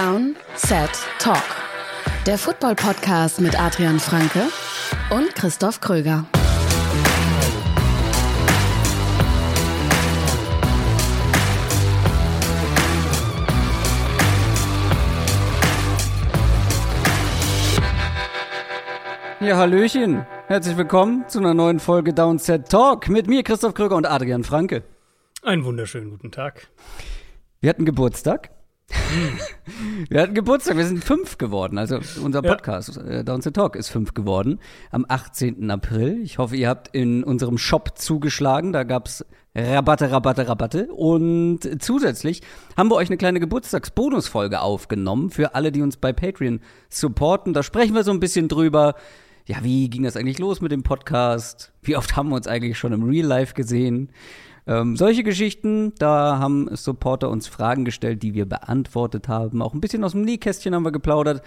Down, 0.00 0.34
Set, 0.54 0.88
Talk. 1.18 1.44
Der 2.24 2.38
Football-Podcast 2.38 3.38
mit 3.42 3.60
Adrian 3.60 4.00
Franke 4.00 4.44
und 5.10 5.34
Christoph 5.34 5.82
Kröger. 5.82 6.24
Ja, 19.40 19.58
Hallöchen. 19.58 20.24
Herzlich 20.46 20.78
willkommen 20.78 21.28
zu 21.28 21.40
einer 21.40 21.52
neuen 21.52 21.78
Folge 21.78 22.14
Downset 22.14 22.70
Talk 22.70 23.10
mit 23.10 23.26
mir, 23.26 23.42
Christoph 23.42 23.74
Kröger 23.74 23.96
und 23.96 24.06
Adrian 24.06 24.44
Franke. 24.44 24.82
Einen 25.42 25.66
wunderschönen 25.66 26.08
guten 26.08 26.32
Tag. 26.32 26.68
Wir 27.60 27.68
hatten 27.68 27.84
Geburtstag. 27.84 28.48
Wir 30.08 30.22
hatten 30.22 30.34
Geburtstag, 30.34 30.76
wir 30.76 30.86
sind 30.86 31.04
fünf 31.04 31.38
geworden. 31.38 31.78
Also 31.78 31.98
unser 32.22 32.42
Ja. 32.44 32.50
Podcast, 32.54 32.96
äh, 32.98 33.24
Downset 33.24 33.54
Talk, 33.54 33.76
ist 33.76 33.88
fünf 33.88 34.14
geworden. 34.14 34.58
Am 34.90 35.04
18. 35.08 35.70
April. 35.70 36.20
Ich 36.22 36.38
hoffe, 36.38 36.56
ihr 36.56 36.68
habt 36.68 36.88
in 36.94 37.24
unserem 37.24 37.58
Shop 37.58 37.92
zugeschlagen. 37.96 38.72
Da 38.72 38.84
gab's 38.84 39.24
Rabatte, 39.54 40.10
Rabatte, 40.10 40.46
Rabatte. 40.48 40.86
Und 40.92 41.60
zusätzlich 41.82 42.42
haben 42.76 42.88
wir 42.90 42.96
euch 42.96 43.08
eine 43.08 43.16
kleine 43.16 43.40
Geburtstagsbonusfolge 43.40 44.60
aufgenommen 44.60 45.30
für 45.30 45.54
alle, 45.54 45.72
die 45.72 45.82
uns 45.82 45.96
bei 45.96 46.12
Patreon 46.12 46.60
supporten. 46.88 47.52
Da 47.52 47.62
sprechen 47.62 47.94
wir 47.94 48.04
so 48.04 48.12
ein 48.12 48.20
bisschen 48.20 48.48
drüber. 48.48 48.94
Ja, 49.46 49.56
wie 49.62 49.90
ging 49.90 50.04
das 50.04 50.16
eigentlich 50.16 50.38
los 50.38 50.60
mit 50.60 50.70
dem 50.70 50.84
Podcast? 50.84 51.72
Wie 51.82 51.96
oft 51.96 52.14
haben 52.14 52.28
wir 52.28 52.36
uns 52.36 52.46
eigentlich 52.46 52.78
schon 52.78 52.92
im 52.92 53.02
Real 53.02 53.26
Life 53.26 53.54
gesehen? 53.54 54.10
Ähm, 54.66 54.96
solche 54.96 55.22
Geschichten, 55.22 55.92
da 55.98 56.38
haben 56.38 56.74
Supporter 56.76 57.30
uns 57.30 57.48
Fragen 57.48 57.84
gestellt, 57.84 58.22
die 58.22 58.34
wir 58.34 58.46
beantwortet 58.46 59.28
haben. 59.28 59.62
Auch 59.62 59.74
ein 59.74 59.80
bisschen 59.80 60.04
aus 60.04 60.12
dem 60.12 60.22
Nähkästchen 60.22 60.74
haben 60.74 60.84
wir 60.84 60.92
geplaudert. 60.92 61.42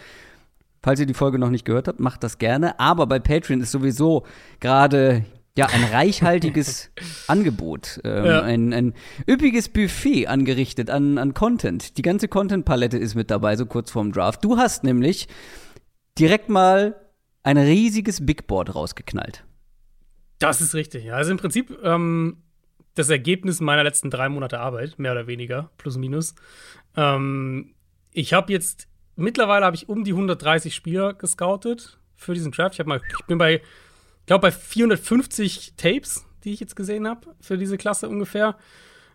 Falls 0.81 1.00
ihr 1.00 1.06
die 1.06 1.14
Folge 1.14 1.39
noch 1.39 1.50
nicht 1.50 1.64
gehört 1.66 1.88
habt, 1.88 2.00
macht 2.00 2.23
das 2.23 2.38
gerne. 2.38 2.80
Aber 2.80 3.08
bei 3.08 3.19
Patreon 3.19 3.61
ist 3.61 3.72
sowieso 3.72 4.25
gerade 4.59 5.23
ja 5.58 5.67
ein 5.67 5.84
reichhaltiges 5.84 6.91
Angebot, 7.28 8.02
ähm, 8.03 8.25
Ja. 8.25 8.41
ein, 8.41 8.73
ein 8.73 8.94
üppiges 9.30 9.69
Buffet 9.69 10.28
angerichtet 10.28 10.89
an, 10.89 11.17
an 11.17 11.34
Content. 11.34 11.97
Die 11.97 12.02
ganze 12.02 12.28
Content-Palette 12.28 12.97
ist 12.97 13.16
mit 13.16 13.31
dabei, 13.31 13.56
so 13.56 13.66
kurz 13.66 13.91
vorm 13.91 14.11
Draft. 14.11 14.44
Du 14.44 14.58
hast 14.58 14.84
nämlich 14.84 15.28
direkt 16.19 16.50
mal 16.50 16.95
ein 17.44 17.58
riesiges 17.58 18.25
Big 18.25 18.47
Board 18.47 18.73
rausgeknallt. 18.75 19.45
Das 20.39 20.59
ist 20.59 20.73
richtig. 20.73 21.06
Ja. 21.06 21.14
Also 21.16 21.31
im 21.31 21.38
Prinzip 21.38 21.78
ähm, 21.84 22.38
das 22.95 23.09
Ergebnis 23.09 23.59
meiner 23.59 23.83
letzten 23.83 24.09
drei 24.09 24.30
Monate 24.30 24.59
Arbeit, 24.59 24.99
mehr 24.99 25.11
oder 25.13 25.27
weniger, 25.27 25.72
plus 25.77 25.97
minus. 25.97 26.36
Ähm, 26.95 27.73
ich 28.11 28.33
habe 28.33 28.53
jetzt 28.53 28.88
mittlerweile 29.16 29.66
habe 29.66 29.75
ich 29.75 29.89
um 29.89 30.03
die 30.03 30.11
130 30.11 30.73
Spieler 30.73 31.13
gescoutet 31.13 32.00
für 32.16 32.33
diesen 32.33 32.52
Draft. 32.52 32.80
Ich 32.80 32.85
mal, 32.85 33.02
ich 33.19 33.25
bin 33.25 33.38
bei, 33.38 33.55
ich 33.55 34.25
glaube 34.25 34.44
bei 34.44 34.52
450 34.52 35.73
Tapes, 35.77 36.25
die 36.44 36.53
ich 36.53 36.59
jetzt 36.59 36.75
gesehen 36.75 37.08
habe 37.08 37.35
für 37.41 37.58
diese 37.58 37.77
Klasse 37.77 38.09
ungefähr. 38.09 38.58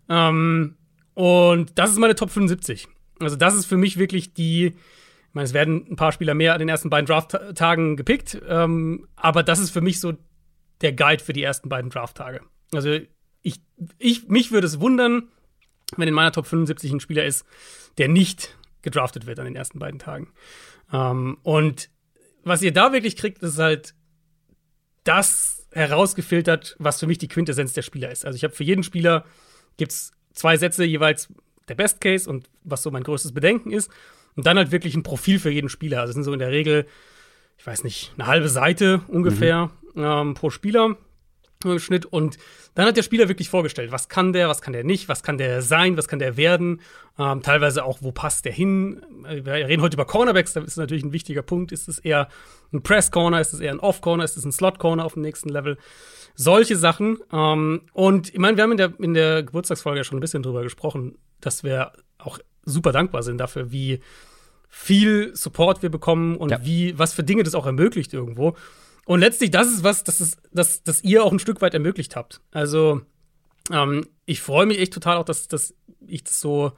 Ähm, 0.09 0.77
und 1.15 1.79
das 1.79 1.91
ist 1.91 1.99
meine 1.99 2.15
Top 2.15 2.31
75. 2.31 2.89
Also 3.21 3.37
das 3.37 3.55
ist 3.55 3.67
für 3.67 3.77
mich 3.77 3.99
wirklich 3.99 4.35
die, 4.35 4.67
ich 4.67 5.35
meine, 5.35 5.45
es 5.45 5.55
werden 5.55 5.87
ein 5.91 5.97
paar 5.97 6.13
Spieler 6.13 6.35
mehr 6.35 6.53
an 6.53 6.61
den 6.61 6.69
ersten 6.69 6.91
beiden 6.91 7.07
Draft-Tagen 7.07 7.97
gepickt, 7.97 8.41
ähm, 8.49 9.09
aber 9.17 9.43
das 9.43 9.59
ist 9.59 9.71
für 9.71 9.81
mich 9.81 10.01
so 10.01 10.15
der 10.81 10.93
Guide 10.93 11.23
für 11.23 11.33
die 11.33 11.43
ersten 11.43 11.69
beiden 11.69 11.91
Draft-Tage. 11.91 12.41
Also 12.73 12.99
ich, 13.43 13.61
ich, 13.99 14.29
mich 14.29 14.53
würde 14.53 14.67
es 14.67 14.81
wundern, 14.81 15.29
wenn 15.97 16.09
in 16.09 16.15
meiner 16.15 16.33
Top 16.33 16.47
75 16.47 16.93
ein 16.93 17.01
Spieler 17.01 17.25
ist, 17.25 17.45
der 17.97 18.09
nicht 18.09 18.57
gedraftet 18.83 19.27
wird 19.27 19.39
an 19.39 19.47
den 19.47 19.57
ersten 19.57 19.79
beiden 19.79 19.99
Tagen. 19.99 20.33
Ähm, 20.93 21.39
und 21.43 21.91
was 22.45 22.63
ihr 22.63 22.73
da 22.73 22.93
wirklich 22.93 23.17
kriegt, 23.17 23.43
ist 23.43 23.59
halt 23.59 23.95
das 25.05 25.67
herausgefiltert, 25.73 26.77
was 26.79 27.01
für 27.01 27.07
mich 27.07 27.19
die 27.19 27.29
Quintessenz 27.29 27.73
der 27.73 27.83
Spieler 27.83 28.11
ist. 28.11 28.25
Also 28.25 28.37
ich 28.37 28.45
habe 28.45 28.55
für 28.55 28.65
jeden 28.65 28.83
Spieler 28.83 29.25
gibt's 29.77 30.13
zwei 30.33 30.57
Sätze 30.57 30.85
jeweils 30.85 31.29
der 31.69 31.75
Best 31.75 32.01
Case 32.01 32.29
und 32.29 32.49
was 32.65 32.83
so 32.83 32.91
mein 32.91 33.03
größtes 33.03 33.33
Bedenken 33.33 33.71
ist. 33.71 33.91
Und 34.37 34.47
dann 34.47 34.57
halt 34.57 34.71
wirklich 34.71 34.95
ein 34.95 35.03
Profil 35.03 35.39
für 35.39 35.51
jeden 35.51 35.69
Spieler. 35.69 36.01
Also 36.01 36.11
es 36.11 36.15
sind 36.15 36.25
so 36.25 36.33
in 36.33 36.39
der 36.39 36.51
Regel, 36.51 36.87
ich 37.59 37.67
weiß 37.67 37.85
nicht, 37.85 38.13
eine 38.17 38.27
halbe 38.27 38.49
Seite 38.49 39.03
ungefähr 39.09 39.71
ähm, 39.97 40.35
pro 40.35 40.51
Spieler 40.51 40.97
im 41.65 41.79
Schnitt. 41.79 42.07
Und 42.07 42.39
dann 42.75 42.87
hat 42.87 42.97
der 42.97 43.03
Spieler 43.03 43.29
wirklich 43.29 43.49
vorgestellt, 43.51 43.91
was 43.91 44.09
kann 44.09 44.33
der, 44.33 44.49
was 44.49 44.63
kann 44.63 44.73
der 44.73 44.85
nicht, 44.85 45.09
was 45.09 45.23
kann 45.23 45.39
der 45.39 45.63
sein, 45.63 45.97
was 45.97 46.07
kann 46.09 46.19
der 46.19 46.37
werden. 46.37 46.81
Ähm, 47.19 47.43
teilweise 47.43 47.85
auch, 47.85 47.99
wo 48.01 48.13
passt 48.13 48.45
der 48.45 48.53
hin. 48.53 49.03
Wir 49.29 49.53
reden 49.53 49.83
heute 49.83 49.97
über 49.97 50.05
Cornerbacks, 50.05 50.53
da 50.53 50.61
ist 50.61 50.77
natürlich 50.77 51.05
ein 51.05 51.13
wichtiger 51.13 51.43
Punkt. 51.43 51.73
Ist 51.73 51.89
es 51.89 51.99
eher 51.99 52.29
ein 52.73 52.83
Press-Corner, 52.83 53.41
ist 53.41 53.53
es 53.53 53.61
eher 53.61 53.73
ein 53.73 53.81
Off-Corner, 53.81 54.23
ist 54.25 54.37
es 54.37 54.45
ein 54.45 54.53
Slot-Corner 54.53 55.05
auf 55.05 55.15
dem 55.15 55.23
nächsten 55.23 55.49
Level? 55.49 55.79
Solche 56.37 56.77
Sachen. 56.77 57.19
Ähm, 57.33 57.83
und 57.93 58.33
ich 58.33 58.39
meine, 58.39 58.57
wir 58.57 58.63
haben 58.63 58.73
in 58.73 58.77
der, 58.79 58.93
in 59.01 59.15
der 59.15 59.43
Geburtstagsfolge 59.43 59.99
ja 59.99 60.05
schon 60.05 60.19
ein 60.19 60.21
bisschen 60.21 60.45
drüber 60.45 60.63
gesprochen, 60.63 61.19
dass 61.41 61.65
wir 61.65 61.93
auch 62.19 62.39
super 62.65 62.93
dankbar 62.93 63.23
sind 63.25 63.39
dafür, 63.39 63.73
wie 63.73 64.01
viel 64.69 65.35
Support 65.35 65.83
wir 65.83 65.89
bekommen 65.89 66.37
und 66.37 66.51
Ja. 66.51 66.65
wie, 66.65 66.97
was 66.99 67.15
für 67.15 67.25
Dinge 67.25 67.43
das 67.43 67.55
auch 67.55 67.67
ermöglicht 67.67 68.13
irgendwo. 68.13 68.55
Und 69.09 69.21
letztlich, 69.21 69.51
das 69.51 69.69
ist 69.69 69.85
was, 69.85 70.05
das 70.05 70.21
ist, 70.21 70.37
das, 70.53 70.83
das 70.83 71.03
ihr 71.03 71.25
auch 71.25 71.33
ein 71.33 71.39
Stück 71.39 71.63
weit 71.63 71.73
ermöglicht 71.73 72.15
habt. 72.15 72.43
Also, 72.51 73.01
ähm, 73.73 74.07
ich 74.27 74.43
freue 74.43 74.67
mich 74.67 74.79
echt 74.79 74.93
total 74.93 75.17
auch, 75.17 75.25
dass, 75.25 75.49
dass 75.49 75.75
ich 76.07 76.25
das 76.25 76.41
so 76.41 76.73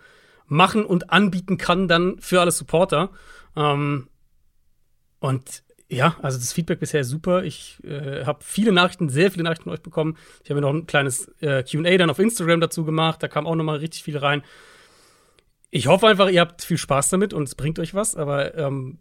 machen 0.46 0.84
und 0.84 1.10
anbieten 1.10 1.58
kann 1.58 1.88
dann 1.88 2.20
für 2.20 2.40
alle 2.40 2.52
Supporter. 2.52 3.10
Ähm, 3.56 4.06
und 5.18 5.64
ja, 5.88 6.18
also 6.22 6.38
das 6.38 6.52
Feedback 6.52 6.78
bisher 6.78 7.00
ist 7.00 7.08
super. 7.08 7.42
Ich 7.42 7.82
äh, 7.82 8.24
habe 8.24 8.44
viele 8.44 8.70
Nachrichten, 8.70 9.08
sehr 9.08 9.32
viele 9.32 9.42
Nachrichten 9.42 9.64
von 9.64 9.72
euch 9.72 9.82
bekommen. 9.82 10.16
Ich 10.44 10.50
habe 10.50 10.60
noch 10.60 10.72
ein 10.72 10.86
kleines 10.86 11.26
äh, 11.40 11.64
QA 11.64 11.98
dann 11.98 12.10
auf 12.10 12.20
Instagram 12.20 12.60
dazu 12.60 12.84
gemacht. 12.84 13.24
Da 13.24 13.26
kam 13.26 13.44
auch 13.44 13.56
noch 13.56 13.64
mal 13.64 13.78
richtig 13.78 14.04
viel 14.04 14.16
rein. 14.16 14.44
Ich 15.72 15.88
hoffe 15.88 16.06
einfach, 16.06 16.30
ihr 16.30 16.42
habt 16.42 16.62
viel 16.62 16.78
Spaß 16.78 17.08
damit 17.08 17.34
und 17.34 17.48
es 17.48 17.56
bringt 17.56 17.80
euch 17.80 17.92
was. 17.92 18.14
Aber 18.14 18.54
ähm, 18.54 19.00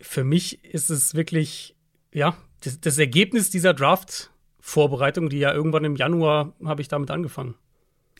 für 0.00 0.24
mich 0.24 0.64
ist 0.64 0.88
es 0.88 1.14
wirklich, 1.14 1.76
ja, 2.14 2.34
das, 2.64 2.80
das 2.80 2.98
Ergebnis 2.98 3.50
dieser 3.50 3.74
Draft-Vorbereitung, 3.74 5.28
die 5.28 5.38
ja 5.38 5.52
irgendwann 5.52 5.84
im 5.84 5.96
Januar 5.96 6.52
habe 6.64 6.80
ich 6.80 6.88
damit 6.88 7.10
angefangen. 7.10 7.54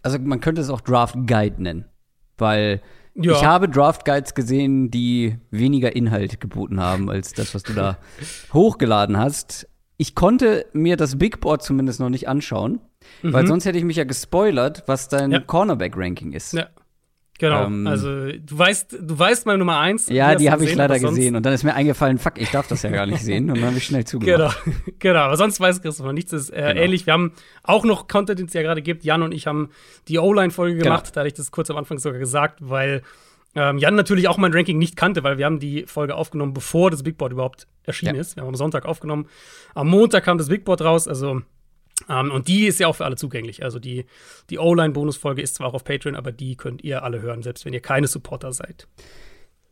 Also 0.03 0.19
man 0.19 0.41
könnte 0.41 0.61
es 0.61 0.71
auch 0.71 0.81
Draft 0.81 1.15
Guide 1.27 1.63
nennen, 1.63 1.85
weil 2.39 2.81
Ja. 3.15 3.33
ich 3.33 3.45
habe 3.45 3.69
Draft 3.69 4.05
Guides 4.05 4.35
gesehen, 4.35 4.91
die 4.91 5.37
weniger 5.51 5.95
Inhalt 5.95 6.41
geboten 6.41 6.81
haben 6.81 7.09
als 7.11 7.33
das, 7.35 7.55
was 7.55 7.63
du 7.63 7.73
da 7.73 7.99
hochgeladen 8.53 9.17
hast. 9.19 9.69
Ich 9.99 10.15
konnte 10.15 10.67
mir 10.73 10.97
das 10.97 11.19
Big 11.19 11.41
Board 11.41 11.63
zumindest 11.63 12.01
noch 12.01 12.09
nicht 12.09 12.29
anschauen, 12.29 12.81
weil 13.23 13.47
sonst 13.47 13.65
hätte 13.67 13.79
ich 13.79 13.85
mich 13.85 13.97
ja 13.97 14.05
gespoilert, 14.05 14.83
was 14.87 15.09
dein 15.09 15.27
Mhm. 15.29 15.33
Ja. 15.35 15.41
Cornerback-Ranking 15.41 16.33
ist. 16.33 16.53
Ja. 16.55 16.69
Genau. 17.39 17.65
Ähm, 17.67 17.87
also 17.87 18.09
du 18.09 18.59
weißt, 18.59 18.93
du 19.01 19.19
weißt 19.19 19.47
meine 19.47 19.59
Nummer 19.59 19.79
eins. 19.79 20.09
Ja, 20.09 20.35
die 20.37 20.51
habe 20.51 20.65
ich 20.65 20.75
leider 20.75 20.99
gesehen 20.99 21.35
und 21.35 21.45
dann 21.45 21.53
ist 21.53 21.65
mir 21.65 21.75
eingefallen, 21.75 22.19
fuck, 22.19 22.35
ich 22.41 22.51
darf 22.51 22.69
das 22.69 22.83
ja 22.83 22.91
gar 22.91 23.07
nicht 23.07 23.23
sehen 23.23 23.51
und 23.51 23.57
dann 23.59 23.67
habe 23.69 23.79
ich 23.79 23.85
schnell 23.85 24.05
zugemacht. 24.05 24.63
Genau, 24.65 24.77
genau. 24.99 25.21
Aber 25.21 25.37
sonst 25.37 25.59
weiß 25.59 25.83
Christopher 25.83 26.13
nichts. 26.13 26.33
Ist 26.33 26.51
äh, 26.51 26.57
Genau. 26.69 26.81
ähnlich. 26.83 27.07
Wir 27.07 27.15
haben 27.15 27.33
auch 27.65 27.85
noch 27.85 28.07
Content, 28.07 28.39
den 28.39 28.47
es 28.47 28.53
ja 28.53 28.63
gerade 28.63 28.83
gibt. 28.83 29.03
Jan 29.05 29.23
und 29.23 29.33
ich 29.33 29.47
haben 29.47 29.71
die 30.09 30.19
O-Line-Folge 30.19 30.75
Genau. 30.77 30.85
gemacht. 30.91 31.17
Da 31.17 31.21
hatte 31.21 31.29
ich 31.29 31.35
das 31.35 31.51
kurz 31.51 31.69
am 31.71 31.77
Anfang 31.79 31.99
sogar 31.99 32.19
gesagt, 32.21 32.59
weil 32.61 33.03
ähm, 33.55 33.77
Jan 33.79 33.95
natürlich 33.97 34.29
auch 34.29 34.39
mein 34.39 34.53
Ranking 34.55 34.79
nicht 34.79 34.97
kannte, 34.97 35.25
weil 35.25 35.37
wir 35.37 35.45
haben 35.47 35.59
die 35.59 35.85
Folge 35.87 36.15
aufgenommen, 36.15 36.55
bevor 36.55 36.91
das 36.91 37.03
Big 37.03 37.19
Board 37.19 37.33
überhaupt 37.33 37.67
erschienen 37.85 38.15
Ja. 38.15 38.21
ist. 38.21 38.37
Wir 38.37 38.43
haben 38.43 38.49
am 38.49 38.55
Sonntag 38.55 38.87
aufgenommen. 38.87 39.27
Am 39.75 39.89
Montag 39.89 40.25
kam 40.25 40.39
das 40.39 40.49
Big 40.49 40.65
Board 40.65 40.81
raus. 40.83 41.09
Also 41.09 41.43
ähm, 42.09 42.31
und 42.31 42.49
die 42.49 42.67
ist 42.67 42.81
ja 42.81 42.89
auch 42.89 42.97
für 42.97 43.05
alle 43.05 43.17
zugänglich. 43.17 43.63
Also 43.63 43.79
die, 43.79 44.07
die 44.51 44.59
O-Line-Bonusfolge 44.59 45.43
ist 45.43 45.57
zwar 45.57 45.69
auch 45.69 45.75
auf 45.75 45.85
Patreon, 45.85 46.17
aber 46.17 46.33
die 46.33 46.57
könnt 46.57 46.83
ihr 46.83 47.03
alle 47.03 47.21
hören, 47.21 47.43
selbst 47.43 47.65
wenn 47.65 47.73
ihr 47.73 47.81
keine 47.81 48.07
Supporter 48.07 48.53
seid. 48.53 48.89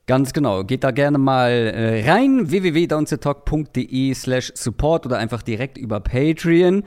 Ganz 0.06 0.32
genau. 0.32 0.64
Geht 0.64 0.82
da 0.82 0.90
gerne 0.90 1.18
mal 1.18 1.50
äh, 1.50 2.10
rein, 2.10 2.50
www.downsetalk.de 2.50 4.14
slash 4.14 4.52
support 4.56 5.06
oder 5.06 5.18
einfach 5.18 5.42
direkt 5.42 5.78
über 5.78 6.00
Patreon. 6.00 6.82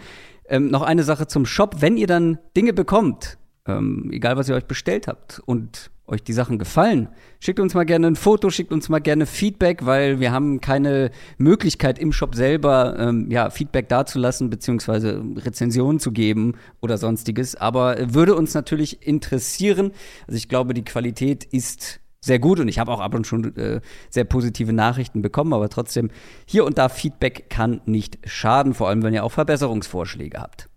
Ähm, 0.49 0.67
noch 0.67 0.81
eine 0.81 1.03
Sache 1.03 1.27
zum 1.27 1.45
Shop. 1.45 1.77
Wenn 1.79 1.95
ihr 1.95 2.07
dann 2.07 2.37
Dinge 2.57 2.73
bekommt, 2.73 3.37
ähm, 3.65 4.09
egal 4.11 4.35
was 4.35 4.49
ihr 4.49 4.55
euch 4.55 4.65
bestellt 4.65 5.07
habt 5.07 5.41
und 5.45 5.89
euch 6.05 6.23
die 6.23 6.33
Sachen 6.33 6.59
gefallen, 6.59 7.07
schickt 7.39 7.59
uns 7.59 7.73
mal 7.73 7.85
gerne 7.85 8.07
ein 8.07 8.15
Foto, 8.15 8.49
schickt 8.49 8.73
uns 8.73 8.89
mal 8.89 8.99
gerne 8.99 9.25
Feedback, 9.25 9.85
weil 9.85 10.19
wir 10.19 10.31
haben 10.31 10.59
keine 10.59 11.11
Möglichkeit 11.37 11.97
im 11.97 12.11
Shop 12.11 12.35
selber 12.35 12.97
ähm, 12.99 13.31
ja, 13.31 13.49
Feedback 13.49 13.87
dazulassen, 13.87 14.49
beziehungsweise 14.49 15.23
Rezensionen 15.37 15.99
zu 15.99 16.11
geben 16.11 16.55
oder 16.81 16.97
sonstiges. 16.97 17.55
Aber 17.55 17.97
äh, 17.97 18.13
würde 18.13 18.35
uns 18.35 18.53
natürlich 18.53 19.07
interessieren. 19.07 19.91
Also 20.27 20.37
ich 20.37 20.49
glaube, 20.49 20.73
die 20.73 20.83
Qualität 20.83 21.45
ist 21.45 22.01
sehr 22.19 22.39
gut 22.39 22.59
und 22.59 22.67
ich 22.67 22.79
habe 22.79 22.91
auch 22.91 22.99
ab 22.99 23.13
und 23.15 23.27
schon 23.27 23.55
äh, 23.55 23.81
sehr 24.09 24.23
positive 24.25 24.73
Nachrichten 24.73 25.21
bekommen, 25.21 25.53
aber 25.53 25.69
trotzdem 25.69 26.09
hier 26.45 26.65
und 26.65 26.77
da 26.77 26.89
Feedback 26.89 27.49
kann 27.49 27.81
nicht 27.85 28.17
schaden, 28.25 28.73
vor 28.73 28.89
allem 28.89 29.03
wenn 29.03 29.13
ihr 29.13 29.23
auch 29.23 29.31
Verbesserungsvorschläge 29.31 30.39
habt. 30.39 30.69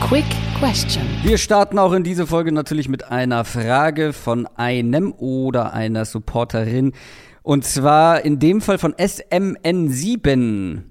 Quick 0.00 0.24
Question. 0.64 1.04
Wir 1.22 1.36
starten 1.36 1.78
auch 1.78 1.92
in 1.92 2.04
diese 2.04 2.26
Folge 2.26 2.50
natürlich 2.50 2.88
mit 2.88 3.04
einer 3.04 3.44
Frage 3.44 4.14
von 4.14 4.46
einem 4.56 5.12
oder 5.12 5.74
einer 5.74 6.06
Supporterin. 6.06 6.92
Und 7.42 7.66
zwar 7.66 8.24
in 8.24 8.38
dem 8.38 8.62
Fall 8.62 8.78
von 8.78 8.94
SMN7. 8.94 10.84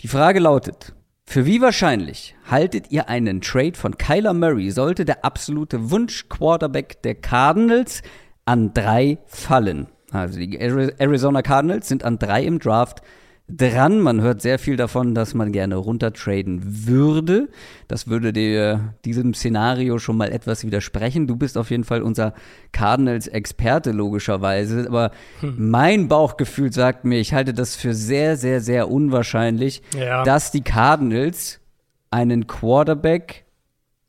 Die 0.00 0.06
Frage 0.06 0.38
lautet, 0.38 0.94
für 1.24 1.44
wie 1.44 1.60
wahrscheinlich 1.60 2.36
haltet 2.48 2.92
ihr 2.92 3.08
einen 3.08 3.40
Trade 3.40 3.74
von 3.74 3.98
Kyler 3.98 4.32
Murray, 4.32 4.70
sollte 4.70 5.04
der 5.04 5.24
absolute 5.24 5.90
Wunsch-Quarterback 5.90 7.02
der 7.02 7.16
Cardinals 7.16 8.02
an 8.44 8.74
drei 8.74 9.18
fallen? 9.26 9.88
Also 10.12 10.38
die 10.38 10.56
Arizona 10.56 11.42
Cardinals 11.42 11.88
sind 11.88 12.04
an 12.04 12.20
drei 12.20 12.44
im 12.44 12.60
Draft 12.60 13.02
dran. 13.48 14.00
Man 14.00 14.20
hört 14.20 14.42
sehr 14.42 14.58
viel 14.58 14.76
davon, 14.76 15.14
dass 15.14 15.34
man 15.34 15.52
gerne 15.52 15.76
runtertraden 15.76 16.86
würde. 16.86 17.48
Das 17.88 18.08
würde 18.08 18.32
dir 18.32 18.94
diesem 19.04 19.34
Szenario 19.34 19.98
schon 19.98 20.16
mal 20.16 20.30
etwas 20.30 20.64
widersprechen. 20.64 21.26
Du 21.26 21.36
bist 21.36 21.56
auf 21.56 21.70
jeden 21.70 21.84
Fall 21.84 22.02
unser 22.02 22.34
Cardinals-Experte, 22.72 23.92
logischerweise. 23.92 24.86
Aber 24.86 25.10
hm. 25.40 25.70
mein 25.70 26.08
Bauchgefühl 26.08 26.72
sagt 26.72 27.04
mir, 27.04 27.18
ich 27.18 27.32
halte 27.32 27.54
das 27.54 27.76
für 27.76 27.94
sehr, 27.94 28.36
sehr, 28.36 28.60
sehr 28.60 28.90
unwahrscheinlich, 28.90 29.82
ja. 29.98 30.22
dass 30.24 30.50
die 30.50 30.62
Cardinals 30.62 31.60
einen 32.10 32.46
Quarterback 32.46 33.44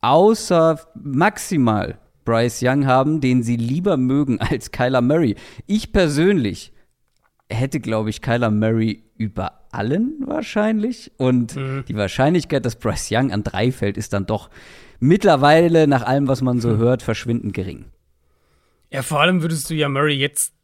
außer 0.00 0.80
maximal 0.94 1.98
Bryce 2.24 2.62
Young 2.62 2.86
haben, 2.86 3.20
den 3.20 3.42
sie 3.42 3.56
lieber 3.56 3.96
mögen 3.96 4.38
als 4.40 4.70
Kyler 4.70 5.00
Murray. 5.00 5.36
Ich 5.66 5.92
persönlich 5.92 6.72
hätte, 7.50 7.80
glaube 7.80 8.10
ich, 8.10 8.22
Kyler 8.22 8.50
Murray 8.50 9.02
über 9.16 9.60
allen 9.70 10.16
wahrscheinlich. 10.24 11.12
Und 11.16 11.56
mhm. 11.56 11.84
die 11.86 11.96
Wahrscheinlichkeit, 11.96 12.64
dass 12.64 12.76
Bryce 12.76 13.10
Young 13.12 13.32
an 13.32 13.42
drei 13.42 13.72
fällt, 13.72 13.96
ist 13.96 14.12
dann 14.12 14.26
doch 14.26 14.50
mittlerweile, 14.98 15.86
nach 15.86 16.02
allem, 16.02 16.28
was 16.28 16.42
man 16.42 16.60
so 16.60 16.70
mhm. 16.70 16.78
hört, 16.78 17.02
verschwindend 17.02 17.54
gering. 17.54 17.86
Ja, 18.90 19.02
vor 19.02 19.20
allem 19.20 19.42
würdest 19.42 19.70
du 19.70 19.74
ja 19.74 19.88
Murray 19.88 20.14
jetzt 20.14 20.54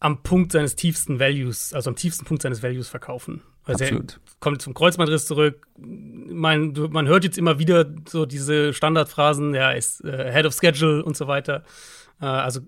am 0.00 0.22
Punkt 0.22 0.52
seines 0.52 0.74
tiefsten 0.74 1.20
Values, 1.20 1.72
also 1.72 1.90
am 1.90 1.96
tiefsten 1.96 2.24
Punkt 2.24 2.42
seines 2.42 2.62
Values 2.62 2.88
verkaufen. 2.88 3.42
Also 3.64 3.84
Absolut. 3.84 4.14
er 4.14 4.18
kommt 4.40 4.60
zum 4.60 4.74
Kreuzbandriss 4.74 5.26
zurück. 5.26 5.68
Man, 5.78 6.72
man 6.90 7.06
hört 7.06 7.22
jetzt 7.22 7.38
immer 7.38 7.60
wieder 7.60 7.86
so 8.08 8.26
diese 8.26 8.72
Standardphrasen, 8.72 9.54
ja, 9.54 9.70
ist 9.70 10.04
äh, 10.04 10.32
Head 10.32 10.46
of 10.46 10.54
Schedule 10.54 11.04
und 11.04 11.16
so 11.16 11.28
weiter. 11.28 11.62
Äh, 12.20 12.26
also 12.26 12.60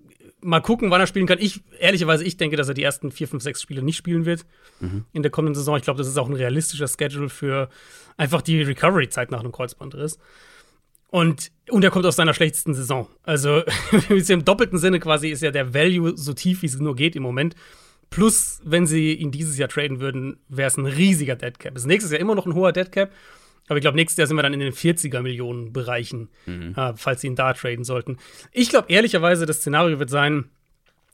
mal 0.45 0.61
gucken, 0.61 0.91
wann 0.91 1.01
er 1.01 1.07
spielen 1.07 1.25
kann. 1.25 1.39
Ich, 1.39 1.61
ehrlicherweise, 1.79 2.23
ich 2.23 2.37
denke, 2.37 2.55
dass 2.55 2.67
er 2.67 2.73
die 2.73 2.83
ersten 2.83 3.11
vier, 3.11 3.27
fünf, 3.27 3.43
sechs 3.43 3.61
Spiele 3.61 3.81
nicht 3.81 3.97
spielen 3.97 4.25
wird 4.25 4.45
mhm. 4.79 5.05
in 5.11 5.23
der 5.23 5.31
kommenden 5.31 5.55
Saison. 5.55 5.75
Ich 5.75 5.83
glaube, 5.83 5.97
das 5.97 6.07
ist 6.07 6.17
auch 6.17 6.29
ein 6.29 6.35
realistischer 6.35 6.87
Schedule 6.87 7.29
für 7.29 7.69
einfach 8.15 8.41
die 8.41 8.61
Recovery-Zeit 8.61 9.31
nach 9.31 9.39
einem 9.39 9.51
Kreuzbandriss. 9.51 10.19
Und, 11.09 11.51
und 11.69 11.83
er 11.83 11.91
kommt 11.91 12.05
aus 12.05 12.15
seiner 12.15 12.33
schlechtesten 12.33 12.73
Saison. 12.73 13.07
Also 13.23 13.63
im 14.09 14.45
doppelten 14.45 14.77
Sinne 14.77 14.99
quasi 14.99 15.29
ist 15.29 15.41
ja 15.41 15.51
der 15.51 15.73
Value 15.73 16.13
so 16.15 16.33
tief, 16.33 16.61
wie 16.61 16.67
es 16.67 16.79
nur 16.79 16.95
geht 16.95 17.15
im 17.15 17.23
Moment. 17.23 17.55
Plus, 18.09 18.61
wenn 18.63 18.85
sie 18.85 19.13
ihn 19.13 19.31
dieses 19.31 19.57
Jahr 19.57 19.69
traden 19.69 19.99
würden, 19.99 20.37
wäre 20.47 20.67
es 20.67 20.77
ein 20.77 20.85
riesiger 20.85 21.35
Deadcap. 21.35 21.73
Das 21.73 21.85
nächste 21.85 22.11
Jahr 22.11 22.21
immer 22.21 22.35
noch 22.35 22.45
ein 22.45 22.53
hoher 22.53 22.71
Deadcap. 22.71 23.11
Aber 23.67 23.77
ich 23.77 23.81
glaube, 23.81 23.95
nächstes 23.95 24.17
Jahr 24.17 24.27
sind 24.27 24.37
wir 24.37 24.43
dann 24.43 24.53
in 24.53 24.59
den 24.59 24.73
40er 24.73 25.21
Millionen 25.21 25.73
Bereichen, 25.73 26.29
mhm. 26.45 26.75
äh, 26.75 26.93
falls 26.95 27.21
sie 27.21 27.27
ihn 27.27 27.35
da 27.35 27.53
traden 27.53 27.83
sollten. 27.83 28.17
Ich 28.51 28.69
glaube, 28.69 28.89
ehrlicherweise, 28.89 29.45
das 29.45 29.57
Szenario 29.57 29.99
wird 29.99 30.09
sein, 30.09 30.49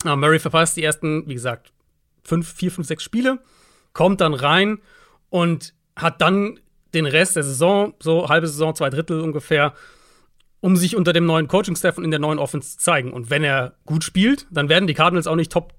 äh, 0.05 0.15
Murray 0.15 0.39
verpasst 0.39 0.77
die 0.77 0.83
ersten, 0.83 1.27
wie 1.27 1.33
gesagt, 1.33 1.71
fünf, 2.23 2.53
vier, 2.53 2.71
fünf, 2.71 2.87
sechs 2.87 3.03
Spiele, 3.03 3.39
kommt 3.93 4.21
dann 4.21 4.33
rein 4.33 4.79
und 5.29 5.73
hat 5.95 6.21
dann 6.21 6.59
den 6.93 7.05
Rest 7.05 7.35
der 7.35 7.43
Saison, 7.43 7.93
so 7.99 8.27
halbe 8.27 8.47
Saison, 8.47 8.75
zwei 8.75 8.89
Drittel 8.89 9.21
ungefähr, 9.21 9.73
um 10.59 10.75
sich 10.75 10.95
unter 10.95 11.13
dem 11.13 11.25
neuen 11.25 11.47
Coaching-Staff 11.47 11.97
und 11.97 12.03
in 12.03 12.11
der 12.11 12.19
neuen 12.19 12.37
Offense 12.37 12.71
zu 12.71 12.77
zeigen. 12.77 13.13
Und 13.13 13.29
wenn 13.29 13.43
er 13.43 13.75
gut 13.85 14.03
spielt, 14.03 14.45
dann 14.51 14.69
werden 14.69 14.87
die 14.87 14.93
Cardinals 14.93 15.27
auch 15.27 15.35
nicht 15.35 15.51
Top 15.51 15.73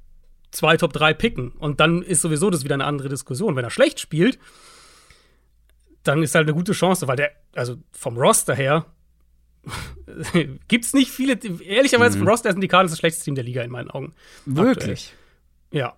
2, 0.51 0.79
Top 0.79 0.93
3 0.93 1.15
picken. 1.15 1.51
Und 1.53 1.81
dann 1.81 2.03
ist 2.03 2.23
sowieso 2.23 2.51
das 2.51 2.65
wieder 2.65 2.75
eine 2.75 2.85
andere 2.85 3.09
Diskussion. 3.09 3.55
Wenn 3.55 3.65
er 3.65 3.71
schlecht 3.71 4.01
spielt, 4.01 4.39
dann 6.03 6.23
ist 6.23 6.35
halt 6.35 6.47
eine 6.47 6.55
gute 6.55 6.73
Chance, 6.73 7.09
weil 7.09 7.17
der, 7.17 7.33
also 7.55 7.77
vom 7.93 8.17
Roster 8.17 8.55
her, 8.55 8.87
gibt 10.69 10.85
es 10.85 10.93
nicht 10.93 11.11
viele, 11.11 11.39
ehrlicherweise 11.65 12.17
mhm. 12.17 12.23
vom 12.23 12.29
Roster 12.29 12.51
sind 12.51 12.61
die 12.61 12.69
Cardinals 12.69 12.93
das 12.93 12.99
schlechteste 12.99 13.25
Team 13.25 13.35
der 13.35 13.45
Liga 13.45 13.63
in 13.63 13.71
meinen 13.71 13.91
Augen. 13.91 14.15
Wirklich? 14.45 15.15
Aktuell. 15.71 15.95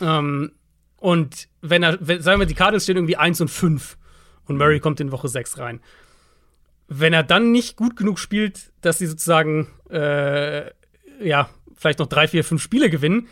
Ja. 0.00 0.18
Ähm, 0.18 0.52
und 0.96 1.48
wenn 1.60 1.82
er, 1.82 1.98
wenn, 2.00 2.22
sagen 2.22 2.40
wir, 2.40 2.46
die 2.46 2.54
Cardinals 2.54 2.84
stehen 2.84 2.96
irgendwie 2.96 3.16
1 3.16 3.40
und 3.42 3.48
5 3.48 3.98
und 4.46 4.56
Murray 4.56 4.76
mhm. 4.76 4.80
kommt 4.80 5.00
in 5.00 5.12
Woche 5.12 5.28
6 5.28 5.58
rein. 5.58 5.80
Wenn 6.88 7.12
er 7.12 7.22
dann 7.22 7.52
nicht 7.52 7.76
gut 7.76 7.96
genug 7.96 8.18
spielt, 8.18 8.72
dass 8.80 8.98
sie 8.98 9.06
sozusagen, 9.06 9.68
äh, 9.90 10.70
ja, 11.20 11.48
vielleicht 11.76 11.98
noch 11.98 12.06
drei, 12.06 12.28
vier, 12.28 12.44
fünf 12.44 12.62
Spiele 12.62 12.90
gewinnen 12.90 13.28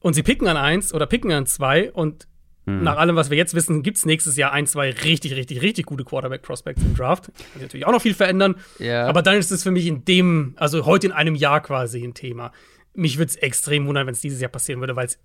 und 0.00 0.14
sie 0.14 0.22
picken 0.22 0.48
an 0.48 0.56
1 0.56 0.94
oder 0.94 1.06
picken 1.06 1.32
an 1.32 1.46
2 1.46 1.92
und 1.92 2.26
Mhm. 2.64 2.82
Nach 2.82 2.96
allem, 2.96 3.16
was 3.16 3.30
wir 3.30 3.36
jetzt 3.36 3.54
wissen, 3.54 3.82
gibt 3.82 3.98
es 3.98 4.06
nächstes 4.06 4.36
Jahr 4.36 4.52
ein, 4.52 4.66
zwei 4.66 4.90
richtig, 4.90 5.34
richtig, 5.34 5.62
richtig 5.62 5.86
gute 5.86 6.04
Quarterback-Prospects 6.04 6.82
im 6.82 6.94
Draft. 6.94 7.24
Kann 7.24 7.34
sich 7.54 7.62
natürlich 7.62 7.86
auch 7.86 7.92
noch 7.92 8.02
viel 8.02 8.14
verändern. 8.14 8.56
Ja. 8.78 9.06
Aber 9.06 9.22
dann 9.22 9.36
ist 9.36 9.50
es 9.50 9.62
für 9.62 9.70
mich 9.70 9.86
in 9.86 10.04
dem, 10.04 10.54
also 10.56 10.86
heute 10.86 11.08
in 11.08 11.12
einem 11.12 11.34
Jahr 11.34 11.60
quasi 11.60 12.04
ein 12.04 12.14
Thema. 12.14 12.52
Mich 12.94 13.18
würde 13.18 13.30
es 13.30 13.36
extrem 13.36 13.86
wundern, 13.86 14.06
wenn 14.06 14.14
es 14.14 14.20
dieses 14.20 14.40
Jahr 14.40 14.50
passieren 14.50 14.80
würde, 14.80 14.96
weil 14.96 15.06
es 15.06 15.18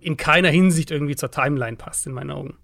in 0.00 0.16
keiner 0.16 0.50
Hinsicht 0.50 0.90
irgendwie 0.90 1.16
zur 1.16 1.30
Timeline 1.30 1.76
passt, 1.76 2.06
in 2.06 2.12
meinen 2.12 2.30
Augen. 2.30 2.56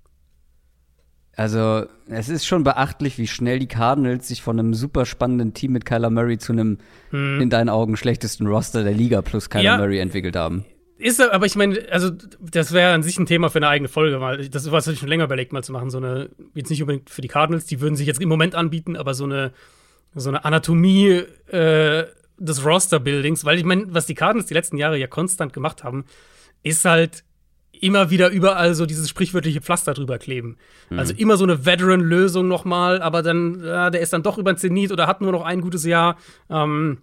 Also, 1.34 1.86
es 2.08 2.28
ist 2.28 2.44
schon 2.44 2.62
beachtlich, 2.62 3.16
wie 3.16 3.26
schnell 3.26 3.58
die 3.58 3.66
Cardinals 3.66 4.28
sich 4.28 4.42
von 4.42 4.58
einem 4.58 4.74
super 4.74 5.06
spannenden 5.06 5.54
Team 5.54 5.72
mit 5.72 5.86
Kyler 5.86 6.10
Murray 6.10 6.36
zu 6.36 6.52
einem, 6.52 6.78
hm. 7.10 7.40
in 7.40 7.48
deinen 7.48 7.70
Augen, 7.70 7.96
schlechtesten 7.96 8.46
Roster 8.46 8.84
der 8.84 8.92
Liga 8.92 9.22
plus 9.22 9.48
Kyler 9.48 9.64
ja, 9.64 9.78
Murray 9.78 9.98
entwickelt 9.98 10.36
haben. 10.36 10.66
Ist, 10.98 11.20
aber 11.20 11.46
ich 11.46 11.56
meine, 11.56 11.78
also 11.90 12.10
das 12.40 12.72
wäre 12.72 12.92
an 12.92 13.02
sich 13.02 13.18
ein 13.18 13.26
Thema 13.26 13.50
für 13.50 13.58
eine 13.58 13.68
eigene 13.68 13.88
Folge, 13.88 14.20
weil 14.20 14.48
das 14.48 14.70
was 14.70 14.86
ich 14.86 15.00
schon 15.00 15.08
länger 15.08 15.24
überlegt, 15.24 15.52
mal 15.52 15.64
zu 15.64 15.72
machen. 15.72 15.90
So 15.90 15.98
eine, 15.98 16.30
jetzt 16.54 16.70
nicht 16.70 16.80
unbedingt 16.82 17.10
für 17.10 17.22
die 17.22 17.28
Cardinals, 17.28 17.66
die 17.66 17.80
würden 17.80 17.96
sich 17.96 18.06
jetzt 18.06 18.20
im 18.20 18.28
Moment 18.28 18.54
anbieten, 18.54 18.96
aber 18.96 19.14
so 19.14 19.24
eine, 19.24 19.52
so 20.14 20.28
eine 20.28 20.44
Anatomie 20.44 21.24
äh, 21.48 22.04
des 22.38 22.64
Roster-Buildings, 22.64 23.44
weil 23.44 23.58
ich 23.58 23.64
meine, 23.64 23.86
was 23.88 24.06
die 24.06 24.14
Cardinals 24.14 24.46
die 24.46 24.54
letzten 24.54 24.76
Jahre 24.76 24.98
ja 24.98 25.06
konstant 25.06 25.52
gemacht 25.52 25.82
haben, 25.82 26.04
ist 26.62 26.84
halt 26.84 27.24
immer 27.82 28.10
wieder 28.10 28.30
überall 28.30 28.74
so 28.74 28.86
dieses 28.86 29.08
sprichwörtliche 29.08 29.60
Pflaster 29.60 29.94
drüber 29.94 30.18
kleben. 30.18 30.56
Mhm. 30.88 30.98
Also 30.98 31.14
immer 31.14 31.36
so 31.36 31.44
eine 31.44 31.66
Veteran-Lösung 31.66 32.46
nochmal, 32.46 33.02
aber 33.02 33.22
dann, 33.22 33.60
ja, 33.64 33.90
der 33.90 34.00
ist 34.00 34.12
dann 34.12 34.22
doch 34.22 34.38
über 34.38 34.52
den 34.52 34.58
Zenit 34.58 34.92
oder 34.92 35.08
hat 35.08 35.20
nur 35.20 35.32
noch 35.32 35.44
ein 35.44 35.60
gutes 35.60 35.84
Jahr. 35.84 36.16
Ähm, 36.48 36.98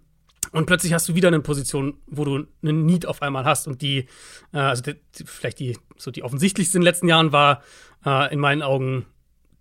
und 0.51 0.65
plötzlich 0.65 0.93
hast 0.93 1.07
du 1.09 1.15
wieder 1.15 1.27
eine 1.27 1.39
Position, 1.41 1.95
wo 2.07 2.25
du 2.25 2.45
einen 2.63 2.85
Need 2.85 3.05
auf 3.05 3.21
einmal 3.21 3.45
hast. 3.45 3.67
Und 3.67 3.81
die, 3.81 4.07
äh, 4.53 4.57
also 4.57 4.83
die, 4.83 4.95
vielleicht 5.25 5.59
die, 5.59 5.77
so 5.97 6.11
die 6.11 6.23
offensichtlichste 6.23 6.77
in 6.77 6.81
den 6.81 6.85
letzten 6.85 7.07
Jahren 7.07 7.31
war 7.31 7.63
äh, 8.05 8.33
in 8.33 8.39
meinen 8.39 8.61
Augen 8.61 9.05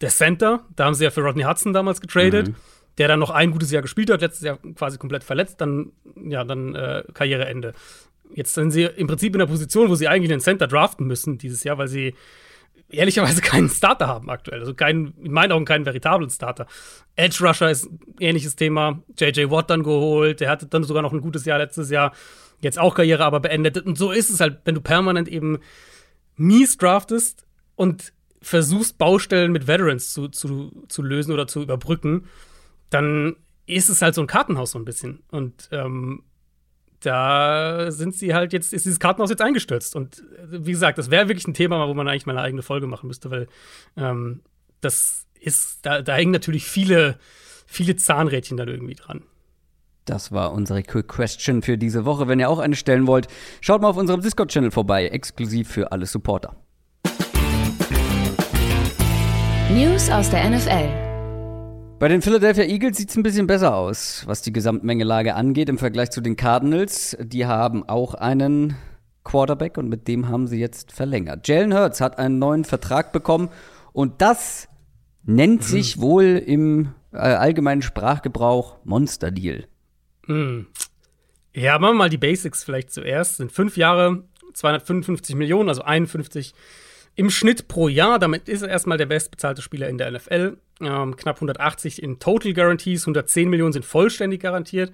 der 0.01 0.11
Center. 0.11 0.65
Da 0.77 0.87
haben 0.87 0.95
sie 0.95 1.05
ja 1.05 1.11
für 1.11 1.23
Rodney 1.23 1.43
Hudson 1.43 1.73
damals 1.73 2.01
getradet, 2.01 2.49
mhm. 2.49 2.55
der 2.99 3.09
dann 3.09 3.19
noch 3.19 3.31
ein 3.31 3.51
gutes 3.51 3.71
Jahr 3.71 3.83
gespielt 3.83 4.11
hat, 4.11 4.21
letztes 4.21 4.45
Jahr 4.45 4.59
quasi 4.75 4.99
komplett 4.99 5.25
verletzt, 5.25 5.61
dann, 5.61 5.93
ja, 6.17 6.45
dann 6.45 6.75
äh, 6.75 7.05
Karriereende. 7.13 7.75
Jetzt 8.35 8.55
sind 8.55 8.71
sie 8.71 8.85
im 8.85 9.07
Prinzip 9.07 9.35
in 9.35 9.39
der 9.39 9.47
Position, 9.47 9.89
wo 9.89 9.95
sie 9.95 10.09
eigentlich 10.09 10.33
einen 10.33 10.41
Center 10.41 10.67
draften 10.67 11.07
müssen 11.07 11.39
dieses 11.39 11.65
Jahr, 11.65 11.79
weil 11.79 11.89
sie 11.89 12.15
ehrlicherweise 12.91 13.41
keinen 13.43 13.69
Starter 13.69 14.07
haben 14.07 14.31
aktuell. 14.31 14.61
Also 14.61 14.75
keinen, 14.75 15.15
in 15.23 15.33
meinen 15.33 15.53
Augen 15.53 15.65
keinen 15.65 15.85
veritablen 15.85 16.31
Starter. 16.31 16.67
Edge 17.17 17.45
Rusher 17.45 17.71
ist 17.71 17.87
ein 17.87 18.01
ähnliches 18.21 18.57
Thema. 18.57 19.03
JJ 19.19 19.51
Watt 19.51 19.71
dann 19.71 19.83
geholt. 19.83 20.41
Der 20.41 20.51
hatte 20.51 20.67
dann 20.67 20.85
sogar 20.85 21.03
noch 21.03 21.13
ein 21.13 21.21
gutes 21.21 21.45
Jahr 21.45 21.59
letztes 21.59 21.91
Jahr. 21.91 22.13
Jetzt 22.61 22.79
auch 22.79 22.95
Karriere 22.95 23.25
aber 23.25 23.41
beendet. 23.41 23.79
Und 23.79 23.97
so 23.97 24.11
ist 24.11 24.31
es 24.31 24.41
halt, 24.41 24.61
wenn 24.65 24.75
du 24.75 24.81
permanent 24.81 25.29
eben 25.29 25.59
mies 26.37 26.77
draftest 26.77 27.47
und 27.77 28.13
versuchst, 28.41 28.99
Baustellen 28.99 29.53
mit 29.53 29.67
Veterans 29.67 30.13
zu, 30.13 30.29
zu, 30.29 30.85
zu 30.89 31.03
lösen 31.03 31.33
oder 31.33 31.47
zu 31.47 31.63
überbrücken, 31.63 32.27
dann 32.91 33.37
ist 33.67 33.89
es 33.89 34.01
halt 34.01 34.15
so 34.15 34.23
ein 34.23 34.27
Kartenhaus 34.27 34.71
so 34.71 34.79
ein 34.79 34.85
bisschen. 34.85 35.23
Und 35.31 35.69
ähm, 35.73 36.23
da 37.01 37.91
sind 37.91 38.15
sie 38.15 38.35
halt 38.35 38.53
jetzt, 38.53 38.73
ist 38.73 38.85
dieses 38.85 39.01
Kartenhaus 39.01 39.31
jetzt 39.31 39.43
eingestürzt. 39.43 39.97
Und 39.97 40.19
äh, 40.19 40.67
wie 40.67 40.73
gesagt, 40.73 40.99
das 40.99 41.11
wäre 41.11 41.29
wirklich 41.29 41.47
ein 41.47 41.55
Thema, 41.55 41.87
wo 41.89 41.95
man 41.95 42.09
eigentlich 42.09 42.27
mal 42.27 42.33
eine 42.33 42.43
eigene 42.43 42.63
Folge 42.63 42.87
machen 42.87 43.07
müsste, 43.07 43.31
weil 43.31 43.47
ähm, 43.97 44.41
das 44.81 45.27
ist, 45.41 45.81
da, 45.83 46.03
da 46.03 46.15
hängen 46.15 46.33
natürlich 46.33 46.65
viele, 46.65 47.19
viele 47.67 47.97
Zahnrädchen 47.97 48.57
dann 48.57 48.69
irgendwie 48.69 48.95
dran. 48.95 49.23
Das 50.05 50.33
war 50.33 50.53
unsere 50.53 50.83
Quick 50.83 51.09
Question 51.09 51.63
für 51.63 51.77
diese 51.77 52.05
Woche. 52.05 52.29
Wenn 52.29 52.41
ihr 52.41 52.49
auch 52.49 52.61
eine 52.61 52.77
stellen 52.77 53.07
wollt, 53.07 53.29
schaut 53.61 53.83
mal 53.83 53.89
auf 53.89 53.97
unserem 53.99 54.23
Discord-Channel 54.23 54.71
vorbei, 54.71 55.09
exklusiv 55.09 55.69
für 55.69 55.93
alle 55.93 56.07
Supporter. 56.07 56.57
News 59.71 60.09
aus 60.11 60.31
der 60.31 60.49
NFL. 60.49 61.08
Bei 61.99 62.07
den 62.07 62.23
Philadelphia 62.23 62.63
Eagles 62.63 62.97
sieht 62.97 63.11
es 63.11 63.17
ein 63.17 63.25
bisschen 63.25 63.49
besser 63.49 63.75
aus, 63.75 64.23
was 64.25 64.41
die 64.41 64.53
Gesamtmengelage 64.53 65.35
angeht 65.35 65.69
im 65.69 65.79
Vergleich 65.79 66.11
zu 66.11 66.21
den 66.21 66.37
Cardinals. 66.37 67.17
Die 67.21 67.45
haben 67.45 67.89
auch 67.89 68.15
einen 68.15 68.77
Quarterback 69.25 69.77
und 69.79 69.89
mit 69.89 70.07
dem 70.07 70.29
haben 70.29 70.47
sie 70.47 70.61
jetzt 70.61 70.93
verlängert. 70.93 71.49
Jalen 71.49 71.75
Hurts 71.75 72.01
hat 72.01 72.19
einen 72.21 72.39
neuen 72.39 72.65
Vertrag 72.65 73.13
bekommen 73.13 73.49
und 73.93 74.23
das 74.23 74.69
nennt 75.25 75.63
mhm. 75.63 75.65
sich 75.65 76.01
wohl 76.01 76.25
im 76.25 76.95
äh, 77.13 77.19
allgemeinen 77.19 77.83
Sprachgebrauch 77.83 78.77
Monster-Deal. 78.85 79.67
Hm. 80.27 80.69
Ja, 81.53 81.81
machen 81.81 81.95
wir 81.95 81.99
mal 81.99 82.11
die 82.11 82.17
Basics 82.17 82.63
vielleicht 82.63 82.93
zuerst. 82.93 83.39
Sind 83.39 83.51
fünf 83.51 83.77
Jahre, 83.77 84.23
255 84.55 85.35
Millionen, 85.35 85.69
also 85.69 85.83
51 85.83 86.55
im 87.19 87.31
Schnitt 87.31 87.67
pro 87.67 87.89
Jahr. 87.89 88.21
Damit 88.21 88.49
ist 88.49 88.63
er 88.63 88.69
erstmal 88.69 88.97
der 88.97 89.07
bestbezahlte 89.07 89.61
Spieler 89.61 89.89
in 89.89 89.99
der 89.99 90.11
NFL. 90.13 90.57
Ähm, 90.81 91.17
knapp 91.17 91.37
180 91.37 92.01
in 92.01 92.21
Total 92.21 92.55
Guarantees, 92.55 93.03
110 93.03 93.51
Millionen 93.51 93.73
sind 93.73 93.85
vollständig 93.85 94.41
garantiert. 94.41 94.93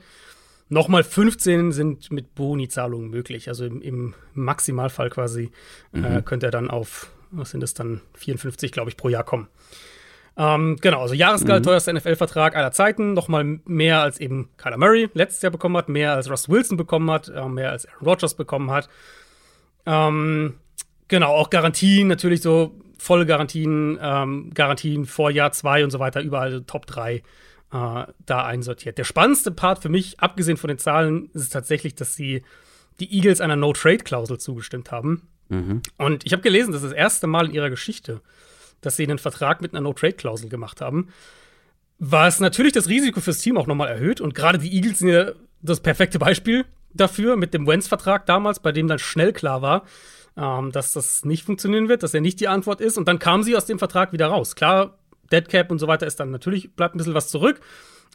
Nochmal 0.71 1.05
15 1.05 1.73
sind 1.73 2.11
mit 2.11 2.35
Boni-Zahlungen 2.35 3.11
möglich. 3.11 3.49
Also 3.49 3.67
im, 3.67 3.83
im 3.83 4.15
Maximalfall 4.33 5.11
quasi 5.11 5.51
äh, 5.93 5.99
mhm. 5.99 6.05
äh, 6.05 6.23
könnte 6.23 6.47
er 6.47 6.51
dann 6.51 6.71
auf, 6.71 7.11
was 7.31 7.51
sind 7.51 7.61
das 7.61 7.75
dann, 7.75 8.01
54, 8.15 8.73
glaube 8.73 8.89
ich, 8.89 8.97
pro 8.97 9.11
Jahr 9.11 9.25
kommen. 9.25 9.49
Ähm, 10.39 10.79
genau, 10.81 11.03
also 11.03 11.13
Jahresgehalt, 11.13 11.63
mhm. 11.63 11.69
teuerster 11.69 11.93
NFL-Vertrag 11.93 12.57
aller 12.57 12.73
Zeiten, 12.73 13.13
nochmal 13.13 13.61
mehr 13.67 14.01
als 14.01 14.19
eben 14.19 14.49
Kyler 14.57 14.79
Murray 14.79 15.11
letztes 15.13 15.43
Jahr 15.43 15.53
bekommen 15.53 15.77
hat, 15.77 15.91
mehr 15.91 16.15
als 16.15 16.31
Russ 16.31 16.49
Wilson 16.49 16.79
bekommen 16.79 17.11
hat, 17.11 17.29
äh, 17.29 17.47
mehr 17.47 17.71
als 17.71 17.87
Aaron 17.87 18.09
Rodgers 18.09 18.35
bekommen 18.35 18.71
hat. 18.71 18.89
Ähm, 19.85 20.55
genau, 21.09 21.33
auch 21.33 21.51
Garantien, 21.51 22.09
natürlich 22.09 22.43
so 22.43 22.79
volle 22.99 23.27
Garantien, 23.27 23.99
ähm, 24.01 24.51
Garantien 24.55 25.07
vor 25.07 25.31
Jahr 25.31 25.53
2 25.53 25.85
und 25.85 25.91
so 25.91 25.99
weiter, 25.99 26.23
überall 26.23 26.51
so 26.51 26.61
Top 26.61 26.87
3 26.87 27.17
äh, 27.17 27.23
da 27.71 28.47
einsortiert. 28.47 28.99
Der 28.99 29.05
spannendste 29.05 29.51
Part 29.51 29.81
für 29.81 29.89
mich, 29.89 30.21
abgesehen 30.21 30.57
von 30.57 30.69
den 30.69 30.79
Zahlen, 30.79 31.31
ist 31.35 31.53
tatsächlich, 31.53 31.95
dass 31.95 32.15
sie 32.15 32.43
die 33.01 33.13
Eagles 33.13 33.41
einer 33.41 33.57
No-Trade-Klausel 33.57 34.39
zugestimmt 34.39 34.93
haben. 34.93 35.29
Mhm. 35.49 35.83
Und 35.99 36.25
ich 36.25 36.33
habe 36.33 36.43
gelesen, 36.43 36.73
das 36.73 36.83
ist 36.83 36.91
das 36.91 36.97
erste 36.97 37.27
Mal 37.27 37.47
in 37.47 37.55
ihrer 37.55 37.71
Geschichte, 37.71 38.21
dass 38.81 38.97
sie 38.97 39.05
einen 39.05 39.19
Vertrag 39.19 39.61
mit 39.61 39.73
einer 39.73 39.81
No-Trade-Klausel 39.83 40.49
gemacht 40.49 40.81
haben. 40.81 41.09
Was 41.99 42.41
natürlich 42.41 42.73
das 42.73 42.89
Risiko 42.89 43.21
fürs 43.21 43.39
Team 43.39 43.57
auch 43.57 43.67
nochmal 43.67 43.89
erhöht. 43.89 44.21
Und 44.21 44.35
gerade 44.35 44.59
die 44.59 44.75
Eagles 44.75 45.01
sind 45.01 45.09
ja 45.09 45.33
das 45.63 45.81
perfekte 45.81 46.19
Beispiel 46.19 46.65
dafür 46.93 47.37
mit 47.37 47.55
dem 47.55 47.67
Wentz-Vertrag 47.67 48.27
damals, 48.27 48.61
bei 48.61 48.73
dem 48.73 48.89
dann 48.89 48.99
schnell 48.99 49.33
klar 49.33 49.63
war, 49.63 49.85
ähm, 50.37 50.73
dass 50.73 50.93
das 50.93 51.25
nicht 51.25 51.45
funktionieren 51.45 51.89
wird, 51.89 52.03
dass 52.03 52.15
er 52.15 52.21
nicht 52.21 52.41
die 52.41 52.49
Antwort 52.49 52.81
ist. 52.81 52.99
Und 52.99 53.09
dann 53.09 53.19
kamen 53.19 53.43
sie 53.43 53.57
aus 53.57 53.67
dem 53.67 53.79
Vertrag 53.79 54.13
wieder 54.13 54.27
raus. 54.27 54.57
Klar, 54.57 54.99
Deadcap 55.31 55.71
und 55.71 55.79
so 55.79 55.87
weiter 55.87 56.07
ist 56.07 56.21
dann 56.21 56.31
natürlich, 56.31 56.75
bleibt 56.75 56.95
ein 56.95 56.99
bisschen 56.99 57.15
was 57.15 57.29
zurück. 57.29 57.61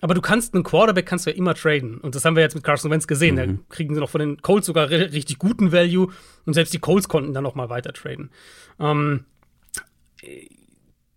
Aber 0.02 0.14
du 0.14 0.22
kannst 0.22 0.54
einen 0.54 0.64
Quarterback 0.64 1.06
kannst 1.06 1.26
du 1.26 1.32
ja 1.32 1.36
immer 1.36 1.54
traden. 1.54 1.98
Und 1.98 2.16
das 2.16 2.24
haben 2.24 2.36
wir 2.36 2.44
jetzt 2.44 2.56
mit 2.56 2.64
Carson 2.64 2.90
Wentz 2.90 3.06
gesehen. 3.06 3.36
Mhm. 3.36 3.58
Da 3.58 3.76
kriegen 3.76 3.94
sie 3.94 4.00
noch 4.00 4.10
von 4.10 4.20
den 4.20 4.42
Colts 4.42 4.68
sogar 4.68 4.90
richtig 4.90 5.40
guten 5.40 5.72
Value. 5.72 6.10
Und 6.46 6.54
selbst 6.54 6.74
die 6.74 6.80
Colts 6.80 7.10
konnten 7.10 7.34
dann 7.34 7.44
noch 7.44 7.56
mal 7.56 7.70
weiter 7.70 7.92
traden. 7.92 8.32
Ähm, 8.80 9.26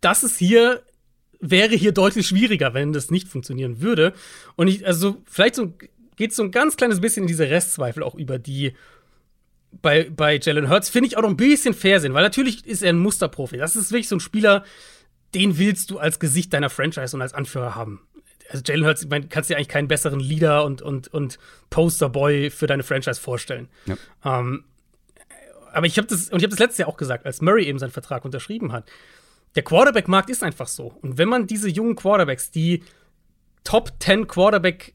das 0.01 0.25
ist 0.25 0.39
hier 0.39 0.83
wäre 1.43 1.75
hier 1.75 1.93
deutlich 1.93 2.29
schwieriger, 2.29 2.73
wenn 2.73 2.93
das 2.93 3.11
nicht 3.11 3.29
funktionieren 3.29 3.83
würde. 3.83 4.15
Und 4.55 4.69
ich, 4.69 4.87
also 4.87 5.21
vielleicht 5.27 5.57
so, 5.57 5.75
geht 6.17 6.33
so 6.33 6.45
ein 6.45 6.53
ganz 6.53 6.77
kleines 6.77 7.01
bisschen 7.01 7.25
in 7.25 7.27
diese 7.27 7.51
Restzweifel 7.51 8.03
auch 8.03 8.15
über, 8.15 8.39
die 8.39 8.75
bei, 9.83 10.09
bei 10.09 10.39
Jalen 10.39 10.69
Hurts, 10.69 10.89
finde 10.89 11.09
ich 11.09 11.17
auch 11.17 11.23
noch 11.23 11.29
ein 11.29 11.37
bisschen 11.37 11.75
fair 11.75 12.01
sind, 12.01 12.15
weil 12.15 12.23
natürlich 12.23 12.67
ist 12.67 12.83
er 12.83 12.91
ein 12.91 12.99
Musterprofi. 12.99 13.59
Das 13.59 13.77
ist 13.77 13.91
wirklich 13.91 14.09
so 14.09 14.17
ein 14.17 14.21
Spieler, 14.21 14.65
den 15.35 15.59
willst 15.59 15.91
du 15.91 15.99
als 15.99 16.19
Gesicht 16.19 16.53
deiner 16.53 16.71
Franchise 16.71 17.17
und 17.17 17.23
als 17.23 17.35
Anführer 17.35 17.75
haben. 17.75 18.01
Also 18.49 18.62
Jalen 18.67 18.87
Hurts, 18.87 19.03
ich 19.03 19.09
meine, 19.09 19.29
kannst 19.29 19.51
dir 19.51 19.57
eigentlich 19.57 19.69
keinen 19.69 19.89
besseren 19.89 20.21
Leader 20.21 20.65
und, 20.65 20.83
und, 20.83 21.09
und 21.09 21.39
Posterboy 21.71 22.51
für 22.51 22.67
deine 22.67 22.83
Franchise 22.83 23.21
vorstellen. 23.21 23.69
Ja. 23.87 23.97
Ähm, 24.25 24.65
aber 25.73 25.87
ich 25.87 25.97
habe 25.97 26.07
das, 26.07 26.29
und 26.29 26.39
ich 26.39 26.45
habe 26.45 26.51
das 26.51 26.59
letztes 26.59 26.79
Jahr 26.79 26.89
auch 26.89 26.99
gesagt, 26.99 27.25
als 27.25 27.41
Murray 27.41 27.65
eben 27.65 27.79
seinen 27.79 27.91
Vertrag 27.93 28.25
unterschrieben 28.25 28.73
hat 28.73 28.85
der 29.55 29.62
Quarterback-Markt 29.62 30.31
ist 30.31 30.43
einfach 30.43 30.69
so. 30.69 30.95
Und 31.03 31.19
wenn 31.19 31.29
man 31.29 31.47
diese 31.47 31.69
jungen 31.69 31.97
Quarterbacks, 31.97 32.51
die 32.51 32.83
Top 33.65 33.93
10 34.01 34.27
Quarterback 34.27 34.95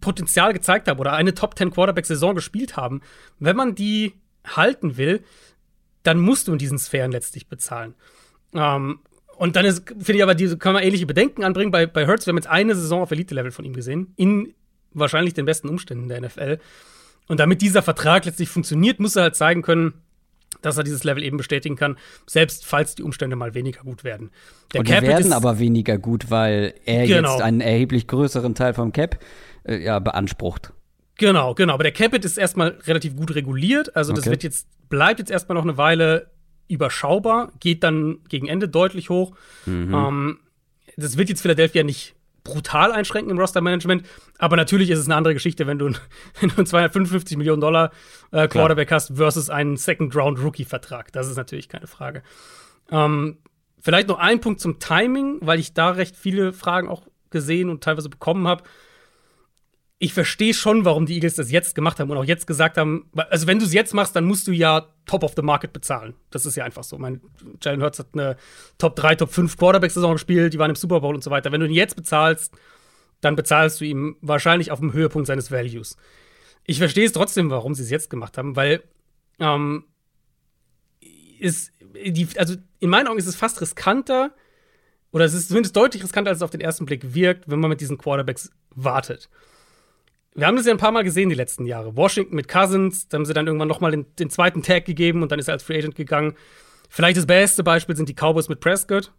Potenzial 0.00 0.52
gezeigt 0.52 0.88
haben 0.88 0.98
oder 0.98 1.12
eine 1.12 1.34
Top 1.34 1.56
10 1.56 1.70
Quarterback-Saison 1.70 2.34
gespielt 2.34 2.76
haben, 2.76 3.00
wenn 3.38 3.56
man 3.56 3.74
die 3.74 4.14
halten 4.46 4.96
will, 4.96 5.22
dann 6.02 6.18
musst 6.18 6.48
du 6.48 6.52
in 6.52 6.58
diesen 6.58 6.78
Sphären 6.78 7.12
letztlich 7.12 7.48
bezahlen. 7.48 7.94
Ähm, 8.54 9.00
und 9.36 9.56
dann 9.56 9.64
finde 9.74 10.12
ich 10.14 10.22
aber, 10.22 10.34
diese 10.34 10.58
kann 10.58 10.72
man 10.72 10.82
ähnliche 10.82 11.06
Bedenken 11.06 11.44
anbringen. 11.44 11.70
Bei, 11.70 11.86
bei 11.86 12.06
Hertz, 12.06 12.26
wir 12.26 12.32
haben 12.32 12.38
jetzt 12.38 12.48
eine 12.48 12.74
Saison 12.74 13.02
auf 13.02 13.10
Elite-Level 13.10 13.50
von 13.50 13.64
ihm 13.64 13.72
gesehen, 13.72 14.12
in 14.16 14.54
wahrscheinlich 14.92 15.34
den 15.34 15.46
besten 15.46 15.68
Umständen 15.68 16.08
der 16.08 16.20
NFL. 16.20 16.58
Und 17.28 17.40
damit 17.40 17.62
dieser 17.62 17.82
Vertrag 17.82 18.24
letztlich 18.24 18.48
funktioniert, 18.48 19.00
muss 19.00 19.16
er 19.16 19.22
halt 19.24 19.36
zeigen 19.36 19.62
können, 19.62 19.94
dass 20.60 20.76
er 20.76 20.84
dieses 20.84 21.02
Level 21.02 21.22
eben 21.22 21.36
bestätigen 21.36 21.76
kann, 21.76 21.96
selbst 22.26 22.66
falls 22.66 22.94
die 22.94 23.02
Umstände 23.02 23.36
mal 23.36 23.54
weniger 23.54 23.82
gut 23.82 24.04
werden. 24.04 24.30
Der 24.72 24.80
Und 24.80 24.88
die 24.88 24.92
Cap 24.92 25.02
werden 25.02 25.32
aber 25.32 25.58
weniger 25.58 25.98
gut, 25.98 26.30
weil 26.30 26.74
er 26.84 27.06
genau. 27.06 27.32
jetzt 27.32 27.42
einen 27.42 27.60
erheblich 27.60 28.06
größeren 28.06 28.54
Teil 28.54 28.74
vom 28.74 28.92
Cap 28.92 29.18
äh, 29.64 29.78
ja, 29.78 29.98
beansprucht. 29.98 30.72
Genau, 31.18 31.54
genau. 31.54 31.74
Aber 31.74 31.84
der 31.84 31.92
Capit 31.92 32.24
ist 32.24 32.38
erstmal 32.38 32.78
relativ 32.84 33.16
gut 33.16 33.34
reguliert. 33.34 33.94
Also 33.96 34.12
das 34.12 34.24
okay. 34.24 34.30
wird 34.30 34.42
jetzt, 34.42 34.66
bleibt 34.88 35.20
jetzt 35.20 35.30
erstmal 35.30 35.56
noch 35.56 35.62
eine 35.62 35.76
Weile 35.76 36.30
überschaubar, 36.68 37.52
geht 37.60 37.84
dann 37.84 38.18
gegen 38.28 38.48
Ende 38.48 38.68
deutlich 38.68 39.10
hoch. 39.10 39.36
Mhm. 39.66 39.94
Ähm, 39.94 40.38
das 40.96 41.16
wird 41.16 41.28
jetzt 41.28 41.42
Philadelphia 41.42 41.82
nicht 41.82 42.14
brutal 42.44 42.92
einschränken 42.92 43.30
im 43.30 43.38
Roster-Management. 43.38 44.04
Aber 44.38 44.56
natürlich 44.56 44.90
ist 44.90 44.98
es 44.98 45.06
eine 45.06 45.14
andere 45.14 45.34
Geschichte, 45.34 45.66
wenn 45.66 45.78
du, 45.78 45.86
wenn 46.40 46.48
du 46.48 46.56
einen 46.56 46.66
255 46.66 47.36
Millionen 47.36 47.60
Dollar 47.60 47.92
äh, 48.30 48.48
Quarterback 48.48 48.88
Klar. 48.88 49.00
hast 49.00 49.16
versus 49.16 49.50
einen 49.50 49.76
Second-Round-Rookie-Vertrag. 49.76 51.12
Das 51.12 51.28
ist 51.28 51.36
natürlich 51.36 51.68
keine 51.68 51.86
Frage. 51.86 52.22
Ähm, 52.90 53.38
vielleicht 53.80 54.08
noch 54.08 54.18
ein 54.18 54.40
Punkt 54.40 54.60
zum 54.60 54.78
Timing, 54.78 55.38
weil 55.40 55.60
ich 55.60 55.74
da 55.74 55.90
recht 55.90 56.16
viele 56.16 56.52
Fragen 56.52 56.88
auch 56.88 57.02
gesehen 57.30 57.70
und 57.70 57.82
teilweise 57.82 58.08
bekommen 58.08 58.48
habe 58.48 58.64
ich 60.02 60.14
verstehe 60.14 60.52
schon, 60.52 60.84
warum 60.84 61.06
die 61.06 61.14
Eagles 61.14 61.36
das 61.36 61.52
jetzt 61.52 61.76
gemacht 61.76 62.00
haben 62.00 62.10
und 62.10 62.16
auch 62.16 62.24
jetzt 62.24 62.48
gesagt 62.48 62.76
haben, 62.76 63.08
also 63.14 63.46
wenn 63.46 63.60
du 63.60 63.64
es 63.64 63.72
jetzt 63.72 63.94
machst, 63.94 64.16
dann 64.16 64.24
musst 64.24 64.48
du 64.48 64.50
ja 64.50 64.88
Top 65.06 65.22
of 65.22 65.34
the 65.36 65.42
Market 65.42 65.72
bezahlen. 65.72 66.14
Das 66.30 66.44
ist 66.44 66.56
ja 66.56 66.64
einfach 66.64 66.82
so. 66.82 66.98
Mein 66.98 67.20
Jalen 67.62 67.80
Hurts 67.80 68.00
hat 68.00 68.08
eine 68.12 68.36
Top 68.78 68.96
3, 68.96 69.14
Top 69.14 69.30
5 69.30 69.56
Quarterback-Saison 69.56 70.14
gespielt, 70.14 70.54
die 70.54 70.58
waren 70.58 70.70
im 70.70 70.74
Super 70.74 70.98
Bowl 70.98 71.14
und 71.14 71.22
so 71.22 71.30
weiter. 71.30 71.52
Wenn 71.52 71.60
du 71.60 71.66
ihn 71.68 71.72
jetzt 71.72 71.94
bezahlst, 71.94 72.52
dann 73.20 73.36
bezahlst 73.36 73.80
du 73.80 73.84
ihm 73.84 74.16
wahrscheinlich 74.22 74.72
auf 74.72 74.80
dem 74.80 74.92
Höhepunkt 74.92 75.28
seines 75.28 75.52
Values. 75.52 75.96
Ich 76.64 76.78
verstehe 76.78 77.06
es 77.06 77.12
trotzdem, 77.12 77.50
warum 77.50 77.76
sie 77.76 77.84
es 77.84 77.90
jetzt 77.90 78.10
gemacht 78.10 78.36
haben, 78.38 78.56
weil 78.56 78.82
ähm, 79.38 79.84
ist 81.38 81.70
die, 81.94 82.26
also 82.38 82.56
in 82.80 82.90
meinen 82.90 83.06
Augen 83.06 83.20
ist 83.20 83.28
es 83.28 83.36
fast 83.36 83.60
riskanter, 83.60 84.34
oder 85.12 85.26
es 85.26 85.32
ist 85.32 85.46
zumindest 85.46 85.76
deutlich 85.76 86.02
riskanter, 86.02 86.30
als 86.30 86.38
es 86.38 86.42
auf 86.42 86.50
den 86.50 86.60
ersten 86.60 86.86
Blick 86.86 87.14
wirkt, 87.14 87.48
wenn 87.48 87.60
man 87.60 87.70
mit 87.70 87.80
diesen 87.80 87.98
Quarterbacks 87.98 88.50
wartet 88.70 89.28
wir 90.34 90.46
haben 90.46 90.56
das 90.56 90.66
ja 90.66 90.72
ein 90.72 90.78
paar 90.78 90.92
Mal 90.92 91.04
gesehen 91.04 91.28
die 91.28 91.34
letzten 91.34 91.66
Jahre. 91.66 91.96
Washington 91.96 92.34
mit 92.34 92.48
Cousins, 92.48 93.08
da 93.08 93.16
haben 93.16 93.26
sie 93.26 93.34
dann 93.34 93.46
irgendwann 93.46 93.68
noch 93.68 93.80
mal 93.80 93.90
den, 93.90 94.06
den, 94.16 94.30
zweiten 94.30 94.62
Tag 94.62 94.84
gegeben 94.86 95.22
und 95.22 95.30
dann 95.30 95.38
ist 95.38 95.48
er 95.48 95.54
als 95.54 95.62
Free 95.62 95.78
Agent 95.78 95.94
gegangen. 95.94 96.34
Vielleicht 96.88 97.16
das 97.16 97.26
beste 97.26 97.62
Beispiel 97.62 97.96
sind 97.96 98.08
die 98.08 98.14
Cowboys 98.14 98.48
mit 98.48 98.60
Prescott, 98.60 99.12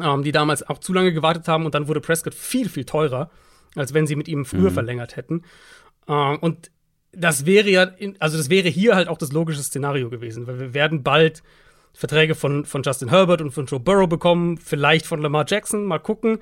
ähm, 0.00 0.22
die 0.22 0.32
damals 0.32 0.62
auch 0.68 0.78
zu 0.78 0.92
lange 0.92 1.12
gewartet 1.12 1.48
haben 1.48 1.66
und 1.66 1.74
dann 1.74 1.86
wurde 1.88 2.00
Prescott 2.00 2.34
viel, 2.34 2.68
viel 2.68 2.84
teurer, 2.84 3.30
als 3.74 3.92
wenn 3.92 4.06
sie 4.06 4.16
mit 4.16 4.28
ihm 4.28 4.44
früher 4.44 4.70
mhm. 4.70 4.74
verlängert 4.74 5.16
hätten. 5.16 5.42
Ähm, 6.08 6.38
und 6.38 6.70
das 7.12 7.44
wäre 7.44 7.68
ja, 7.68 7.82
in, 7.82 8.16
also 8.18 8.38
das 8.38 8.48
wäre 8.48 8.68
hier 8.68 8.96
halt 8.96 9.08
auch 9.08 9.18
das 9.18 9.32
logische 9.32 9.62
Szenario 9.62 10.08
gewesen, 10.08 10.46
weil 10.46 10.58
wir 10.58 10.72
werden 10.72 11.02
bald 11.02 11.42
Verträge 11.92 12.34
von, 12.34 12.64
von 12.64 12.82
Justin 12.82 13.10
Herbert 13.10 13.42
und 13.42 13.50
von 13.50 13.66
Joe 13.66 13.80
Burrow 13.80 14.08
bekommen, 14.08 14.56
vielleicht 14.56 15.04
von 15.04 15.20
Lamar 15.20 15.44
Jackson, 15.46 15.84
mal 15.84 15.98
gucken 15.98 16.38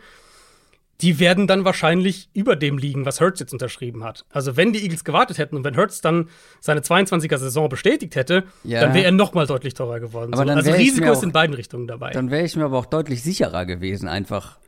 die 1.00 1.18
werden 1.18 1.46
dann 1.46 1.64
wahrscheinlich 1.64 2.28
über 2.34 2.56
dem 2.56 2.78
liegen, 2.78 3.06
was 3.06 3.20
Hertz 3.20 3.40
jetzt 3.40 3.52
unterschrieben 3.52 4.04
hat. 4.04 4.24
Also 4.30 4.56
wenn 4.56 4.72
die 4.72 4.82
Eagles 4.82 5.04
gewartet 5.04 5.38
hätten 5.38 5.56
und 5.56 5.64
wenn 5.64 5.74
Hertz 5.74 6.00
dann 6.00 6.28
seine 6.60 6.80
22er 6.80 7.38
Saison 7.38 7.68
bestätigt 7.68 8.16
hätte, 8.16 8.44
ja. 8.64 8.80
dann 8.80 8.94
wäre 8.94 9.06
er 9.06 9.12
noch 9.12 9.34
mal 9.34 9.46
deutlich 9.46 9.74
teurer 9.74 10.00
geworden. 10.00 10.34
Aber 10.34 10.44
so. 10.44 10.50
also 10.50 10.70
Risiko 10.72 11.08
auch, 11.08 11.12
ist 11.12 11.22
in 11.22 11.32
beiden 11.32 11.54
Richtungen 11.54 11.86
dabei. 11.86 12.10
Dann 12.10 12.30
wäre 12.30 12.44
ich 12.44 12.56
mir 12.56 12.64
aber 12.64 12.78
auch 12.78 12.86
deutlich 12.86 13.22
sicherer 13.22 13.66
gewesen, 13.66 14.08
einfach. 14.08 14.58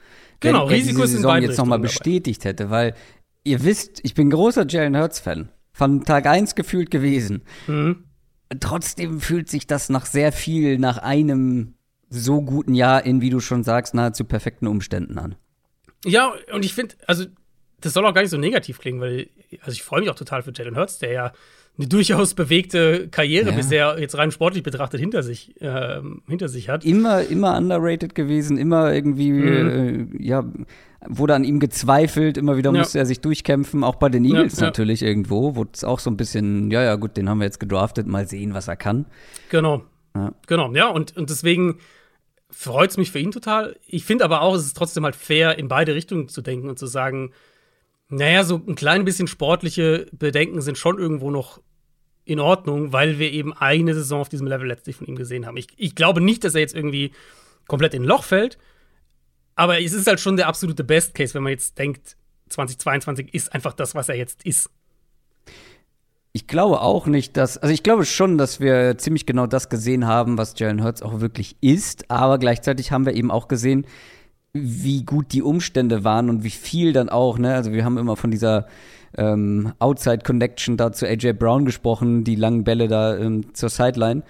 Genau, 0.41 0.69
wenn 0.69 0.77
Risiko 0.77 1.03
diese 1.03 1.15
ist 1.15 1.21
in 1.21 1.23
beiden 1.23 1.49
jetzt 1.49 1.59
noch 1.59 1.67
mal 1.67 1.79
bestätigt 1.79 2.45
hätte, 2.45 2.71
weil 2.71 2.95
ihr 3.45 3.65
wisst, 3.65 4.01
ich 4.03 4.15
bin 4.15 4.31
großer 4.31 4.67
Jalen 4.67 4.97
Hurts 4.97 5.21
Fan, 5.21 5.51
von 5.73 6.05
Tag 6.05 6.27
1 6.27 6.55
gefühlt 6.55 6.91
gewesen. 6.91 7.43
Mhm. 7.67 8.05
Trotzdem 8.61 9.21
fühlt 9.21 9.49
sich 9.49 9.67
das 9.67 9.89
nach 9.89 10.07
sehr 10.07 10.33
viel 10.33 10.79
nach 10.79 10.99
einem 10.99 11.75
so 12.11 12.43
guten 12.43 12.75
Jahr 12.75 13.05
in, 13.07 13.23
wie 13.23 13.31
du 13.31 13.41
schon 13.41 13.65
sagst, 13.65 13.95
nahezu 13.95 14.25
perfekten 14.25 14.67
Umständen 14.67 15.19
an. 15.19 15.37
Ja, 16.05 16.33
und 16.53 16.65
ich 16.65 16.75
finde, 16.75 16.95
also, 17.07 17.25
das 17.81 17.93
soll 17.93 18.05
auch 18.07 18.15
gar 18.15 18.23
nicht 18.23 18.31
so 18.31 18.39
negativ 18.39 18.79
klingen, 18.79 19.01
weil, 19.01 19.29
also 19.61 19.73
ich 19.73 19.83
freue 19.83 20.01
mich 20.01 20.11
auch 20.11 20.15
total 20.15 20.43
für 20.43 20.53
Jalen 20.55 20.77
Hurts, 20.77 20.99
der 20.99 21.13
ja 21.13 21.33
eine 21.79 21.89
durchaus 21.89 22.35
bewegte 22.35 23.09
Karriere 23.09 23.51
ja. 23.51 23.57
bisher 23.57 23.97
jetzt 23.99 24.17
rein 24.19 24.31
sportlich 24.31 24.63
betrachtet 24.63 25.01
hinter 25.01 25.23
sich 25.23 25.59
äh, 25.63 26.01
hinter 26.29 26.49
sich 26.49 26.69
hat. 26.69 26.85
Immer 26.85 27.23
immer 27.23 27.57
underrated 27.57 28.15
gewesen, 28.15 28.59
immer 28.59 28.93
irgendwie 28.93 29.31
mhm. 29.31 30.11
äh, 30.21 30.23
ja 30.23 30.45
wurde 31.09 31.35
an 31.35 31.45
ihm 31.45 31.61
gezweifelt, 31.61 32.37
immer 32.37 32.57
wieder 32.57 32.73
ja. 32.73 32.79
musste 32.79 32.99
er 32.99 33.07
sich 33.07 33.21
durchkämpfen, 33.21 33.83
auch 33.85 33.97
bei 33.97 34.09
den 34.09 34.25
Eagles 34.25 34.61
ja, 34.61 34.67
natürlich 34.67 35.03
irgendwo, 35.03 35.57
wurde 35.57 35.71
es 35.75 35.83
auch 35.83 35.99
so 35.99 36.11
ein 36.11 36.17
bisschen, 36.17 36.71
ja 36.71 36.83
ja 36.83 36.95
gut, 36.95 37.17
den 37.17 37.29
haben 37.29 37.39
wir 37.39 37.45
jetzt 37.45 37.59
gedraftet, 37.59 38.07
mal 38.07 38.29
sehen, 38.29 38.55
was 38.55 38.69
er 38.69 38.77
kann. 38.77 39.07
Genau. 39.49 39.83
Genau, 40.47 40.73
ja 40.75 40.89
und 40.89 41.17
und 41.17 41.31
deswegen 41.31 41.79
freut 42.53 42.91
es 42.91 42.97
mich 42.97 43.11
für 43.11 43.19
ihn 43.19 43.33
total. 43.33 43.77
Ich 43.87 44.05
finde 44.05 44.25
aber 44.25 44.43
auch, 44.43 44.55
es 44.55 44.67
ist 44.67 44.77
trotzdem 44.77 45.05
halt 45.05 45.17
fair, 45.17 45.59
in 45.59 45.69
beide 45.69 45.95
Richtungen 45.95 46.29
zu 46.29 46.43
denken 46.43 46.69
und 46.69 46.79
zu 46.79 46.87
sagen, 46.87 47.33
naja, 48.09 48.45
so 48.45 48.57
ein 48.57 48.75
klein 48.75 49.05
bisschen 49.05 49.27
sportliche 49.27 50.07
Bedenken 50.13 50.61
sind 50.61 50.79
schon 50.79 50.99
irgendwo 50.99 51.31
noch 51.31 51.61
in 52.25 52.41
Ordnung, 52.41 52.93
weil 52.93 53.19
wir 53.19 53.33
eben 53.33 53.53
eine 53.53 53.95
Saison 53.95 54.21
auf 54.21 54.29
diesem 54.29 54.47
Level 54.47 54.69
letztlich 54.69 54.97
von 54.97 55.07
ihm 55.07 55.17
gesehen 55.17 55.47
haben. 55.47 55.57
Ich, 55.57 55.69
ich 55.77 55.95
glaube 55.95 56.21
nicht, 56.21 56.45
dass 56.45 56.55
er 56.55 56.61
jetzt 56.61 56.75
irgendwie 56.75 57.13
komplett 57.67 57.95
in 57.95 58.03
ein 58.03 58.07
Loch 58.07 58.25
fällt, 58.25 58.59
aber 59.55 59.81
es 59.81 59.93
ist 59.93 60.07
halt 60.07 60.21
schon 60.21 60.37
der 60.37 60.47
absolute 60.47 60.85
Best 60.85 61.15
Case, 61.15 61.35
wenn 61.35 61.43
man 61.43 61.53
jetzt 61.53 61.79
denkt, 61.79 62.17
2022 62.51 63.33
ist 63.35 63.53
einfach 63.55 63.73
das, 63.73 63.95
was 63.95 64.09
er 64.09 64.15
jetzt 64.15 64.45
ist. 64.45 64.71
Ich 66.35 66.47
glaube 66.47 66.81
auch 66.81 67.07
nicht, 67.07 67.37
dass, 67.37 67.59
also 67.59 67.75
ich 67.75 67.83
glaube 67.83 68.07
schon, 68.07 68.39
dass 68.39 68.59
wir 68.59 68.97
ziemlich 68.97 69.27
genau 69.27 69.47
das 69.47 69.69
gesehen 69.69 70.07
haben, 70.07 70.39
was 70.39 70.59
Jalen 70.59 70.83
Hurts 70.83 71.03
auch 71.03 71.21
wirklich 71.21 71.57
ist, 71.61 72.11
aber 72.11 72.39
gleichzeitig 72.39 72.91
haben 72.91 73.05
wir 73.05 73.13
eben 73.15 73.31
auch 73.31 73.49
gesehen, 73.49 73.85
wie 74.55 75.05
gut 75.05 75.33
die 75.33 75.43
Umstände 75.43 76.05
waren 76.05 76.31
und 76.31 76.43
wie 76.43 76.51
viel 76.51 76.95
dann 76.95 77.11
auch, 77.11 77.39
ne? 77.39 77.55
Also 77.55 77.73
wir 77.73 77.85
haben 77.85 77.99
immer 77.99 78.17
von 78.17 78.31
dieser 78.31 78.67
ähm, 79.17 79.73
Outside 79.79 80.21
Connection 80.25 80.79
da 80.79 80.93
zu 80.93 81.07
AJ 81.07 81.35
Brown 81.35 81.67
gesprochen, 81.67 82.25
die 82.25 82.37
langen 82.37 82.65
Bälle 82.65 82.89
da 82.89 83.17
ähm, 83.17 83.55
zur 83.55 83.69
Sideline. 83.69 84.23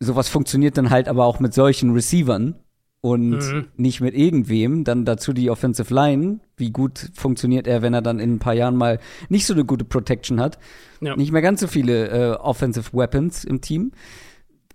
Sowas 0.00 0.28
funktioniert 0.28 0.76
dann 0.76 0.90
halt 0.90 1.08
aber 1.08 1.24
auch 1.24 1.40
mit 1.40 1.54
solchen 1.54 1.92
Receivern 1.92 2.56
und 3.00 3.38
mhm. 3.38 3.68
nicht 3.76 4.00
mit 4.00 4.14
irgendwem. 4.14 4.84
Dann 4.84 5.04
dazu 5.04 5.32
die 5.32 5.50
Offensive 5.50 5.92
Line. 5.92 6.40
Wie 6.56 6.70
gut 6.70 7.10
funktioniert 7.14 7.66
er, 7.66 7.82
wenn 7.82 7.94
er 7.94 8.02
dann 8.02 8.18
in 8.18 8.34
ein 8.34 8.38
paar 8.38 8.54
Jahren 8.54 8.76
mal 8.76 8.98
nicht 9.28 9.46
so 9.46 9.54
eine 9.54 9.64
gute 9.64 9.84
Protection 9.84 10.40
hat? 10.40 10.58
Ja. 11.00 11.16
Nicht 11.16 11.32
mehr 11.32 11.42
ganz 11.42 11.60
so 11.60 11.66
viele 11.66 12.08
äh, 12.08 12.36
Offensive 12.36 12.92
Weapons 12.92 13.44
im 13.44 13.60
Team. 13.60 13.92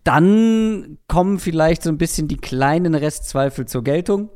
Dann 0.03 0.97
kommen 1.07 1.39
vielleicht 1.39 1.83
so 1.83 1.89
ein 1.89 1.97
bisschen 1.97 2.27
die 2.27 2.37
kleinen 2.37 2.95
Restzweifel 2.95 3.67
zur 3.67 3.83
Geltung. 3.83 4.29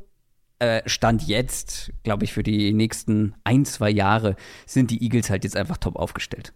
Äh, 0.58 0.82
Stand 0.86 1.22
jetzt, 1.26 1.92
glaube 2.02 2.24
ich, 2.24 2.32
für 2.32 2.42
die 2.42 2.72
nächsten 2.72 3.34
ein, 3.44 3.64
zwei 3.64 3.90
Jahre 3.90 4.36
sind 4.66 4.90
die 4.90 5.02
Eagles 5.02 5.30
halt 5.30 5.44
jetzt 5.44 5.56
einfach 5.56 5.76
top 5.76 5.96
aufgestellt. 5.96 6.52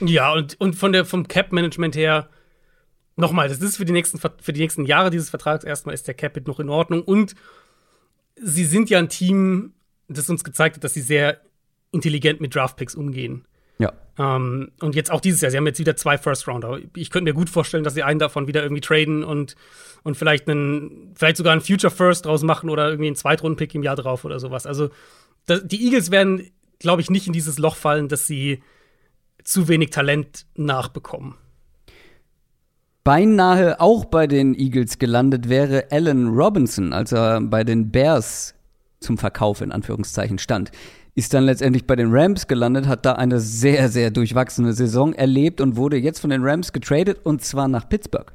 Ja, 0.00 0.32
und, 0.32 0.60
und 0.60 0.74
von 0.74 0.92
der, 0.92 1.04
vom 1.04 1.28
Cap-Management 1.28 1.96
her 1.96 2.28
nochmal, 3.20 3.48
das 3.48 3.60
ist 3.60 3.76
für 3.76 3.84
die, 3.84 3.92
nächsten, 3.92 4.18
für 4.18 4.52
die 4.52 4.60
nächsten 4.60 4.84
Jahre 4.84 5.10
dieses 5.10 5.30
Vertrags 5.30 5.64
erstmal 5.64 5.94
ist 5.94 6.08
der 6.08 6.14
Capit 6.14 6.46
noch 6.46 6.60
in 6.60 6.68
Ordnung 6.68 7.02
und 7.02 7.34
sie 8.36 8.64
sind 8.64 8.90
ja 8.90 8.98
ein 8.98 9.08
Team, 9.08 9.72
das 10.08 10.28
uns 10.28 10.44
gezeigt 10.44 10.76
hat, 10.76 10.84
dass 10.84 10.94
sie 10.94 11.02
sehr 11.02 11.40
intelligent 11.92 12.40
mit 12.40 12.54
Draftpicks 12.54 12.94
umgehen. 12.94 13.46
Ja. 13.78 13.92
Ähm, 14.18 14.72
und 14.80 14.94
jetzt 14.94 15.10
auch 15.10 15.20
dieses 15.20 15.40
Jahr, 15.40 15.50
sie 15.50 15.56
haben 15.56 15.66
jetzt 15.66 15.78
wieder 15.78 15.96
zwei 15.96 16.18
First-Rounder. 16.18 16.80
Ich 16.94 17.10
könnte 17.10 17.30
mir 17.30 17.34
gut 17.34 17.48
vorstellen, 17.48 17.84
dass 17.84 17.94
sie 17.94 18.02
einen 18.02 18.18
davon 18.18 18.46
wieder 18.46 18.62
irgendwie 18.62 18.82
traden 18.82 19.24
und, 19.24 19.56
und 20.02 20.16
vielleicht 20.16 20.48
einen, 20.48 21.14
vielleicht 21.14 21.36
sogar 21.36 21.52
einen 21.52 21.62
Future 21.62 21.90
First 21.90 22.26
draus 22.26 22.42
machen 22.42 22.68
oder 22.68 22.88
irgendwie 22.88 23.06
einen 23.06 23.16
Zweitrunden-Pick 23.16 23.74
im 23.74 23.82
Jahr 23.82 23.96
drauf 23.96 24.24
oder 24.24 24.38
sowas. 24.38 24.66
Also 24.66 24.90
das, 25.46 25.66
die 25.66 25.84
Eagles 25.84 26.10
werden, 26.10 26.50
glaube 26.78 27.00
ich, 27.00 27.10
nicht 27.10 27.26
in 27.26 27.32
dieses 27.32 27.58
Loch 27.58 27.76
fallen, 27.76 28.08
dass 28.08 28.26
sie 28.26 28.62
zu 29.42 29.68
wenig 29.68 29.90
Talent 29.90 30.46
nachbekommen 30.54 31.36
beinahe 33.04 33.80
auch 33.80 34.04
bei 34.04 34.26
den 34.26 34.54
Eagles 34.54 34.98
gelandet 34.98 35.48
wäre 35.48 35.86
Allen 35.90 36.28
Robinson, 36.28 36.92
als 36.92 37.12
er 37.12 37.40
bei 37.40 37.64
den 37.64 37.90
Bears 37.90 38.54
zum 39.00 39.18
Verkauf 39.18 39.60
in 39.60 39.72
Anführungszeichen 39.72 40.38
stand. 40.38 40.70
Ist 41.14 41.34
dann 41.34 41.44
letztendlich 41.44 41.86
bei 41.86 41.96
den 41.96 42.08
Rams 42.10 42.46
gelandet, 42.46 42.86
hat 42.86 43.04
da 43.04 43.12
eine 43.12 43.40
sehr, 43.40 43.88
sehr 43.88 44.10
durchwachsene 44.10 44.72
Saison 44.72 45.12
erlebt 45.12 45.60
und 45.60 45.76
wurde 45.76 45.96
jetzt 45.96 46.20
von 46.20 46.30
den 46.30 46.44
Rams 46.44 46.72
getradet 46.72 47.20
und 47.24 47.42
zwar 47.42 47.68
nach 47.68 47.88
Pittsburgh. 47.88 48.32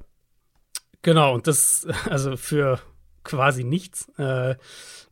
Genau, 1.02 1.34
und 1.34 1.48
das, 1.48 1.88
also 2.10 2.36
für 2.36 2.80
quasi 3.24 3.64
nichts. 3.64 4.10
Äh, 4.18 4.56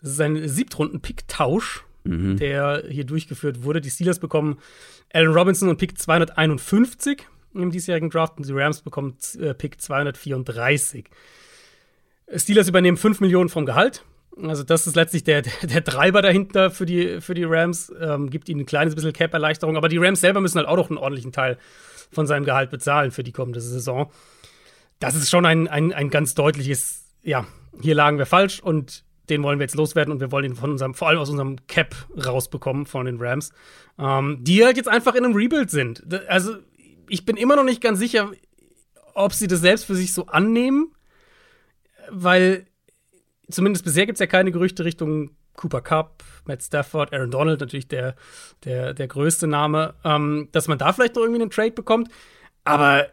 das 0.02 0.12
ist 0.12 0.22
ein 0.22 0.48
Siebtrunden-Pick-Tausch, 0.48 1.86
mhm. 2.04 2.38
der 2.38 2.84
hier 2.89 3.06
durchgeführt 3.06 3.63
wurde. 3.63 3.80
Die 3.80 3.89
Steelers 3.89 4.20
bekommen 4.20 4.58
Allen 5.13 5.32
Robinson 5.32 5.70
und 5.70 5.78
Pick 5.78 5.98
251 5.98 7.28
im 7.54 7.72
diesjährigen 7.72 8.10
Draft 8.10 8.38
und 8.38 8.48
die 8.48 8.54
Rams 8.54 8.82
bekommen 8.82 9.18
äh, 9.39 9.54
Pick 9.54 9.80
234. 9.80 11.06
Steelers 12.36 12.68
übernehmen 12.68 12.98
5 12.98 13.20
Millionen 13.20 13.50
vom 13.50 13.66
Gehalt. 13.66 14.04
Also, 14.42 14.63
das 14.63 14.88
ist 14.88 14.96
letztlich 14.96 15.24
der, 15.24 15.42
der 15.62 15.84
Treiber 15.84 16.22
dahinter 16.22 16.72
für 16.72 16.86
die, 16.86 17.22
für 17.22 17.34
die 17.34 17.44
Rams. 17.44 17.94
Ähm, 18.00 18.30
gibt 18.30 18.50
ihnen 18.50 18.62
ein 18.62 18.66
kleines 18.66 18.96
bisschen 18.96 19.13
Cap-Erleichterung. 19.13 19.78
Aber 19.78 19.89
die 19.89 19.98
Rams 19.98 20.22
selber 20.22 20.42
müssen 20.42 20.58
halt 20.58 20.68
auch 20.68 20.78
noch 20.78 20.89
einen 20.89 20.98
ordentlichen 20.98 21.32
Teil 21.32 21.58
von 22.12 22.28
seinem 22.28 22.46
Gehalt 22.46 22.70
bezahlen 22.70 23.12
für 23.12 23.24
die 23.24 23.32
kommende 23.32 23.62
Saison. 23.62 24.12
Das 25.00 25.16
ist 25.16 25.30
schon 25.30 25.46
ein, 25.46 25.68
ein, 25.68 25.92
ein 25.94 26.10
ganz 26.10 26.34
deutliches, 26.34 27.06
ja, 27.24 27.46
hier 27.82 27.96
lagen 27.96 28.18
wir 28.18 28.26
falsch 28.26 28.60
und 28.60 29.04
den 29.30 29.42
wollen 29.44 29.60
wir 29.60 29.63
jetzt 29.63 29.76
loswerden 29.76 30.13
und 30.13 30.20
wir 30.20 30.32
wollen 30.32 30.46
ihn 30.46 30.56
von 30.56 30.72
unserem, 30.72 30.94
vor 30.94 31.08
allem 31.08 31.20
aus 31.20 31.30
unserem 31.30 31.56
Cap 31.68 31.96
rausbekommen 32.26 32.86
von 32.86 33.06
den 33.06 33.18
Rams, 33.20 33.52
ähm, 33.98 34.39
die 34.42 34.63
halt 34.63 34.78
jetzt 34.78 34.89
einfach 34.89 35.16
in 35.16 35.26
einem 35.26 35.36
Rebuild 35.36 35.70
sind. 35.70 36.04
Also, 36.28 36.58
ich 37.08 37.26
bin 37.26 37.38
immer 37.38 37.56
noch 37.56 37.63
nicht 37.63 37.82
ganz 37.82 38.00
sicher, 38.00 38.32
ob 39.13 39.34
sie 39.34 39.48
das 39.48 39.62
selbst 39.62 39.86
für 39.86 39.96
sich 39.96 40.13
so 40.13 40.28
annehmen, 40.28 40.94
weil 42.10 42.66
zumindest 43.50 43.86
bisher 43.86 44.06
gibt 44.06 44.16
es 44.16 44.20
ja 44.20 44.28
keine 44.28 44.52
Gerüchte 44.52 44.86
Richtung 44.86 45.32
Cooper 45.56 45.82
Cup, 45.82 46.24
Matt 46.46 46.63
Stafford, 46.63 47.13
Aaron 47.13 47.32
Donald, 47.32 47.60
natürlich 47.60 47.88
der, 47.88 48.16
der, 48.63 48.94
der 48.94 49.08
größte 49.08 49.48
Name, 49.48 49.94
ähm, 50.04 50.50
dass 50.52 50.68
man 50.68 50.78
da 50.78 50.92
vielleicht 50.94 51.16
noch 51.16 51.22
irgendwie 51.22 51.42
einen 51.42 51.52
Trade 51.52 51.72
bekommt. 51.72 52.10
Aber 52.63 53.08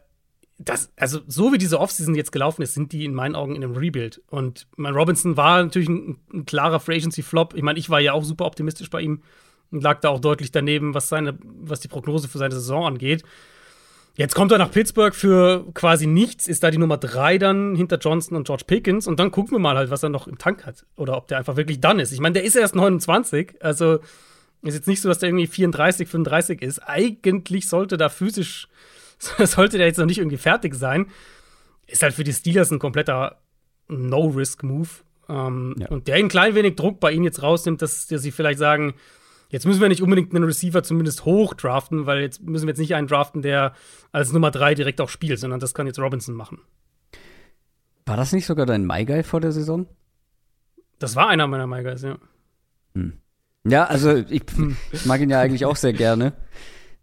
das, 0.58 0.92
also 0.96 1.20
so 1.26 1.52
wie 1.52 1.58
diese 1.58 1.80
Offseason 1.80 2.14
jetzt 2.14 2.32
gelaufen 2.32 2.62
ist, 2.62 2.74
sind 2.74 2.92
die 2.92 3.04
in 3.04 3.14
meinen 3.14 3.34
Augen 3.34 3.56
in 3.56 3.64
einem 3.64 3.76
Rebuild. 3.76 4.22
Und 4.28 4.66
mein 4.76 4.94
Robinson 4.94 5.36
war 5.36 5.62
natürlich 5.62 5.88
ein, 5.88 6.18
ein 6.32 6.44
klarer 6.44 6.80
Free 6.80 6.96
Agency 6.96 7.22
Flop. 7.22 7.54
Ich 7.54 7.62
meine, 7.62 7.78
ich 7.78 7.88
war 7.90 8.00
ja 8.00 8.12
auch 8.12 8.24
super 8.24 8.46
optimistisch 8.46 8.90
bei 8.90 9.00
ihm 9.00 9.22
und 9.70 9.82
lag 9.82 10.00
da 10.00 10.10
auch 10.10 10.20
deutlich 10.20 10.50
daneben, 10.50 10.94
was 10.94 11.08
seine, 11.08 11.38
was 11.42 11.80
die 11.80 11.88
Prognose 11.88 12.28
für 12.28 12.38
seine 12.38 12.54
Saison 12.54 12.86
angeht. 12.86 13.22
Jetzt 14.20 14.34
kommt 14.34 14.52
er 14.52 14.58
nach 14.58 14.70
Pittsburgh 14.70 15.14
für 15.14 15.64
quasi 15.72 16.06
nichts, 16.06 16.46
ist 16.46 16.62
da 16.62 16.70
die 16.70 16.76
Nummer 16.76 16.98
drei 16.98 17.38
dann 17.38 17.74
hinter 17.74 17.96
Johnson 17.96 18.36
und 18.36 18.46
George 18.46 18.64
Pickens 18.66 19.06
und 19.06 19.18
dann 19.18 19.30
gucken 19.30 19.52
wir 19.52 19.58
mal 19.58 19.78
halt, 19.78 19.88
was 19.88 20.02
er 20.02 20.10
noch 20.10 20.28
im 20.28 20.36
Tank 20.36 20.66
hat 20.66 20.84
oder 20.96 21.16
ob 21.16 21.26
der 21.28 21.38
einfach 21.38 21.56
wirklich 21.56 21.80
dann 21.80 21.98
ist. 21.98 22.12
Ich 22.12 22.20
meine, 22.20 22.34
der 22.34 22.44
ist 22.44 22.54
erst 22.54 22.74
29, 22.74 23.64
also 23.64 24.00
ist 24.60 24.74
jetzt 24.74 24.88
nicht 24.88 25.00
so, 25.00 25.08
dass 25.08 25.20
der 25.20 25.30
irgendwie 25.30 25.46
34, 25.46 26.06
35 26.06 26.60
ist. 26.60 26.80
Eigentlich 26.80 27.66
sollte 27.66 27.96
da 27.96 28.10
physisch, 28.10 28.68
sollte 29.38 29.78
der 29.78 29.86
jetzt 29.86 29.96
noch 29.96 30.04
nicht 30.04 30.18
irgendwie 30.18 30.36
fertig 30.36 30.74
sein. 30.74 31.06
Ist 31.86 32.02
halt 32.02 32.12
für 32.12 32.22
die 32.22 32.34
Steelers 32.34 32.70
ein 32.70 32.78
kompletter 32.78 33.40
No-Risk-Move. 33.88 34.90
Ähm, 35.30 35.76
ja. 35.78 35.88
Und 35.88 36.08
der 36.08 36.16
ein 36.16 36.28
klein 36.28 36.54
wenig 36.54 36.76
Druck 36.76 37.00
bei 37.00 37.10
ihnen 37.12 37.24
jetzt 37.24 37.42
rausnimmt, 37.42 37.80
dass, 37.80 38.06
dass 38.08 38.20
sie 38.20 38.32
vielleicht 38.32 38.58
sagen, 38.58 38.92
Jetzt 39.50 39.66
müssen 39.66 39.80
wir 39.80 39.88
nicht 39.88 40.02
unbedingt 40.02 40.34
einen 40.34 40.44
Receiver 40.44 40.82
zumindest 40.82 41.24
hoch 41.24 41.54
draften, 41.54 42.06
weil 42.06 42.20
jetzt 42.20 42.40
müssen 42.40 42.66
wir 42.66 42.70
jetzt 42.70 42.78
nicht 42.78 42.94
einen 42.94 43.08
draften, 43.08 43.42
der 43.42 43.74
als 44.12 44.32
Nummer 44.32 44.50
drei 44.50 44.74
direkt 44.74 45.00
auch 45.00 45.08
spielt, 45.08 45.40
sondern 45.40 45.60
das 45.60 45.74
kann 45.74 45.86
jetzt 45.86 45.98
Robinson 45.98 46.34
machen. 46.34 46.58
War 48.06 48.16
das 48.16 48.32
nicht 48.32 48.46
sogar 48.46 48.64
dein 48.64 48.86
My 48.86 49.04
Guy 49.04 49.22
vor 49.24 49.40
der 49.40 49.52
Saison? 49.52 49.86
Das 50.98 51.16
war 51.16 51.28
einer 51.28 51.46
meiner 51.48 51.66
My 51.66 51.82
Guys, 51.82 52.02
ja. 52.02 52.18
Hm. 52.94 53.14
Ja, 53.64 53.84
also 53.84 54.14
ich, 54.14 54.42
hm. 54.54 54.76
ich 54.92 55.04
mag 55.04 55.20
ihn 55.20 55.30
ja 55.30 55.40
eigentlich 55.40 55.64
auch 55.64 55.76
sehr 55.76 55.92
gerne. 55.92 56.32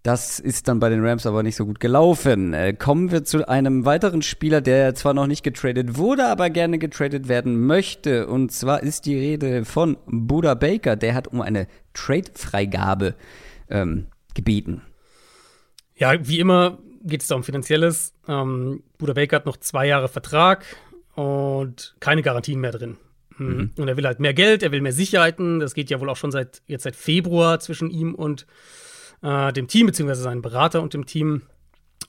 Das 0.07 0.39
ist 0.39 0.69
dann 0.69 0.79
bei 0.79 0.87
den 0.87 1.05
Rams 1.05 1.25
aber 1.25 1.43
nicht 1.43 1.57
so 1.57 1.65
gut 1.65 1.81
gelaufen. 1.81 2.53
Äh, 2.53 2.71
kommen 2.71 3.11
wir 3.11 3.25
zu 3.25 3.45
einem 3.49 3.83
weiteren 3.83 4.21
Spieler, 4.21 4.61
der 4.61 4.95
zwar 4.95 5.13
noch 5.13 5.27
nicht 5.27 5.43
getradet 5.43 5.97
wurde, 5.97 6.27
aber 6.27 6.49
gerne 6.49 6.79
getradet 6.79 7.27
werden 7.27 7.65
möchte. 7.65 8.25
Und 8.27 8.53
zwar 8.53 8.83
ist 8.83 9.05
die 9.05 9.17
Rede 9.17 9.65
von 9.65 9.97
Buda 10.05 10.53
Baker. 10.53 10.95
Der 10.95 11.13
hat 11.13 11.27
um 11.27 11.41
eine 11.41 11.67
Trade-Freigabe 11.93 13.15
ähm, 13.69 14.07
gebeten. 14.33 14.81
Ja, 15.97 16.25
wie 16.25 16.39
immer 16.39 16.77
geht 17.03 17.23
es 17.23 17.27
da 17.27 17.35
um 17.35 17.43
Finanzielles. 17.43 18.13
Ähm, 18.29 18.83
Buda 18.97 19.11
Baker 19.11 19.35
hat 19.35 19.45
noch 19.45 19.57
zwei 19.57 19.87
Jahre 19.87 20.07
Vertrag 20.07 20.63
und 21.15 21.97
keine 21.99 22.21
Garantien 22.21 22.61
mehr 22.61 22.71
drin. 22.71 22.95
Hm. 23.35 23.47
Mhm. 23.47 23.71
Und 23.77 23.87
er 23.89 23.97
will 23.97 24.05
halt 24.05 24.21
mehr 24.21 24.33
Geld, 24.33 24.63
er 24.63 24.71
will 24.71 24.79
mehr 24.79 24.93
Sicherheiten. 24.93 25.59
Das 25.59 25.73
geht 25.73 25.89
ja 25.89 25.99
wohl 25.99 26.09
auch 26.09 26.15
schon 26.15 26.31
seit 26.31 26.61
jetzt 26.65 26.83
seit 26.83 26.95
Februar 26.95 27.59
zwischen 27.59 27.89
ihm 27.91 28.15
und 28.15 28.47
äh, 29.21 29.53
dem 29.53 29.67
Team, 29.67 29.87
beziehungsweise 29.87 30.21
seinem 30.21 30.41
Berater 30.41 30.81
und 30.81 30.93
dem 30.93 31.05
Team. 31.05 31.43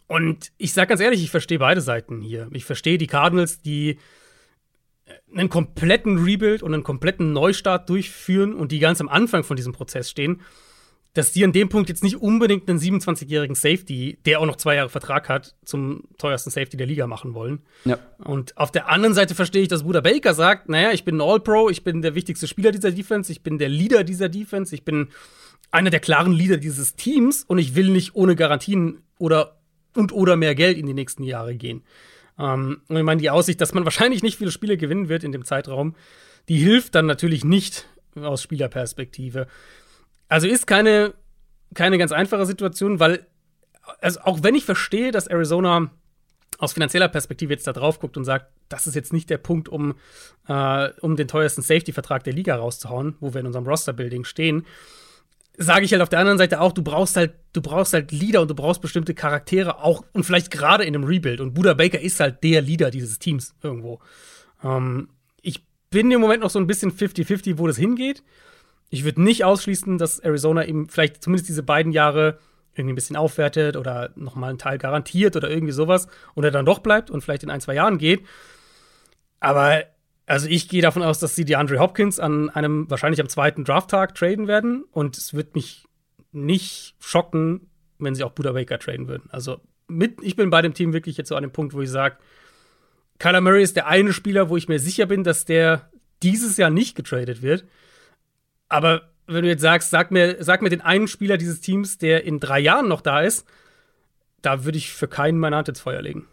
Und 0.06 0.52
ich 0.56 0.72
sage 0.72 0.88
ganz 0.88 1.00
ehrlich, 1.00 1.22
ich 1.22 1.30
verstehe 1.30 1.58
beide 1.58 1.80
Seiten 1.80 2.20
hier. 2.20 2.48
Ich 2.52 2.64
verstehe 2.64 2.98
die 2.98 3.06
Cardinals, 3.06 3.60
die 3.60 3.98
äh, 5.06 5.38
einen 5.38 5.48
kompletten 5.48 6.24
Rebuild 6.24 6.62
und 6.62 6.74
einen 6.74 6.84
kompletten 6.84 7.32
Neustart 7.32 7.88
durchführen 7.88 8.54
und 8.54 8.72
die 8.72 8.78
ganz 8.78 9.00
am 9.00 9.08
Anfang 9.08 9.44
von 9.44 9.56
diesem 9.56 9.72
Prozess 9.72 10.10
stehen, 10.10 10.40
dass 11.14 11.32
die 11.32 11.42
an 11.42 11.52
dem 11.52 11.68
Punkt 11.68 11.88
jetzt 11.88 12.04
nicht 12.04 12.16
unbedingt 12.16 12.68
einen 12.68 12.78
27-jährigen 12.78 13.56
Safety, 13.56 14.18
der 14.24 14.40
auch 14.40 14.46
noch 14.46 14.56
zwei 14.56 14.76
Jahre 14.76 14.88
Vertrag 14.88 15.28
hat, 15.28 15.56
zum 15.64 16.04
teuersten 16.18 16.50
Safety 16.50 16.76
der 16.76 16.86
Liga 16.86 17.06
machen 17.06 17.34
wollen. 17.34 17.62
Ja. 17.84 17.98
Und 18.18 18.56
auf 18.56 18.70
der 18.70 18.88
anderen 18.88 19.14
Seite 19.14 19.34
verstehe 19.34 19.62
ich, 19.62 19.68
dass 19.68 19.82
Bruder 19.82 20.02
Baker 20.02 20.34
sagt, 20.34 20.68
naja, 20.68 20.92
ich 20.92 21.04
bin 21.04 21.16
ein 21.16 21.20
All-Pro, 21.20 21.70
ich 21.70 21.82
bin 21.82 22.02
der 22.02 22.14
wichtigste 22.14 22.46
Spieler 22.46 22.70
dieser 22.70 22.92
Defense, 22.92 23.32
ich 23.32 23.42
bin 23.42 23.58
der 23.58 23.68
Leader 23.68 24.04
dieser 24.04 24.28
Defense, 24.28 24.74
ich 24.74 24.84
bin 24.84 25.08
einer 25.70 25.90
der 25.90 26.00
klaren 26.00 26.32
Leader 26.32 26.56
dieses 26.56 26.96
Teams 26.96 27.44
und 27.44 27.58
ich 27.58 27.74
will 27.74 27.90
nicht 27.90 28.14
ohne 28.14 28.36
Garantien 28.36 29.02
oder 29.18 29.58
und 29.94 30.12
oder 30.12 30.36
mehr 30.36 30.54
Geld 30.54 30.78
in 30.78 30.86
die 30.86 30.94
nächsten 30.94 31.24
Jahre 31.24 31.54
gehen. 31.56 31.82
Ähm, 32.38 32.82
und 32.88 32.96
ich 32.96 33.02
meine, 33.02 33.20
die 33.20 33.30
Aussicht, 33.30 33.60
dass 33.60 33.74
man 33.74 33.84
wahrscheinlich 33.84 34.22
nicht 34.22 34.38
viele 34.38 34.50
Spiele 34.50 34.76
gewinnen 34.76 35.08
wird 35.08 35.24
in 35.24 35.32
dem 35.32 35.44
Zeitraum, 35.44 35.94
die 36.48 36.58
hilft 36.58 36.94
dann 36.94 37.06
natürlich 37.06 37.44
nicht 37.44 37.86
aus 38.14 38.42
Spielerperspektive. 38.42 39.46
Also 40.28 40.46
ist 40.46 40.66
keine, 40.66 41.14
keine 41.74 41.98
ganz 41.98 42.12
einfache 42.12 42.46
Situation, 42.46 43.00
weil, 43.00 43.26
also 44.00 44.20
auch 44.20 44.42
wenn 44.42 44.54
ich 44.54 44.64
verstehe, 44.64 45.10
dass 45.10 45.26
Arizona 45.26 45.90
aus 46.58 46.72
finanzieller 46.72 47.08
Perspektive 47.08 47.52
jetzt 47.52 47.66
da 47.66 47.72
drauf 47.72 48.00
guckt 48.00 48.16
und 48.16 48.24
sagt, 48.24 48.46
das 48.68 48.86
ist 48.86 48.94
jetzt 48.94 49.12
nicht 49.12 49.30
der 49.30 49.38
Punkt, 49.38 49.68
um, 49.68 49.94
äh, 50.48 50.90
um 51.00 51.16
den 51.16 51.28
teuersten 51.28 51.62
Safety-Vertrag 51.62 52.24
der 52.24 52.32
Liga 52.32 52.56
rauszuhauen, 52.56 53.16
wo 53.20 53.32
wir 53.32 53.40
in 53.40 53.46
unserem 53.46 53.66
Roster-Building 53.66 54.24
stehen, 54.24 54.66
sage 55.58 55.84
ich 55.84 55.92
halt 55.92 56.02
auf 56.02 56.08
der 56.08 56.20
anderen 56.20 56.38
Seite 56.38 56.60
auch, 56.60 56.72
du 56.72 56.82
brauchst 56.82 57.16
halt, 57.16 57.34
du 57.52 57.60
brauchst 57.60 57.92
halt 57.92 58.12
Leader 58.12 58.40
und 58.40 58.48
du 58.48 58.54
brauchst 58.54 58.80
bestimmte 58.80 59.12
Charaktere 59.12 59.82
auch 59.82 60.04
und 60.12 60.24
vielleicht 60.24 60.52
gerade 60.52 60.84
in 60.84 60.94
einem 60.94 61.04
Rebuild. 61.04 61.40
Und 61.40 61.54
Buda 61.54 61.74
Baker 61.74 62.00
ist 62.00 62.20
halt 62.20 62.44
der 62.44 62.62
Leader 62.62 62.90
dieses 62.90 63.18
Teams 63.18 63.54
irgendwo. 63.60 63.98
Ähm, 64.62 65.08
ich 65.42 65.66
bin 65.90 66.10
im 66.12 66.20
Moment 66.20 66.42
noch 66.42 66.50
so 66.50 66.60
ein 66.60 66.68
bisschen 66.68 66.92
50-50, 66.92 67.58
wo 67.58 67.66
das 67.66 67.76
hingeht. 67.76 68.22
Ich 68.88 69.04
würde 69.04 69.20
nicht 69.20 69.44
ausschließen, 69.44 69.98
dass 69.98 70.20
Arizona 70.20 70.64
eben 70.64 70.88
vielleicht 70.88 71.22
zumindest 71.22 71.48
diese 71.48 71.64
beiden 71.64 71.92
Jahre 71.92 72.38
irgendwie 72.74 72.92
ein 72.92 72.94
bisschen 72.94 73.16
aufwertet 73.16 73.76
oder 73.76 74.10
nochmal 74.14 74.50
einen 74.50 74.58
Teil 74.58 74.78
garantiert 74.78 75.34
oder 75.34 75.50
irgendwie 75.50 75.72
sowas 75.72 76.06
und 76.34 76.44
er 76.44 76.52
dann 76.52 76.66
doch 76.66 76.78
bleibt 76.78 77.10
und 77.10 77.22
vielleicht 77.22 77.42
in 77.42 77.50
ein, 77.50 77.60
zwei 77.60 77.74
Jahren 77.74 77.98
geht. 77.98 78.24
Aber 79.40 79.82
also 80.28 80.46
ich 80.48 80.68
gehe 80.68 80.82
davon 80.82 81.02
aus, 81.02 81.18
dass 81.18 81.34
sie 81.34 81.44
die 81.44 81.56
Andre 81.56 81.78
Hopkins 81.78 82.20
an 82.20 82.50
einem 82.50 82.88
wahrscheinlich 82.90 83.20
am 83.20 83.28
zweiten 83.28 83.64
Drafttag 83.64 84.14
traden 84.14 84.46
werden 84.46 84.84
und 84.92 85.16
es 85.16 85.34
wird 85.34 85.54
mich 85.54 85.86
nicht 86.32 86.94
schocken, 87.00 87.70
wenn 87.98 88.14
sie 88.14 88.22
auch 88.22 88.32
Buda 88.32 88.52
Baker 88.52 88.78
traden 88.78 89.08
würden. 89.08 89.28
Also 89.30 89.60
mit, 89.88 90.22
ich 90.22 90.36
bin 90.36 90.50
bei 90.50 90.62
dem 90.62 90.74
Team 90.74 90.92
wirklich 90.92 91.16
jetzt 91.16 91.28
so 91.28 91.36
an 91.36 91.42
dem 91.42 91.50
Punkt, 91.50 91.72
wo 91.72 91.80
ich 91.80 91.90
sage, 91.90 92.18
Kyler 93.18 93.40
Murray 93.40 93.62
ist 93.62 93.76
der 93.76 93.86
eine 93.86 94.12
Spieler, 94.12 94.50
wo 94.50 94.56
ich 94.56 94.68
mir 94.68 94.78
sicher 94.78 95.06
bin, 95.06 95.24
dass 95.24 95.44
der 95.44 95.90
dieses 96.22 96.56
Jahr 96.56 96.70
nicht 96.70 96.94
getradet 96.94 97.42
wird. 97.42 97.64
Aber 98.68 99.08
wenn 99.26 99.42
du 99.42 99.48
jetzt 99.48 99.62
sagst, 99.62 99.90
sag 99.90 100.10
mir, 100.10 100.36
sag 100.40 100.62
mir 100.62 100.68
den 100.68 100.80
einen 100.82 101.08
Spieler 101.08 101.36
dieses 101.36 101.60
Teams, 101.60 101.98
der 101.98 102.24
in 102.24 102.38
drei 102.38 102.60
Jahren 102.60 102.88
noch 102.88 103.00
da 103.00 103.22
ist, 103.22 103.46
da 104.42 104.64
würde 104.64 104.78
ich 104.78 104.92
für 104.92 105.08
keinen 105.08 105.38
meine 105.38 105.56
Hand 105.56 105.68
ins 105.68 105.80
Feuer 105.80 106.02
legen. 106.02 106.26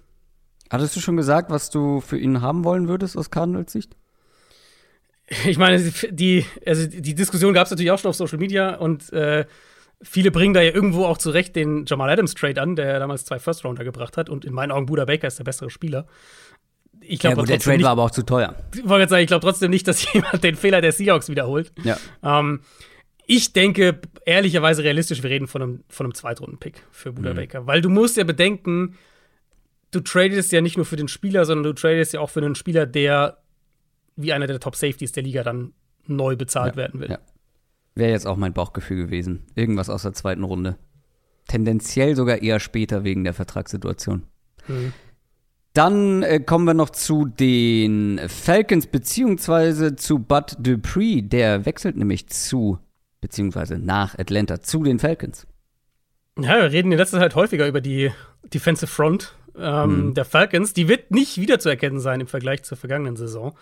Hattest 0.70 0.96
du 0.96 1.00
schon 1.00 1.18
gesagt, 1.18 1.52
was 1.52 1.70
du 1.70 2.02
für 2.02 2.18
ihn 2.18 2.42
haben 2.42 2.64
wollen 2.64 2.88
würdest 2.88 3.18
aus 3.18 3.30
Cardinals 3.30 3.72
Sicht? 3.72 3.96
Ich 5.46 5.58
meine, 5.58 5.82
die, 6.12 6.46
also 6.66 6.88
die 6.88 7.16
Diskussion 7.16 7.54
gab 7.54 7.66
es 7.66 7.72
natürlich 7.72 7.92
auch 7.92 8.00
schon 8.00 8.10
auf 8.10 8.16
Social 8.16 8.38
Media 8.38 8.76
und 8.76 9.12
äh, 9.12 9.46
viele 10.02 10.32
bringen 10.32 10.54
da 10.54 10.62
ja 10.62 10.72
irgendwo 10.72 11.06
auch 11.06 11.18
zurecht 11.18 11.56
den 11.56 11.86
Jamal 11.86 12.10
Adams 12.10 12.36
Trade 12.36 12.62
an, 12.62 12.76
der 12.76 13.00
damals 13.00 13.26
zwei 13.26 13.40
First 13.40 13.66
Rounder 13.66 13.84
gebracht 13.84 14.18
hat 14.18 14.30
und 14.30 14.46
in 14.46 14.54
meinen 14.54 14.72
Augen 14.72 14.86
Buda 14.86 15.06
Baker 15.06 15.28
ist 15.28 15.40
der 15.40 15.44
bessere 15.44 15.70
Spieler. 15.70 16.06
Ich 17.02 17.20
glaube, 17.20 17.42
ja, 17.42 17.46
der 17.46 17.60
Trade 17.60 17.78
nicht, 17.78 17.86
war 17.86 17.92
aber 17.92 18.04
auch 18.04 18.12
zu 18.12 18.24
teuer. 18.24 18.56
Ich 18.74 18.88
wollte 18.88 19.10
sagen, 19.10 19.22
ich 19.22 19.28
glaube 19.28 19.46
trotzdem 19.46 19.72
nicht, 19.72 19.88
dass 19.88 20.12
jemand 20.14 20.44
den 20.44 20.56
Fehler 20.56 20.82
der 20.82 20.92
Seahawks 20.92 21.30
wiederholt. 21.30 21.72
Ja. 21.84 21.98
Ähm, 22.24 22.62
ich 23.28 23.54
denke, 23.54 24.00
ehrlicherweise 24.26 24.84
realistisch, 24.84 25.24
wir 25.24 25.30
reden 25.30 25.48
von 25.48 25.62
einem, 25.62 25.84
von 25.90 26.06
einem 26.06 26.14
Zweitrunden-Pick 26.14 26.84
für 26.92 27.12
Buda 27.12 27.32
mhm. 27.32 27.38
Baker, 27.38 27.68
weil 27.68 27.82
du 27.82 27.90
musst 27.90 28.18
ja 28.18 28.24
bedenken, 28.24 28.98
du 29.96 30.02
tradest 30.02 30.52
ja 30.52 30.62
nicht 30.62 30.78
nur 30.78 30.86
für 30.86 30.98
den 30.98 31.08
Spieler, 31.08 31.46
sondern 31.46 31.64
du 31.64 31.74
tradest 31.74 32.14
ja 32.14 32.20
auch 32.20 32.30
für 32.30 32.42
einen 32.42 32.56
Spieler, 32.56 32.86
der 32.86 33.38
wie 34.16 34.34
einer 34.34 34.48
der 34.48 34.60
Top 34.60 34.76
Safeties 34.76 35.12
der 35.12 35.24
Liga 35.24 35.44
dann 35.44 35.74
neu 36.08 36.36
bezahlt 36.36 36.74
ja, 36.74 36.78
werden 36.78 37.00
will. 37.00 37.10
Ja. 37.12 37.20
Wäre 37.96 38.12
jetzt 38.12 38.28
auch 38.28 38.38
mein 38.38 38.54
Bauchgefühl 38.54 39.06
gewesen. 39.06 39.46
Irgendwas 39.56 39.90
aus 39.90 40.04
der 40.04 40.14
zweiten 40.14 40.44
Runde. 40.44 40.78
Tendenziell 41.48 42.16
sogar 42.16 42.42
eher 42.42 42.60
später 42.60 43.04
wegen 43.04 43.24
der 43.24 43.34
Vertragssituation. 43.34 44.24
Mhm. 44.68 44.94
Dann 45.74 46.24
äh, 46.24 46.40
kommen 46.40 46.66
wir 46.66 46.74
noch 46.74 46.90
zu 46.90 47.26
den 47.26 48.20
Falcons, 48.28 48.88
beziehungsweise 48.88 49.96
zu 49.96 50.20
Bud 50.20 50.56
Dupree. 50.60 51.22
Der 51.22 51.66
wechselt 51.66 51.98
nämlich 51.98 52.28
zu, 52.28 52.80
beziehungsweise 53.22 53.78
nach 53.78 54.18
Atlanta 54.18 54.62
zu 54.62 54.84
den 54.84 55.00
Falcons. 55.00 55.48
Ja, 56.40 56.62
wir 56.62 56.72
reden 56.72 56.92
in 56.92 56.98
letzter 56.98 57.20
Zeit 57.20 57.36
häufiger 57.36 57.68
über 57.68 57.82
die 57.82 58.12
Defensive 58.54 58.88
Front 58.88 59.36
ähm, 59.58 60.08
mhm. 60.08 60.14
der 60.14 60.26
Falcons. 60.26 60.74
Die 60.74 60.88
wird 60.88 61.12
nicht 61.12 61.40
wiederzuerkennen 61.40 62.00
sein 62.00 62.22
im 62.22 62.28
Vergleich 62.28 62.64
zur 62.64 62.78
vergangenen 62.78 63.16
Saison. 63.16 63.58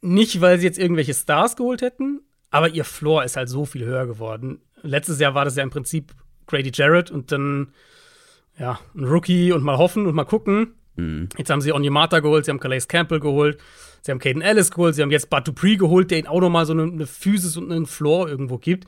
Nicht, 0.00 0.40
weil 0.40 0.58
sie 0.58 0.66
jetzt 0.66 0.78
irgendwelche 0.78 1.14
Stars 1.14 1.56
geholt 1.56 1.82
hätten, 1.82 2.20
aber 2.50 2.68
ihr 2.68 2.84
Floor 2.84 3.24
ist 3.24 3.36
halt 3.36 3.48
so 3.48 3.64
viel 3.64 3.84
höher 3.84 4.06
geworden. 4.06 4.60
Letztes 4.82 5.18
Jahr 5.18 5.34
war 5.34 5.44
das 5.44 5.56
ja 5.56 5.62
im 5.62 5.70
Prinzip 5.70 6.12
Grady 6.46 6.70
Jarrett 6.72 7.10
und 7.10 7.32
dann 7.32 7.72
ja, 8.58 8.78
ein 8.94 9.04
Rookie 9.04 9.52
und 9.52 9.62
mal 9.62 9.78
hoffen 9.78 10.06
und 10.06 10.14
mal 10.14 10.24
gucken. 10.24 10.74
Mhm. 10.96 11.28
Jetzt 11.36 11.50
haben 11.50 11.60
sie 11.60 11.72
Onyemata 11.72 12.20
geholt, 12.20 12.44
sie 12.44 12.50
haben 12.50 12.60
Calais 12.60 12.86
Campbell 12.88 13.20
geholt, 13.20 13.58
sie 14.02 14.12
haben 14.12 14.18
Caden 14.18 14.42
Ellis 14.42 14.70
geholt, 14.70 14.94
sie 14.94 15.02
haben 15.02 15.10
jetzt 15.10 15.28
Bud 15.28 15.46
Dupree 15.46 15.76
geholt, 15.76 16.10
der 16.10 16.18
ihnen 16.18 16.28
auch 16.28 16.40
noch 16.40 16.50
mal 16.50 16.66
so 16.66 16.72
eine, 16.72 16.84
eine 16.84 17.06
Physis 17.06 17.56
und 17.56 17.70
einen 17.70 17.86
Floor 17.86 18.28
irgendwo 18.28 18.58
gibt. 18.58 18.86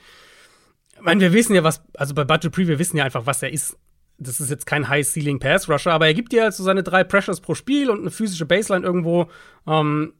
Ich 0.94 1.02
meine, 1.02 1.20
wir 1.20 1.32
wissen 1.32 1.54
ja, 1.54 1.62
was, 1.64 1.82
also 1.94 2.14
bei 2.14 2.24
Bud 2.24 2.44
Dupree, 2.44 2.66
wir 2.66 2.78
wissen 2.78 2.96
ja 2.96 3.04
einfach, 3.04 3.26
was 3.26 3.42
er 3.42 3.52
ist 3.52 3.76
das 4.18 4.40
ist 4.40 4.50
jetzt 4.50 4.66
kein 4.66 4.88
High-Ceiling-Pass-Rusher, 4.88 5.92
aber 5.92 6.06
er 6.06 6.14
gibt 6.14 6.32
dir 6.32 6.42
halt 6.42 6.54
so 6.54 6.64
seine 6.64 6.82
drei 6.82 7.04
Pressures 7.04 7.40
pro 7.40 7.54
Spiel 7.54 7.88
und 7.88 8.00
eine 8.00 8.10
physische 8.10 8.46
Baseline 8.46 8.84
irgendwo 8.84 9.28
ähm, 9.66 10.14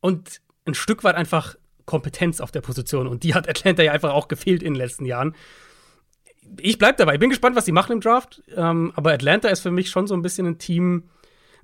und 0.00 0.40
ein 0.64 0.74
Stück 0.74 1.04
weit 1.04 1.16
einfach 1.16 1.56
Kompetenz 1.84 2.40
auf 2.40 2.50
der 2.50 2.62
Position. 2.62 3.06
Und 3.06 3.22
die 3.22 3.34
hat 3.34 3.48
Atlanta 3.48 3.82
ja 3.82 3.92
einfach 3.92 4.12
auch 4.12 4.28
gefehlt 4.28 4.62
in 4.62 4.74
den 4.74 4.78
letzten 4.78 5.04
Jahren. 5.04 5.34
Ich 6.58 6.78
bleib 6.78 6.96
dabei. 6.96 7.14
Ich 7.14 7.20
bin 7.20 7.30
gespannt, 7.30 7.56
was 7.56 7.66
sie 7.66 7.72
machen 7.72 7.92
im 7.92 8.00
Draft. 8.00 8.42
Ähm, 8.56 8.92
aber 8.96 9.12
Atlanta 9.12 9.48
ist 9.48 9.60
für 9.60 9.70
mich 9.70 9.90
schon 9.90 10.06
so 10.06 10.14
ein 10.14 10.22
bisschen 10.22 10.46
ein 10.46 10.58
Team, 10.58 11.04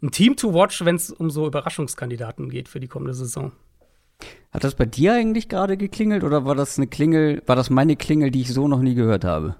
ein 0.02 0.10
Team 0.10 0.36
to 0.36 0.52
watch, 0.52 0.84
wenn 0.84 0.96
es 0.96 1.10
um 1.10 1.30
so 1.30 1.46
Überraschungskandidaten 1.46 2.50
geht 2.50 2.68
für 2.68 2.80
die 2.80 2.88
kommende 2.88 3.14
Saison. 3.14 3.52
Hat 4.52 4.64
das 4.64 4.74
bei 4.74 4.84
dir 4.84 5.14
eigentlich 5.14 5.48
gerade 5.48 5.76
geklingelt 5.76 6.24
oder 6.24 6.44
war 6.44 6.54
das 6.54 6.78
eine 6.78 6.86
Klingel, 6.86 7.42
war 7.46 7.56
das 7.56 7.70
meine 7.70 7.96
Klingel, 7.96 8.30
die 8.30 8.42
ich 8.42 8.52
so 8.52 8.68
noch 8.68 8.80
nie 8.80 8.94
gehört 8.94 9.24
habe? 9.24 9.56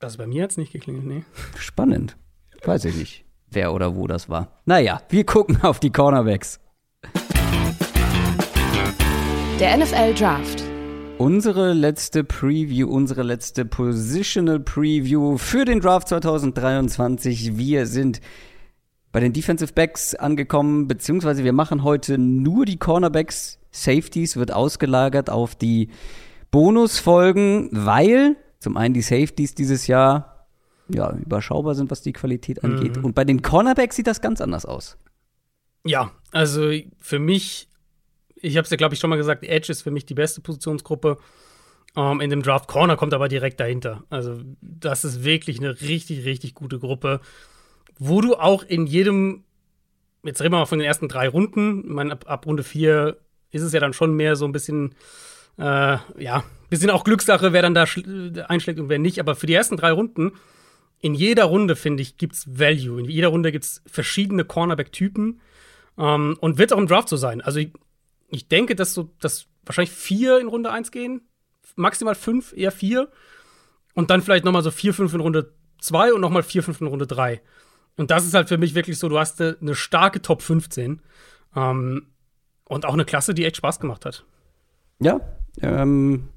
Das 0.00 0.16
bei 0.16 0.28
mir 0.28 0.42
jetzt 0.42 0.58
nicht 0.58 0.72
geklingelt, 0.72 1.06
nee. 1.06 1.24
Spannend. 1.58 2.16
Weiß 2.64 2.84
ich 2.84 2.94
nicht, 2.94 3.24
wer 3.50 3.74
oder 3.74 3.96
wo 3.96 4.06
das 4.06 4.28
war. 4.28 4.60
Naja, 4.64 5.02
wir 5.08 5.26
gucken 5.26 5.60
auf 5.62 5.80
die 5.80 5.90
Cornerbacks. 5.90 6.60
Der 9.58 9.76
NFL 9.76 10.14
Draft. 10.14 10.62
Unsere 11.18 11.72
letzte 11.72 12.22
Preview, 12.22 12.88
unsere 12.88 13.24
letzte 13.24 13.64
Positional 13.64 14.60
Preview 14.60 15.36
für 15.36 15.64
den 15.64 15.80
Draft 15.80 16.06
2023. 16.06 17.58
Wir 17.58 17.86
sind 17.86 18.20
bei 19.10 19.18
den 19.18 19.32
Defensive 19.32 19.72
Backs 19.72 20.14
angekommen, 20.14 20.86
beziehungsweise 20.86 21.42
wir 21.42 21.52
machen 21.52 21.82
heute 21.82 22.18
nur 22.18 22.66
die 22.66 22.78
Cornerbacks. 22.78 23.58
Safeties 23.72 24.36
wird 24.36 24.52
ausgelagert 24.52 25.28
auf 25.28 25.56
die 25.56 25.88
Bonusfolgen, 26.52 27.70
weil 27.72 28.36
zum 28.58 28.76
einen 28.76 28.94
die 28.94 29.02
Safeties 29.02 29.54
dieses 29.54 29.86
Jahr 29.86 30.46
ja, 30.88 31.12
überschaubar 31.12 31.74
sind, 31.74 31.90
was 31.90 32.02
die 32.02 32.12
Qualität 32.12 32.64
angeht. 32.64 32.96
Mhm. 32.96 33.04
Und 33.04 33.14
bei 33.14 33.24
den 33.24 33.42
Cornerbacks 33.42 33.96
sieht 33.96 34.06
das 34.06 34.20
ganz 34.20 34.40
anders 34.40 34.64
aus. 34.64 34.96
Ja, 35.84 36.12
also 36.32 36.72
für 36.98 37.18
mich, 37.18 37.68
ich 38.34 38.56
habe 38.56 38.64
es 38.64 38.70
ja, 38.70 38.76
glaube 38.76 38.94
ich, 38.94 39.00
schon 39.00 39.10
mal 39.10 39.16
gesagt, 39.16 39.44
Edge 39.44 39.70
ist 39.70 39.82
für 39.82 39.90
mich 39.90 40.06
die 40.06 40.14
beste 40.14 40.40
Positionsgruppe 40.40 41.18
ähm, 41.96 42.20
in 42.20 42.30
dem 42.30 42.42
Draft. 42.42 42.68
Corner 42.68 42.96
kommt 42.96 43.14
aber 43.14 43.28
direkt 43.28 43.60
dahinter. 43.60 44.04
Also 44.10 44.40
das 44.60 45.04
ist 45.04 45.24
wirklich 45.24 45.58
eine 45.58 45.80
richtig, 45.80 46.24
richtig 46.24 46.54
gute 46.54 46.78
Gruppe, 46.78 47.20
wo 47.98 48.20
du 48.20 48.34
auch 48.36 48.62
in 48.62 48.86
jedem, 48.86 49.44
jetzt 50.24 50.40
reden 50.40 50.52
wir 50.52 50.58
mal 50.58 50.66
von 50.66 50.78
den 50.78 50.86
ersten 50.86 51.08
drei 51.08 51.28
Runden, 51.28 51.84
ich 51.84 51.90
meine, 51.90 52.12
ab, 52.12 52.24
ab 52.28 52.46
Runde 52.46 52.62
vier 52.62 53.18
ist 53.50 53.62
es 53.62 53.72
ja 53.72 53.80
dann 53.80 53.92
schon 53.92 54.14
mehr 54.14 54.36
so 54.36 54.44
ein 54.44 54.52
bisschen, 54.52 54.94
äh, 55.58 55.98
ja, 56.18 56.44
Bisschen 56.68 56.90
auch 56.90 57.04
Glückssache, 57.04 57.52
wer 57.52 57.62
dann 57.62 57.74
da 57.74 57.84
einschlägt 58.48 58.78
und 58.78 58.88
wer 58.88 58.98
nicht. 58.98 59.20
Aber 59.20 59.34
für 59.34 59.46
die 59.46 59.54
ersten 59.54 59.76
drei 59.76 59.92
Runden, 59.92 60.32
in 61.00 61.14
jeder 61.14 61.44
Runde, 61.44 61.76
finde 61.76 62.02
ich, 62.02 62.16
gibt 62.16 62.34
es 62.34 62.58
Value. 62.58 63.00
In 63.00 63.08
jeder 63.08 63.28
Runde 63.28 63.52
gibt 63.52 63.64
es 63.64 63.82
verschiedene 63.86 64.44
Cornerback-Typen. 64.44 65.40
Ähm, 65.96 66.36
und 66.40 66.58
wird 66.58 66.72
auch 66.72 66.78
im 66.78 66.86
Draft 66.86 67.08
so 67.08 67.16
sein. 67.16 67.40
Also 67.40 67.58
ich, 67.58 67.72
ich 68.28 68.48
denke, 68.48 68.74
dass 68.76 68.94
so, 68.94 69.10
dass 69.20 69.46
wahrscheinlich 69.64 69.92
vier 69.92 70.38
in 70.38 70.48
Runde 70.48 70.70
1 70.70 70.90
gehen. 70.90 71.22
Maximal 71.76 72.14
fünf, 72.14 72.52
eher 72.56 72.72
vier. 72.72 73.08
Und 73.94 74.10
dann 74.10 74.22
vielleicht 74.22 74.44
nochmal 74.44 74.62
so 74.62 74.70
vier, 74.70 74.94
fünf 74.94 75.14
in 75.14 75.20
Runde 75.20 75.52
2 75.80 76.12
und 76.12 76.20
nochmal 76.20 76.42
vier, 76.42 76.62
fünf 76.62 76.80
in 76.80 76.86
Runde 76.86 77.06
3. 77.06 77.40
Und 77.96 78.10
das 78.10 78.24
ist 78.24 78.34
halt 78.34 78.48
für 78.48 78.58
mich 78.58 78.74
wirklich 78.74 78.98
so, 78.98 79.08
du 79.08 79.18
hast 79.18 79.40
eine 79.40 79.74
starke 79.74 80.22
Top 80.22 80.42
15. 80.42 81.02
Ähm, 81.56 82.06
und 82.64 82.84
auch 82.84 82.92
eine 82.92 83.04
Klasse, 83.04 83.34
die 83.34 83.44
echt 83.44 83.56
Spaß 83.56 83.80
gemacht 83.80 84.04
hat. 84.04 84.24
Ja, 85.00 85.20
ähm, 85.62 86.28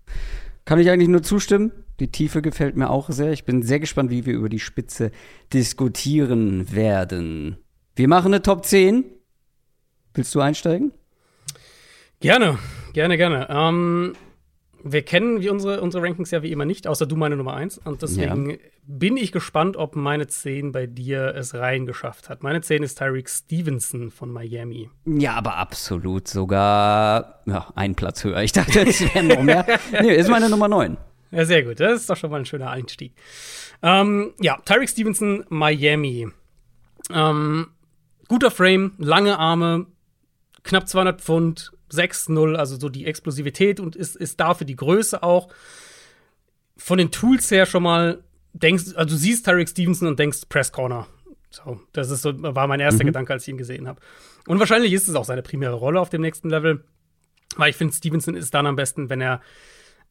kann 0.65 0.79
ich 0.79 0.89
eigentlich 0.89 1.09
nur 1.09 1.23
zustimmen. 1.23 1.71
Die 1.99 2.11
Tiefe 2.11 2.41
gefällt 2.41 2.75
mir 2.75 2.89
auch 2.89 3.09
sehr. 3.09 3.31
Ich 3.31 3.45
bin 3.45 3.61
sehr 3.61 3.79
gespannt, 3.79 4.09
wie 4.09 4.25
wir 4.25 4.33
über 4.33 4.49
die 4.49 4.59
Spitze 4.59 5.11
diskutieren 5.53 6.73
werden. 6.73 7.57
Wir 7.95 8.07
machen 8.07 8.33
eine 8.33 8.41
Top 8.41 8.65
10. 8.65 9.05
Willst 10.13 10.33
du 10.33 10.41
einsteigen? 10.41 10.91
Gerne, 12.19 12.57
gerne, 12.93 13.17
gerne. 13.17 13.47
Ähm, 13.49 14.13
wir 14.83 15.01
kennen 15.03 15.41
wie 15.41 15.49
unsere, 15.49 15.81
unsere 15.81 16.03
Rankings 16.03 16.31
ja 16.31 16.41
wie 16.43 16.51
immer 16.51 16.65
nicht, 16.65 16.87
außer 16.87 17.05
du 17.05 17.15
meine 17.15 17.35
Nummer 17.35 17.53
1. 17.53 17.79
Und 17.79 18.01
deswegen 18.01 18.51
ja. 18.51 18.57
bin 18.85 19.17
ich 19.17 19.31
gespannt, 19.31 19.77
ob 19.77 19.95
meine 19.95 20.27
10 20.27 20.71
bei 20.71 20.87
dir 20.87 21.33
es 21.35 21.53
reingeschafft 21.53 22.29
hat. 22.29 22.43
Meine 22.43 22.61
10 22.61 22.83
ist 22.83 22.97
Tyreek 22.97 23.29
Stevenson 23.29 24.11
von 24.11 24.31
Miami. 24.31 24.89
Ja, 25.05 25.33
aber 25.33 25.57
absolut 25.57 26.27
sogar 26.27 27.41
ja, 27.45 27.67
einen 27.75 27.95
Platz 27.95 28.23
höher. 28.23 28.41
Ich 28.41 28.51
dachte, 28.51 28.81
es 28.87 29.01
wären 29.13 29.27
noch 29.27 29.41
mehr. 29.41 29.65
nee, 30.01 30.15
ist 30.15 30.29
meine 30.29 30.49
Nummer 30.49 30.67
9. 30.67 30.97
Ja, 31.31 31.45
sehr 31.45 31.63
gut. 31.63 31.79
Das 31.79 32.01
ist 32.01 32.09
doch 32.09 32.17
schon 32.17 32.31
mal 32.31 32.39
ein 32.39 32.45
schöner 32.45 32.69
Einstieg. 32.69 33.13
Ähm, 33.81 34.33
ja, 34.39 34.57
Tyreek 34.65 34.89
Stevenson, 34.89 35.45
Miami. 35.49 36.27
Ähm, 37.09 37.67
guter 38.27 38.51
Frame, 38.51 38.93
lange 38.97 39.37
Arme, 39.37 39.87
knapp 40.63 40.87
200 40.87 41.21
Pfund, 41.21 41.71
6-0, 41.91 42.55
also 42.55 42.79
so 42.79 42.89
die 42.89 43.05
Explosivität 43.05 43.79
und 43.79 43.95
ist, 43.95 44.15
ist 44.15 44.39
dafür 44.39 44.65
die 44.65 44.75
Größe 44.75 45.23
auch. 45.23 45.49
Von 46.77 46.97
den 46.97 47.11
Tools 47.11 47.51
her 47.51 47.65
schon 47.65 47.83
mal 47.83 48.23
denkst, 48.53 48.95
also 48.95 49.15
du 49.15 49.15
siehst 49.15 49.45
Tarek 49.45 49.69
Stevenson 49.69 50.07
und 50.07 50.19
denkst 50.19 50.41
Press 50.49 50.71
Corner. 50.71 51.07
So, 51.49 51.81
das 51.91 52.09
ist 52.09 52.21
so, 52.21 52.31
war 52.41 52.67
mein 52.67 52.79
erster 52.79 53.03
mhm. 53.03 53.07
Gedanke, 53.07 53.33
als 53.33 53.43
ich 53.43 53.49
ihn 53.49 53.57
gesehen 53.57 53.87
habe. 53.87 53.99
Und 54.47 54.59
wahrscheinlich 54.59 54.93
ist 54.93 55.07
es 55.07 55.15
auch 55.15 55.25
seine 55.25 55.41
primäre 55.41 55.75
Rolle 55.75 55.99
auf 55.99 56.09
dem 56.09 56.21
nächsten 56.21 56.49
Level, 56.49 56.83
weil 57.57 57.69
ich 57.69 57.75
finde, 57.75 57.93
Stevenson 57.93 58.35
ist 58.35 58.53
dann 58.53 58.65
am 58.65 58.75
besten, 58.77 59.09
wenn 59.09 59.21
er 59.21 59.41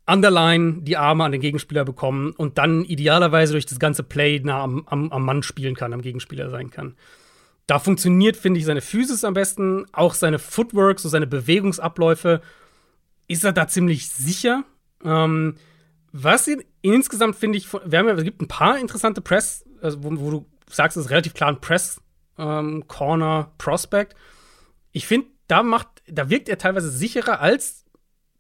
underline 0.07 0.83
die 0.83 0.97
Arme 0.97 1.25
an 1.25 1.33
den 1.33 1.41
Gegenspieler 1.41 1.85
bekommen 1.85 2.33
und 2.33 2.59
dann 2.59 2.85
idealerweise 2.85 3.53
durch 3.53 3.67
das 3.67 3.79
ganze 3.79 4.03
Play 4.03 4.41
nah 4.41 4.63
am, 4.63 4.87
am, 4.87 5.11
am 5.13 5.25
Mann 5.25 5.43
spielen 5.43 5.75
kann, 5.75 5.93
am 5.93 6.03
Gegenspieler 6.03 6.51
sein 6.51 6.71
kann. 6.71 6.97
Da 7.71 7.79
funktioniert, 7.79 8.37
finde 8.37 8.59
ich, 8.59 8.67
seine 8.67 8.81
Physis 8.81 9.23
am 9.23 9.33
besten, 9.33 9.87
auch 9.93 10.15
seine 10.15 10.41
Footwork, 10.41 10.99
so 10.99 11.09
seine 11.09 11.29
Bewegungsabläufe, 11.29 12.41
ist 13.29 13.45
er 13.45 13.53
da 13.53 13.69
ziemlich 13.69 14.09
sicher. 14.09 14.65
Ähm, 15.05 15.55
was 16.11 16.49
ihn 16.49 16.65
insgesamt 16.83 17.37
finde 17.37 17.59
ich, 17.59 17.73
wir 17.73 17.97
haben 18.01 18.09
es 18.09 18.25
gibt 18.25 18.43
ein 18.43 18.49
paar 18.49 18.77
interessante 18.77 19.21
Press, 19.21 19.65
also 19.81 20.03
wo, 20.03 20.11
wo, 20.19 20.31
du 20.33 20.47
sagst, 20.69 20.97
es 20.97 21.05
ist 21.05 21.11
relativ 21.13 21.33
klar 21.35 21.51
ein 21.51 21.61
Press 21.61 22.01
ähm. 22.39 22.83
Ich 24.91 25.07
finde, 25.07 25.29
da 25.47 25.63
macht, 25.63 25.87
da 26.09 26.29
wirkt 26.29 26.49
er 26.49 26.59
teilweise 26.59 26.91
sicherer 26.91 27.39
als, 27.39 27.85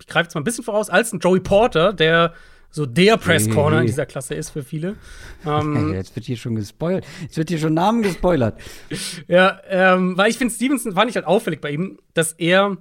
ich 0.00 0.08
greife 0.08 0.24
jetzt 0.24 0.34
mal 0.34 0.40
ein 0.40 0.44
bisschen 0.44 0.64
voraus, 0.64 0.90
als 0.90 1.12
ein 1.12 1.20
Joey 1.20 1.38
Porter, 1.38 1.92
der 1.92 2.34
so 2.70 2.86
der 2.86 3.16
Press 3.16 3.50
Corner 3.50 3.80
in 3.80 3.86
dieser 3.86 4.06
Klasse 4.06 4.34
ist 4.34 4.50
für 4.50 4.62
viele. 4.62 4.96
Ähm, 5.44 5.92
jetzt 5.94 6.14
wird 6.14 6.26
hier 6.26 6.36
schon 6.36 6.54
gespoilert. 6.54 7.04
Jetzt 7.22 7.36
wird 7.36 7.48
hier 7.48 7.58
schon 7.58 7.74
Namen 7.74 8.02
gespoilert. 8.02 8.60
ja, 9.28 9.60
ähm, 9.68 10.16
weil 10.16 10.30
ich 10.30 10.38
finde, 10.38 10.54
Stevenson 10.54 10.92
fand 10.92 11.10
ich 11.10 11.16
halt 11.16 11.26
auffällig 11.26 11.60
bei 11.60 11.72
ihm, 11.72 11.98
dass 12.14 12.32
er, 12.32 12.76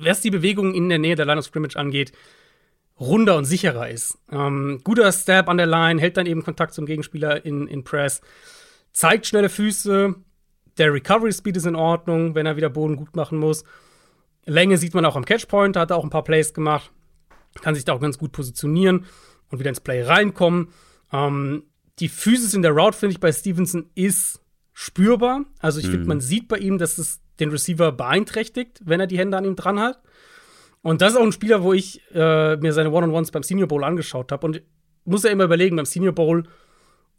was 0.00 0.20
die 0.20 0.30
Bewegungen 0.30 0.74
in 0.74 0.88
der 0.88 0.98
Nähe 0.98 1.14
der 1.14 1.26
Line 1.26 1.38
of 1.38 1.44
Scrimmage 1.44 1.76
angeht, 1.76 2.12
runder 2.98 3.36
und 3.36 3.44
sicherer 3.44 3.88
ist. 3.88 4.18
Ähm, 4.32 4.80
guter 4.82 5.12
Stab 5.12 5.48
an 5.48 5.58
der 5.58 5.66
Line, 5.66 6.00
hält 6.00 6.16
dann 6.16 6.26
eben 6.26 6.42
Kontakt 6.42 6.74
zum 6.74 6.84
Gegenspieler 6.84 7.44
in, 7.44 7.68
in 7.68 7.84
Press, 7.84 8.20
zeigt 8.92 9.26
schnelle 9.26 9.48
Füße, 9.48 10.16
der 10.76 10.92
Recovery 10.92 11.32
Speed 11.32 11.56
ist 11.56 11.66
in 11.66 11.76
Ordnung, 11.76 12.34
wenn 12.34 12.46
er 12.46 12.56
wieder 12.56 12.70
Boden 12.70 12.96
gut 12.96 13.14
machen 13.14 13.38
muss. 13.38 13.64
Länge 14.44 14.76
sieht 14.76 14.94
man 14.94 15.04
auch 15.04 15.14
am 15.14 15.24
Catchpoint, 15.24 15.76
da 15.76 15.80
hat 15.80 15.90
er 15.90 15.96
auch 15.96 16.04
ein 16.04 16.10
paar 16.10 16.24
Plays 16.24 16.52
gemacht 16.52 16.90
kann 17.62 17.74
sich 17.74 17.84
da 17.84 17.92
auch 17.92 18.00
ganz 18.00 18.18
gut 18.18 18.32
positionieren 18.32 19.06
und 19.50 19.58
wieder 19.58 19.70
ins 19.70 19.80
Play 19.80 20.02
reinkommen. 20.02 20.68
Ähm, 21.12 21.64
die 21.98 22.08
Physis 22.08 22.54
in 22.54 22.62
der 22.62 22.72
Route, 22.72 22.96
finde 22.96 23.14
ich, 23.14 23.20
bei 23.20 23.32
Stevenson 23.32 23.90
ist 23.94 24.40
spürbar. 24.72 25.44
Also 25.58 25.80
ich 25.80 25.86
mhm. 25.86 25.90
finde, 25.92 26.06
man 26.06 26.20
sieht 26.20 26.48
bei 26.48 26.58
ihm, 26.58 26.78
dass 26.78 26.98
es 26.98 27.20
den 27.40 27.50
Receiver 27.50 27.92
beeinträchtigt, 27.92 28.80
wenn 28.84 29.00
er 29.00 29.06
die 29.06 29.18
Hände 29.18 29.36
an 29.36 29.44
ihm 29.44 29.56
dran 29.56 29.80
hat. 29.80 30.00
Und 30.82 31.02
das 31.02 31.12
ist 31.12 31.18
auch 31.18 31.24
ein 31.24 31.32
Spieler, 31.32 31.62
wo 31.62 31.72
ich 31.72 32.00
äh, 32.14 32.56
mir 32.56 32.72
seine 32.72 32.90
One-on-Ones 32.90 33.32
beim 33.32 33.42
Senior 33.42 33.68
Bowl 33.68 33.82
angeschaut 33.82 34.30
habe. 34.30 34.46
Und 34.46 34.62
muss 35.04 35.24
ja 35.24 35.30
immer 35.30 35.44
überlegen, 35.44 35.76
beim 35.76 35.86
Senior 35.86 36.12
Bowl 36.12 36.44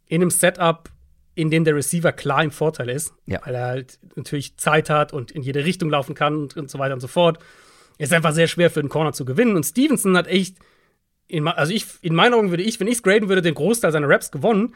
in 0.06 0.22
einem 0.22 0.30
Setup, 0.30 0.88
in 1.34 1.50
dem 1.50 1.64
der 1.64 1.74
Receiver 1.74 2.12
klar 2.12 2.42
im 2.42 2.50
Vorteil 2.50 2.88
ist, 2.88 3.12
ja. 3.26 3.40
weil 3.44 3.54
er 3.54 3.66
halt 3.66 3.98
natürlich 4.16 4.56
Zeit 4.56 4.90
hat 4.90 5.12
und 5.12 5.30
in 5.30 5.42
jede 5.42 5.64
Richtung 5.64 5.90
laufen 5.90 6.14
kann 6.14 6.36
und, 6.36 6.56
und 6.56 6.70
so 6.70 6.78
weiter 6.78 6.94
und 6.94 7.00
so 7.00 7.08
fort 7.08 7.38
ist 8.00 8.12
einfach 8.12 8.32
sehr 8.32 8.48
schwer 8.48 8.70
für 8.70 8.80
einen 8.80 8.88
Corner 8.88 9.12
zu 9.12 9.24
gewinnen. 9.24 9.56
Und 9.56 9.64
Stevenson 9.64 10.16
hat 10.16 10.26
echt, 10.26 10.56
in, 11.28 11.46
also 11.46 11.72
ich, 11.72 11.86
in 12.00 12.14
meinen 12.14 12.34
Augen 12.34 12.50
würde 12.50 12.62
ich, 12.62 12.80
wenn 12.80 12.86
ich 12.86 12.94
es 12.94 13.02
graden 13.02 13.28
würde, 13.28 13.42
den 13.42 13.54
Großteil 13.54 13.92
seiner 13.92 14.08
Raps 14.08 14.30
gewonnen. 14.30 14.74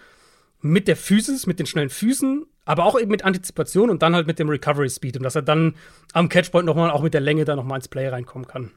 Mit 0.60 0.88
der 0.88 0.96
Physis, 0.96 1.46
mit 1.46 1.58
den 1.58 1.66
schnellen 1.66 1.90
Füßen, 1.90 2.46
aber 2.64 2.86
auch 2.86 2.98
eben 2.98 3.10
mit 3.10 3.24
Antizipation 3.24 3.90
und 3.90 4.02
dann 4.02 4.14
halt 4.14 4.26
mit 4.26 4.38
dem 4.38 4.48
Recovery 4.48 4.88
Speed. 4.88 5.16
Und 5.16 5.22
dass 5.22 5.34
er 5.34 5.42
dann 5.42 5.74
am 6.12 6.28
Catchpoint 6.28 6.64
nochmal, 6.64 6.90
auch 6.90 7.02
mit 7.02 7.12
der 7.12 7.20
Länge, 7.20 7.44
da 7.44 7.56
nochmal 7.56 7.78
ins 7.78 7.88
Play 7.88 8.08
reinkommen 8.08 8.46
kann. 8.46 8.70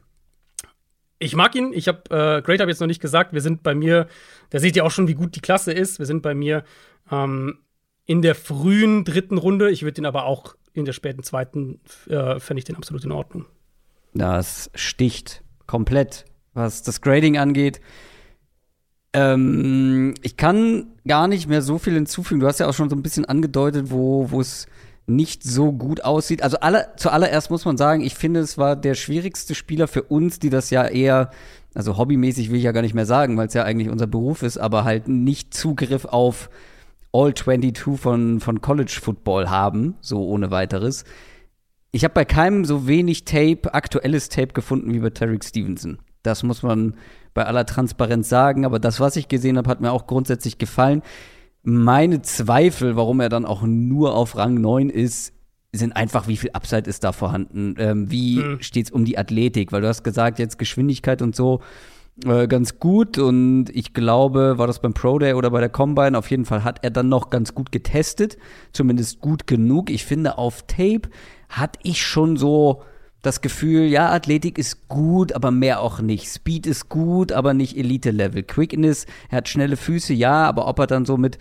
Ich 1.18 1.34
mag 1.34 1.54
ihn. 1.54 1.72
Ich 1.72 1.88
habe, 1.88 2.02
äh, 2.10 2.42
Great 2.42 2.60
habe 2.60 2.70
jetzt 2.70 2.80
noch 2.80 2.86
nicht 2.86 3.00
gesagt, 3.00 3.32
wir 3.32 3.40
sind 3.40 3.62
bei 3.62 3.74
mir, 3.74 4.06
da 4.50 4.58
seht 4.58 4.76
ihr 4.76 4.84
auch 4.84 4.90
schon, 4.90 5.08
wie 5.08 5.14
gut 5.14 5.34
die 5.34 5.40
Klasse 5.40 5.72
ist. 5.72 5.98
Wir 5.98 6.06
sind 6.06 6.22
bei 6.22 6.34
mir 6.34 6.64
ähm, 7.10 7.58
in 8.04 8.22
der 8.22 8.34
frühen 8.34 9.04
dritten 9.04 9.38
Runde. 9.38 9.70
Ich 9.70 9.82
würde 9.82 9.94
den 9.94 10.06
aber 10.06 10.24
auch 10.24 10.56
in 10.74 10.84
der 10.84 10.92
späten 10.92 11.22
zweiten, 11.22 11.80
äh, 12.08 12.38
fände 12.38 12.58
ich 12.58 12.64
den 12.64 12.76
absolut 12.76 13.04
in 13.04 13.12
Ordnung. 13.12 13.46
Das 14.14 14.70
sticht 14.74 15.42
komplett, 15.66 16.24
was 16.54 16.82
das 16.82 17.00
Grading 17.00 17.38
angeht. 17.38 17.80
Ähm, 19.12 20.14
ich 20.22 20.36
kann 20.36 20.86
gar 21.06 21.28
nicht 21.28 21.48
mehr 21.48 21.62
so 21.62 21.78
viel 21.78 21.94
hinzufügen. 21.94 22.40
Du 22.40 22.46
hast 22.46 22.60
ja 22.60 22.68
auch 22.68 22.74
schon 22.74 22.90
so 22.90 22.96
ein 22.96 23.02
bisschen 23.02 23.24
angedeutet, 23.24 23.90
wo 23.90 24.28
es 24.40 24.66
nicht 25.08 25.42
so 25.42 25.72
gut 25.72 26.04
aussieht. 26.04 26.42
Also 26.42 26.58
alle, 26.60 26.88
zuallererst 26.96 27.50
muss 27.50 27.64
man 27.64 27.78
sagen, 27.78 28.02
ich 28.02 28.14
finde, 28.14 28.40
es 28.40 28.58
war 28.58 28.76
der 28.76 28.94
schwierigste 28.94 29.54
Spieler 29.54 29.88
für 29.88 30.02
uns, 30.02 30.38
die 30.38 30.50
das 30.50 30.70
ja 30.70 30.86
eher, 30.86 31.30
also 31.74 31.96
hobbymäßig 31.96 32.50
will 32.50 32.58
ich 32.58 32.64
ja 32.64 32.72
gar 32.72 32.82
nicht 32.82 32.94
mehr 32.94 33.06
sagen, 33.06 33.36
weil 33.38 33.48
es 33.48 33.54
ja 33.54 33.64
eigentlich 33.64 33.88
unser 33.88 34.06
Beruf 34.06 34.42
ist, 34.42 34.58
aber 34.58 34.84
halt 34.84 35.08
nicht 35.08 35.54
Zugriff 35.54 36.04
auf 36.04 36.50
All 37.10 37.32
22 37.32 37.98
von, 37.98 38.40
von 38.40 38.60
College 38.60 38.98
Football 39.02 39.48
haben, 39.48 39.94
so 40.02 40.28
ohne 40.28 40.50
weiteres 40.50 41.04
ich 41.90 42.04
habe 42.04 42.14
bei 42.14 42.24
keinem 42.24 42.64
so 42.64 42.86
wenig 42.86 43.24
Tape, 43.24 43.72
aktuelles 43.72 44.28
Tape 44.28 44.52
gefunden 44.52 44.92
wie 44.92 44.98
bei 44.98 45.10
Tarek 45.10 45.44
Stevenson. 45.44 45.98
Das 46.22 46.42
muss 46.42 46.62
man 46.62 46.94
bei 47.34 47.46
aller 47.46 47.64
Transparenz 47.64 48.28
sagen, 48.28 48.64
aber 48.64 48.78
das, 48.78 49.00
was 49.00 49.16
ich 49.16 49.28
gesehen 49.28 49.56
habe, 49.56 49.70
hat 49.70 49.80
mir 49.80 49.92
auch 49.92 50.06
grundsätzlich 50.06 50.58
gefallen. 50.58 51.02
Meine 51.62 52.22
Zweifel, 52.22 52.96
warum 52.96 53.20
er 53.20 53.28
dann 53.28 53.44
auch 53.44 53.62
nur 53.62 54.14
auf 54.14 54.36
Rang 54.36 54.54
9 54.54 54.90
ist, 54.90 55.32
sind 55.72 55.94
einfach, 55.94 56.28
wie 56.28 56.36
viel 56.36 56.50
Upside 56.52 56.88
ist 56.88 57.04
da 57.04 57.12
vorhanden? 57.12 57.74
Ähm, 57.78 58.10
wie 58.10 58.38
mhm. 58.38 58.58
steht's 58.60 58.90
um 58.90 59.04
die 59.04 59.18
Athletik? 59.18 59.70
Weil 59.70 59.82
du 59.82 59.88
hast 59.88 60.02
gesagt, 60.02 60.38
jetzt 60.38 60.58
Geschwindigkeit 60.58 61.22
und 61.22 61.36
so 61.36 61.60
äh, 62.24 62.48
ganz 62.48 62.78
gut 62.78 63.18
und 63.18 63.66
ich 63.72 63.92
glaube, 63.94 64.58
war 64.58 64.66
das 64.66 64.80
beim 64.80 64.92
Pro 64.92 65.18
Day 65.18 65.34
oder 65.34 65.50
bei 65.50 65.60
der 65.60 65.68
Combine, 65.68 66.18
auf 66.18 66.30
jeden 66.30 66.46
Fall 66.46 66.64
hat 66.64 66.80
er 66.82 66.90
dann 66.90 67.08
noch 67.08 67.30
ganz 67.30 67.54
gut 67.54 67.70
getestet, 67.70 68.38
zumindest 68.72 69.20
gut 69.20 69.46
genug. 69.46 69.90
Ich 69.90 70.04
finde, 70.04 70.36
auf 70.38 70.66
Tape 70.66 71.02
hatte 71.48 71.78
ich 71.82 72.04
schon 72.04 72.36
so 72.36 72.82
das 73.22 73.40
Gefühl, 73.40 73.86
ja, 73.86 74.10
Athletik 74.10 74.58
ist 74.58 74.88
gut, 74.88 75.32
aber 75.32 75.50
mehr 75.50 75.80
auch 75.80 76.00
nicht. 76.00 76.28
Speed 76.28 76.66
ist 76.66 76.88
gut, 76.88 77.32
aber 77.32 77.52
nicht 77.52 77.76
Elite-Level. 77.76 78.44
Quickness, 78.44 79.06
er 79.28 79.38
hat 79.38 79.48
schnelle 79.48 79.76
Füße, 79.76 80.14
ja, 80.14 80.44
aber 80.44 80.68
ob 80.68 80.78
er 80.78 80.86
dann 80.86 81.04
so 81.04 81.16
mit 81.16 81.38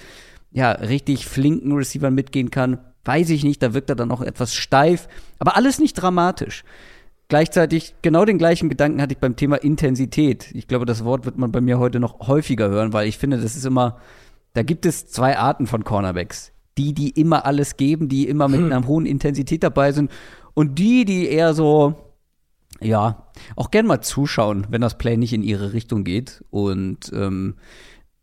ja, 0.52 0.72
richtig 0.72 1.28
flinken 1.28 1.74
Receivern 1.74 2.16
mitgehen 2.16 2.50
kann, 2.50 2.80
weiß 3.06 3.30
ich 3.30 3.44
nicht. 3.44 3.62
Da 3.62 3.74
wirkt 3.74 3.90
er 3.90 3.96
dann 3.96 4.12
auch 4.12 4.22
etwas 4.22 4.56
steif, 4.56 5.08
aber 5.40 5.56
alles 5.56 5.80
nicht 5.80 5.94
dramatisch. 5.94 6.64
Gleichzeitig 7.30 7.94
genau 8.02 8.26
den 8.26 8.38
gleichen 8.38 8.70
Gedanken 8.70 9.02
hatte 9.02 9.14
ich 9.14 9.20
beim 9.20 9.36
Thema 9.36 9.58
Intensität. 9.58 10.50
Ich 10.54 10.68
glaube, 10.68 10.86
das 10.86 11.04
Wort 11.04 11.26
wird 11.26 11.38
man 11.38 11.52
bei 11.52 11.62
mir 11.62 11.78
heute 11.78 12.00
noch 12.00 12.28
häufiger 12.28 12.70
hören, 12.70 12.94
weil 12.94 13.08
ich 13.08 13.18
finde, 13.18 13.38
das 13.38 13.56
ist 13.56 13.66
immer, 13.66 13.98
da 14.54 14.64
gibt 14.64 14.86
es 14.86 15.08
zwei 15.08 15.38
Arten 15.38 15.68
von 15.68 15.84
Cornerbacks 15.84 16.54
die, 16.78 16.94
die 16.94 17.10
immer 17.10 17.46
alles 17.46 17.78
geben, 17.78 18.10
die 18.10 18.28
immer 18.28 18.48
mit 18.48 18.60
hm. 18.60 18.72
einer 18.72 18.88
hohen 18.88 19.06
Intensität 19.06 19.64
dabei 19.64 19.92
sind 19.92 20.12
und 20.54 20.80
die, 20.80 21.06
die 21.06 21.28
eher 21.28 21.54
so, 21.54 21.96
ja, 22.82 23.28
auch 23.56 23.72
gern 23.72 23.86
mal 23.86 24.02
zuschauen, 24.02 24.68
wenn 24.70 24.82
das 24.82 24.98
Play 24.98 25.18
nicht 25.18 25.34
in 25.34 25.44
ihre 25.44 25.74
Richtung 25.74 26.04
geht 26.04 26.44
und 26.50 27.12
ähm, 27.14 27.56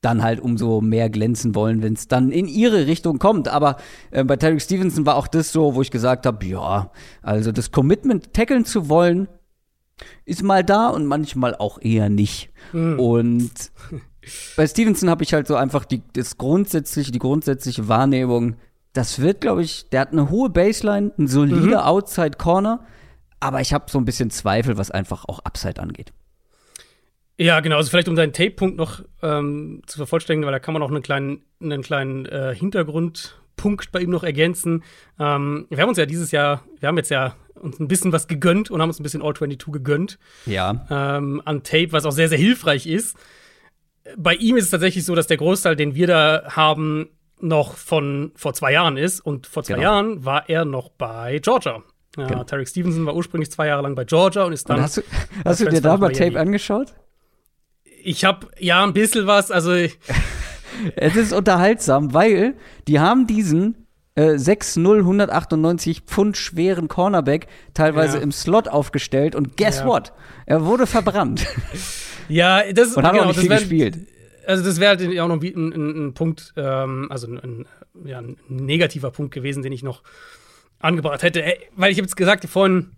dann 0.04 0.22
halt 0.22 0.40
umso 0.40 0.80
mehr 0.80 1.08
glänzen 1.08 1.54
wollen, 1.54 1.82
wenn 1.82 1.94
es 1.94 2.08
dann 2.08 2.30
in 2.30 2.46
ihre 2.46 2.86
Richtung 2.86 3.18
kommt. 3.18 3.48
Aber 3.48 3.76
äh, 4.10 4.24
bei 4.24 4.36
Terry 4.36 4.60
Stevenson 4.60 5.06
war 5.06 5.16
auch 5.16 5.28
das 5.28 5.50
so, 5.52 5.74
wo 5.74 5.82
ich 5.82 5.90
gesagt 5.90 6.26
habe, 6.26 6.44
ja, 6.44 6.90
also 7.22 7.52
das 7.52 7.70
Commitment, 7.70 8.34
tackeln 8.34 8.64
zu 8.64 8.88
wollen, 8.88 9.28
ist 10.24 10.42
mal 10.42 10.64
da 10.64 10.88
und 10.88 11.06
manchmal 11.06 11.54
auch 11.54 11.80
eher 11.80 12.08
nicht. 12.08 12.50
Mhm. 12.72 12.98
Und 12.98 13.72
bei 14.56 14.66
Stevenson 14.66 15.10
habe 15.10 15.24
ich 15.24 15.32
halt 15.34 15.46
so 15.46 15.56
einfach 15.56 15.84
die, 15.84 16.02
das 16.14 16.38
grundsätzliche, 16.38 17.12
die 17.12 17.18
grundsätzliche 17.18 17.88
Wahrnehmung, 17.88 18.56
das 18.92 19.20
wird, 19.20 19.40
glaube 19.40 19.62
ich, 19.62 19.88
der 19.90 20.00
hat 20.00 20.12
eine 20.12 20.30
hohe 20.30 20.50
Baseline, 20.50 21.12
ein 21.18 21.26
solider 21.26 21.82
mhm. 21.82 21.86
Outside 21.86 22.36
Corner, 22.38 22.86
aber 23.40 23.60
ich 23.60 23.72
habe 23.72 23.86
so 23.90 23.98
ein 23.98 24.04
bisschen 24.04 24.30
Zweifel, 24.30 24.76
was 24.76 24.90
einfach 24.90 25.24
auch 25.26 25.40
Upside 25.40 25.80
angeht. 25.80 26.12
Ja, 27.36 27.60
genau. 27.60 27.76
Also 27.76 27.90
vielleicht 27.90 28.08
um 28.08 28.14
deinen 28.14 28.32
Tape-Punkt 28.32 28.76
noch 28.76 29.02
ähm, 29.22 29.82
zu 29.86 29.96
vervollständigen, 29.96 30.46
weil 30.46 30.52
da 30.52 30.60
kann 30.60 30.72
man 30.72 30.82
auch 30.82 30.90
einen 30.90 31.02
kleinen, 31.02 31.42
einen 31.60 31.82
kleinen 31.82 32.26
äh, 32.26 32.54
Hintergrund 32.54 33.40
Punkt 33.56 33.92
bei 33.92 34.00
ihm 34.00 34.10
noch 34.10 34.24
ergänzen. 34.24 34.84
Ähm, 35.18 35.66
wir 35.68 35.78
haben 35.78 35.88
uns 35.88 35.98
ja 35.98 36.06
dieses 36.06 36.30
Jahr, 36.30 36.64
wir 36.78 36.88
haben 36.88 36.96
jetzt 36.96 37.10
ja 37.10 37.34
uns 37.54 37.80
ein 37.80 37.88
bisschen 37.88 38.12
was 38.12 38.28
gegönnt 38.28 38.70
und 38.70 38.80
haben 38.80 38.88
uns 38.88 39.00
ein 39.00 39.02
bisschen 39.02 39.22
All-22 39.22 39.72
gegönnt. 39.72 40.18
Ja. 40.46 40.86
Ähm, 40.90 41.42
an 41.44 41.62
Tape, 41.62 41.92
was 41.92 42.04
auch 42.04 42.12
sehr, 42.12 42.28
sehr 42.28 42.38
hilfreich 42.38 42.86
ist. 42.86 43.16
Bei 44.16 44.34
ihm 44.34 44.56
ist 44.56 44.64
es 44.64 44.70
tatsächlich 44.70 45.04
so, 45.04 45.14
dass 45.14 45.26
der 45.26 45.36
Großteil, 45.38 45.76
den 45.76 45.94
wir 45.94 46.06
da 46.06 46.42
haben, 46.50 47.08
noch 47.40 47.76
von 47.76 48.32
vor 48.36 48.54
zwei 48.54 48.72
Jahren 48.72 48.96
ist. 48.96 49.20
Und 49.20 49.46
vor 49.46 49.62
zwei 49.64 49.74
Genau. 49.74 49.84
Jahren 49.84 50.24
war 50.24 50.48
er 50.48 50.64
noch 50.64 50.90
bei 50.90 51.38
Georgia. 51.42 51.82
Ja, 52.16 52.26
Genau. 52.26 52.44
Tarek 52.44 52.68
Stevenson 52.68 53.04
war 53.06 53.14
ursprünglich 53.16 53.50
zwei 53.50 53.66
Jahre 53.66 53.82
lang 53.82 53.94
bei 53.94 54.04
Georgia 54.04 54.44
und 54.44 54.52
ist 54.52 54.68
dann. 54.68 54.76
Und 54.76 54.82
hast 54.84 54.98
du, 54.98 55.02
hast 55.44 55.60
du 55.60 55.68
dir 55.68 55.80
da 55.80 55.96
mal. 55.96 56.12
Tape 56.12 56.38
angeschaut? 56.38 56.94
ich 58.06 58.24
habe 58.26 58.48
ja 58.58 58.84
ein 58.84 58.92
bisschen 58.92 59.26
was, 59.26 59.50
also 59.50 59.72
Es 60.96 61.16
ist 61.16 61.32
unterhaltsam, 61.32 62.12
weil 62.12 62.54
die 62.88 63.00
haben 63.00 63.26
diesen 63.26 63.86
äh, 64.16 64.34
6'0, 64.34 64.98
198 64.98 66.02
Pfund 66.02 66.36
schweren 66.36 66.88
Cornerback 66.88 67.46
teilweise 67.74 68.18
Ja. 68.18 68.22
im 68.22 68.30
Slot 68.32 68.68
aufgestellt 68.68 69.34
und 69.34 69.56
guess 69.56 69.78
Ja. 69.80 69.86
what? 69.86 70.12
Er 70.46 70.64
wurde 70.66 70.86
verbrannt 70.86 71.46
ja, 72.28 72.72
das 72.72 72.96
und 72.96 73.04
hat 73.04 73.12
genau, 73.12 73.24
auch 73.24 73.28
nicht 73.28 73.40
viel 73.40 73.50
wär- 73.50 73.58
gespielt. 73.58 73.98
Also 74.46 74.62
das 74.62 74.78
wäre 74.78 74.96
halt 74.96 75.18
auch 75.20 75.28
noch 75.28 75.40
ein, 75.42 75.72
ein, 75.72 76.06
ein 76.08 76.14
Punkt, 76.14 76.52
ähm, 76.56 77.06
also 77.10 77.26
ein, 77.28 77.66
ja, 78.04 78.18
ein 78.18 78.36
negativer 78.48 79.10
Punkt 79.10 79.32
gewesen, 79.32 79.62
den 79.62 79.72
ich 79.72 79.82
noch 79.82 80.02
angebracht 80.80 81.22
hätte. 81.22 81.42
Äh, 81.42 81.56
Weil 81.76 81.90
ich 81.92 81.96
habe 81.98 82.04
jetzt 82.04 82.16
gesagt 82.16 82.44
vorhin, 82.46 82.90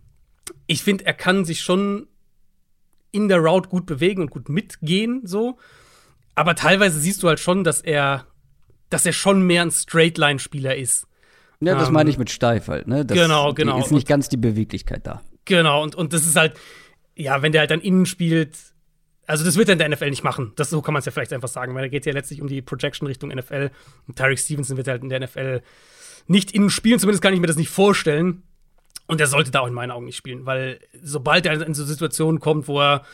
ich 0.67 0.83
finde, 0.83 1.07
er 1.07 1.15
kann 1.15 1.45
sich 1.45 1.61
schon 1.61 2.09
in 3.13 3.29
der 3.29 3.39
Route 3.39 3.69
gut 3.69 3.87
bewegen 3.87 4.23
und 4.23 4.31
gut 4.31 4.49
mitgehen, 4.49 5.23
so. 5.25 5.57
Aber 6.35 6.55
teilweise 6.57 6.99
siehst 6.99 7.23
du 7.23 7.29
halt 7.29 7.39
schon, 7.41 7.63
dass 7.63 7.81
er, 7.81 8.27
dass 8.91 9.07
er 9.07 9.13
schon 9.13 9.43
mehr 9.43 9.63
ein 9.63 9.71
Straight-Line-Spieler 9.71 10.75
ist. 10.77 11.07
Ja, 11.61 11.75
das 11.77 11.89
Ähm, 11.89 11.95
meine 11.95 12.11
ich 12.11 12.19
mit 12.19 12.29
steif 12.31 12.67
halt, 12.69 12.89
ne? 12.89 13.07
Das, 13.07 13.17
genau, 13.17 13.55
genau. 13.55 13.79
Ist 13.79 13.93
nicht 13.93 14.09
ganz 14.09 14.29
die 14.29 14.37
Beweglichkeit 14.37 15.07
da. 15.07 15.23
Genau, 15.45 15.83
und, 15.83 15.95
und 15.95 16.13
das 16.13 16.27
ist 16.27 16.37
halt, 16.37 16.55
ja, 17.15 17.41
wenn 17.41 17.53
der 17.53 17.61
halt 17.63 17.71
dann 17.71 17.81
innen 17.81 18.05
spielt, 18.05 18.59
also 19.27 19.45
das 19.45 19.57
wird 19.57 19.69
er 19.69 19.73
in 19.73 19.79
der 19.79 19.89
NFL 19.89 20.11
nicht 20.11 20.25
machen. 20.25 20.53
Das, 20.57 20.71
so 20.71 20.81
kann 20.83 20.95
man 20.95 21.01
es 21.01 21.07
ja 21.07 21.13
vielleicht 21.13 21.33
einfach 21.33 21.49
sagen, 21.49 21.75
weil 21.75 21.83
da 21.83 21.89
geht 21.89 22.07
ja 22.07 22.13
letztlich 22.13 22.41
um 22.41 22.49
die 22.49 22.63
Projection 22.63 23.07
Richtung 23.07 23.31
NFL. 23.31 23.71
Und 24.07 24.17
Tyreek 24.17 24.39
Stevenson 24.39 24.77
wird 24.77 24.89
halt 24.89 25.03
in 25.03 25.09
der 25.09 25.21
NFL 25.21 25.63
nicht 26.29 26.53
innen 26.53 26.71
spielen, 26.71 26.99
zumindest 26.99 27.23
kann 27.23 27.35
ich 27.35 27.41
mir 27.41 27.47
das 27.47 27.57
nicht 27.57 27.69
vorstellen. 27.69 28.43
Und 29.07 29.21
er 29.21 29.27
sollte 29.27 29.51
da 29.51 29.61
auch 29.61 29.67
in 29.67 29.75
meinen 29.75 29.93
Augen 29.93 30.07
nicht 30.07 30.17
spielen, 30.17 30.47
weil 30.47 30.81
sobald 31.01 31.47
er 31.47 31.65
in 31.65 31.75
so 31.75 31.85
Situationen 31.85 32.41
kommt, 32.41 32.67
wo 32.67 32.81
er 32.81 33.05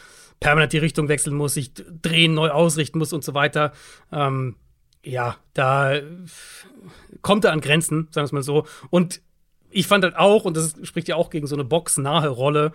permanent 0.41 0.73
die 0.73 0.79
Richtung 0.79 1.09
wechseln 1.09 1.37
muss, 1.37 1.55
sich 1.55 1.73
drehen, 1.75 2.35
neu 2.35 2.51
ausrichten 2.51 2.99
muss 2.99 3.13
und 3.13 3.23
so 3.25 3.35
weiter, 3.35 3.73
ähm, 4.11 4.57
ja, 5.05 5.37
da 5.53 6.01
kommt 7.21 7.45
er 7.45 7.53
an 7.53 7.61
Grenzen, 7.61 8.09
sagen 8.11 8.25
wir 8.25 8.25
es 8.25 8.33
mal 8.33 8.43
so. 8.43 8.67
Und 8.91 9.21
ich 9.71 9.87
fand 9.87 10.05
halt 10.05 10.17
auch, 10.17 10.45
und 10.45 10.57
das 10.57 10.75
spricht 10.83 11.09
ja 11.09 11.17
auch 11.17 11.31
gegen 11.31 11.47
so 11.47 11.57
eine 11.57 11.65
boxnahe 11.65 12.29
Rolle, 12.29 12.73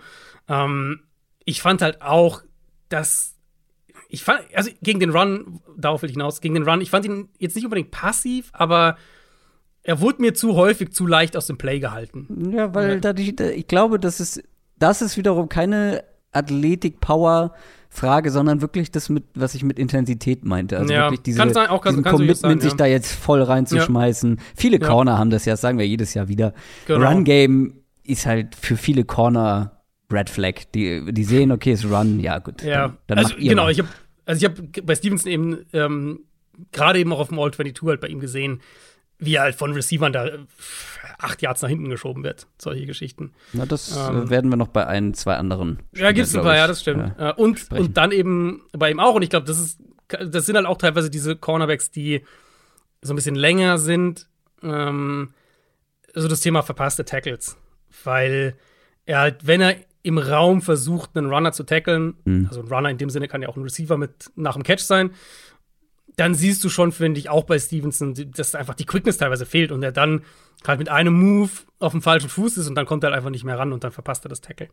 ähm, 0.48 1.00
ich 1.44 1.62
fand 1.62 1.82
halt 1.82 2.02
auch, 2.02 2.42
dass 2.88 3.34
ich 4.10 4.24
fand, 4.24 4.40
also 4.54 4.70
gegen 4.82 5.00
den 5.00 5.10
Run, 5.10 5.60
darauf 5.76 6.00
will 6.02 6.08
ich 6.08 6.14
hinaus, 6.14 6.40
gegen 6.40 6.54
den 6.54 6.62
Run, 6.68 6.80
ich 6.80 6.90
fand 6.90 7.04
ihn 7.04 7.28
jetzt 7.38 7.54
nicht 7.56 7.64
unbedingt 7.64 7.90
passiv, 7.90 8.48
aber 8.52 8.96
er 9.82 10.00
wurde 10.00 10.22
mir 10.22 10.34
zu 10.34 10.54
häufig 10.56 10.92
zu 10.92 11.06
leicht 11.06 11.36
aus 11.36 11.46
dem 11.46 11.58
Play 11.58 11.78
gehalten. 11.80 12.52
Ja, 12.54 12.74
weil 12.74 12.94
Ja. 12.94 12.96
da 13.00 13.12
die, 13.12 13.34
da, 13.36 13.46
ich 13.48 13.66
glaube, 13.66 13.98
das 14.00 14.20
ist, 14.20 14.42
das 14.78 15.02
ist 15.02 15.16
wiederum 15.16 15.48
keine 15.48 16.04
Athletik-Power-Frage, 16.32 18.30
sondern 18.30 18.60
wirklich 18.60 18.90
das, 18.90 19.08
mit, 19.08 19.24
was 19.34 19.54
ich 19.54 19.62
mit 19.64 19.78
Intensität 19.78 20.44
meinte. 20.44 20.78
Also 20.78 20.92
Ja, 20.92 21.06
wirklich 21.06 21.22
diese, 21.22 21.38
kann 21.38 21.52
sein, 21.52 21.68
auch 21.68 21.82
kann- 21.82 21.92
diesen 21.92 22.04
kann 22.04 22.12
Commitment, 22.12 22.38
sein, 22.38 22.60
sich 22.60 22.72
ja. 22.72 22.76
da 22.76 22.86
jetzt 22.86 23.12
voll 23.12 23.42
reinzuschmeißen. 23.42 24.40
Viele 24.56 24.80
Ja. 24.80 24.86
Corner 24.86 25.18
haben 25.18 25.30
das 25.30 25.44
ja, 25.44 25.54
das 25.54 25.60
sagen 25.60 25.78
wir 25.78 25.86
jedes 25.86 26.14
Jahr 26.14 26.28
wieder. 26.28 26.54
Genau. 26.86 27.06
Run-Game 27.08 27.74
ist 28.04 28.26
halt 28.26 28.54
für 28.54 28.76
viele 28.76 29.04
Corner 29.04 29.77
Red 30.10 30.30
Flag. 30.30 30.54
Die, 30.74 31.12
die 31.12 31.24
sehen, 31.24 31.52
okay, 31.52 31.72
es 31.72 31.84
ist 31.84 31.90
Run, 31.90 32.20
ja 32.20 32.38
gut. 32.38 32.62
Ja, 32.62 32.88
dann, 32.88 32.96
dann 33.06 33.18
also 33.18 33.34
genau, 33.36 33.64
mal. 33.64 33.70
ich 33.72 33.78
habe 33.80 33.88
also 34.24 34.44
ich 34.46 34.50
habe 34.50 34.82
bei 34.82 34.94
Stevenson 34.94 35.30
eben 35.32 35.66
ähm, 35.72 36.20
gerade 36.72 36.98
eben 36.98 37.12
auch 37.12 37.20
auf 37.20 37.28
dem 37.28 37.38
All 37.38 37.50
22 37.52 37.88
halt 37.88 38.00
bei 38.00 38.08
ihm 38.08 38.20
gesehen, 38.20 38.60
wie 39.18 39.34
er 39.36 39.42
halt 39.42 39.54
von 39.54 39.72
Receivern 39.72 40.12
da 40.12 40.28
acht 41.18 41.42
Yards 41.42 41.62
nach 41.62 41.68
hinten 41.68 41.88
geschoben 41.88 42.22
wird. 42.24 42.46
Solche 42.58 42.86
Geschichten. 42.86 43.32
Na, 43.52 43.66
das 43.66 43.96
ähm, 43.96 44.24
äh, 44.26 44.30
werden 44.30 44.50
wir 44.50 44.56
noch 44.56 44.68
bei 44.68 44.86
ein, 44.86 45.14
zwei 45.14 45.36
anderen. 45.36 45.78
Ja, 45.94 46.12
gibt's 46.12 46.34
ein 46.36 46.42
paar, 46.42 46.56
ja, 46.56 46.66
das 46.66 46.82
stimmt. 46.82 47.18
äh, 47.18 47.30
Äh, 47.30 47.32
und, 47.34 47.58
sprechen. 47.58 47.86
und 47.86 47.96
dann 47.96 48.12
eben 48.12 48.62
bei 48.72 48.90
ihm 48.90 49.00
auch, 49.00 49.14
und 49.14 49.22
ich 49.22 49.30
glaube, 49.30 49.46
das 49.46 49.58
ist, 49.58 49.80
das 50.08 50.46
sind 50.46 50.56
halt 50.56 50.66
auch 50.66 50.78
teilweise 50.78 51.10
diese 51.10 51.34
Cornerbacks, 51.36 51.90
die 51.90 52.24
so 53.02 53.12
ein 53.12 53.16
bisschen 53.16 53.34
länger 53.34 53.78
sind. 53.78 54.28
Ähm, 54.62 55.32
so 56.14 56.28
das 56.28 56.40
Thema 56.40 56.62
verpasste 56.62 57.04
Tackles. 57.04 57.56
Weil 58.04 58.56
er 59.06 59.20
halt, 59.20 59.46
wenn 59.46 59.60
er 59.60 59.76
im 60.08 60.18
Raum 60.18 60.62
versucht, 60.62 61.16
einen 61.16 61.30
Runner 61.32 61.52
zu 61.52 61.62
tackeln, 61.64 62.14
Mhm. 62.24 62.46
also 62.48 62.60
ein 62.62 62.68
Runner 62.68 62.90
in 62.90 62.98
dem 62.98 63.10
Sinne 63.10 63.28
kann 63.28 63.42
ja 63.42 63.48
auch 63.48 63.56
ein 63.56 63.62
Receiver 63.62 63.96
mit 63.96 64.30
nach 64.36 64.54
dem 64.54 64.62
Catch 64.64 64.80
sein, 64.80 65.10
dann 66.16 66.34
siehst 66.34 66.64
du 66.64 66.68
schon, 66.68 66.90
finde 66.90 67.20
ich, 67.20 67.28
auch 67.30 67.44
bei 67.44 67.58
Stevenson, 67.58 68.14
dass 68.34 68.54
einfach 68.56 68.74
die 68.74 68.86
Quickness 68.86 69.18
teilweise 69.18 69.46
fehlt 69.46 69.70
und 69.70 69.82
er 69.84 69.92
dann 69.92 70.22
halt 70.66 70.78
mit 70.80 70.88
einem 70.88 71.14
Move 71.14 71.50
auf 71.78 71.92
dem 71.92 72.02
falschen 72.02 72.28
Fuß 72.28 72.56
ist 72.56 72.66
und 72.68 72.74
dann 72.74 72.86
kommt 72.86 73.04
er 73.04 73.08
halt 73.10 73.16
einfach 73.18 73.30
nicht 73.30 73.44
mehr 73.44 73.58
ran 73.58 73.72
und 73.72 73.84
dann 73.84 73.92
verpasst 73.92 74.24
er 74.26 74.28
das 74.30 74.40
Tackle. 74.40 74.68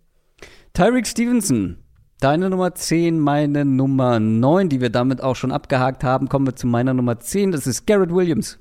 Tyreek 0.74 1.06
Stevenson, 1.06 1.78
deine 2.20 2.50
Nummer 2.50 2.74
10, 2.74 3.20
meine 3.20 3.64
Nummer 3.66 4.20
9, 4.20 4.70
die 4.70 4.82
wir 4.82 4.90
damit 4.90 5.22
auch 5.22 5.36
schon 5.36 5.52
abgehakt 5.52 6.04
haben. 6.04 6.30
Kommen 6.30 6.48
wir 6.48 6.56
zu 6.56 6.66
meiner 6.66 6.94
Nummer 6.96 7.20
10, 7.20 7.52
das 7.52 7.68
ist 7.68 7.86
Garrett 7.86 8.12
Williams. 8.12 8.58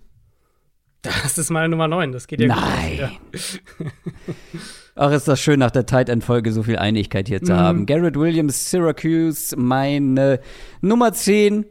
Das 1.02 1.38
ist 1.38 1.50
meine 1.50 1.68
Nummer 1.68 1.86
9, 1.88 2.12
das 2.12 2.26
geht 2.26 2.40
ja 2.40 2.48
Nein. 2.48 3.10
gut. 3.32 3.60
Ja. 3.78 3.86
Ach, 4.96 5.10
ist 5.10 5.26
das 5.26 5.40
schön, 5.40 5.58
nach 5.58 5.72
der 5.72 5.86
Tight 5.86 6.08
End 6.08 6.22
Folge 6.22 6.52
so 6.52 6.62
viel 6.62 6.76
Einigkeit 6.78 7.26
hier 7.28 7.42
zu 7.42 7.52
Mhm. 7.52 7.56
haben. 7.58 7.86
Garrett 7.86 8.16
Williams, 8.16 8.70
Syracuse, 8.70 9.56
meine 9.56 10.40
Nummer 10.80 11.12
10. 11.12 11.66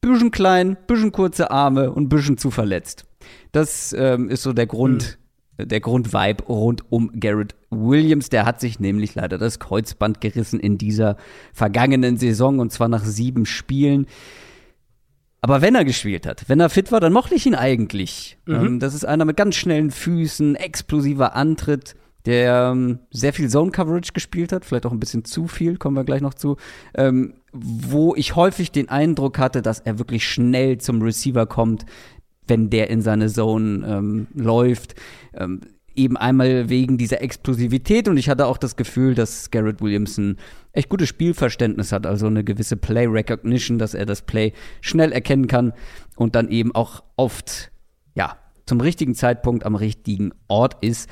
Bisschen 0.00 0.30
klein, 0.30 0.76
bisschen 0.86 1.12
kurze 1.12 1.50
Arme 1.50 1.90
und 1.90 2.08
bisschen 2.08 2.36
zu 2.38 2.50
verletzt. 2.50 3.04
Das 3.52 3.94
ähm, 3.98 4.28
ist 4.28 4.42
so 4.42 4.52
der 4.52 4.66
Grund, 4.66 5.18
der 5.58 5.80
Grundvibe 5.80 6.44
rund 6.44 6.82
um 6.90 7.10
Garrett 7.20 7.54
Williams. 7.70 8.28
Der 8.28 8.44
hat 8.44 8.60
sich 8.60 8.80
nämlich 8.80 9.14
leider 9.14 9.38
das 9.38 9.58
Kreuzband 9.60 10.20
gerissen 10.20 10.60
in 10.60 10.76
dieser 10.78 11.16
vergangenen 11.54 12.16
Saison 12.18 12.58
und 12.58 12.70
zwar 12.72 12.88
nach 12.88 13.04
sieben 13.04 13.46
Spielen. 13.46 14.06
Aber 15.40 15.60
wenn 15.62 15.74
er 15.74 15.84
gespielt 15.84 16.26
hat, 16.26 16.48
wenn 16.48 16.60
er 16.60 16.70
fit 16.70 16.92
war, 16.92 17.00
dann 17.00 17.12
mochte 17.12 17.34
ich 17.34 17.44
ihn 17.46 17.54
eigentlich. 17.54 18.38
Ähm, 18.48 18.80
das 18.80 18.94
ist 18.94 19.04
einer 19.04 19.24
mit 19.26 19.36
ganz 19.36 19.54
schnellen 19.56 19.90
Füßen, 19.90 20.54
explosiver 20.56 21.34
Antritt, 21.36 21.94
der 22.26 22.70
ähm, 22.72 23.00
sehr 23.10 23.32
viel 23.32 23.48
Zone 23.48 23.70
Coverage 23.70 24.12
gespielt 24.12 24.52
hat, 24.52 24.64
vielleicht 24.64 24.86
auch 24.86 24.92
ein 24.92 25.00
bisschen 25.00 25.24
zu 25.24 25.46
viel, 25.46 25.76
kommen 25.76 25.96
wir 25.96 26.04
gleich 26.04 26.22
noch 26.22 26.34
zu, 26.34 26.56
ähm, 26.94 27.34
wo 27.52 28.14
ich 28.14 28.34
häufig 28.34 28.72
den 28.72 28.88
Eindruck 28.88 29.38
hatte, 29.38 29.62
dass 29.62 29.80
er 29.80 29.98
wirklich 29.98 30.26
schnell 30.26 30.78
zum 30.78 31.02
Receiver 31.02 31.46
kommt, 31.46 31.84
wenn 32.46 32.70
der 32.70 32.90
in 32.90 33.02
seine 33.02 33.28
Zone 33.28 33.86
ähm, 33.86 34.26
läuft. 34.34 34.94
Ähm, 35.34 35.60
eben 35.96 36.16
einmal 36.16 36.68
wegen 36.68 36.98
dieser 36.98 37.22
Explosivität 37.22 38.08
und 38.08 38.16
ich 38.16 38.28
hatte 38.28 38.46
auch 38.46 38.58
das 38.58 38.76
Gefühl, 38.76 39.14
dass 39.14 39.50
Garrett 39.50 39.80
Williamson 39.80 40.36
echt 40.72 40.88
gutes 40.88 41.08
Spielverständnis 41.08 41.92
hat, 41.92 42.06
also 42.06 42.26
eine 42.26 42.44
gewisse 42.44 42.76
Play 42.76 43.06
Recognition, 43.06 43.78
dass 43.78 43.94
er 43.94 44.06
das 44.06 44.22
Play 44.22 44.52
schnell 44.80 45.12
erkennen 45.12 45.46
kann 45.46 45.72
und 46.16 46.34
dann 46.34 46.48
eben 46.48 46.74
auch 46.74 47.04
oft, 47.16 47.70
ja, 48.14 48.36
zum 48.66 48.80
richtigen 48.80 49.14
Zeitpunkt 49.14 49.64
am 49.64 49.74
richtigen 49.74 50.32
Ort 50.48 50.82
ist. 50.82 51.08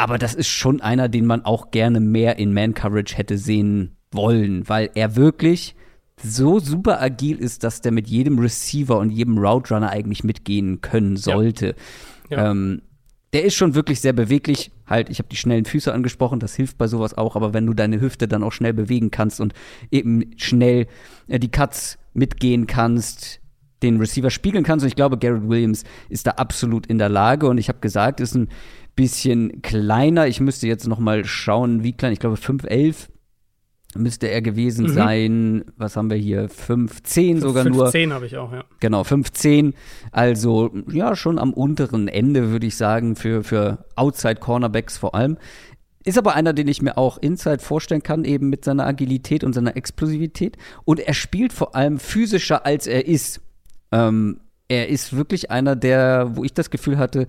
Aber 0.00 0.16
das 0.16 0.34
ist 0.34 0.48
schon 0.48 0.80
einer, 0.80 1.10
den 1.10 1.26
man 1.26 1.44
auch 1.44 1.70
gerne 1.72 2.00
mehr 2.00 2.38
in 2.38 2.54
Man-Coverage 2.54 3.18
hätte 3.18 3.36
sehen 3.36 3.98
wollen, 4.12 4.66
weil 4.66 4.88
er 4.94 5.14
wirklich 5.14 5.74
so 6.22 6.58
super 6.58 7.02
agil 7.02 7.36
ist, 7.36 7.64
dass 7.64 7.82
der 7.82 7.92
mit 7.92 8.08
jedem 8.08 8.38
Receiver 8.38 8.98
und 8.98 9.10
jedem 9.10 9.36
Route 9.36 9.74
Runner 9.74 9.90
eigentlich 9.90 10.24
mitgehen 10.24 10.80
können 10.80 11.18
sollte. 11.18 11.74
Ja. 12.30 12.50
Ähm, 12.50 12.80
der 13.34 13.44
ist 13.44 13.56
schon 13.56 13.74
wirklich 13.74 14.00
sehr 14.00 14.14
beweglich. 14.14 14.72
Halt, 14.86 15.10
ich 15.10 15.18
habe 15.18 15.28
die 15.28 15.36
schnellen 15.36 15.66
Füße 15.66 15.92
angesprochen, 15.92 16.40
das 16.40 16.54
hilft 16.56 16.78
bei 16.78 16.86
sowas 16.86 17.18
auch, 17.18 17.36
aber 17.36 17.52
wenn 17.52 17.66
du 17.66 17.74
deine 17.74 18.00
Hüfte 18.00 18.26
dann 18.26 18.42
auch 18.42 18.52
schnell 18.52 18.72
bewegen 18.72 19.10
kannst 19.10 19.38
und 19.38 19.52
eben 19.90 20.30
schnell 20.38 20.86
äh, 21.28 21.38
die 21.38 21.50
Cuts 21.50 21.98
mitgehen 22.14 22.66
kannst, 22.66 23.40
den 23.82 23.98
Receiver 23.98 24.30
spiegeln 24.30 24.64
kannst, 24.64 24.82
und 24.82 24.88
ich 24.88 24.96
glaube, 24.96 25.18
Garrett 25.18 25.46
Williams 25.46 25.84
ist 26.08 26.26
da 26.26 26.32
absolut 26.32 26.86
in 26.86 26.96
der 26.96 27.10
Lage 27.10 27.48
und 27.48 27.58
ich 27.58 27.68
habe 27.68 27.80
gesagt, 27.80 28.20
ist 28.20 28.34
ein 28.34 28.48
bisschen 29.00 29.62
kleiner. 29.62 30.26
Ich 30.26 30.40
müsste 30.40 30.66
jetzt 30.66 30.86
noch 30.86 30.98
mal 30.98 31.24
schauen, 31.24 31.82
wie 31.82 31.92
klein. 31.92 32.12
Ich 32.12 32.18
glaube 32.20 32.36
5'11 32.36 33.08
müsste 33.96 34.28
er 34.28 34.42
gewesen 34.42 34.86
Mhm. 34.86 34.92
sein. 34.92 35.64
Was 35.76 35.96
haben 35.96 36.10
wir 36.10 36.16
hier? 36.16 36.48
5'10 36.48 37.40
sogar 37.40 37.64
nur. 37.64 37.86
15 37.86 38.12
habe 38.12 38.26
ich 38.26 38.36
auch, 38.36 38.52
ja. 38.52 38.64
Genau, 38.78 39.02
15. 39.04 39.74
Also, 40.12 40.70
ja, 40.90 41.16
schon 41.16 41.38
am 41.38 41.52
unteren 41.52 42.06
Ende, 42.06 42.50
würde 42.50 42.66
ich 42.66 42.76
sagen, 42.76 43.16
für, 43.16 43.42
für 43.42 43.84
Outside-Cornerbacks 43.96 44.98
vor 44.98 45.14
allem. 45.14 45.38
Ist 46.04 46.18
aber 46.18 46.34
einer, 46.34 46.52
den 46.52 46.68
ich 46.68 46.82
mir 46.82 46.96
auch 46.98 47.18
Inside 47.18 47.58
vorstellen 47.58 48.02
kann, 48.02 48.24
eben 48.24 48.48
mit 48.48 48.64
seiner 48.64 48.86
Agilität 48.86 49.44
und 49.44 49.54
seiner 49.54 49.76
Explosivität. 49.76 50.56
Und 50.84 51.00
er 51.00 51.14
spielt 51.14 51.52
vor 51.52 51.74
allem 51.74 51.98
physischer, 51.98 52.64
als 52.64 52.86
er 52.86 53.06
ist. 53.08 53.40
Ähm, 53.92 54.40
er 54.68 54.88
ist 54.88 55.16
wirklich 55.16 55.50
einer, 55.50 55.74
der, 55.74 56.36
wo 56.36 56.44
ich 56.44 56.54
das 56.54 56.70
Gefühl 56.70 56.96
hatte, 56.96 57.26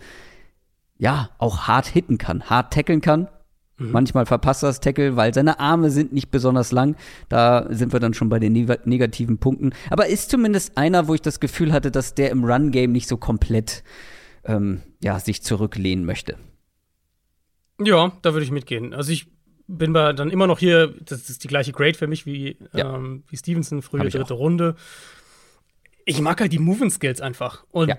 ja, 1.02 1.32
auch 1.40 1.62
hart 1.62 1.88
hitten 1.88 2.20
kann, 2.20 2.44
hart 2.44 2.72
tackeln 2.72 3.02
kann. 3.02 3.28
Mhm. 3.78 3.90
Manchmal 3.90 4.28
verpasst 4.28 4.62
er 4.62 4.68
das 4.68 4.82
Tackle, 4.82 5.16
weil 5.16 5.34
seine 5.34 5.60
Arme 5.60 5.90
sind 5.90 6.14
nicht 6.14 6.30
besonders 6.30 6.72
lang. 6.72 6.96
Da 7.28 7.66
sind 7.74 7.92
wir 7.92 8.00
dann 8.00 8.14
schon 8.14 8.30
bei 8.30 8.38
den 8.38 8.54
negativen 8.54 9.40
Punkten. 9.40 9.72
Aber 9.90 10.06
ist 10.06 10.30
zumindest 10.30 10.78
einer, 10.78 11.08
wo 11.08 11.16
ich 11.16 11.22
das 11.24 11.40
Gefühl 11.40 11.74
hatte, 11.74 11.90
dass 11.90 12.14
der 12.14 12.30
im 12.30 12.44
Run-Game 12.44 12.92
nicht 12.92 13.08
so 13.08 13.18
komplett 13.18 13.84
ähm, 14.46 14.84
ja, 15.02 15.20
sich 15.20 15.42
zurücklehnen 15.42 16.06
möchte. 16.06 16.38
Ja, 17.84 18.12
da 18.22 18.34
würde 18.34 18.46
ich 18.46 18.52
mitgehen. 18.52 18.94
Also 18.94 19.12
ich 19.12 19.26
bin 19.66 19.94
bei 19.94 20.14
dann 20.14 20.30
immer 20.30 20.46
noch 20.46 20.60
hier, 20.60 20.94
das 21.04 21.32
ist 21.32 21.44
die 21.44 21.48
gleiche 21.48 21.72
Grade 21.72 21.96
für 21.96 22.06
mich 22.06 22.28
wie, 22.28 22.58
ja. 22.74 22.96
ähm, 22.96 23.24
wie 23.28 23.38
Stevenson, 23.38 23.82
frühe 23.82 24.08
dritte 24.08 24.36
auch. 24.36 24.40
Runde. 24.40 24.76
Ich 26.06 26.22
mag 26.22 26.40
halt 26.42 26.54
die 26.54 26.60
Movement 26.60 26.94
Skills 26.94 27.22
einfach. 27.22 27.66
Und 27.72 27.90
ja. 27.90 27.98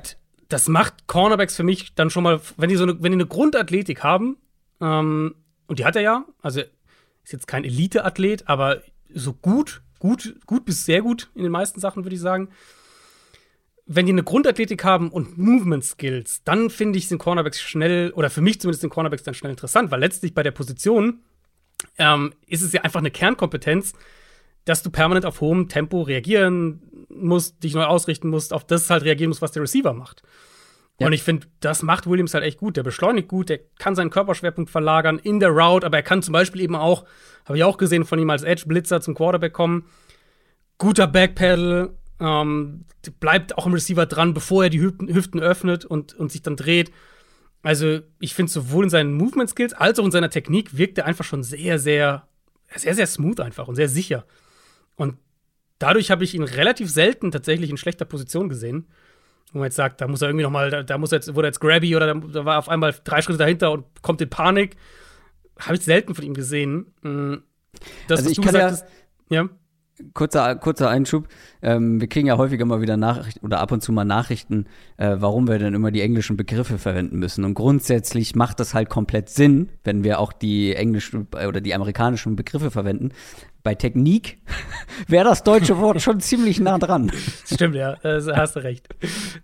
Das 0.53 0.68
macht 0.68 1.07
Cornerbacks 1.07 1.57
für 1.57 1.62
mich 1.62 1.94
dann 1.94 2.11
schon 2.11 2.22
mal, 2.22 2.40
wenn 2.57 2.68
die 2.68 2.76
so 2.76 2.84
eine, 2.84 3.03
wenn 3.03 3.12
die 3.12 3.16
eine 3.16 3.26
Grundathletik 3.26 4.03
haben, 4.03 4.36
ähm, 4.80 5.34
und 5.66 5.78
die 5.78 5.84
hat 5.84 5.96
er 5.96 6.03
ja, 6.03 6.24
also 6.40 6.61
ist 6.61 7.32
jetzt 7.32 7.46
kein 7.46 7.64
Elite-Athlet, 7.64 8.48
aber 8.48 8.82
so 9.09 9.32
gut, 9.32 9.82
gut, 9.98 10.34
gut 10.46 10.64
bis 10.64 10.84
sehr 10.84 11.03
gut 11.03 11.30
in 11.34 11.44
den 11.44 11.53
meisten 11.53 11.80
Sachen, 11.80 12.05
würde 12.05 12.14
ich 12.14 12.20
sagen. 12.20 12.48
Wenn 13.86 14.07
die 14.07 14.12
eine 14.12 14.22
Grundathletik 14.22 14.84
haben 14.84 15.11
und 15.11 15.38
Movement 15.38 15.84
Skills, 15.84 16.42
dann 16.44 16.70
finde 16.70 16.98
ich 16.98 17.09
den 17.09 17.18
Cornerbacks 17.18 17.61
schnell, 17.61 18.12
oder 18.12 18.30
für 18.30 18.40
mich 18.40 18.61
zumindest 18.61 18.82
den 18.82 18.90
Cornerbacks 18.90 19.22
dann 19.22 19.34
schnell 19.34 19.50
interessant, 19.50 19.90
weil 19.90 20.00
letztlich 20.00 20.34
bei 20.34 20.42
der 20.42 20.50
Position 20.50 21.20
ähm, 21.98 22.34
ist 22.46 22.62
es 22.62 22.72
ja 22.72 22.82
einfach 22.82 23.00
eine 23.00 23.11
Kernkompetenz, 23.11 23.92
dass 24.65 24.83
du 24.83 24.91
permanent 24.91 25.27
auf 25.27 25.41
hohem 25.41 25.69
Tempo 25.69 26.03
reagieren 26.03 26.83
musst, 27.09 27.63
dich 27.63 27.75
neu 27.75 27.85
ausrichten 27.85 28.29
musst, 28.29 28.53
auf 28.53 28.65
das 28.65 28.89
halt 28.91 29.05
reagieren 29.05 29.29
musst, 29.31 29.43
was 29.43 29.53
der 29.53 29.63
Receiver 29.63 29.93
macht. 29.93 30.23
Ja. 30.99 31.07
Und 31.07 31.13
ich 31.13 31.23
finde, 31.23 31.47
das 31.61 31.83
macht 31.83 32.07
Williams 32.07 32.35
halt 32.35 32.45
echt 32.45 32.59
gut. 32.59 32.77
Der 32.77 32.83
beschleunigt 32.83 33.29
gut, 33.29 33.49
der 33.49 33.59
kann 33.79 33.95
seinen 33.95 34.11
Körperschwerpunkt 34.11 34.71
verlagern 34.71 35.19
in 35.19 35.41
der 35.41 35.51
Route, 35.51 35.87
aber 35.87 35.97
er 35.97 36.03
kann 36.03 36.23
zum 36.23 36.33
Beispiel 36.33 36.61
eben 36.61 36.77
auch, 36.77 37.05
habe 37.45 37.59
ich 37.59 37.65
auch 37.65 37.77
gesehen, 37.77 38.05
von 38.05 38.19
ihm 38.19 38.31
als 38.31 38.43
Edge-Blitzer 38.43 39.01
zum 39.01 39.15
Quarterback 39.15 39.53
kommen. 39.53 39.87
Guter 40.79 41.07
Backpedal, 41.07 41.91
ähm, 42.21 42.85
bleibt 43.19 43.59
auch 43.59 43.67
im 43.67 43.73
Receiver 43.73 44.07
dran, 44.07 44.33
bevor 44.33 44.65
er 44.65 44.71
die 44.71 44.81
Hüften, 44.81 45.41
öffnet 45.41 45.85
und, 45.85 46.15
und 46.15 46.31
sich 46.31 46.43
dann 46.43 46.57
dreht. 46.57 46.93
Also, 47.63 48.01
ich 48.21 48.35
finde, 48.35 48.53
sowohl 48.53 48.85
in 48.85 48.91
seinen 48.91 49.15
Movement-Skills 49.15 49.73
als 49.73 49.99
auch 49.99 50.05
in 50.05 50.11
seiner 50.11 50.31
Technik 50.31 50.77
wirkt 50.77 50.99
er 50.99 51.07
einfach 51.07 51.25
schon 51.25 51.43
sehr, 51.43 51.79
sehr, 51.79 52.29
sehr, 52.77 52.95
sehr 52.95 53.07
smooth 53.07 53.41
einfach 53.41 53.67
und 53.67 53.75
sehr 53.75 53.89
sicher. 53.89 54.25
Und 54.97 55.16
dadurch 55.78 56.11
habe 56.11 56.24
ich 56.24 56.34
ihn 56.34 56.43
relativ 56.43 56.90
selten 56.90 57.30
tatsächlich 57.30 57.70
in 57.70 57.76
schlechter 57.76 58.05
Position 58.05 58.49
gesehen. 58.49 58.86
Wo 59.53 59.59
man 59.59 59.66
jetzt 59.66 59.76
sagt, 59.76 60.01
da 60.01 60.09
muss 60.09 60.22
er 60.22 60.28
irgendwie 60.28 60.45
noch 60.45 60.51
mal, 60.51 60.70
da, 60.70 60.82
da 60.82 60.97
muss 60.97 61.12
er 61.12 61.16
jetzt, 61.16 61.34
wurde 61.34 61.49
jetzt 61.49 61.61
Grabby 61.61 61.95
oder 61.95 62.14
da, 62.14 62.14
da, 62.14 62.45
war 62.45 62.59
auf 62.59 62.68
einmal 62.68 62.95
drei 63.05 63.20
Schritte 63.20 63.38
dahinter 63.38 63.72
und 63.72 63.84
kommt 64.01 64.20
in 64.22 64.30
Panik. 64.30 64.76
Habe 65.59 65.76
ich 65.76 65.82
selten 65.82 66.14
von 66.14 66.24
ihm 66.24 66.34
gesehen. 66.34 66.93
Mm, 67.03 67.34
das, 68.09 68.20
also 68.20 68.30
ich 68.30 68.40
kann 68.40 68.55
ja, 68.55 68.74
ja 69.28 69.49
kurzer, 70.14 70.57
kurzer 70.57 70.88
Einschub. 70.88 71.28
Ähm, 71.61 72.01
wir 72.01 72.09
kriegen 72.09 72.26
ja 72.26 72.38
häufiger 72.38 72.64
mal 72.64 72.80
wieder 72.80 72.97
Nachrichten 72.97 73.45
oder 73.45 73.61
ab 73.61 73.72
und 73.72 73.82
zu 73.82 73.93
mal 73.93 74.05
Nachrichten, 74.05 74.66
äh, 74.97 75.16
warum 75.18 75.49
wir 75.49 75.59
denn 75.59 75.74
immer 75.74 75.90
die 75.90 76.01
englischen 76.01 76.36
Begriffe 76.36 76.78
verwenden 76.78 77.18
müssen. 77.18 77.45
Und 77.45 77.55
grundsätzlich 77.55 78.34
macht 78.34 78.61
das 78.61 78.74
halt 78.74 78.88
komplett 78.88 79.28
Sinn, 79.28 79.70
wenn 79.84 80.05
wir 80.05 80.18
auch 80.18 80.32
die 80.32 80.74
englischen 80.74 81.28
äh, 81.36 81.47
oder 81.47 81.61
die 81.61 81.74
amerikanischen 81.74 82.36
Begriffe 82.36 82.70
verwenden. 82.70 83.11
Bei 83.63 83.75
Technik 83.75 84.39
wäre 85.07 85.25
das 85.25 85.45
deutsche 85.45 85.79
Wort 85.79 86.03
schon 86.03 86.21
ziemlich 86.21 86.61
nah 86.61 86.79
dran. 86.79 87.13
Stimmt, 87.47 87.77
ja, 87.77 87.97
da 87.97 88.37
hast 88.37 88.57
du 88.57 88.61
recht. 88.61 88.89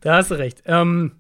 Da 0.01 0.16
hast 0.16 0.31
du 0.31 0.35
recht. 0.35 0.62
Ähm, 0.66 1.16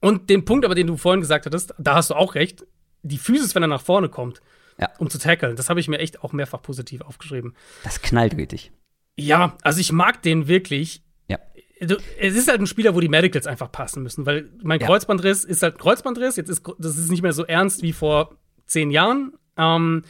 und 0.00 0.30
den 0.30 0.44
Punkt 0.44 0.64
aber, 0.64 0.74
den 0.74 0.88
du 0.88 0.96
vorhin 0.96 1.20
gesagt 1.20 1.46
hattest, 1.46 1.74
da 1.78 1.94
hast 1.94 2.10
du 2.10 2.14
auch 2.14 2.34
recht. 2.34 2.66
Die 3.02 3.18
Physis, 3.18 3.54
wenn 3.54 3.62
er 3.62 3.68
nach 3.68 3.82
vorne 3.82 4.08
kommt, 4.08 4.40
ja. 4.78 4.90
um 4.98 5.08
zu 5.08 5.18
tackeln. 5.18 5.56
Das 5.56 5.70
habe 5.70 5.80
ich 5.80 5.88
mir 5.88 5.98
echt 5.98 6.22
auch 6.22 6.32
mehrfach 6.32 6.62
positiv 6.62 7.00
aufgeschrieben. 7.02 7.54
Das 7.84 8.02
knallt 8.02 8.36
richtig. 8.36 8.72
Ja, 9.16 9.56
also 9.62 9.80
ich 9.80 9.92
mag 9.92 10.22
den 10.22 10.48
wirklich. 10.48 11.02
Ja. 11.28 11.38
Es 11.78 12.34
ist 12.34 12.48
halt 12.48 12.60
ein 12.60 12.66
Spieler, 12.66 12.94
wo 12.94 13.00
die 13.00 13.08
Medicals 13.08 13.46
einfach 13.46 13.70
passen 13.70 14.02
müssen, 14.02 14.26
weil 14.26 14.50
mein 14.62 14.80
ja. 14.80 14.86
Kreuzbandriss 14.86 15.44
ist 15.44 15.62
halt 15.62 15.78
Kreuzbandriss. 15.78 16.36
Jetzt 16.36 16.48
ist 16.48 16.62
das 16.78 16.96
ist 16.96 17.10
nicht 17.10 17.22
mehr 17.22 17.32
so 17.32 17.44
ernst 17.44 17.82
wie 17.82 17.92
vor 17.92 18.36
zehn 18.66 18.90
Jahren. 18.90 19.34
Ähm, 19.56 20.02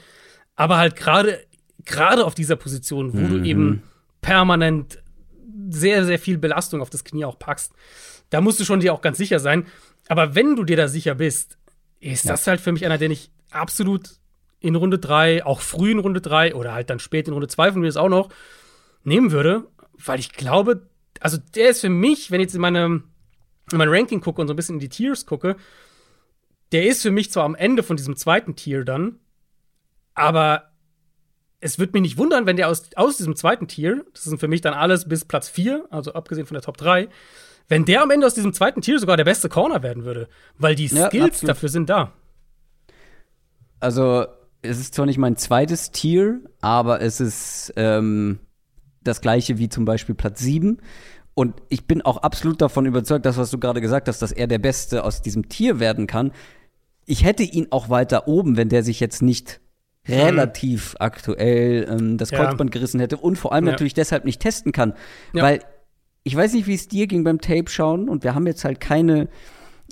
aber 0.55 0.78
halt 0.78 0.97
gerade 0.97 1.45
gerade 1.85 2.24
auf 2.24 2.35
dieser 2.35 2.57
Position, 2.57 3.12
wo 3.12 3.18
mhm. 3.18 3.28
du 3.28 3.45
eben 3.45 3.83
permanent 4.20 5.03
sehr, 5.68 6.05
sehr 6.05 6.18
viel 6.18 6.39
Belastung 6.39 6.80
auf 6.80 6.91
das 6.91 7.05
Knie 7.05 7.24
auch 7.24 7.39
packst, 7.39 7.72
da 8.30 8.41
musst 8.41 8.61
du 8.61 8.64
schon 8.64 8.80
dir 8.80 8.95
auch 8.95 9.03
ganz 9.03 9.18
sicher 9.18 9.39
sein. 9.39 9.66
Aber 10.09 10.35
wenn 10.35 10.57
du 10.57 10.64
dir 10.64 10.76
da 10.76 10.89
sicher 10.89 11.14
bist, 11.14 11.59
ist 12.01 12.24
ja. 12.24 12.33
das 12.33 12.47
halt 12.47 12.61
für 12.61 12.72
mich 12.72 12.85
einer, 12.85 12.99
den 12.99 13.11
ich 13.11 13.30
absolut 13.51 14.11
in 14.61 14.76
Runde 14.76 14.99
3, 14.99 15.45
auch 15.45 15.61
früh 15.61 15.91
in 15.91 15.99
Runde 15.99 16.20
3 16.20 16.55
oder 16.55 16.72
halt 16.72 16.91
dann 16.91 16.99
spät 16.99 17.26
in 17.26 17.35
Runde 17.35 17.49
2 17.49 17.72
von 17.72 17.80
mir 17.80 17.89
das 17.89 17.97
auch 17.97 18.09
noch 18.09 18.30
nehmen 19.05 19.33
würde, 19.33 19.66
weil 19.99 20.20
ich 20.20 20.33
glaube, 20.33 20.87
also 21.20 21.39
der 21.55 21.70
ist 21.70 21.80
für 21.80 21.89
mich, 21.89 22.30
wenn 22.30 22.41
ich 22.41 22.47
jetzt 22.47 22.55
in, 22.55 22.61
meine, 22.61 22.85
in 22.87 23.78
mein 23.78 23.89
Ranking 23.89 24.20
gucke 24.20 24.41
und 24.41 24.47
so 24.47 24.55
ein 24.55 24.57
bisschen 24.57 24.76
in 24.76 24.80
die 24.80 24.89
Tiers 24.89 25.26
gucke, 25.26 25.57
der 26.70 26.87
ist 26.87 27.03
für 27.03 27.11
mich 27.11 27.30
zwar 27.30 27.45
am 27.45 27.55
Ende 27.55 27.83
von 27.83 27.97
diesem 27.97 28.16
zweiten 28.16 28.57
Tier 28.57 28.85
dann, 28.85 29.18
aber 30.14 30.71
es 31.62 31.78
würde 31.78 31.92
mich 31.92 32.02
nicht 32.02 32.18
wundern, 32.18 32.44
wenn 32.44 32.56
der 32.56 32.68
aus, 32.68 32.90
aus 32.96 33.16
diesem 33.16 33.36
zweiten 33.36 33.68
Tier, 33.68 34.04
das 34.12 34.24
sind 34.24 34.38
für 34.38 34.48
mich 34.48 34.60
dann 34.60 34.74
alles 34.74 35.08
bis 35.08 35.24
Platz 35.24 35.48
4, 35.48 35.86
also 35.90 36.12
abgesehen 36.12 36.44
von 36.44 36.56
der 36.56 36.62
Top 36.62 36.76
3, 36.76 37.08
wenn 37.68 37.84
der 37.84 38.02
am 38.02 38.10
Ende 38.10 38.26
aus 38.26 38.34
diesem 38.34 38.52
zweiten 38.52 38.82
Tier 38.82 38.98
sogar 38.98 39.16
der 39.16 39.24
beste 39.24 39.48
Corner 39.48 39.82
werden 39.82 40.04
würde, 40.04 40.28
weil 40.58 40.74
die 40.74 40.88
Skills 40.88 41.40
ja, 41.40 41.46
dafür 41.46 41.68
sind 41.68 41.88
da. 41.88 42.12
Also, 43.78 44.26
es 44.60 44.80
ist 44.80 44.94
zwar 44.94 45.06
nicht 45.06 45.18
mein 45.18 45.36
zweites 45.36 45.92
Tier, 45.92 46.40
aber 46.60 47.00
es 47.00 47.20
ist 47.20 47.72
ähm, 47.76 48.40
das 49.04 49.20
gleiche 49.20 49.58
wie 49.58 49.68
zum 49.68 49.84
Beispiel 49.84 50.16
Platz 50.16 50.40
7. 50.40 50.78
Und 51.34 51.62
ich 51.68 51.86
bin 51.86 52.02
auch 52.02 52.18
absolut 52.18 52.60
davon 52.60 52.86
überzeugt, 52.86 53.24
dass 53.24 53.38
was 53.38 53.50
du 53.50 53.58
gerade 53.58 53.80
gesagt 53.80 54.08
hast, 54.08 54.20
dass 54.20 54.32
er 54.32 54.48
der 54.48 54.58
Beste 54.58 55.04
aus 55.04 55.22
diesem 55.22 55.48
Tier 55.48 55.78
werden 55.80 56.06
kann. 56.06 56.32
Ich 57.06 57.24
hätte 57.24 57.44
ihn 57.44 57.68
auch 57.70 57.88
weiter 57.88 58.28
oben, 58.28 58.56
wenn 58.56 58.68
der 58.68 58.82
sich 58.82 59.00
jetzt 59.00 59.22
nicht 59.22 59.61
relativ 60.09 60.92
mhm. 60.92 60.96
aktuell 61.00 61.86
ähm, 61.88 62.18
das 62.18 62.30
Kreuzband 62.30 62.70
ja. 62.70 62.78
gerissen 62.78 63.00
hätte 63.00 63.16
und 63.16 63.36
vor 63.36 63.53
allem 63.53 63.66
ja. 63.66 63.72
natürlich 63.72 63.94
deshalb 63.94 64.24
nicht 64.24 64.40
testen 64.40 64.72
kann. 64.72 64.94
Ja. 65.32 65.42
Weil 65.42 65.61
ich 66.24 66.36
weiß 66.36 66.53
nicht, 66.55 66.66
wie 66.66 66.74
es 66.74 66.88
dir 66.88 67.07
ging 67.07 67.24
beim 67.24 67.40
Tape 67.40 67.68
schauen 67.68 68.09
und 68.09 68.24
wir 68.24 68.34
haben 68.34 68.46
jetzt 68.46 68.64
halt 68.64 68.80
keine 68.80 69.28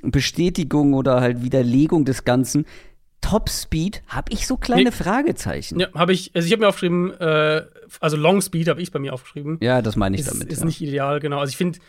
Bestätigung 0.03 0.95
oder 0.95 1.21
halt 1.21 1.43
Widerlegung 1.43 2.05
des 2.05 2.25
Ganzen. 2.25 2.67
Top 3.21 3.51
Speed, 3.51 4.03
habe 4.09 4.33
ich 4.33 4.47
so 4.47 4.57
kleine 4.57 4.85
nee. 4.85 4.91
Fragezeichen. 4.93 5.79
Ja, 5.79 5.93
habe 5.95 6.15
ich. 6.15 6.35
Also 6.35 6.47
ich 6.47 6.53
habe 6.53 6.63
mir 6.63 6.69
aufgeschrieben, 6.69 7.13
äh, 7.21 7.63
also 8.01 8.17
Long 8.17 8.41
Speed 8.41 8.69
habe 8.69 8.81
ich 8.81 8.93
bei 8.93 8.99
mir 8.99 9.13
aufgeschrieben. 9.13 9.59
Ja, 9.61 9.83
das 9.83 9.95
meine 9.95 10.17
ich 10.17 10.23
ist, 10.23 10.31
damit. 10.31 10.51
Ist 10.51 10.65
nicht 10.65 10.81
ideal, 10.81 11.21
genau. 11.21 11.39
Also 11.39 11.51
ich 11.51 11.59
finde, 11.59 11.81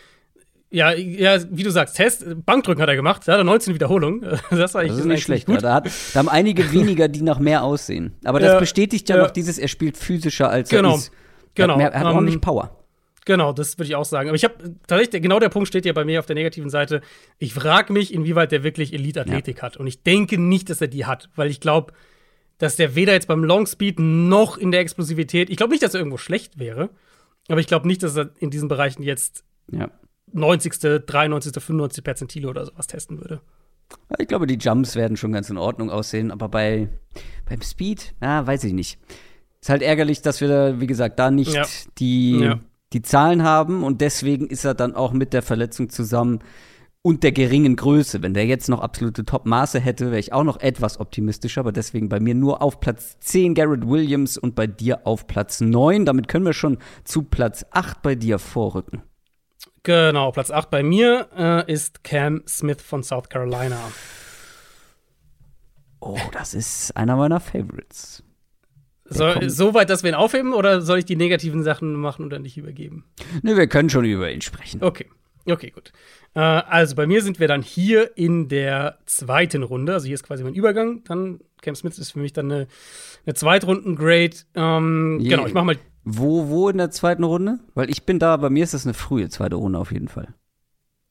ja, 0.73 0.93
ja, 0.93 1.37
wie 1.49 1.63
du 1.63 1.69
sagst, 1.69 1.97
Test, 1.97 2.25
Bankdrücken 2.45 2.81
hat 2.81 2.87
er 2.87 2.95
gemacht, 2.95 3.27
da 3.27 3.33
hat 3.33 3.39
er 3.39 3.43
19 3.43 3.73
Wiederholungen. 3.73 4.21
Das 4.49 4.73
war 4.73 4.85
das 4.85 4.97
ist 4.97 5.05
nicht 5.05 5.23
schlecht. 5.23 5.45
Gut. 5.45 5.63
Da, 5.63 5.75
hat, 5.75 5.91
da, 6.13 6.19
haben 6.19 6.29
einige 6.29 6.71
weniger, 6.73 7.09
die 7.09 7.21
nach 7.21 7.39
mehr 7.39 7.63
aussehen. 7.63 8.15
Aber 8.23 8.39
das 8.39 8.53
ja, 8.53 8.59
bestätigt 8.59 9.09
ja, 9.09 9.17
ja, 9.17 9.23
noch 9.23 9.31
dieses, 9.31 9.57
er 9.57 9.67
spielt 9.67 9.97
physischer 9.97 10.49
als 10.49 10.69
genau, 10.69 10.91
er 10.91 10.95
ist. 10.95 11.11
Genau. 11.55 11.67
Er 11.67 11.71
hat, 11.73 11.77
mehr, 11.77 11.93
er 11.93 11.99
hat 11.99 12.15
um, 12.15 12.27
ähm, 12.27 12.39
Power. 12.39 12.77
Genau, 13.25 13.51
das 13.51 13.77
würde 13.77 13.89
ich 13.89 13.95
auch 13.95 14.05
sagen. 14.05 14.29
Aber 14.29 14.35
ich 14.35 14.45
habe 14.45 14.55
tatsächlich, 14.87 15.21
genau 15.21 15.39
der 15.39 15.49
Punkt 15.49 15.67
steht 15.67 15.85
ja 15.85 15.93
bei 15.93 16.05
mir 16.05 16.19
auf 16.19 16.25
der 16.25 16.35
negativen 16.35 16.69
Seite. 16.69 17.01
Ich 17.37 17.53
frage 17.53 17.91
mich, 17.91 18.13
inwieweit 18.13 18.51
der 18.51 18.63
wirklich 18.63 18.93
Elite-Athletik 18.93 19.57
ja. 19.57 19.63
hat. 19.63 19.77
Und 19.77 19.87
ich 19.87 20.03
denke 20.03 20.37
nicht, 20.37 20.69
dass 20.69 20.79
er 20.79 20.87
die 20.87 21.05
hat, 21.05 21.29
weil 21.35 21.49
ich 21.49 21.59
glaube, 21.59 21.93
dass 22.57 22.77
der 22.77 22.95
weder 22.95 23.13
jetzt 23.13 23.27
beim 23.27 23.43
Longspeed 23.43 23.99
noch 23.99 24.57
in 24.57 24.71
der 24.71 24.79
Explosivität, 24.79 25.49
ich 25.49 25.57
glaube 25.57 25.71
nicht, 25.71 25.83
dass 25.83 25.93
er 25.93 25.99
irgendwo 25.99 26.17
schlecht 26.17 26.59
wäre, 26.59 26.89
aber 27.49 27.59
ich 27.59 27.67
glaube 27.67 27.87
nicht, 27.87 28.03
dass 28.03 28.15
er 28.15 28.29
in 28.39 28.51
diesen 28.51 28.69
Bereichen 28.69 29.03
jetzt 29.03 29.43
ja. 29.71 29.89
90., 30.33 31.05
93., 31.05 31.53
95. 31.53 32.03
Perzentile 32.03 32.49
oder 32.49 32.65
sowas 32.65 32.87
testen 32.87 33.19
würde. 33.19 33.41
Ich 34.17 34.27
glaube, 34.27 34.47
die 34.47 34.57
Jumps 34.57 34.95
werden 34.95 35.17
schon 35.17 35.33
ganz 35.33 35.49
in 35.49 35.57
Ordnung 35.57 35.89
aussehen, 35.89 36.31
aber 36.31 36.49
bei, 36.49 36.87
beim 37.47 37.61
Speed, 37.61 38.13
ja, 38.21 38.45
weiß 38.45 38.63
ich 38.63 38.73
nicht. 38.73 38.99
Ist 39.59 39.69
halt 39.69 39.81
ärgerlich, 39.81 40.21
dass 40.21 40.41
wir 40.41 40.47
da, 40.47 40.79
wie 40.79 40.87
gesagt, 40.87 41.19
da 41.19 41.29
nicht 41.29 41.53
ja. 41.53 41.65
Die, 41.97 42.39
ja. 42.39 42.59
die 42.93 43.01
Zahlen 43.01 43.43
haben 43.43 43.83
und 43.83 44.01
deswegen 44.01 44.47
ist 44.47 44.65
er 44.65 44.73
dann 44.73 44.95
auch 44.95 45.13
mit 45.13 45.33
der 45.33 45.41
Verletzung 45.41 45.89
zusammen 45.89 46.39
und 47.03 47.23
der 47.23 47.31
geringen 47.31 47.75
Größe. 47.75 48.21
Wenn 48.21 48.33
der 48.33 48.45
jetzt 48.45 48.69
noch 48.69 48.81
absolute 48.81 49.25
Top-Maße 49.25 49.79
hätte, 49.79 50.07
wäre 50.07 50.19
ich 50.19 50.33
auch 50.33 50.43
noch 50.43 50.59
etwas 50.59 50.99
optimistischer, 50.99 51.61
aber 51.61 51.71
deswegen 51.71 52.09
bei 52.09 52.19
mir 52.19 52.35
nur 52.35 52.61
auf 52.61 52.79
Platz 52.79 53.17
10 53.19 53.53
Garrett 53.53 53.87
Williams 53.87 54.37
und 54.37 54.55
bei 54.55 54.67
dir 54.67 55.05
auf 55.05 55.27
Platz 55.27 55.61
9. 55.61 56.05
Damit 56.05 56.27
können 56.27 56.45
wir 56.45 56.53
schon 56.53 56.77
zu 57.03 57.23
Platz 57.23 57.65
8 57.71 58.01
bei 58.01 58.15
dir 58.15 58.39
vorrücken. 58.39 59.03
Genau, 59.83 60.31
Platz 60.31 60.51
8 60.51 60.69
bei 60.69 60.83
mir 60.83 61.27
äh, 61.35 61.71
ist 61.71 62.03
Cam 62.03 62.43
Smith 62.47 62.81
von 62.81 63.03
South 63.03 63.29
Carolina. 63.29 63.91
Oh, 65.99 66.17
das 66.31 66.53
ist 66.53 66.95
einer 66.95 67.15
meiner 67.15 67.39
Favorites. 67.39 68.23
Soll, 69.05 69.49
so 69.49 69.73
weit, 69.73 69.89
dass 69.89 70.03
wir 70.03 70.11
ihn 70.11 70.15
aufheben 70.15 70.53
oder 70.53 70.81
soll 70.81 70.99
ich 70.99 71.05
die 71.05 71.17
negativen 71.17 71.63
Sachen 71.63 71.93
machen 71.93 72.25
oder 72.25 72.39
nicht 72.39 72.57
übergeben? 72.57 73.05
Ne, 73.41 73.57
wir 73.57 73.67
können 73.67 73.89
schon 73.89 74.05
über 74.05 74.31
ihn 74.31 74.41
sprechen. 74.41 74.81
Okay. 74.83 75.07
Okay, 75.45 75.71
gut. 75.71 75.91
Äh, 76.35 76.39
also 76.39 76.95
bei 76.95 77.07
mir 77.07 77.21
sind 77.23 77.39
wir 77.39 77.47
dann 77.47 77.61
hier 77.61 78.15
in 78.15 78.47
der 78.47 78.99
zweiten 79.05 79.63
Runde. 79.63 79.93
Also 79.93 80.05
hier 80.05 80.13
ist 80.13 80.23
quasi 80.23 80.43
mein 80.43 80.53
Übergang. 80.53 81.03
Dann 81.05 81.39
Cam 81.61 81.75
Smith 81.75 81.97
ist 81.97 82.11
für 82.11 82.19
mich 82.19 82.33
dann 82.33 82.51
eine, 82.51 82.67
eine 83.25 83.33
Zweitrunden-Grade. 83.33 84.37
Ähm, 84.55 85.19
genau, 85.23 85.47
ich 85.47 85.53
mache 85.53 85.65
mal. 85.65 85.77
Wo, 86.03 86.47
wo 86.49 86.69
in 86.69 86.77
der 86.77 86.89
zweiten 86.91 87.23
Runde? 87.23 87.59
Weil 87.75 87.89
ich 87.89 88.05
bin 88.05 88.17
da, 88.19 88.37
bei 88.37 88.49
mir 88.49 88.63
ist 88.63 88.73
das 88.73 88.85
eine 88.85 88.93
frühe 88.93 89.29
zweite 89.29 89.55
Runde 89.55 89.77
auf 89.79 89.91
jeden 89.91 90.07
Fall. 90.07 90.33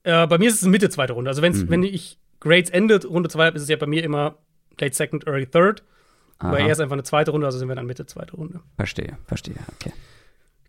Äh, 0.03 0.27
bei 0.27 0.39
mir 0.39 0.49
ist 0.49 0.57
es 0.63 0.63
Mitte 0.69 0.89
zweite 0.91 1.13
Runde. 1.13 1.31
Also 1.31 1.43
wenn's, 1.43 1.63
Mhm. 1.65 1.71
wenn 1.71 1.83
ich 1.85 2.19
Grades 2.41 2.71
endet, 2.71 3.05
Runde 3.09 3.29
zwei, 3.29 3.49
ist 3.51 3.63
es 3.63 3.69
ja 3.69 3.77
bei 3.77 3.87
mir 3.87 4.03
immer 4.03 4.37
Late 4.81 4.95
Second, 4.95 5.27
Early 5.27 5.47
Third. 5.47 5.85
Aber 6.39 6.57
Aha. 6.57 6.67
er 6.67 6.73
ist 6.73 6.81
einfach 6.81 6.95
eine 6.95 7.03
zweite 7.03 7.31
Runde, 7.33 7.47
also 7.47 7.59
sind 7.59 7.69
wir 7.69 7.75
dann 7.77 7.85
Mitte 7.87 8.07
zweite 8.07 8.33
Runde. 8.35 8.61
Verstehe, 8.77 9.19
verstehe, 9.27 9.57
okay. 9.79 9.93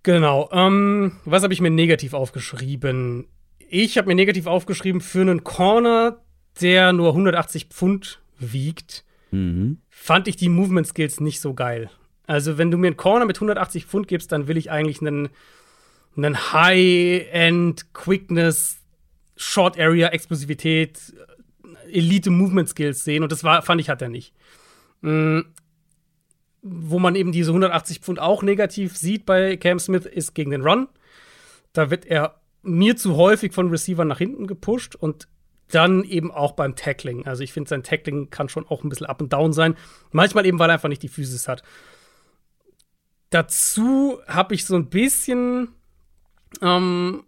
Genau. 0.04 0.50
Ähm, 0.52 1.14
was 1.26 1.44
habe 1.44 1.54
ich 1.54 1.62
mir 1.62 1.70
negativ 1.72 2.14
aufgeschrieben? 2.14 3.28
Ich 3.70 3.98
habe 3.98 4.08
mir 4.10 4.16
negativ 4.16 4.48
aufgeschrieben 4.48 5.00
für 5.00 5.22
einen 5.22 5.44
Corner, 5.46 6.18
der 6.60 6.92
nur 6.92 7.14
180 7.14 7.68
Pfund 7.68 8.22
wiegt, 8.38 9.06
Mhm. 9.32 9.78
fand 9.88 10.28
ich 10.28 10.36
die 10.36 10.50
Movement 10.50 10.88
Skills 10.88 11.22
nicht 11.22 11.40
so 11.40 11.54
geil. 11.54 11.90
Also, 12.32 12.58
wenn 12.58 12.72
du 12.72 12.78
mir 12.78 12.88
einen 12.88 12.96
Corner 12.96 13.26
mit 13.26 13.36
180 13.36 13.88
Pfund 13.88 14.08
gibst, 14.08 14.32
dann 14.32 14.48
will 14.48 14.56
ich 14.56 14.72
eigentlich 14.72 15.02
einen, 15.02 15.28
einen 16.16 16.54
High-End 16.54 17.94
Quickness, 17.94 18.78
Short 19.36 19.78
Area 19.78 20.08
Explosivität, 20.08 20.98
Elite 21.92 22.30
Movement 22.30 22.70
Skills 22.70 23.04
sehen 23.04 23.24
und 23.24 23.34
das 23.34 23.44
war, 23.44 23.62
fand 23.64 23.82
ich, 23.82 23.90
hat 23.90 24.02
er 24.02 24.08
nicht. 24.08 24.34
Mm, 25.02 25.42
wo 26.62 27.00
man 27.00 27.16
eben 27.16 27.34
diese 27.34 27.50
180 27.50 28.00
Pfund 28.00 28.20
auch 28.20 28.44
negativ 28.44 28.96
sieht 28.96 29.26
bei 29.26 29.58
Cam 29.58 29.78
Smith, 29.78 30.06
ist 30.06 30.34
gegen 30.34 30.52
den 30.52 30.62
Run. 30.62 30.88
Da 31.74 31.92
wird 31.92 32.06
er 32.06 32.40
mir 32.62 32.96
zu 32.96 33.18
häufig 33.18 33.52
von 33.52 33.68
Receivern 33.68 34.08
nach 34.08 34.20
hinten 34.20 34.48
gepusht 34.48 34.96
und 34.96 35.28
dann 35.70 36.06
eben 36.06 36.32
auch 36.32 36.54
beim 36.54 36.78
Tackling. 36.78 37.26
Also 37.26 37.44
ich 37.44 37.52
finde, 37.52 37.68
sein 37.68 37.84
Tackling 37.84 38.30
kann 38.30 38.48
schon 38.48 38.66
auch 38.70 38.86
ein 38.86 38.90
bisschen 38.90 39.08
up 39.08 39.22
und 39.22 39.34
down 39.34 39.52
sein. 39.52 39.76
Manchmal 40.12 40.46
eben, 40.46 40.60
weil 40.60 40.70
er 40.70 40.76
einfach 40.76 40.88
nicht 40.88 41.04
die 41.04 41.10
Physis 41.10 41.50
hat. 41.50 41.64
Dazu 43.32 44.20
habe 44.28 44.54
ich 44.54 44.66
so 44.66 44.76
ein 44.76 44.90
bisschen 44.90 45.70
ähm, 46.62 47.24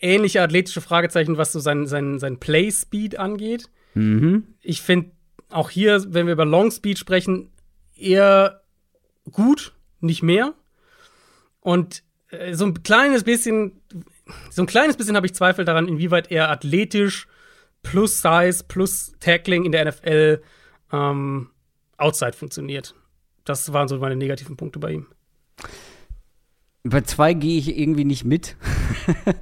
ähnliche 0.00 0.42
athletische 0.42 0.82
Fragezeichen, 0.82 1.38
was 1.38 1.52
so 1.52 1.60
sein, 1.60 1.86
sein, 1.86 2.18
sein 2.18 2.38
Play-Speed 2.38 3.18
angeht. 3.18 3.70
Mhm. 3.94 4.54
Ich 4.60 4.82
finde 4.82 5.10
auch 5.50 5.70
hier, 5.70 6.04
wenn 6.08 6.26
wir 6.26 6.34
über 6.34 6.44
Long 6.44 6.70
Speed 6.70 6.98
sprechen, 6.98 7.50
eher 7.96 8.62
gut, 9.32 9.72
nicht 10.00 10.22
mehr. 10.22 10.54
Und 11.60 12.02
äh, 12.30 12.54
so 12.54 12.66
ein 12.66 12.82
kleines 12.82 13.24
bisschen, 13.24 13.80
so 14.50 14.62
ein 14.62 14.66
kleines 14.66 14.96
bisschen 14.96 15.16
habe 15.16 15.26
ich 15.26 15.34
Zweifel 15.34 15.64
daran, 15.64 15.88
inwieweit 15.88 16.30
er 16.30 16.50
athletisch 16.50 17.28
plus 17.82 18.20
Size 18.20 18.64
plus 18.68 19.14
Tackling 19.20 19.64
in 19.64 19.72
der 19.72 19.86
NFL 19.86 20.42
ähm, 20.92 21.50
outside 21.96 22.34
funktioniert. 22.34 22.94
Das 23.44 23.72
waren 23.72 23.88
so 23.88 23.96
meine 23.98 24.16
negativen 24.16 24.56
Punkte 24.56 24.78
bei 24.78 24.92
ihm. 24.92 25.06
Bei 26.84 27.00
zwei 27.00 27.34
gehe 27.34 27.58
ich 27.58 27.76
irgendwie 27.76 28.04
nicht 28.04 28.24
mit. 28.24 28.56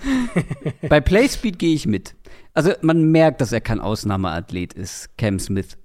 Bei 0.89 1.01
Playspeed 1.01 1.59
gehe 1.59 1.75
ich 1.75 1.87
mit. 1.87 2.15
Also 2.55 2.73
man 2.81 3.11
merkt, 3.11 3.41
dass 3.41 3.53
er 3.53 3.61
kein 3.61 3.81
Ausnahmeathlet 3.81 4.73
ist, 4.73 5.17
Cam 5.19 5.39
Smith. 5.39 5.77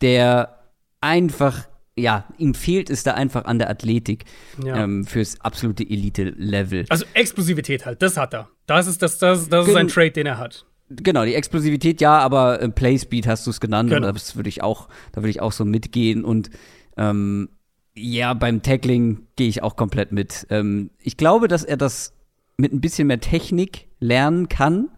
Der 0.00 0.58
einfach, 1.00 1.68
ja, 1.96 2.24
ihm 2.38 2.54
fehlt 2.54 2.90
es 2.90 3.04
da 3.04 3.12
einfach 3.14 3.44
an 3.44 3.58
der 3.60 3.70
Athletik 3.70 4.24
Ja. 4.64 4.82
ähm, 4.82 5.04
fürs 5.04 5.40
absolute 5.40 5.84
Elite-Level. 5.84 6.86
Also 6.88 7.04
Explosivität 7.14 7.86
halt, 7.86 8.02
das 8.02 8.16
hat 8.16 8.34
er. 8.34 8.48
Das 8.66 8.86
ist, 8.88 9.00
das, 9.02 9.18
das, 9.18 9.48
das 9.48 9.68
ist 9.68 9.76
ein 9.76 9.88
Trade, 9.88 10.10
den 10.10 10.26
er 10.26 10.38
hat. 10.38 10.66
Genau, 10.90 11.24
die 11.24 11.34
Explosivität 11.34 12.00
ja, 12.00 12.18
aber 12.18 12.60
äh, 12.60 12.68
Playspeed 12.68 13.26
hast 13.26 13.46
du 13.46 13.50
es 13.50 13.60
genannt 13.60 13.90
Genau. 13.90 14.06
und 14.08 14.14
das 14.16 14.34
würde 14.36 14.48
ich 14.48 14.62
auch, 14.62 14.88
da 15.12 15.20
würde 15.22 15.30
ich 15.30 15.40
auch 15.40 15.52
so 15.52 15.64
mitgehen 15.64 16.24
und 16.24 16.50
ähm, 16.96 17.50
ja, 17.96 18.34
beim 18.34 18.62
Tackling 18.62 19.26
gehe 19.36 19.48
ich 19.48 19.62
auch 19.62 19.76
komplett 19.76 20.12
mit. 20.12 20.46
Ähm, 20.50 20.90
ich 21.00 21.16
glaube, 21.16 21.48
dass 21.48 21.64
er 21.64 21.76
das 21.76 22.12
mit 22.56 22.72
ein 22.72 22.80
bisschen 22.80 23.06
mehr 23.08 23.20
Technik 23.20 23.88
lernen 24.00 24.48
kann, 24.48 24.88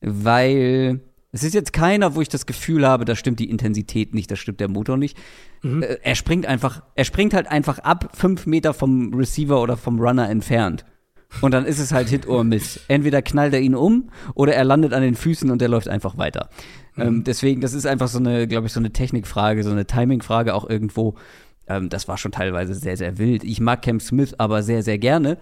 weil 0.00 1.00
es 1.32 1.42
ist 1.42 1.54
jetzt 1.54 1.72
keiner, 1.72 2.14
wo 2.14 2.20
ich 2.20 2.28
das 2.28 2.46
Gefühl 2.46 2.86
habe, 2.86 3.04
da 3.04 3.14
stimmt 3.14 3.38
die 3.38 3.50
Intensität 3.50 4.14
nicht, 4.14 4.30
da 4.30 4.36
stimmt 4.36 4.60
der 4.60 4.68
Motor 4.68 4.96
nicht. 4.96 5.16
Äh, 5.62 5.98
er 6.02 6.14
springt 6.14 6.46
einfach, 6.46 6.82
er 6.94 7.04
springt 7.04 7.34
halt 7.34 7.48
einfach 7.48 7.80
ab 7.80 8.10
fünf 8.14 8.46
Meter 8.46 8.72
vom 8.72 9.12
Receiver 9.14 9.60
oder 9.60 9.76
vom 9.76 10.00
Runner 10.00 10.28
entfernt. 10.28 10.84
Und 11.42 11.52
dann 11.52 11.66
ist 11.66 11.78
es 11.78 11.92
halt 11.92 12.08
Hit 12.08 12.26
or 12.26 12.42
Miss. 12.42 12.80
Entweder 12.88 13.20
knallt 13.20 13.52
er 13.52 13.60
ihn 13.60 13.74
um 13.74 14.08
oder 14.34 14.54
er 14.54 14.64
landet 14.64 14.94
an 14.94 15.02
den 15.02 15.14
Füßen 15.14 15.50
und 15.50 15.60
er 15.60 15.68
läuft 15.68 15.88
einfach 15.88 16.16
weiter. 16.16 16.48
Ähm, 16.96 17.22
deswegen, 17.22 17.60
das 17.60 17.74
ist 17.74 17.86
einfach 17.86 18.08
so 18.08 18.18
eine, 18.18 18.48
glaube 18.48 18.66
ich, 18.66 18.72
so 18.72 18.80
eine 18.80 18.92
Technikfrage, 18.92 19.62
so 19.62 19.70
eine 19.70 19.86
Timingfrage 19.86 20.54
auch 20.54 20.68
irgendwo. 20.68 21.14
Ähm, 21.68 21.88
das 21.88 22.08
war 22.08 22.18
schon 22.18 22.32
teilweise 22.32 22.74
sehr, 22.74 22.96
sehr 22.96 23.18
wild. 23.18 23.44
Ich 23.44 23.60
mag 23.60 23.82
Cam 23.82 24.00
Smith 24.00 24.34
aber 24.38 24.62
sehr, 24.62 24.82
sehr 24.82 24.98
gerne. 24.98 25.38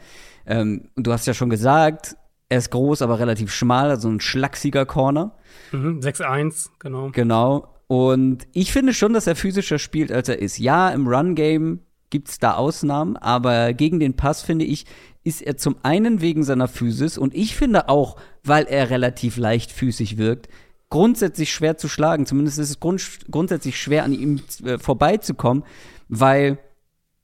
Ähm, 0.46 0.88
und 0.94 1.06
du 1.06 1.12
hast 1.12 1.26
ja 1.26 1.34
schon 1.34 1.50
gesagt, 1.50 2.16
er 2.48 2.58
ist 2.58 2.70
groß, 2.70 3.02
aber 3.02 3.18
relativ 3.18 3.52
schmal, 3.52 3.90
also 3.90 4.08
ein 4.08 4.20
schlachsiger 4.20 4.86
Corner. 4.86 5.32
Mhm, 5.72 6.00
6-1, 6.00 6.68
genau. 6.78 7.10
Genau. 7.12 7.68
Und 7.88 8.46
ich 8.52 8.72
finde 8.72 8.94
schon, 8.94 9.12
dass 9.12 9.26
er 9.26 9.36
physischer 9.36 9.78
spielt, 9.78 10.12
als 10.12 10.28
er 10.28 10.40
ist. 10.40 10.58
Ja, 10.58 10.90
im 10.90 11.06
Run-Game 11.06 11.80
gibt's 12.10 12.38
da 12.38 12.54
Ausnahmen, 12.54 13.16
aber 13.16 13.72
gegen 13.72 14.00
den 14.00 14.14
Pass, 14.14 14.42
finde 14.42 14.64
ich, 14.64 14.86
ist 15.24 15.42
er 15.42 15.56
zum 15.56 15.76
einen 15.82 16.20
wegen 16.20 16.44
seiner 16.44 16.68
Physis 16.68 17.18
und 17.18 17.34
ich 17.34 17.56
finde 17.56 17.88
auch, 17.88 18.16
weil 18.44 18.64
er 18.66 18.90
relativ 18.90 19.36
leichtfüßig 19.36 20.18
wirkt, 20.18 20.48
grundsätzlich 20.88 21.52
schwer 21.52 21.76
zu 21.76 21.88
schlagen. 21.88 22.26
Zumindest 22.26 22.60
ist 22.60 22.70
es 22.70 22.80
grund 22.80 23.02
grundsätzlich 23.30 23.80
schwer, 23.80 24.04
an 24.04 24.12
ihm 24.12 24.40
äh, 24.64 24.78
vorbeizukommen, 24.78 25.64
weil 26.08 26.58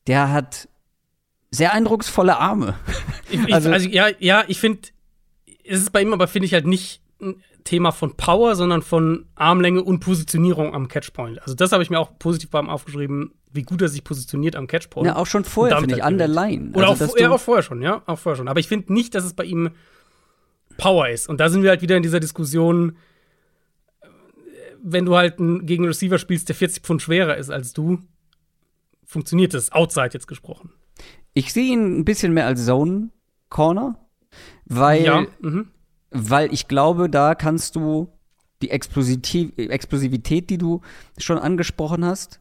der 0.07 0.33
hat 0.33 0.69
sehr 1.51 1.73
eindrucksvolle 1.73 2.37
Arme. 2.39 2.75
Ich, 3.31 3.53
Also- 3.53 3.71
also, 3.71 3.89
ja, 3.89 4.09
ja, 4.19 4.45
ich 4.49 4.59
finde, 4.59 4.81
es 5.65 5.81
ist 5.81 5.93
bei 5.93 6.03
ihm 6.03 6.13
aber, 6.13 6.27
finde 6.29 6.47
ich, 6.47 6.55
halt 6.55 6.67
nicht 6.67 7.03
ein 7.21 7.43
Thema 7.65 7.93
von 7.93 8.17
Power, 8.17 8.57
sondern 8.57 8.83
von 8.83 9.27
Armlänge 9.37 9.83
und 9.83 10.01
Positionierung 10.01 10.75
am 10.75 10.89
Catchpoint. 10.89 11.41
Also, 11.43 11.55
das 11.55 11.71
habe 11.73 11.83
ich 11.83 11.91
mir 11.91 12.01
auch 12.01 12.19
positiv 12.19 12.51
beim 12.51 12.69
aufgeschrieben, 12.69 13.33
wie 13.53 13.63
gut 13.63 13.81
er 13.83 13.89
sich 13.89 14.03
positioniert 14.03 14.57
am 14.57 14.67
Catchpoint. 14.67 15.07
Ja, 15.07 15.17
auch 15.17 15.27
schon 15.27 15.45
vorher, 15.45 15.79
finde 15.79 15.95
ich, 15.97 16.03
an 16.03 16.19
der. 16.19 16.27
Line. 16.27 16.71
Oder 16.75 16.89
Also, 16.89 17.05
auch, 17.05 17.17
ja, 17.19 17.31
auch 17.31 17.41
vorher 17.41 17.63
schon, 17.63 17.81
ja, 17.83 18.03
auch 18.07 18.19
vorher 18.19 18.37
schon. 18.37 18.49
Aber 18.49 18.59
ich 18.61 18.67
finde 18.67 18.93
nicht, 18.93 19.15
dass 19.15 19.25
es 19.25 19.35
bei 19.35 19.45
ihm 19.45 19.71
Power 20.79 21.09
ist. 21.11 21.29
Und 21.29 21.39
da 21.39 21.49
sind 21.51 21.63
wir 21.63 21.71
halt 21.71 21.83
wieder 21.83 21.97
in 21.97 22.03
dieser 22.03 22.19
Diskussion, 22.19 22.97
äh, 24.01 24.07
wenn 24.83 25.05
du 25.05 25.15
halt 25.17 25.39
einen, 25.39 25.67
gegen 25.67 25.85
einen 25.85 25.89
Receiver 25.91 26.19
spielst, 26.19 26.49
der 26.49 26.57
40 26.57 26.83
Pfund 26.83 27.03
schwerer 27.03 27.37
ist 27.37 27.51
als 27.51 27.73
du, 27.73 27.99
funktioniert 29.13 29.55
das, 29.55 29.71
outside 29.73 30.11
jetzt 30.13 30.27
gesprochen. 30.27 30.73
Ich 31.35 31.53
sehe 31.53 31.73
ihn 31.73 32.01
ein 32.01 32.05
bisschen 32.05 32.33
mehr 32.33 32.47
als 32.47 32.65
Zone 32.65 33.11
Corner, 33.49 33.97
weil, 34.65 35.05
ja, 35.05 35.27
mhm. 35.41 35.69
weil 36.11 36.53
ich 36.53 36.69
glaube, 36.69 37.09
da 37.09 37.35
kannst 37.35 37.77
du 37.77 38.09
die 38.63 38.71
Explosivität, 38.71 39.59
Explosivität, 39.59 40.51
die 40.51 40.59
du 40.59 40.81
schon 41.19 41.39
angesprochen 41.39 42.05
hast, 42.05 42.41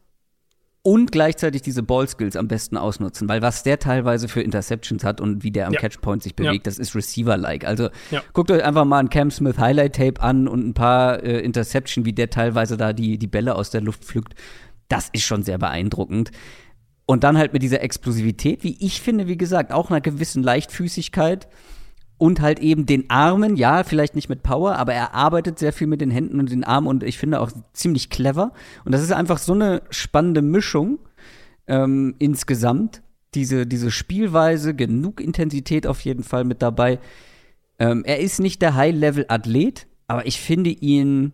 und 0.84 1.12
gleichzeitig 1.12 1.62
diese 1.62 1.84
Ball-Skills 1.84 2.34
am 2.34 2.48
besten 2.48 2.76
ausnutzen, 2.76 3.28
weil 3.28 3.40
was 3.40 3.62
der 3.62 3.78
teilweise 3.78 4.26
für 4.26 4.42
Interceptions 4.42 5.04
hat 5.04 5.20
und 5.20 5.44
wie 5.44 5.52
der 5.52 5.68
am 5.68 5.74
Ja. 5.74 5.80
Catchpoint 5.80 6.24
sich 6.24 6.34
Ja. 6.36 6.46
bewegt, 6.46 6.66
das 6.66 6.78
ist 6.80 6.96
Receiver-like. 6.96 7.64
Also 7.64 7.88
Ja. 8.10 8.20
guckt 8.32 8.50
euch 8.50 8.64
einfach 8.64 8.84
mal 8.84 8.98
ein 8.98 9.08
Cam 9.08 9.30
Smith 9.30 9.58
Highlight-Tape 9.58 10.20
an 10.20 10.48
und 10.48 10.66
ein 10.66 10.74
paar 10.74 11.22
äh, 11.22 11.38
Interception, 11.40 12.04
wie 12.04 12.12
der 12.12 12.30
teilweise 12.30 12.76
da 12.76 12.92
die, 12.92 13.16
die 13.16 13.28
Bälle 13.28 13.54
aus 13.54 13.70
der 13.70 13.80
Luft 13.80 14.04
pflückt. 14.04 14.34
Das 14.88 15.08
ist 15.12 15.24
schon 15.24 15.42
sehr 15.42 15.58
beeindruckend. 15.58 16.30
Und 17.06 17.24
dann 17.24 17.36
halt 17.36 17.52
mit 17.52 17.62
dieser 17.62 17.82
Explosivität, 17.82 18.62
wie 18.64 18.76
ich 18.80 19.00
finde, 19.00 19.26
wie 19.26 19.36
gesagt, 19.36 19.72
auch 19.72 19.90
einer 19.90 20.00
gewissen 20.00 20.42
Leichtfüßigkeit 20.42 21.48
und 22.16 22.40
halt 22.40 22.60
eben 22.60 22.86
den 22.86 23.10
Armen, 23.10 23.56
ja, 23.56 23.82
vielleicht 23.82 24.14
nicht 24.14 24.28
mit 24.28 24.42
Power, 24.44 24.76
aber 24.76 24.94
er 24.94 25.12
arbeitet 25.12 25.58
sehr 25.58 25.72
viel 25.72 25.88
mit 25.88 26.00
den 26.00 26.12
Händen 26.12 26.38
und 26.38 26.50
den 26.50 26.62
Armen 26.62 26.86
und 26.86 27.02
ich 27.02 27.18
finde 27.18 27.40
auch 27.40 27.50
ziemlich 27.72 28.10
clever. 28.10 28.52
Und 28.84 28.92
das 28.92 29.02
ist 29.02 29.12
einfach 29.12 29.38
so 29.38 29.52
eine 29.54 29.82
spannende 29.90 30.40
Mischung 30.42 31.00
ähm, 31.66 32.14
insgesamt. 32.18 33.02
Diese, 33.34 33.66
diese 33.66 33.90
Spielweise, 33.90 34.74
genug 34.74 35.20
Intensität 35.20 35.86
auf 35.86 36.00
jeden 36.02 36.22
Fall 36.22 36.44
mit 36.44 36.62
dabei. 36.62 37.00
Ähm, 37.78 38.04
er 38.04 38.20
ist 38.20 38.38
nicht 38.38 38.62
der 38.62 38.76
High-Level-Athlet, 38.76 39.86
aber 40.06 40.26
ich 40.26 40.40
finde 40.40 40.70
ihn 40.70 41.32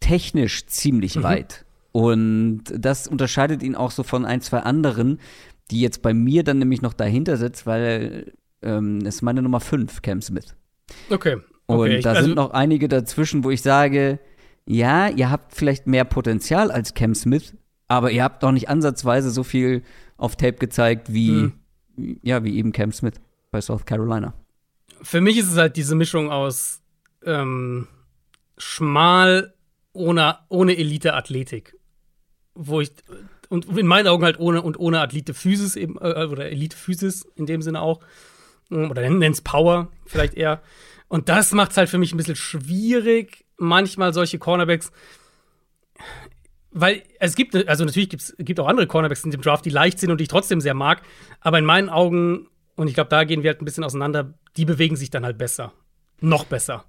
technisch 0.00 0.66
ziemlich 0.66 1.16
Mhm. 1.16 1.22
weit. 1.24 1.61
Und 1.92 2.64
das 2.76 3.06
unterscheidet 3.06 3.62
ihn 3.62 3.74
auch 3.74 3.90
so 3.90 4.02
von 4.02 4.24
ein, 4.24 4.40
zwei 4.40 4.60
anderen, 4.60 5.20
die 5.70 5.80
jetzt 5.80 6.02
bei 6.02 6.14
mir 6.14 6.42
dann 6.42 6.58
nämlich 6.58 6.82
noch 6.82 6.94
dahinter 6.94 7.36
sitzt, 7.36 7.66
weil 7.66 8.32
ähm, 8.62 9.00
es 9.02 9.16
ist 9.16 9.22
meine 9.22 9.42
Nummer 9.42 9.60
5, 9.60 10.02
Cam 10.02 10.22
Smith. 10.22 10.54
Okay. 11.10 11.36
Und 11.66 11.78
okay. 11.78 12.00
da 12.00 12.10
also, 12.10 12.22
sind 12.22 12.36
noch 12.36 12.50
einige 12.50 12.88
dazwischen, 12.88 13.44
wo 13.44 13.50
ich 13.50 13.62
sage, 13.62 14.18
ja, 14.66 15.08
ihr 15.08 15.30
habt 15.30 15.54
vielleicht 15.54 15.86
mehr 15.86 16.04
Potenzial 16.04 16.70
als 16.70 16.94
Cam 16.94 17.14
Smith, 17.14 17.54
aber 17.88 18.10
ihr 18.10 18.22
habt 18.22 18.42
doch 18.42 18.52
nicht 18.52 18.68
ansatzweise 18.68 19.30
so 19.30 19.42
viel 19.42 19.82
auf 20.16 20.36
Tape 20.36 20.54
gezeigt 20.54 21.12
wie, 21.12 21.52
Hm. 21.96 22.18
ja, 22.22 22.44
wie 22.44 22.56
eben 22.56 22.72
Cam 22.72 22.92
Smith 22.92 23.14
bei 23.50 23.60
South 23.60 23.84
Carolina. 23.84 24.34
für 25.02 25.20
mich 25.20 25.36
ist 25.36 25.50
es 25.50 25.56
halt 25.56 25.76
diese 25.76 25.94
Mischung 25.94 26.30
aus 26.30 26.80
ähm, 27.24 27.88
schmal 28.56 29.54
ohne, 29.92 30.38
ohne 30.48 30.76
Elite-Athletik. 30.76 31.76
Wo 32.54 32.80
ich, 32.80 32.92
und 33.48 33.76
in 33.76 33.86
meinen 33.86 34.08
Augen 34.08 34.24
halt 34.24 34.38
ohne 34.38 34.62
und 34.62 34.78
ohne 34.78 35.00
Athlete-Physis 35.00 35.76
eben, 35.76 35.96
äh, 35.98 36.26
oder 36.26 36.50
Elite-Physis 36.50 37.26
in 37.36 37.46
dem 37.46 37.62
Sinne 37.62 37.80
auch. 37.80 38.00
Oder 38.70 39.02
nennen 39.02 39.22
es 39.32 39.42
Power 39.42 39.88
vielleicht 40.06 40.34
eher. 40.34 40.62
Und 41.08 41.28
das 41.28 41.52
macht 41.52 41.72
es 41.72 41.76
halt 41.76 41.90
für 41.90 41.98
mich 41.98 42.14
ein 42.14 42.16
bisschen 42.16 42.36
schwierig, 42.36 43.44
manchmal 43.58 44.14
solche 44.14 44.38
Cornerbacks. 44.38 44.90
Weil 46.70 47.02
es 47.20 47.34
gibt, 47.34 47.54
also 47.68 47.84
natürlich 47.84 48.08
gibt's, 48.08 48.34
gibt 48.38 48.58
auch 48.58 48.66
andere 48.66 48.86
Cornerbacks 48.86 49.24
in 49.24 49.30
dem 49.30 49.42
Draft, 49.42 49.66
die 49.66 49.70
leicht 49.70 49.98
sind 49.98 50.10
und 50.10 50.18
die 50.18 50.22
ich 50.22 50.28
trotzdem 50.28 50.62
sehr 50.62 50.72
mag. 50.72 51.02
Aber 51.40 51.58
in 51.58 51.66
meinen 51.66 51.90
Augen, 51.90 52.48
und 52.76 52.88
ich 52.88 52.94
glaube, 52.94 53.10
da 53.10 53.24
gehen 53.24 53.42
wir 53.42 53.50
halt 53.50 53.60
ein 53.60 53.66
bisschen 53.66 53.84
auseinander, 53.84 54.32
die 54.56 54.64
bewegen 54.64 54.96
sich 54.96 55.10
dann 55.10 55.24
halt 55.24 55.36
besser. 55.36 55.72
Noch 56.20 56.44
besser 56.44 56.86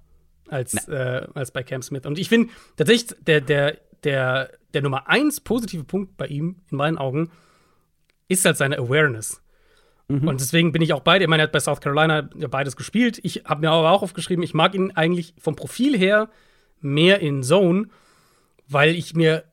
als, 0.48 0.88
äh, 0.88 1.26
als 1.34 1.50
bei 1.50 1.62
Cam 1.62 1.82
Smith. 1.82 2.06
Und 2.06 2.18
ich 2.18 2.30
finde 2.30 2.50
tatsächlich, 2.76 3.16
der, 3.26 3.42
der, 3.42 3.78
der, 4.04 4.50
der 4.72 4.82
Nummer 4.82 5.08
eins 5.08 5.40
positive 5.40 5.84
Punkt 5.84 6.16
bei 6.16 6.26
ihm, 6.26 6.56
in 6.70 6.76
meinen 6.76 6.98
Augen, 6.98 7.30
ist 8.28 8.44
halt 8.44 8.56
seine 8.56 8.78
Awareness. 8.78 9.42
Mhm. 10.08 10.28
Und 10.28 10.40
deswegen 10.40 10.72
bin 10.72 10.82
ich 10.82 10.92
auch 10.92 11.00
beide. 11.00 11.24
Ich 11.24 11.30
meine, 11.30 11.42
er 11.42 11.46
hat 11.46 11.52
bei 11.52 11.60
South 11.60 11.80
Carolina 11.80 12.28
ja 12.36 12.48
beides 12.48 12.76
gespielt. 12.76 13.18
Ich 13.22 13.44
habe 13.44 13.62
mir 13.62 13.70
aber 13.70 13.90
auch 13.90 14.02
aufgeschrieben, 14.02 14.42
ich 14.42 14.54
mag 14.54 14.74
ihn 14.74 14.90
eigentlich 14.92 15.34
vom 15.38 15.56
Profil 15.56 15.96
her 15.96 16.28
mehr 16.80 17.20
in 17.20 17.42
Zone, 17.42 17.88
weil 18.68 18.94
ich 18.94 19.14
mir 19.14 19.44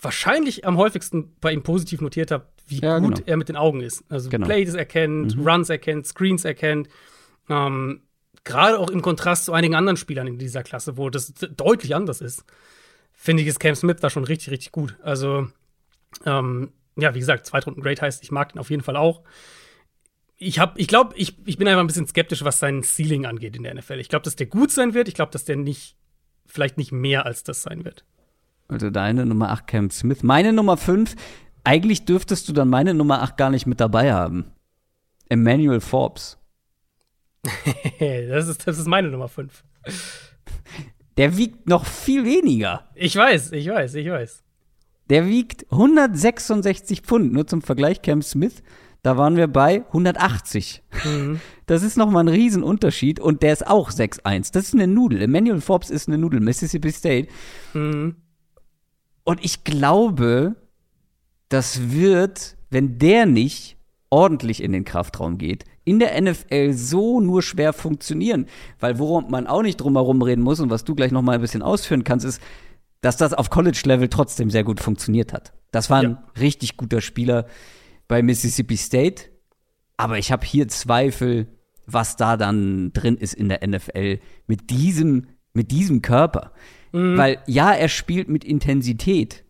wahrscheinlich 0.00 0.66
am 0.66 0.76
häufigsten 0.76 1.34
bei 1.40 1.52
ihm 1.52 1.62
positiv 1.62 2.00
notiert 2.00 2.30
habe, 2.30 2.46
wie 2.66 2.80
ja, 2.80 2.98
gut 2.98 3.16
genau. 3.16 3.26
er 3.26 3.36
mit 3.36 3.48
den 3.48 3.56
Augen 3.56 3.80
ist. 3.80 4.04
Also 4.10 4.28
genau. 4.28 4.46
Plays 4.46 4.74
erkennt, 4.74 5.36
mhm. 5.36 5.48
Runs 5.48 5.70
erkennt, 5.70 6.06
Screens 6.06 6.44
erkennt. 6.44 6.88
Ähm, 7.48 8.02
Gerade 8.44 8.78
auch 8.78 8.90
im 8.90 9.02
Kontrast 9.02 9.46
zu 9.46 9.52
einigen 9.52 9.74
anderen 9.74 9.96
Spielern 9.96 10.26
in 10.26 10.38
dieser 10.38 10.62
Klasse, 10.62 10.96
wo 10.96 11.10
das 11.10 11.34
deutlich 11.34 11.94
anders 11.94 12.20
ist, 12.20 12.44
finde 13.18 13.42
ich, 13.42 13.48
ist 13.48 13.60
Cam 13.60 13.74
Smith 13.74 13.98
da 14.00 14.08
schon 14.08 14.24
richtig, 14.24 14.50
richtig 14.50 14.72
gut. 14.72 14.96
Also, 15.02 15.48
ähm, 16.24 16.72
ja, 16.96 17.14
wie 17.14 17.18
gesagt, 17.18 17.44
Zweitrunden 17.44 17.82
Great 17.82 18.00
heißt, 18.00 18.22
ich 18.22 18.30
mag 18.30 18.52
den 18.52 18.58
auf 18.58 18.70
jeden 18.70 18.82
Fall 18.82 18.96
auch 18.96 19.22
ich 20.38 20.58
habe, 20.58 20.78
ich 20.78 20.86
glaube, 20.86 21.14
ich, 21.16 21.36
ich 21.46 21.58
bin 21.58 21.66
einfach 21.66 21.80
ein 21.80 21.88
bisschen 21.88 22.06
skeptisch, 22.06 22.44
was 22.44 22.58
sein 22.58 22.82
Ceiling 22.82 23.26
angeht 23.26 23.56
in 23.56 23.64
der 23.64 23.74
NFL. 23.74 23.98
Ich 23.98 24.08
glaube, 24.08 24.22
dass 24.22 24.36
der 24.36 24.46
gut 24.46 24.70
sein 24.70 24.94
wird. 24.94 25.08
Ich 25.08 25.14
glaube, 25.14 25.32
dass 25.32 25.44
der 25.44 25.56
nicht, 25.56 25.96
vielleicht 26.46 26.78
nicht 26.78 26.92
mehr 26.92 27.26
als 27.26 27.42
das 27.42 27.62
sein 27.62 27.84
wird. 27.84 28.04
Also 28.68 28.90
deine 28.90 29.26
Nummer 29.26 29.50
8 29.50 29.66
Cam 29.66 29.90
Smith. 29.90 30.22
Meine 30.22 30.52
Nummer 30.52 30.76
5, 30.76 31.16
eigentlich 31.64 32.04
dürftest 32.04 32.48
du 32.48 32.52
dann 32.52 32.68
meine 32.68 32.94
Nummer 32.94 33.22
8 33.22 33.36
gar 33.36 33.50
nicht 33.50 33.66
mit 33.66 33.80
dabei 33.80 34.12
haben. 34.12 34.52
Emmanuel 35.28 35.80
Forbes. 35.80 36.38
das, 37.98 38.48
ist, 38.48 38.66
das 38.66 38.78
ist 38.78 38.86
meine 38.86 39.08
Nummer 39.08 39.28
5. 39.28 39.64
Der 41.18 41.36
wiegt 41.36 41.68
noch 41.68 41.84
viel 41.84 42.24
weniger. 42.24 42.88
Ich 42.94 43.14
weiß, 43.14 43.52
ich 43.52 43.68
weiß, 43.68 43.94
ich 43.94 44.08
weiß. 44.08 44.42
Der 45.10 45.26
wiegt 45.26 45.66
166 45.70 47.02
Pfund. 47.02 47.32
Nur 47.32 47.46
zum 47.46 47.60
Vergleich, 47.60 48.00
Cam 48.00 48.22
Smith 48.22 48.62
da 49.02 49.16
waren 49.16 49.36
wir 49.36 49.46
bei 49.46 49.84
180. 49.88 50.82
Mhm. 51.04 51.40
Das 51.66 51.82
ist 51.82 51.98
nochmal 51.98 52.24
ein 52.24 52.28
Riesenunterschied 52.28 53.20
und 53.20 53.42
der 53.42 53.52
ist 53.52 53.66
auch 53.66 53.90
6-1. 53.90 54.54
Das 54.54 54.68
ist 54.68 54.74
eine 54.74 54.86
Nudel. 54.86 55.20
Emmanuel 55.20 55.60
Forbes 55.60 55.90
ist 55.90 56.08
eine 56.08 56.16
Nudel, 56.16 56.40
Mississippi 56.40 56.90
State. 56.90 57.28
Mhm. 57.74 58.16
Und 59.22 59.44
ich 59.44 59.64
glaube, 59.64 60.56
das 61.50 61.90
wird, 61.92 62.56
wenn 62.70 62.98
der 62.98 63.26
nicht 63.26 63.76
ordentlich 64.08 64.62
in 64.62 64.72
den 64.72 64.86
Kraftraum 64.86 65.36
geht, 65.36 65.66
in 65.88 65.98
der 65.98 66.20
NFL 66.20 66.72
so 66.72 67.20
nur 67.20 67.42
schwer 67.42 67.72
funktionieren. 67.72 68.46
Weil 68.78 68.98
worum 68.98 69.30
man 69.30 69.46
auch 69.46 69.62
nicht 69.62 69.76
drum 69.76 69.94
herum 69.94 70.22
reden 70.22 70.42
muss 70.42 70.60
und 70.60 70.70
was 70.70 70.84
du 70.84 70.94
gleich 70.94 71.12
nochmal 71.12 71.36
ein 71.36 71.40
bisschen 71.40 71.62
ausführen 71.62 72.04
kannst, 72.04 72.26
ist, 72.26 72.42
dass 73.00 73.16
das 73.16 73.32
auf 73.32 73.50
College-Level 73.50 74.08
trotzdem 74.08 74.50
sehr 74.50 74.64
gut 74.64 74.80
funktioniert 74.80 75.32
hat. 75.32 75.52
Das 75.70 75.88
war 75.90 76.00
ein 76.00 76.10
ja. 76.10 76.24
richtig 76.40 76.76
guter 76.76 77.00
Spieler 77.00 77.46
bei 78.06 78.22
Mississippi 78.22 78.76
State. 78.76 79.24
Aber 79.96 80.18
ich 80.18 80.30
habe 80.30 80.44
hier 80.44 80.68
Zweifel, 80.68 81.48
was 81.86 82.16
da 82.16 82.36
dann 82.36 82.92
drin 82.92 83.16
ist 83.16 83.34
in 83.34 83.48
der 83.48 83.66
NFL 83.66 84.18
mit 84.46 84.70
diesem, 84.70 85.28
mit 85.52 85.70
diesem 85.70 86.02
Körper. 86.02 86.52
Mhm. 86.92 87.16
Weil 87.16 87.38
ja, 87.46 87.72
er 87.72 87.88
spielt 87.88 88.28
mit 88.28 88.44
Intensität. 88.44 89.44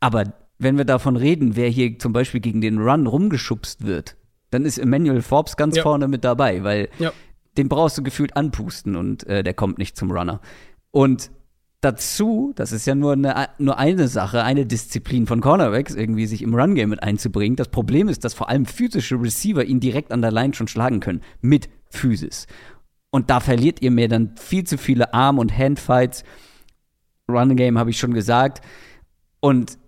Aber 0.00 0.24
wenn 0.58 0.76
wir 0.76 0.84
davon 0.84 1.16
reden, 1.16 1.56
wer 1.56 1.68
hier 1.68 1.98
zum 1.98 2.12
Beispiel 2.12 2.40
gegen 2.40 2.60
den 2.60 2.78
Run 2.78 3.06
rumgeschubst 3.06 3.86
wird, 3.86 4.16
dann 4.50 4.64
ist 4.64 4.78
Emmanuel 4.78 5.22
Forbes 5.22 5.56
ganz 5.56 5.76
ja. 5.76 5.82
vorne 5.82 6.08
mit 6.08 6.24
dabei, 6.24 6.62
weil 6.64 6.88
ja. 6.98 7.12
den 7.56 7.68
brauchst 7.68 7.98
du 7.98 8.02
gefühlt 8.02 8.36
anpusten 8.36 8.96
und 8.96 9.26
äh, 9.26 9.42
der 9.42 9.54
kommt 9.54 9.78
nicht 9.78 9.96
zum 9.96 10.10
Runner. 10.10 10.40
Und 10.90 11.30
dazu, 11.80 12.52
das 12.56 12.72
ist 12.72 12.86
ja 12.86 12.94
nur 12.94 13.12
eine, 13.12 13.48
nur 13.58 13.78
eine 13.78 14.08
Sache, 14.08 14.42
eine 14.42 14.66
Disziplin 14.66 15.26
von 15.26 15.40
Cornerbacks, 15.40 15.94
irgendwie 15.94 16.26
sich 16.26 16.42
im 16.42 16.54
Run-Game 16.54 16.90
mit 16.90 17.02
einzubringen. 17.02 17.56
Das 17.56 17.68
Problem 17.68 18.08
ist, 18.08 18.24
dass 18.24 18.34
vor 18.34 18.48
allem 18.48 18.66
physische 18.66 19.20
Receiver 19.20 19.64
ihn 19.64 19.80
direkt 19.80 20.12
an 20.12 20.22
der 20.22 20.32
Line 20.32 20.54
schon 20.54 20.68
schlagen 20.68 21.00
können. 21.00 21.22
Mit 21.40 21.68
Physis. 21.88 22.46
Und 23.10 23.30
da 23.30 23.40
verliert 23.40 23.82
ihr 23.82 23.90
mir 23.90 24.08
dann 24.08 24.36
viel 24.36 24.64
zu 24.64 24.78
viele 24.78 25.14
Arm- 25.14 25.38
und 25.38 25.56
Handfights. 25.56 26.22
Run-Game 27.28 27.78
habe 27.78 27.90
ich 27.90 27.98
schon 27.98 28.14
gesagt. 28.14 28.64
Und 29.40 29.78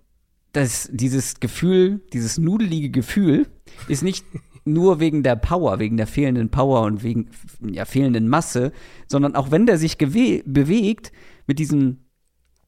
das, 0.51 0.89
dieses 0.91 1.39
Gefühl, 1.39 2.01
dieses 2.11 2.37
nudelige 2.37 2.89
Gefühl, 2.89 3.47
ist 3.87 4.03
nicht 4.03 4.25
nur 4.65 4.99
wegen 4.99 5.23
der 5.23 5.35
Power, 5.35 5.79
wegen 5.79 5.97
der 5.97 6.07
fehlenden 6.07 6.49
Power 6.49 6.81
und 6.83 7.03
wegen 7.03 7.29
ja, 7.61 7.85
fehlenden 7.85 8.27
Masse, 8.27 8.71
sondern 9.07 9.35
auch 9.35 9.51
wenn 9.51 9.65
der 9.65 9.77
sich 9.77 9.97
bewegt, 9.97 11.11
mit 11.47 11.59
diesen 11.59 12.05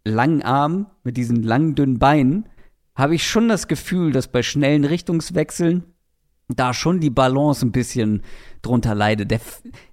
langen 0.04 0.42
Armen, 0.42 0.88
mit 1.04 1.18
diesen 1.18 1.44
langen, 1.44 1.76
dünnen 1.76 2.00
Beinen, 2.00 2.50
habe 2.96 3.16
ich 3.16 3.28
schon 3.28 3.50
das 3.50 3.68
Gefühl, 3.68 4.12
dass 4.12 4.28
bei 4.28 4.44
schnellen 4.44 4.86
Richtungswechseln 4.86 5.84
da 6.48 6.74
schon 6.74 7.00
die 7.00 7.10
Balance 7.10 7.66
ein 7.66 7.72
bisschen 7.72 8.22
drunter 8.62 8.94
leidet. 8.94 9.32
Der, 9.32 9.42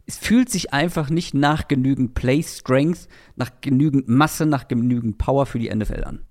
es 0.06 0.18
fühlt 0.18 0.50
sich 0.50 0.72
einfach 0.72 1.08
nicht 1.08 1.34
nach 1.34 1.66
genügend 1.66 2.14
Play 2.14 2.42
Strength, 2.42 3.08
nach 3.36 3.50
genügend 3.60 4.08
Masse, 4.08 4.46
nach 4.46 4.68
genügend 4.68 5.18
Power 5.18 5.46
für 5.46 5.58
die 5.58 5.74
NFL 5.74 6.04
an. 6.04 6.24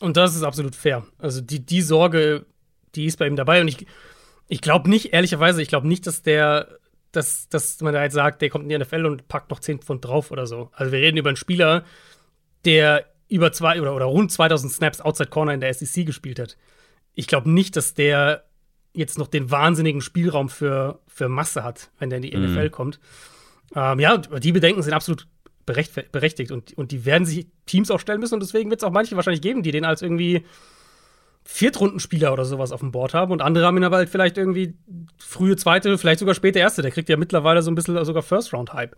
Und 0.00 0.16
das 0.16 0.34
ist 0.34 0.42
absolut 0.42 0.74
fair. 0.74 1.06
Also 1.18 1.40
die, 1.40 1.64
die 1.64 1.82
Sorge, 1.82 2.46
die 2.94 3.06
ist 3.06 3.18
bei 3.18 3.26
ihm 3.26 3.36
dabei. 3.36 3.60
Und 3.60 3.68
ich, 3.68 3.86
ich 4.48 4.60
glaube 4.60 4.88
nicht, 4.88 5.12
ehrlicherweise, 5.12 5.62
ich 5.62 5.68
glaube 5.68 5.88
nicht, 5.88 6.06
dass 6.06 6.22
der 6.22 6.78
dass, 7.12 7.48
dass 7.48 7.80
man 7.80 7.94
da 7.94 8.02
jetzt 8.02 8.12
sagt, 8.12 8.42
der 8.42 8.50
kommt 8.50 8.64
in 8.64 8.68
die 8.68 8.78
NFL 8.78 9.06
und 9.06 9.26
packt 9.26 9.50
noch 9.50 9.60
10 9.60 9.80
Pfund 9.80 10.04
drauf 10.04 10.30
oder 10.30 10.46
so. 10.46 10.70
Also 10.74 10.92
wir 10.92 10.98
reden 10.98 11.16
über 11.16 11.30
einen 11.30 11.36
Spieler, 11.36 11.84
der 12.64 13.06
über 13.28 13.52
zwei 13.52 13.80
oder, 13.80 13.94
oder 13.94 14.04
rund 14.04 14.30
2000 14.30 14.72
Snaps 14.72 15.00
Outside 15.00 15.30
Corner 15.30 15.54
in 15.54 15.60
der 15.60 15.72
SEC 15.72 16.04
gespielt 16.06 16.38
hat. 16.38 16.56
Ich 17.14 17.26
glaube 17.26 17.50
nicht, 17.50 17.74
dass 17.76 17.94
der 17.94 18.44
jetzt 18.92 19.18
noch 19.18 19.28
den 19.28 19.50
wahnsinnigen 19.50 20.00
Spielraum 20.00 20.48
für, 20.48 21.00
für 21.06 21.28
Masse 21.28 21.64
hat, 21.64 21.90
wenn 21.98 22.10
der 22.10 22.18
in 22.18 22.22
die 22.22 22.36
mhm. 22.36 22.52
NFL 22.52 22.70
kommt. 22.70 23.00
Ähm, 23.74 23.98
ja, 23.98 24.18
die 24.18 24.52
Bedenken 24.52 24.82
sind 24.82 24.92
absolut 24.92 25.26
berechtigt 25.64 26.52
und, 26.52 26.78
und 26.78 26.92
die 26.92 27.04
werden 27.04 27.26
sich 27.26 27.48
Teams 27.66 27.90
auch 27.90 27.98
stellen 27.98 28.20
müssen 28.20 28.34
und 28.34 28.40
deswegen 28.40 28.70
wird 28.70 28.80
es 28.80 28.84
auch 28.84 28.92
manche 28.92 29.16
wahrscheinlich 29.16 29.42
geben, 29.42 29.64
die 29.64 29.72
den 29.72 29.84
als 29.84 30.00
irgendwie 30.00 30.44
Viertrundenspieler 31.48 32.32
oder 32.32 32.44
sowas 32.44 32.72
auf 32.72 32.80
dem 32.80 32.90
Board 32.90 33.14
haben 33.14 33.30
und 33.30 33.40
andere 33.40 33.66
haben 33.66 33.76
ihn 33.76 33.84
aber 33.84 33.98
halt 33.98 34.08
vielleicht 34.08 34.36
irgendwie 34.36 34.74
frühe 35.16 35.56
zweite, 35.56 35.96
vielleicht 35.96 36.18
sogar 36.18 36.34
späte 36.34 36.58
erste. 36.58 36.82
Der 36.82 36.90
kriegt 36.90 37.08
ja 37.08 37.16
mittlerweile 37.16 37.62
so 37.62 37.70
ein 37.70 37.76
bisschen 37.76 38.04
sogar 38.04 38.22
First-Round-Hype. 38.22 38.96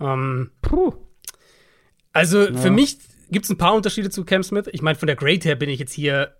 Ähm, 0.00 0.50
puh. 0.62 0.94
Also 2.12 2.48
ja. 2.48 2.56
für 2.56 2.70
mich 2.70 2.98
gibt 3.30 3.44
es 3.44 3.50
ein 3.50 3.58
paar 3.58 3.74
Unterschiede 3.74 4.08
zu 4.08 4.24
Cam 4.24 4.44
Smith. 4.44 4.66
Ich 4.72 4.82
meine, 4.82 4.98
von 4.98 5.08
der 5.08 5.16
Grade 5.16 5.40
her 5.40 5.56
bin 5.56 5.68
ich 5.68 5.80
jetzt 5.80 5.92
hier 5.92 6.36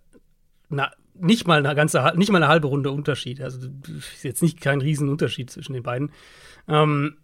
na, 0.69 0.89
nicht 1.15 1.45
mal 1.47 1.59
eine 1.59 1.75
ganze, 1.75 2.13
nicht 2.15 2.31
mal 2.31 2.41
eine 2.41 2.47
halbe 2.47 2.67
Runde 2.67 2.89
Unterschied. 2.89 3.41
Also 3.41 3.67
ist 4.13 4.23
jetzt 4.23 4.41
nicht 4.41 4.61
kein 4.61 4.79
Riesenunterschied 4.79 5.49
zwischen 5.49 5.73
den 5.73 5.83
beiden. 5.83 6.13
Ähm, 6.69 7.17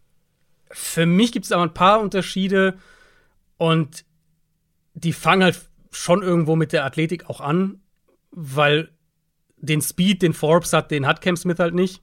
für 0.69 1.05
mich 1.05 1.31
gibt 1.31 1.45
es 1.45 1.53
aber 1.53 1.63
ein 1.63 1.73
paar 1.73 2.01
Unterschiede 2.01 2.77
und 3.55 4.03
die 4.95 5.13
fangen 5.13 5.43
halt 5.43 5.61
schon 5.91 6.23
irgendwo 6.23 6.57
mit 6.57 6.73
der 6.73 6.83
Athletik 6.83 7.29
auch 7.29 7.39
an 7.39 7.79
weil 8.31 8.89
den 9.57 9.81
Speed, 9.81 10.21
den 10.21 10.33
Forbes 10.33 10.73
hat, 10.73 10.91
den 10.91 11.07
hat 11.07 11.21
Cam 11.21 11.35
Smith 11.35 11.59
halt 11.59 11.73
nicht. 11.73 12.01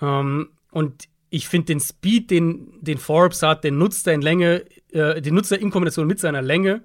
Ähm, 0.00 0.50
und 0.70 1.08
ich 1.30 1.48
finde 1.48 1.66
den 1.66 1.80
Speed, 1.80 2.30
den, 2.30 2.78
den 2.80 2.98
Forbes 2.98 3.42
hat, 3.42 3.64
den 3.64 3.78
nutzt 3.78 4.06
er 4.06 4.14
in 4.14 4.22
Länge, 4.22 4.64
äh, 4.92 5.20
den 5.20 5.34
nutzt 5.34 5.52
er 5.52 5.60
in 5.60 5.70
Kombination 5.70 6.06
mit 6.06 6.18
seiner 6.18 6.42
Länge 6.42 6.82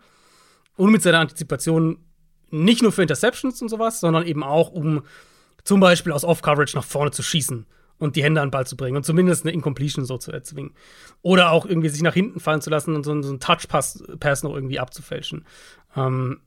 und 0.75 0.91
mit 0.91 1.01
seiner 1.01 1.19
Antizipation 1.19 1.99
nicht 2.51 2.81
nur 2.81 2.91
für 2.91 3.01
Interceptions 3.01 3.61
und 3.61 3.69
sowas, 3.69 3.99
sondern 3.99 4.25
eben 4.25 4.43
auch, 4.43 4.69
um 4.69 5.03
zum 5.63 5.79
Beispiel 5.79 6.11
aus 6.11 6.23
Off-Coverage 6.23 6.75
nach 6.75 6.83
vorne 6.83 7.11
zu 7.11 7.23
schießen 7.23 7.65
und 7.97 8.15
die 8.15 8.23
Hände 8.23 8.41
an 8.41 8.47
den 8.47 8.51
Ball 8.51 8.67
zu 8.67 8.77
bringen 8.77 8.97
und 8.97 9.05
zumindest 9.05 9.45
eine 9.45 9.53
Incompletion 9.53 10.05
so 10.05 10.17
zu 10.17 10.31
erzwingen. 10.31 10.73
Oder 11.21 11.51
auch 11.51 11.65
irgendwie 11.65 11.89
sich 11.89 12.03
nach 12.03 12.13
hinten 12.13 12.39
fallen 12.39 12.61
zu 12.61 12.69
lassen 12.69 12.95
und 12.95 13.03
so, 13.03 13.19
so 13.21 13.29
einen 13.29 13.39
Touch-Pass 13.39 14.43
noch 14.43 14.53
irgendwie 14.53 14.79
abzufälschen. 14.79 15.45
Ähm, 15.95 16.41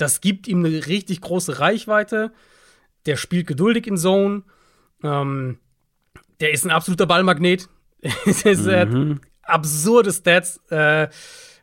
das 0.00 0.20
gibt 0.20 0.48
ihm 0.48 0.64
eine 0.64 0.86
richtig 0.86 1.20
große 1.20 1.58
Reichweite. 1.58 2.32
Der 3.06 3.16
spielt 3.16 3.46
geduldig 3.46 3.86
in 3.86 3.96
Zone. 3.96 4.42
Ähm, 5.02 5.58
der 6.40 6.52
ist 6.52 6.64
ein 6.64 6.70
absoluter 6.70 7.06
Ballmagnet. 7.06 7.68
ist, 8.24 8.44
äh, 8.66 8.86
mhm. 8.86 9.20
absurde 9.42 10.12
Stats. 10.12 10.60
Äh, 10.70 11.08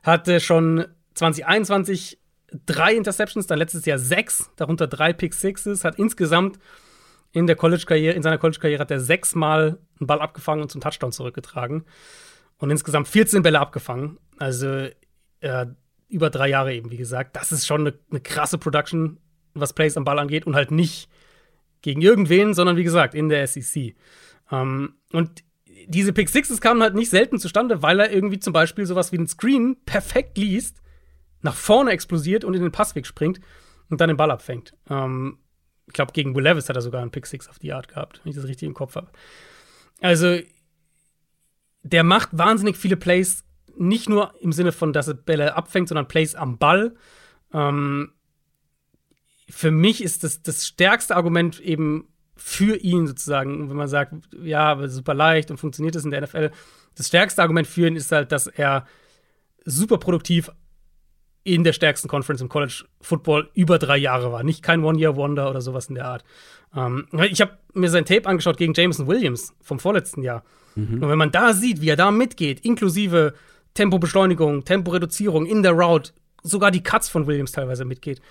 hatte 0.03 0.39
schon 0.39 0.85
2021 1.15 2.19
drei 2.65 2.93
Interceptions, 2.95 3.47
dann 3.47 3.59
letztes 3.59 3.85
Jahr 3.85 3.99
sechs, 3.99 4.49
darunter 4.55 4.87
drei 4.87 5.13
Pick 5.13 5.33
Sixes, 5.33 5.83
hat 5.83 5.99
insgesamt 5.99 6.59
in 7.31 7.45
der 7.45 7.55
College-Karriere, 7.55 8.15
in 8.15 8.23
seiner 8.23 8.37
College-Karriere 8.37 8.79
hat 8.79 8.91
er 8.91 8.99
sechsmal 8.99 9.79
einen 9.99 10.07
Ball 10.07 10.21
abgefangen 10.21 10.61
und 10.61 10.71
zum 10.71 10.81
Touchdown 10.81 11.11
zurückgetragen. 11.11 11.83
Und 12.57 12.71
insgesamt 12.71 13.07
14 13.07 13.43
Bälle 13.43 13.59
abgefangen. 13.59 14.17
Also 14.39 14.87
äh, 15.41 15.65
über 16.09 16.29
drei 16.29 16.49
Jahre 16.49 16.73
eben, 16.73 16.91
wie 16.91 16.97
gesagt. 16.97 17.35
Das 17.35 17.51
ist 17.51 17.65
schon 17.65 17.81
eine, 17.81 17.93
eine 18.09 18.21
krasse 18.21 18.57
Production, 18.57 19.19
was 19.53 19.73
Plays 19.73 19.97
am 19.97 20.03
Ball 20.03 20.19
angeht 20.19 20.45
und 20.45 20.55
halt 20.55 20.71
nicht 20.71 21.09
gegen 21.81 22.01
irgendwen, 22.01 22.53
sondern 22.53 22.77
wie 22.77 22.83
gesagt, 22.83 23.13
in 23.13 23.29
der 23.29 23.45
SEC. 23.47 23.95
Ähm, 24.51 24.95
und 25.11 25.43
diese 25.87 26.13
Pick 26.13 26.29
Sixes 26.29 26.61
kamen 26.61 26.81
halt 26.81 26.95
nicht 26.95 27.09
selten 27.09 27.39
zustande, 27.39 27.81
weil 27.81 27.99
er 27.99 28.11
irgendwie 28.11 28.39
zum 28.39 28.53
Beispiel 28.53 28.85
sowas 28.85 29.11
wie 29.11 29.17
einen 29.17 29.27
Screen 29.27 29.77
perfekt 29.85 30.37
liest, 30.37 30.81
nach 31.41 31.55
vorne 31.55 31.91
explosiert 31.91 32.43
und 32.43 32.53
in 32.55 32.61
den 32.61 32.71
Passweg 32.71 33.05
springt 33.05 33.39
und 33.89 34.01
dann 34.01 34.07
den 34.07 34.17
Ball 34.17 34.31
abfängt. 34.31 34.73
Ähm, 34.89 35.39
ich 35.85 35.93
glaube, 35.93 36.11
gegen 36.11 36.35
Will 36.35 36.43
Levis 36.43 36.67
hat 36.67 36.75
er 36.75 36.81
sogar 36.81 37.01
einen 37.01 37.11
Pick 37.11 37.25
Six 37.25 37.47
auf 37.47 37.59
die 37.59 37.71
Art 37.71 37.87
gehabt, 37.87 38.21
wenn 38.23 38.31
ich 38.31 38.35
das 38.35 38.47
richtig 38.47 38.67
im 38.67 38.73
Kopf 38.73 38.95
habe. 38.95 39.09
Also, 40.01 40.39
der 41.83 42.03
macht 42.03 42.29
wahnsinnig 42.33 42.75
viele 42.75 42.97
Plays, 42.97 43.45
nicht 43.77 44.09
nur 44.09 44.33
im 44.41 44.51
Sinne 44.51 44.71
von, 44.71 44.93
dass 44.93 45.07
er 45.07 45.13
Bälle 45.13 45.55
abfängt, 45.55 45.89
sondern 45.89 46.07
Plays 46.07 46.35
am 46.35 46.57
Ball. 46.57 46.95
Ähm, 47.53 48.11
für 49.49 49.71
mich 49.71 50.03
ist 50.03 50.23
das 50.23 50.41
das 50.41 50.67
stärkste 50.67 51.15
Argument 51.15 51.59
eben 51.59 52.07
für 52.35 52.75
ihn 52.75 53.07
sozusagen, 53.07 53.69
wenn 53.69 53.77
man 53.77 53.87
sagt, 53.87 54.13
ja, 54.41 54.65
aber 54.65 54.89
super 54.89 55.13
leicht 55.13 55.49
und 55.49 55.57
funktioniert 55.57 55.95
das 55.95 56.05
in 56.05 56.11
der 56.11 56.21
NFL. 56.21 56.51
Das 56.95 57.07
stärkste 57.07 57.41
Argument 57.41 57.67
für 57.67 57.87
ihn 57.87 57.95
ist 57.95 58.11
halt, 58.11 58.31
dass 58.31 58.47
er 58.47 58.85
super 59.65 59.97
produktiv 59.97 60.51
in 61.43 61.63
der 61.63 61.73
stärksten 61.73 62.09
Conference 62.09 62.41
im 62.41 62.49
College 62.49 62.85
Football 62.99 63.49
über 63.53 63.79
drei 63.79 63.97
Jahre 63.97 64.31
war. 64.31 64.43
Nicht 64.43 64.63
kein 64.63 64.83
One-Year-Wonder 64.83 65.49
oder 65.49 65.61
sowas 65.61 65.87
in 65.87 65.95
der 65.95 66.05
Art. 66.05 66.25
Ähm, 66.75 67.07
ich 67.31 67.39
habe 67.39 67.57
mir 67.73 67.89
sein 67.89 68.05
Tape 68.05 68.27
angeschaut 68.27 68.57
gegen 68.57 68.73
Jameson 68.73 69.07
Williams 69.07 69.53
vom 69.61 69.79
vorletzten 69.79 70.23
Jahr. 70.23 70.43
Mhm. 70.75 71.01
Und 71.01 71.09
wenn 71.09 71.17
man 71.17 71.31
da 71.31 71.53
sieht, 71.53 71.81
wie 71.81 71.89
er 71.89 71.95
da 71.95 72.11
mitgeht, 72.11 72.59
inklusive 72.65 73.33
Tempobeschleunigung, 73.77 74.65
Temporeduzierung 74.65 75.45
in 75.45 75.63
der 75.63 75.73
Route, 75.73 76.11
sogar 76.43 76.71
die 76.71 76.83
Cuts 76.83 77.09
von 77.09 77.27
Williams 77.27 77.51
teilweise 77.51 77.85
mitgeht, 77.85 78.21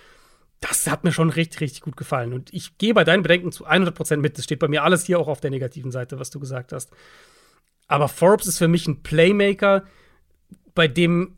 das 0.60 0.86
hat 0.88 1.04
mir 1.04 1.12
schon 1.12 1.30
richtig, 1.30 1.60
richtig 1.60 1.82
gut 1.82 1.96
gefallen. 1.96 2.32
Und 2.32 2.52
ich 2.52 2.78
gehe 2.78 2.94
bei 2.94 3.04
deinen 3.04 3.22
Bedenken 3.22 3.52
zu 3.52 3.66
100% 3.66 4.16
mit. 4.16 4.38
Das 4.38 4.44
steht 4.44 4.58
bei 4.58 4.68
mir 4.68 4.82
alles 4.82 5.04
hier 5.04 5.20
auch 5.20 5.28
auf 5.28 5.40
der 5.40 5.50
negativen 5.50 5.90
Seite, 5.90 6.18
was 6.18 6.30
du 6.30 6.40
gesagt 6.40 6.72
hast. 6.72 6.90
Aber 7.88 8.08
Forbes 8.08 8.46
ist 8.46 8.58
für 8.58 8.68
mich 8.68 8.88
ein 8.88 9.02
Playmaker, 9.02 9.84
bei 10.74 10.88
dem 10.88 11.36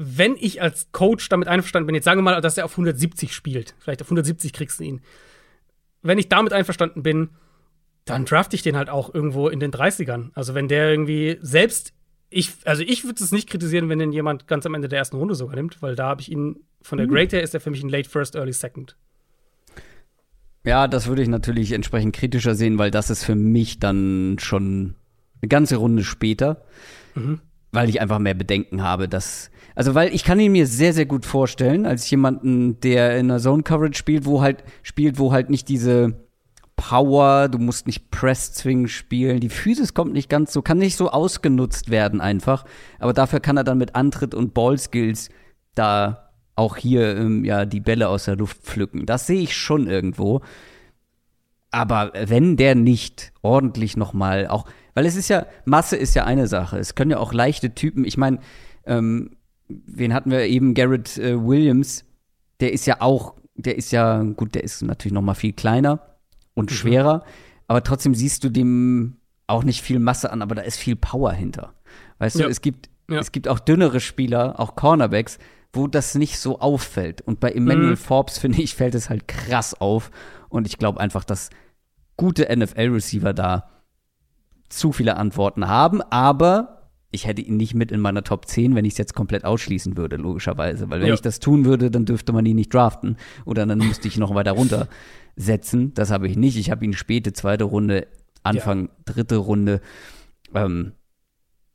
wenn 0.00 0.36
ich 0.38 0.62
als 0.62 0.92
Coach 0.92 1.28
damit 1.28 1.48
einverstanden 1.48 1.86
bin, 1.86 1.96
jetzt 1.96 2.04
sagen 2.04 2.18
wir 2.18 2.22
mal, 2.22 2.40
dass 2.40 2.56
er 2.56 2.64
auf 2.64 2.70
170 2.70 3.34
spielt, 3.34 3.74
vielleicht 3.80 4.00
auf 4.00 4.06
170 4.06 4.52
kriegst 4.52 4.78
du 4.78 4.84
ihn. 4.84 5.00
Wenn 6.02 6.18
ich 6.18 6.28
damit 6.28 6.52
einverstanden 6.52 7.02
bin, 7.02 7.30
dann 8.04 8.24
draft 8.24 8.54
ich 8.54 8.62
den 8.62 8.76
halt 8.76 8.90
auch 8.90 9.12
irgendwo 9.12 9.48
in 9.48 9.58
den 9.58 9.72
30ern. 9.72 10.30
Also 10.34 10.54
wenn 10.54 10.68
der 10.68 10.88
irgendwie 10.88 11.38
selbst, 11.42 11.94
ich, 12.30 12.52
also 12.64 12.82
ich 12.82 13.04
würde 13.04 13.22
es 13.22 13.32
nicht 13.32 13.48
kritisieren, 13.48 13.88
wenn 13.88 13.98
den 13.98 14.12
jemand 14.12 14.46
ganz 14.46 14.66
am 14.66 14.74
Ende 14.74 14.88
der 14.88 14.98
ersten 14.98 15.16
Runde 15.16 15.34
sogar 15.34 15.56
nimmt, 15.56 15.80
weil 15.82 15.96
da 15.96 16.08
habe 16.08 16.20
ich 16.20 16.30
ihn, 16.30 16.56
von 16.82 16.98
der 16.98 17.06
mhm. 17.06 17.12
Grade 17.12 17.36
her 17.36 17.42
ist 17.42 17.54
er 17.54 17.60
für 17.60 17.70
mich 17.70 17.82
ein 17.82 17.88
Late 17.88 18.08
First, 18.08 18.36
Early 18.36 18.52
Second. 18.52 18.96
Ja, 20.64 20.86
das 20.88 21.06
würde 21.06 21.22
ich 21.22 21.28
natürlich 21.28 21.72
entsprechend 21.72 22.14
kritischer 22.14 22.54
sehen, 22.54 22.78
weil 22.78 22.90
das 22.90 23.10
ist 23.10 23.24
für 23.24 23.34
mich 23.34 23.78
dann 23.78 24.36
schon 24.38 24.96
eine 25.40 25.48
ganze 25.48 25.76
Runde 25.76 26.04
später. 26.04 26.64
Mhm. 27.14 27.40
Weil 27.70 27.88
ich 27.88 28.00
einfach 28.00 28.18
mehr 28.18 28.34
Bedenken 28.34 28.82
habe, 28.82 29.08
dass 29.08 29.50
also, 29.78 29.94
weil 29.94 30.12
ich 30.12 30.24
kann 30.24 30.40
ihn 30.40 30.50
mir 30.50 30.66
sehr, 30.66 30.92
sehr 30.92 31.06
gut 31.06 31.24
vorstellen, 31.24 31.86
als 31.86 32.10
jemanden, 32.10 32.80
der 32.80 33.16
in 33.16 33.30
einer 33.30 33.38
Zone 33.38 33.62
Coverage 33.62 33.96
spielt, 33.96 34.24
wo 34.24 34.42
halt, 34.42 34.64
spielt, 34.82 35.20
wo 35.20 35.30
halt 35.30 35.50
nicht 35.50 35.68
diese 35.68 36.27
Power, 36.78 37.48
du 37.48 37.58
musst 37.58 37.88
nicht 37.88 38.10
Press 38.12 38.52
zwingend 38.52 38.88
spielen, 38.88 39.40
die 39.40 39.48
Physis 39.48 39.94
kommt 39.94 40.12
nicht 40.12 40.30
ganz 40.30 40.52
so, 40.52 40.62
kann 40.62 40.78
nicht 40.78 40.96
so 40.96 41.10
ausgenutzt 41.10 41.90
werden 41.90 42.20
einfach, 42.20 42.64
aber 43.00 43.12
dafür 43.12 43.40
kann 43.40 43.56
er 43.56 43.64
dann 43.64 43.78
mit 43.78 43.96
Antritt 43.96 44.32
und 44.32 44.54
Ballskills 44.54 45.28
da 45.74 46.30
auch 46.54 46.76
hier 46.76 47.16
ähm, 47.16 47.44
ja 47.44 47.66
die 47.66 47.80
Bälle 47.80 48.08
aus 48.08 48.26
der 48.26 48.36
Luft 48.36 48.62
pflücken. 48.62 49.06
Das 49.06 49.26
sehe 49.26 49.40
ich 49.40 49.56
schon 49.56 49.88
irgendwo. 49.88 50.40
Aber 51.72 52.12
wenn 52.14 52.56
der 52.56 52.76
nicht 52.76 53.32
ordentlich 53.42 53.96
noch 53.96 54.12
mal 54.12 54.46
auch, 54.46 54.64
weil 54.94 55.04
es 55.04 55.16
ist 55.16 55.28
ja 55.28 55.46
Masse 55.64 55.96
ist 55.96 56.14
ja 56.14 56.24
eine 56.24 56.46
Sache. 56.46 56.78
Es 56.78 56.94
können 56.94 57.10
ja 57.10 57.18
auch 57.18 57.32
leichte 57.32 57.74
Typen. 57.74 58.04
Ich 58.04 58.16
meine, 58.16 58.38
ähm, 58.86 59.36
wen 59.66 60.14
hatten 60.14 60.30
wir 60.30 60.46
eben? 60.46 60.74
Garrett 60.74 61.18
äh, 61.18 61.44
Williams. 61.44 62.04
Der 62.60 62.72
ist 62.72 62.86
ja 62.86 63.00
auch, 63.00 63.34
der 63.56 63.76
ist 63.76 63.90
ja, 63.90 64.22
gut, 64.22 64.54
der 64.54 64.62
ist 64.64 64.82
natürlich 64.82 65.12
noch 65.12 65.22
mal 65.22 65.34
viel 65.34 65.52
kleiner 65.52 66.07
und 66.58 66.70
mhm. 66.70 66.74
schwerer, 66.74 67.24
aber 67.66 67.82
trotzdem 67.82 68.14
siehst 68.14 68.44
du 68.44 68.48
dem 68.50 69.16
auch 69.46 69.64
nicht 69.64 69.82
viel 69.82 69.98
Masse 69.98 70.30
an, 70.30 70.42
aber 70.42 70.54
da 70.54 70.62
ist 70.62 70.78
viel 70.78 70.96
Power 70.96 71.32
hinter. 71.32 71.74
Weißt 72.18 72.38
ja. 72.38 72.44
du, 72.44 72.50
es 72.50 72.60
gibt, 72.60 72.90
ja. 73.10 73.18
es 73.18 73.32
gibt 73.32 73.48
auch 73.48 73.58
dünnere 73.58 74.00
Spieler, 74.00 74.60
auch 74.60 74.76
Cornerbacks, 74.76 75.38
wo 75.72 75.86
das 75.86 76.14
nicht 76.14 76.38
so 76.38 76.60
auffällt. 76.60 77.20
Und 77.22 77.40
bei 77.40 77.50
Emmanuel 77.52 77.90
mhm. 77.90 77.96
Forbes, 77.96 78.38
finde 78.38 78.60
ich, 78.60 78.74
fällt 78.74 78.94
es 78.94 79.08
halt 79.10 79.26
krass 79.28 79.74
auf. 79.80 80.10
Und 80.48 80.66
ich 80.66 80.78
glaube 80.78 81.00
einfach, 81.00 81.24
dass 81.24 81.50
gute 82.16 82.54
NFL-Receiver 82.54 83.32
da 83.32 83.70
zu 84.68 84.92
viele 84.92 85.16
Antworten 85.16 85.68
haben, 85.68 86.02
aber 86.02 86.90
ich 87.10 87.26
hätte 87.26 87.40
ihn 87.40 87.56
nicht 87.56 87.74
mit 87.74 87.90
in 87.90 88.00
meiner 88.00 88.22
Top 88.22 88.44
10, 88.46 88.74
wenn 88.74 88.84
ich 88.84 88.92
es 88.92 88.98
jetzt 88.98 89.14
komplett 89.14 89.44
ausschließen 89.44 89.96
würde, 89.96 90.16
logischerweise. 90.16 90.90
Weil 90.90 91.00
wenn 91.00 91.08
ja. 91.08 91.14
ich 91.14 91.22
das 91.22 91.40
tun 91.40 91.64
würde, 91.64 91.90
dann 91.90 92.04
dürfte 92.04 92.34
man 92.34 92.44
ihn 92.44 92.56
nicht 92.56 92.74
draften. 92.74 93.16
Oder 93.46 93.64
dann 93.64 93.78
müsste 93.78 94.08
ich 94.08 94.18
noch 94.18 94.34
weiter 94.34 94.54
runtersetzen. 95.38 95.94
Das 95.94 96.10
habe 96.10 96.28
ich 96.28 96.36
nicht. 96.36 96.56
Ich 96.56 96.70
habe 96.70 96.84
ihn 96.84 96.92
späte 96.92 97.32
zweite 97.32 97.64
Runde, 97.64 98.06
Anfang 98.42 98.86
ja. 98.86 99.12
dritte 99.12 99.36
Runde. 99.36 99.80
Ähm, 100.54 100.92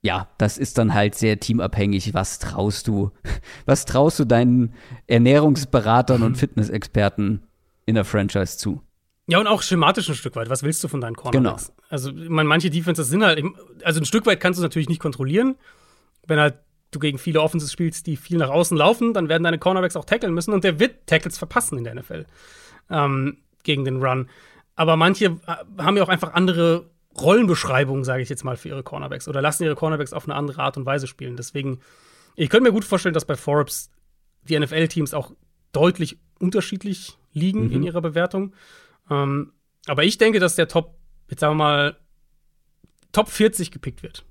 ja, 0.02 0.28
das 0.38 0.58
ist 0.58 0.78
dann 0.78 0.94
halt 0.94 1.16
sehr 1.16 1.40
teamabhängig. 1.40 2.14
Was 2.14 2.40
traust 2.40 2.88
du? 2.88 3.12
Was 3.66 3.86
traust 3.86 4.20
du 4.20 4.26
deinen 4.26 4.74
Ernährungsberatern 5.08 6.24
und 6.24 6.38
Fitnessexperten 6.38 7.44
in 7.86 7.96
der 7.96 8.06
Franchise 8.06 8.58
zu? 8.58 8.82
Ja, 9.28 9.40
und 9.40 9.48
auch 9.48 9.62
schematisch 9.62 10.10
ein 10.10 10.16
Stück 10.16 10.36
weit. 10.36 10.50
Was 10.50 10.64
willst 10.64 10.84
du 10.84 10.90
von 10.90 11.00
deinen 11.00 11.16
Cornerbacks? 11.16 11.68
Genau. 11.68 11.78
Also, 11.90 12.12
man, 12.12 12.46
manche 12.46 12.70
Defenses 12.70 13.08
sind 13.08 13.24
halt, 13.24 13.42
also 13.84 14.02
ein 14.02 14.06
Stück 14.06 14.26
weit 14.26 14.42
kannst 14.42 14.58
du 14.58 14.62
es 14.62 14.66
natürlich 14.66 14.90
nicht 14.90 15.00
kontrollieren. 15.00 15.56
Wenn 16.28 16.40
halt 16.40 16.56
du 16.92 17.00
gegen 17.00 17.18
viele 17.18 17.42
Offenses 17.42 17.72
spielst, 17.72 18.06
die 18.06 18.18
viel 18.18 18.38
nach 18.38 18.50
außen 18.50 18.76
laufen, 18.76 19.14
dann 19.14 19.30
werden 19.30 19.44
deine 19.44 19.60
Cornerbacks 19.60 19.96
auch 19.96 20.06
tackeln 20.06 20.34
müssen 20.34 20.54
und 20.54 20.66
der 20.66 20.80
wird 20.80 21.08
Tackles 21.08 21.38
verpassen 21.38 21.78
in 21.78 21.86
der 21.86 21.96
NFL 21.96 22.26
ähm, 22.90 23.38
gegen 23.64 23.86
den 23.86 24.04
Run. 24.04 24.30
Aber 24.76 24.96
manche 24.96 25.26
äh, 25.26 25.82
haben 25.82 25.98
ja 25.98 26.04
auch 26.04 26.10
einfach 26.10 26.34
andere 26.34 26.90
Rollenbeschreibungen, 27.18 28.04
sage 28.04 28.24
ich 28.24 28.30
jetzt 28.30 28.44
mal, 28.44 28.58
für 28.58 28.70
ihre 28.70 28.84
Cornerbacks 28.84 29.28
oder 29.28 29.42
lassen 29.42 29.64
ihre 29.64 29.76
Cornerbacks 29.76 30.14
auf 30.14 30.26
eine 30.26 30.36
andere 30.36 30.62
Art 30.62 30.78
und 30.78 30.86
Weise 30.86 31.08
spielen. 31.08 31.38
Deswegen, 31.38 31.80
ich 32.36 32.50
könnte 32.50 32.70
mir 32.70 32.74
gut 32.74 32.86
vorstellen, 32.86 33.14
dass 33.14 33.26
bei 33.26 33.36
Forbes 33.36 33.92
die 34.44 34.60
NFL-Teams 34.60 35.14
auch 35.14 35.32
deutlich 35.72 36.18
unterschiedlich 36.40 37.18
liegen 37.34 37.66
mhm. 37.66 37.72
in 37.72 37.84
ihrer 37.84 38.02
Bewertung. 38.02 38.54
Ähm, 39.10 39.54
aber 39.88 40.04
ich 40.04 40.18
denke, 40.18 40.40
dass 40.40 40.56
der 40.56 40.68
Top, 40.68 40.96
jetzt 41.30 41.42
sagen 41.42 41.58
wir 41.58 41.64
mal, 41.64 41.98
Top 43.12 43.30
40 43.30 43.72
gepickt 43.72 44.02
wird. 44.02 44.26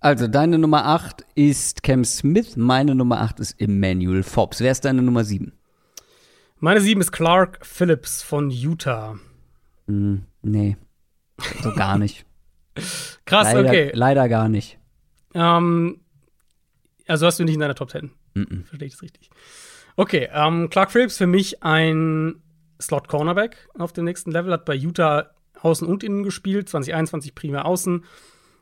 Also, 0.00 0.26
deine 0.26 0.58
Nummer 0.58 0.84
8 0.86 1.24
ist 1.36 1.84
Cam 1.84 2.04
Smith, 2.04 2.56
meine 2.56 2.96
Nummer 2.96 3.20
8 3.20 3.38
ist 3.38 3.60
Emmanuel 3.60 4.24
Forbes. 4.24 4.58
Wer 4.58 4.72
ist 4.72 4.84
deine 4.84 5.00
Nummer 5.00 5.22
7? 5.22 5.52
Meine 6.64 6.80
7 6.80 7.00
ist 7.00 7.10
Clark 7.10 7.58
Phillips 7.66 8.22
von 8.22 8.48
Utah. 8.48 9.18
Mm, 9.88 10.18
nee, 10.42 10.76
so 11.60 11.72
gar 11.74 11.98
nicht. 11.98 12.24
Krass, 13.24 13.52
leider, 13.52 13.68
okay. 13.68 13.90
Leider 13.94 14.28
gar 14.28 14.48
nicht. 14.48 14.78
Ähm, 15.34 16.02
also 17.08 17.26
hast 17.26 17.40
du 17.40 17.44
nicht 17.44 17.54
in 17.54 17.60
deiner 17.60 17.74
Top 17.74 17.90
10. 17.90 18.12
Mm 18.34 18.42
-mm. 18.42 18.64
Verstehe 18.64 18.86
ich 18.86 18.92
das 18.92 19.02
richtig. 19.02 19.30
Okay, 19.96 20.28
ähm, 20.32 20.70
Clark 20.70 20.92
Phillips 20.92 21.18
für 21.18 21.26
mich 21.26 21.64
ein 21.64 22.40
Slot 22.80 23.08
Cornerback 23.08 23.68
auf 23.76 23.92
dem 23.92 24.04
nächsten 24.04 24.30
Level, 24.30 24.52
hat 24.52 24.64
bei 24.64 24.76
Utah 24.76 25.32
außen 25.60 25.84
und 25.84 26.04
innen 26.04 26.22
gespielt, 26.22 26.68
2021 26.68 27.34
primär 27.34 27.64
außen. 27.64 28.04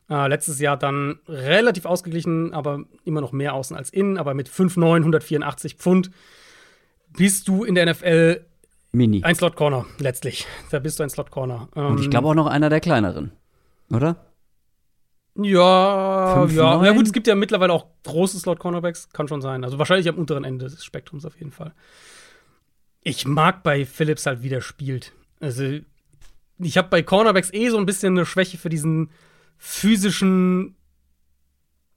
Äh, 0.09 0.27
letztes 0.27 0.59
Jahr 0.59 0.79
dann 0.79 1.19
relativ 1.29 1.85
ausgeglichen, 1.85 2.55
aber 2.55 2.83
immer 3.05 3.21
noch 3.21 3.33
mehr 3.33 3.53
außen 3.53 3.77
als 3.77 3.91
innen, 3.91 4.17
aber 4.17 4.33
mit 4.33 4.49
5'9, 4.49 4.97
184 4.97 5.75
Pfund 5.75 6.11
bist 7.17 7.49
du 7.49 7.65
in 7.65 7.75
der 7.75 7.93
NFL 7.93 8.45
Mini. 8.93 9.23
Ein 9.23 9.37
Slot 9.37 9.55
Corner, 9.55 9.87
letztlich. 9.99 10.47
Da 10.71 10.81
bist 10.81 10.99
du 10.99 11.05
ein 11.05 11.11
Slot 11.11 11.31
Corner. 11.31 11.69
Ähm, 11.77 11.87
und 11.87 12.01
ich 12.01 12.11
glaube 12.11 12.29
auch 12.29 12.35
noch 12.35 12.47
einer 12.47 12.71
der 12.71 12.81
kleineren, 12.81 13.33
oder? 13.91 14.17
Ja, 15.37 16.45
ja. 16.47 16.85
Ja, 16.85 16.93
gut, 16.93 17.07
es 17.07 17.13
gibt 17.13 17.29
ja 17.29 17.37
mittlerweile 17.37 17.73
auch 17.73 17.87
große 18.03 18.39
Slot 18.41 18.59
Cornerbacks, 18.59 19.11
kann 19.11 19.29
schon 19.29 19.41
sein. 19.41 19.63
Also 19.63 19.79
wahrscheinlich 19.79 20.09
am 20.09 20.17
unteren 20.17 20.45
Ende 20.45 20.65
des 20.65 20.85
Spektrums 20.85 21.25
auf 21.25 21.39
jeden 21.39 21.53
Fall 21.53 21.73
ich 23.03 23.27
mag 23.27 23.63
bei 23.63 23.87
Phillips 23.87 24.27
halt, 24.27 24.43
wie 24.43 24.49
der 24.49 24.61
spielt. 24.61 25.13
Also, 25.41 25.79
ich 26.59 26.79
habe 26.79 26.89
bei 26.89 27.03
Cornerbacks 27.03 27.53
eh 27.53 27.71
so 27.71 27.79
ein 27.79 27.87
bisschen 27.87 28.17
eine 28.17 28.27
Schwäche 28.27 28.59
für 28.59 28.69
diesen 28.69 29.11
physischen 29.57 30.77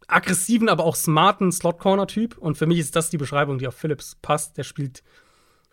aggressiven, 0.07 0.69
aber 0.69 0.83
auch 0.83 0.95
smarten 0.95 1.51
Slot-Corner-Typ. 1.51 2.37
Und 2.37 2.57
für 2.57 2.65
mich 2.65 2.79
ist 2.79 2.95
das 2.95 3.09
die 3.09 3.17
Beschreibung, 3.17 3.57
die 3.57 3.67
auf 3.67 3.75
Phillips 3.75 4.17
passt. 4.21 4.57
Der 4.57 4.63
spielt 4.63 5.03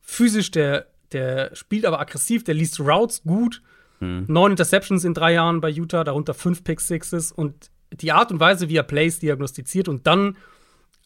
physisch, 0.03 0.51
der, 0.51 0.87
der 1.12 1.55
spielt 1.55 1.85
aber 1.85 2.01
aggressiv, 2.01 2.45
der 2.45 2.55
liest 2.55 2.81
Routes 2.81 3.22
gut. 3.22 3.62
Hm. 3.99 4.24
Neun 4.28 4.53
Interceptions 4.53 5.05
in 5.05 5.14
drei 5.14 5.33
Jahren 5.35 5.61
bei 5.61 5.68
Utah, 5.68 6.05
darunter 6.05 6.35
fünf 6.35 6.64
Pick 6.64 6.81
Sixes. 6.81 7.33
Und 7.33 7.70
die 7.93 8.12
Art 8.12 8.31
und 8.33 8.41
Weise, 8.41 8.68
wie 8.68 8.76
er 8.76 8.83
Plays 8.83 9.18
diagnostiziert 9.18 9.89
und 9.89 10.07
dann 10.07 10.37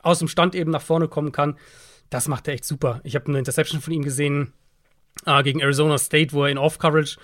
aus 0.02 0.18
dem 0.18 0.28
Stand 0.28 0.54
eben 0.54 0.70
nach 0.70 0.82
vorne 0.82 1.08
kommen 1.08 1.32
kann, 1.32 1.56
das 2.10 2.28
macht 2.28 2.46
er 2.46 2.54
echt 2.54 2.64
super. 2.64 3.00
Ich 3.04 3.14
habe 3.14 3.26
eine 3.26 3.38
Interception 3.38 3.80
von 3.80 3.92
ihm 3.92 4.02
gesehen 4.02 4.52
äh, 5.26 5.42
gegen 5.42 5.60
Arizona 5.60 5.98
State, 5.98 6.32
wo 6.32 6.44
er 6.44 6.50
in 6.50 6.58
Off-Coverage 6.58 7.16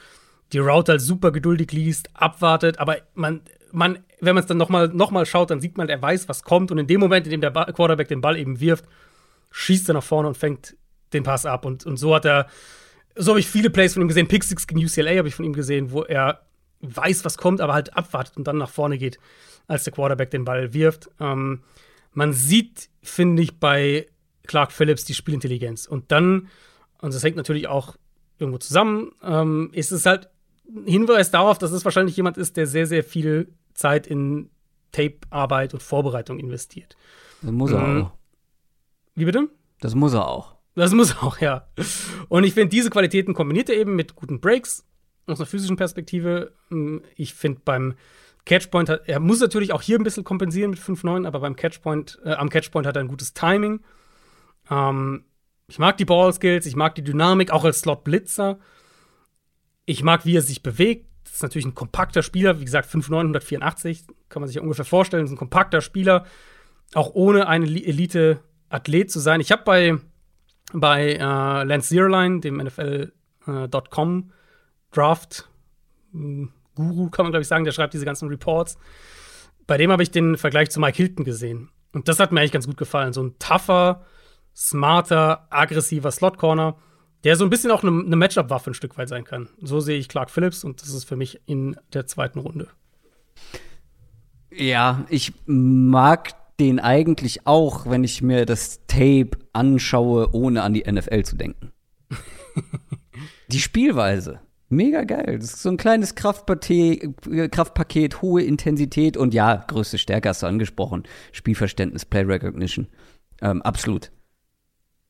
die 0.53 0.59
Route 0.59 0.93
halt 0.93 1.01
super 1.01 1.31
geduldig 1.31 1.73
liest, 1.73 2.11
abwartet, 2.15 2.79
aber 2.79 2.99
man, 3.15 3.43
man, 3.73 4.01
wenn 4.21 4.35
man 4.35 4.43
es 4.43 4.49
dann 4.49 4.57
nochmal 4.57 4.89
noch 4.89 5.11
mal 5.11 5.27
schaut, 5.27 5.51
dann 5.51 5.61
sieht 5.61 5.77
man, 5.77 5.89
er 5.89 6.01
weiß, 6.01 6.29
was 6.29 6.43
kommt. 6.43 6.71
Und 6.71 6.79
in 6.79 6.87
dem 6.87 7.01
Moment, 7.01 7.27
in 7.27 7.31
dem 7.31 7.41
der 7.41 7.51
Quarterback 7.51 8.09
den 8.09 8.21
Ball 8.21 8.37
eben 8.37 8.61
wirft, 8.61 8.85
schießt 9.51 9.89
er 9.89 9.95
nach 9.95 10.03
vorne 10.03 10.29
und 10.29 10.37
fängt 10.37 10.77
den 11.13 11.23
Pass 11.23 11.47
ab. 11.47 11.65
Und, 11.65 11.87
und 11.87 11.97
so 11.97 12.15
hat 12.15 12.25
er, 12.25 12.47
so 13.17 13.33
habe 13.33 13.41
ich 13.41 13.49
viele 13.49 13.71
Plays 13.71 13.95
von 13.95 14.03
ihm 14.03 14.09
gesehen, 14.09 14.29
Pick 14.29 14.45
Six 14.45 14.67
gegen 14.67 14.85
UCLA 14.85 15.19
habe 15.19 15.29
ich 15.29 15.35
von 15.35 15.45
ihm 15.45 15.53
gesehen, 15.53 15.91
wo 15.91 16.03
er 16.03 16.43
weiß, 16.81 17.25
was 17.25 17.37
kommt, 17.37 17.61
aber 17.61 17.75
halt 17.75 17.97
abwartet 17.97 18.37
und 18.37 18.47
dann 18.47 18.59
nach 18.59 18.71
vorne 18.71 18.99
geht, 18.99 19.19
als 19.67 19.85
der 19.85 19.93
Quarterback 19.93 20.31
den 20.31 20.45
Ball 20.45 20.73
wirft. 20.73 21.11
Ähm, 21.21 21.63
man 22.13 22.33
sieht, 22.33 22.89
finde 23.03 23.43
ich, 23.43 23.59
bei 23.59 24.07
Clark 24.47 24.73
Phillips 24.73 25.05
die 25.05 25.15
Spielintelligenz. 25.15 25.87
Und 25.87 26.11
dann, 26.11 26.49
und 27.01 27.15
das 27.15 27.23
hängt 27.23 27.37
natürlich 27.37 27.69
auch 27.69 27.97
irgendwo 28.39 28.59
zusammen, 28.59 29.13
ähm, 29.23 29.71
ist 29.73 29.93
es 29.93 30.07
halt 30.07 30.29
Hinweis 30.87 31.31
darauf, 31.31 31.59
dass 31.59 31.73
es 31.73 31.85
wahrscheinlich 31.85 32.17
jemand 32.17 32.39
ist, 32.39 32.57
der 32.57 32.67
sehr, 32.67 32.87
sehr 32.87 33.05
viel 33.05 33.53
Zeit 33.75 34.07
in 34.07 34.51
Tape-Arbeit 34.93 35.75
und 35.75 35.83
Vorbereitung 35.83 36.39
investiert. 36.39 36.97
Das 37.43 37.53
muss 37.53 37.73
er 37.73 37.81
mhm. 37.81 38.03
auch. 38.05 38.13
Wie 39.15 39.25
bitte? 39.25 39.49
Das 39.81 39.95
muss 39.95 40.15
er 40.15 40.29
auch. 40.29 40.57
Das 40.75 40.93
muss 40.93 41.13
er 41.13 41.23
auch, 41.23 41.39
ja. 41.39 41.67
Und 42.29 42.45
ich 42.45 42.55
finde, 42.55 42.69
diese 42.69 42.91
Qualitäten 42.91 43.35
kombiniert 43.35 43.69
er 43.69 43.77
eben 43.77 43.97
mit 43.97 44.15
guten 44.15 44.41
Breaks 44.41 44.85
aus 45.27 45.41
einer 45.41 45.47
physischen 45.47 45.77
Perspektive. 45.77 46.53
Hm, 46.69 47.03
ich 47.17 47.35
finde 47.35 47.61
beim 47.65 47.95
Catchpoint, 48.47 48.89
hat, 48.89 49.03
er 49.07 49.21
muss 49.21 49.41
natürlich 49.41 49.73
auch 49.73 49.83
hier 49.83 49.99
ein 49.99 50.05
bisschen 50.05 50.25
kompensieren 50.25 50.71
mit 50.71 50.81
5-9, 50.81 51.27
aber 51.27 51.41
beim 51.41 51.57
Catchpoint, 51.57 52.19
äh, 52.25 52.33
am 52.33 52.49
Catchpoint 52.49 52.87
hat 52.87 52.97
er 52.97 53.03
ein 53.03 53.09
gutes 53.09 53.35
Timing. 53.35 53.81
Ähm, 54.71 55.25
ich 55.69 55.79
mag 55.79 55.97
die 55.99 56.05
Ballskills, 56.05 56.67
ich 56.67 56.77
mag 56.77 56.95
die 56.95 57.05
Dynamik, 57.05 57.51
auch 57.51 57.65
als 57.65 57.81
Slot-Blitzer. 57.81 58.59
Ich 59.85 60.03
mag, 60.03 60.25
wie 60.25 60.37
er 60.37 60.43
sich 60.43 60.63
bewegt. 60.63 61.10
Das 61.31 61.37
ist 61.37 61.43
natürlich 61.45 61.67
ein 61.67 61.77
kompakter 61.77 62.25
Spieler. 62.25 62.59
Wie 62.59 62.65
gesagt, 62.65 62.91
5,984 62.91 64.05
kann 64.29 64.43
man 64.43 64.49
sich 64.49 64.57
ja 64.57 64.63
ungefähr 64.63 64.85
vorstellen. 64.85 65.25
Ist 65.25 65.31
ein 65.31 65.37
kompakter 65.37 65.81
Spieler, 65.81 66.27
auch 66.93 67.15
ohne 67.15 67.47
ein 67.47 67.63
Elite-Athlet 67.63 69.13
zu 69.13 69.21
sein. 69.21 69.41
Ich 69.41 69.53
habe 69.53 69.63
bei, 69.63 69.97
bei 70.73 71.13
äh, 71.15 71.19
Lance 71.19 71.89
Zierlein, 71.89 72.41
dem 72.41 72.57
NFL.com 72.57 74.19
äh, 74.19 74.33
Draft 74.93 75.49
hm, 76.11 76.53
Guru, 76.75 77.11
kann 77.11 77.27
man 77.27 77.33
glaube 77.33 77.43
ich 77.43 77.49
sagen, 77.49 77.65
der 77.65 77.71
schreibt 77.71 77.95
diese 77.95 78.05
ganzen 78.05 78.29
Reports. 78.29 78.77
Bei 79.69 79.77
dem 79.77 79.93
habe 79.93 80.03
ich 80.03 80.11
den 80.11 80.37
Vergleich 80.37 80.71
zu 80.71 80.81
Mike 80.81 80.97
Hilton 80.97 81.25
gesehen. 81.25 81.71
Und 81.93 82.09
das 82.09 82.19
hat 82.19 82.33
mir 82.33 82.41
eigentlich 82.41 82.51
ganz 82.51 82.67
gut 82.67 82.77
gefallen. 82.77 83.13
So 83.13 83.23
ein 83.23 83.39
tougher, 83.39 84.05
smarter, 84.53 85.47
aggressiver 85.51 86.11
Slot-Corner 86.11 86.77
der 87.25 87.37
so 87.37 87.45
ein 87.45 87.51
bisschen 87.51 87.71
auch 87.71 87.83
eine, 87.83 88.05
eine 88.05 88.17
Matchup-Waffe 88.17 88.71
ein 88.71 88.75
Stück 88.75 88.97
weit 88.99 89.09
sein 89.09 89.25
kann. 89.25 89.49
So 89.61 89.81
sehe 89.81 89.99
ich 89.99 90.09
Clark 90.09 90.31
Phillips 90.31 90.65
und 90.65 90.83
das 90.83 90.91
ist 90.91 91.05
für 91.05 91.17
mich 91.17 91.41
in 91.47 91.77
der 91.93 92.07
zweiten 92.07 92.39
Runde. 92.39 92.69
Ja, 94.53 95.05
ich 95.09 95.33
mag 95.47 96.35
den 96.59 96.81
eigentlich 96.81 97.47
auch, 97.47 97.87
wenn 97.87 98.05
ich 98.05 98.21
mir 98.21 98.45
das 98.45 98.87
Tape 98.87 99.31
anschaue, 99.53 100.35
ohne 100.35 100.63
an 100.63 100.75
die 100.75 100.91
NFL 100.91 101.23
zu 101.23 101.37
denken. 101.37 101.73
die 103.49 103.61
Spielweise. 103.61 104.41
Mega 104.69 105.03
geil. 105.03 105.39
Das 105.41 105.55
ist 105.55 105.63
so 105.63 105.69
ein 105.69 105.77
kleines 105.77 106.15
Kraftpaket, 106.15 107.51
Kraftpaket, 107.51 108.23
hohe 108.23 108.43
Intensität 108.43 109.17
und 109.17 109.35
ja, 109.35 109.57
größte 109.57 109.99
Stärke 109.99 110.29
hast 110.29 110.43
du 110.43 110.47
angesprochen. 110.47 111.05
Spielverständnis, 111.33 112.05
Play 112.05 112.23
Recognition. 112.23 112.87
Ähm, 113.41 113.63
absolut. 113.63 114.13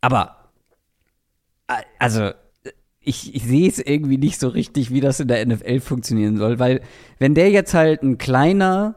Aber 0.00 0.39
also 1.98 2.30
ich, 3.00 3.34
ich 3.34 3.44
sehe 3.44 3.68
es 3.68 3.78
irgendwie 3.78 4.18
nicht 4.18 4.38
so 4.38 4.48
richtig, 4.48 4.90
wie 4.90 5.00
das 5.00 5.20
in 5.20 5.28
der 5.28 5.44
NFL 5.46 5.80
funktionieren 5.80 6.36
soll, 6.36 6.58
weil 6.58 6.82
wenn 7.18 7.34
der 7.34 7.50
jetzt 7.50 7.74
halt 7.74 8.02
ein 8.02 8.18
kleiner, 8.18 8.94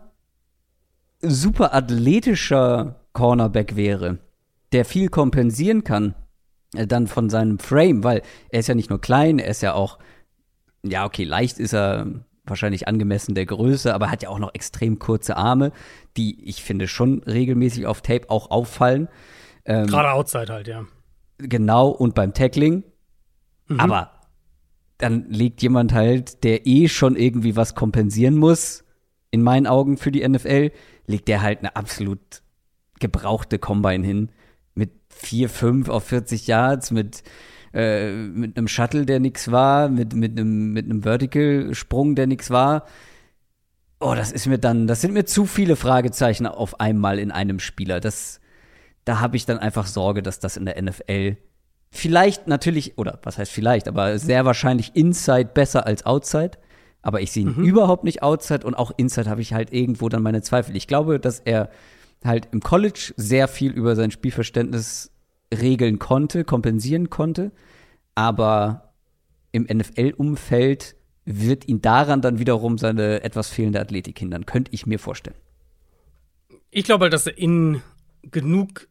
super 1.22 1.74
athletischer 1.74 3.00
Cornerback 3.14 3.76
wäre, 3.76 4.18
der 4.74 4.84
viel 4.86 5.08
kompensieren 5.08 5.84
kann, 5.84 6.16
äh, 6.76 6.86
dann 6.86 7.08
von 7.08 7.30
seinem 7.30 7.60
Frame, 7.60 8.04
weil 8.04 8.22
er 8.50 8.60
ist 8.60 8.68
ja 8.68 8.76
nicht 8.76 8.90
nur 8.90 9.00
klein, 9.00 9.40
er 9.40 9.48
ist 9.48 9.62
ja 9.62 9.74
auch, 9.74 10.00
ja, 10.84 11.06
okay, 11.06 11.24
leicht 11.24 11.60
ist 11.60 11.74
er 11.74 12.08
wahrscheinlich 12.46 12.90
angemessen 12.90 13.36
der 13.36 13.46
Größe, 13.46 13.94
aber 13.94 14.12
hat 14.12 14.24
ja 14.24 14.30
auch 14.30 14.40
noch 14.40 14.54
extrem 14.54 15.00
kurze 15.00 15.38
Arme, 15.38 15.72
die 16.18 16.44
ich 16.44 16.62
finde 16.62 16.90
schon 16.90 17.24
regelmäßig 17.24 17.88
auf 17.88 18.02
Tape 18.02 18.30
auch 18.30 18.52
auffallen. 18.52 19.08
Ähm, 19.64 19.88
Gerade 19.88 20.12
Outside 20.12 20.52
halt, 20.52 20.68
ja. 20.68 20.86
Genau, 21.38 21.90
und 21.90 22.16
beim 22.16 22.34
Tackling. 22.34 22.84
Mhm. 23.68 23.80
Aber 23.80 24.12
dann 24.98 25.30
legt 25.30 25.62
jemand 25.62 25.94
halt, 25.94 26.44
der 26.44 26.66
eh 26.66 26.88
schon 26.88 27.16
irgendwie 27.16 27.56
was 27.56 27.76
kompensieren 27.76 28.38
muss, 28.38 28.84
in 29.32 29.42
meinen 29.42 29.68
Augen 29.68 29.98
für 29.98 30.12
die 30.12 30.28
NFL, 30.28 30.72
legt 31.08 31.28
der 31.28 31.42
halt 31.42 31.60
eine 31.60 31.76
absolut 31.76 32.42
gebrauchte 33.00 33.60
Combine 33.60 34.06
hin. 34.06 34.32
Mit 34.76 34.92
4, 35.10 35.50
5 35.50 35.90
auf 35.90 36.06
40 36.06 36.48
Yards, 36.48 36.92
mit, 36.92 37.24
äh, 37.74 38.14
mit 38.14 38.58
einem 38.58 38.68
Shuttle, 38.68 39.06
der 39.06 39.20
nichts 39.20 39.52
war, 39.52 39.90
mit, 39.90 40.14
mit 40.14 40.40
einem, 40.40 40.72
mit 40.72 40.86
einem 40.86 41.04
Vertical-Sprung, 41.04 42.16
der 42.16 42.28
nichts 42.28 42.50
war. 42.50 42.86
Oh, 44.00 44.16
das 44.16 44.32
ist 44.32 44.48
mir 44.48 44.60
dann, 44.60 44.88
das 44.88 45.02
sind 45.02 45.14
mir 45.14 45.26
zu 45.26 45.46
viele 45.46 45.76
Fragezeichen 45.76 46.46
auf 46.46 46.80
einmal 46.80 47.20
in 47.20 47.32
einem 47.32 47.60
Spieler. 47.60 48.00
Das, 48.00 48.40
da 49.06 49.20
habe 49.20 49.36
ich 49.36 49.46
dann 49.46 49.60
einfach 49.60 49.86
Sorge, 49.86 50.22
dass 50.22 50.40
das 50.40 50.58
in 50.58 50.66
der 50.66 50.82
NFL 50.82 51.38
vielleicht 51.92 52.48
natürlich, 52.48 52.98
oder 52.98 53.20
was 53.24 53.38
heißt 53.38 53.52
vielleicht, 53.52 53.88
aber 53.88 54.18
sehr 54.18 54.46
wahrscheinlich 54.46 54.96
Inside 54.96 55.52
besser 55.54 55.86
als 55.86 56.06
Outside. 56.06 56.52
Aber 57.02 57.22
ich 57.22 57.32
sehe 57.32 57.44
ihn 57.44 57.56
mhm. 57.56 57.64
überhaupt 57.64 58.04
nicht 58.04 58.24
Outside 58.24 58.66
und 58.66 58.76
auch 58.76 58.92
Inside 58.96 59.30
habe 59.30 59.42
ich 59.42 59.54
halt 59.54 59.74
irgendwo 59.74 60.10
dann 60.10 60.24
meine 60.24 60.42
Zweifel. 60.42 60.76
Ich 60.76 60.88
glaube, 60.88 61.20
dass 61.20 61.40
er 61.40 61.70
halt 62.24 62.48
im 62.52 62.62
College 62.62 63.14
sehr 63.18 63.48
viel 63.48 63.72
über 63.72 63.96
sein 63.96 64.10
Spielverständnis 64.10 65.12
regeln 65.54 66.00
konnte, 66.00 66.46
kompensieren 66.46 67.10
konnte. 67.10 67.52
Aber 68.16 68.94
im 69.52 69.64
NFL-Umfeld 69.64 70.96
wird 71.26 71.68
ihn 71.68 71.82
daran 71.82 72.22
dann 72.22 72.40
wiederum 72.40 72.78
seine 72.78 73.24
etwas 73.24 73.50
fehlende 73.50 73.80
Athletik 73.80 74.18
hindern. 74.18 74.46
Könnte 74.46 74.72
ich 74.74 74.86
mir 74.86 75.00
vorstellen. 75.00 75.38
Ich 76.72 76.86
glaube 76.86 77.04
halt, 77.04 77.14
dass 77.14 77.28
er 77.28 77.38
in 77.38 77.82
genug 78.24 78.88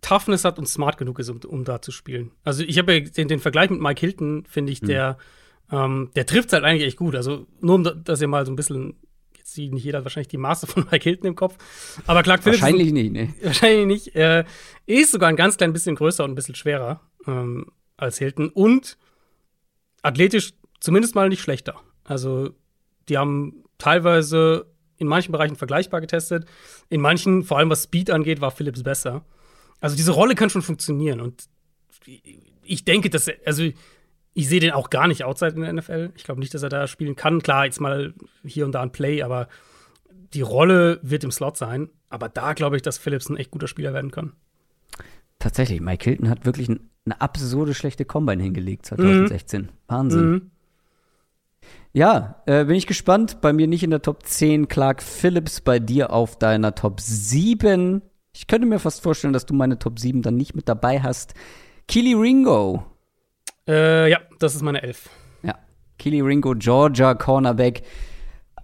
Toughness 0.00 0.44
hat 0.44 0.58
und 0.58 0.66
smart 0.66 0.96
genug 0.98 1.18
ist, 1.18 1.28
um, 1.28 1.40
um 1.46 1.64
da 1.64 1.82
zu 1.82 1.90
spielen. 1.90 2.30
Also 2.44 2.62
ich 2.62 2.78
habe 2.78 2.94
ja 2.94 3.00
den, 3.00 3.28
den, 3.28 3.40
Vergleich 3.40 3.70
mit 3.70 3.80
Mike 3.80 4.00
Hilton, 4.00 4.44
finde 4.48 4.72
ich, 4.72 4.82
mhm. 4.82 4.86
der, 4.86 5.18
ähm, 5.70 6.10
der 6.14 6.26
trifft 6.26 6.52
halt 6.52 6.64
eigentlich 6.64 6.86
echt 6.86 6.96
gut. 6.96 7.14
Also 7.14 7.46
nur 7.60 7.74
um 7.74 8.04
dass 8.04 8.20
ihr 8.20 8.28
mal 8.28 8.46
so 8.46 8.52
ein 8.52 8.56
bisschen, 8.56 8.96
jetzt 9.36 9.54
sieht 9.54 9.72
nicht 9.72 9.84
jeder 9.84 10.04
wahrscheinlich 10.04 10.28
die 10.28 10.38
Maße 10.38 10.66
von 10.66 10.86
Mike 10.90 11.02
Hilton 11.02 11.26
im 11.26 11.36
Kopf, 11.36 11.56
aber 12.06 12.22
Clark 12.22 12.42
Phillips 12.42 12.62
Wahrscheinlich 12.62 12.92
nicht, 12.92 13.12
ne? 13.12 13.34
Wahrscheinlich 13.42 13.86
nicht. 13.86 14.14
Er 14.14 14.44
ist 14.86 15.12
sogar 15.12 15.28
ein 15.28 15.36
ganz 15.36 15.56
klein 15.56 15.72
bisschen 15.72 15.96
größer 15.96 16.24
und 16.24 16.32
ein 16.32 16.36
bisschen 16.36 16.54
schwerer 16.54 17.00
ähm, 17.26 17.66
als 17.96 18.18
Hilton 18.18 18.50
und 18.50 18.96
athletisch 20.02 20.52
zumindest 20.80 21.14
mal 21.14 21.28
nicht 21.28 21.42
schlechter. 21.42 21.80
Also 22.04 22.50
die 23.08 23.18
haben 23.18 23.64
teilweise 23.78 24.66
in 24.98 25.06
manchen 25.06 25.32
Bereichen 25.32 25.56
vergleichbar 25.56 26.00
getestet. 26.00 26.46
In 26.88 27.00
manchen, 27.00 27.44
vor 27.44 27.58
allem 27.58 27.70
was 27.70 27.84
Speed 27.84 28.10
angeht, 28.10 28.40
war 28.40 28.50
Phillips 28.50 28.82
besser. 28.82 29.24
Also 29.80 29.96
diese 29.96 30.12
Rolle 30.12 30.34
kann 30.34 30.50
schon 30.50 30.62
funktionieren 30.62 31.20
und 31.20 31.44
ich 32.62 32.84
denke, 32.84 33.10
dass 33.10 33.28
er, 33.28 33.36
also 33.46 33.62
ich 34.34 34.48
sehe 34.48 34.60
den 34.60 34.70
auch 34.70 34.90
gar 34.90 35.08
nicht 35.08 35.24
outside 35.24 35.54
in 35.56 35.62
der 35.62 35.72
NFL. 35.72 36.12
Ich 36.14 36.24
glaube 36.24 36.40
nicht, 36.40 36.54
dass 36.54 36.62
er 36.62 36.68
da 36.68 36.86
spielen 36.86 37.16
kann. 37.16 37.42
Klar, 37.42 37.64
jetzt 37.64 37.80
mal 37.80 38.14
hier 38.44 38.66
und 38.66 38.72
da 38.72 38.82
ein 38.82 38.92
Play, 38.92 39.22
aber 39.22 39.48
die 40.34 40.42
Rolle 40.42 41.00
wird 41.02 41.24
im 41.24 41.32
Slot 41.32 41.56
sein. 41.56 41.88
Aber 42.08 42.28
da 42.28 42.52
glaube 42.52 42.76
ich, 42.76 42.82
dass 42.82 42.98
Phillips 42.98 43.28
ein 43.28 43.36
echt 43.36 43.50
guter 43.50 43.66
Spieler 43.66 43.92
werden 43.94 44.10
kann. 44.10 44.32
Tatsächlich, 45.38 45.80
Mike 45.80 46.04
Hilton 46.04 46.28
hat 46.28 46.44
wirklich 46.46 46.68
eine 46.68 47.20
absurde 47.20 47.74
schlechte 47.74 48.04
Combine 48.04 48.42
hingelegt 48.42 48.86
2016. 48.86 49.62
Mhm. 49.62 49.68
Wahnsinn. 49.86 50.30
Mhm. 50.30 50.50
Ja, 51.92 52.42
äh, 52.46 52.64
bin 52.64 52.76
ich 52.76 52.86
gespannt. 52.86 53.40
Bei 53.40 53.52
mir 53.52 53.66
nicht 53.66 53.82
in 53.82 53.90
der 53.90 54.02
Top 54.02 54.24
10 54.24 54.68
Clark 54.68 55.02
Phillips, 55.02 55.60
bei 55.60 55.78
dir 55.78 56.12
auf 56.12 56.38
deiner 56.38 56.74
Top 56.74 57.00
7 57.00 58.02
ich 58.38 58.46
könnte 58.46 58.68
mir 58.68 58.78
fast 58.78 59.02
vorstellen, 59.02 59.32
dass 59.32 59.46
du 59.46 59.54
meine 59.54 59.80
Top 59.80 59.98
7 59.98 60.22
dann 60.22 60.36
nicht 60.36 60.54
mit 60.54 60.68
dabei 60.68 61.00
hast. 61.02 61.34
Kili 61.88 62.14
Ringo. 62.14 62.84
Äh, 63.66 64.08
ja, 64.10 64.20
das 64.38 64.54
ist 64.54 64.62
meine 64.62 64.80
11. 64.80 65.10
Ja. 65.42 65.58
Kili 65.98 66.20
Ringo, 66.20 66.54
Georgia, 66.54 67.14
Cornerback. 67.14 67.82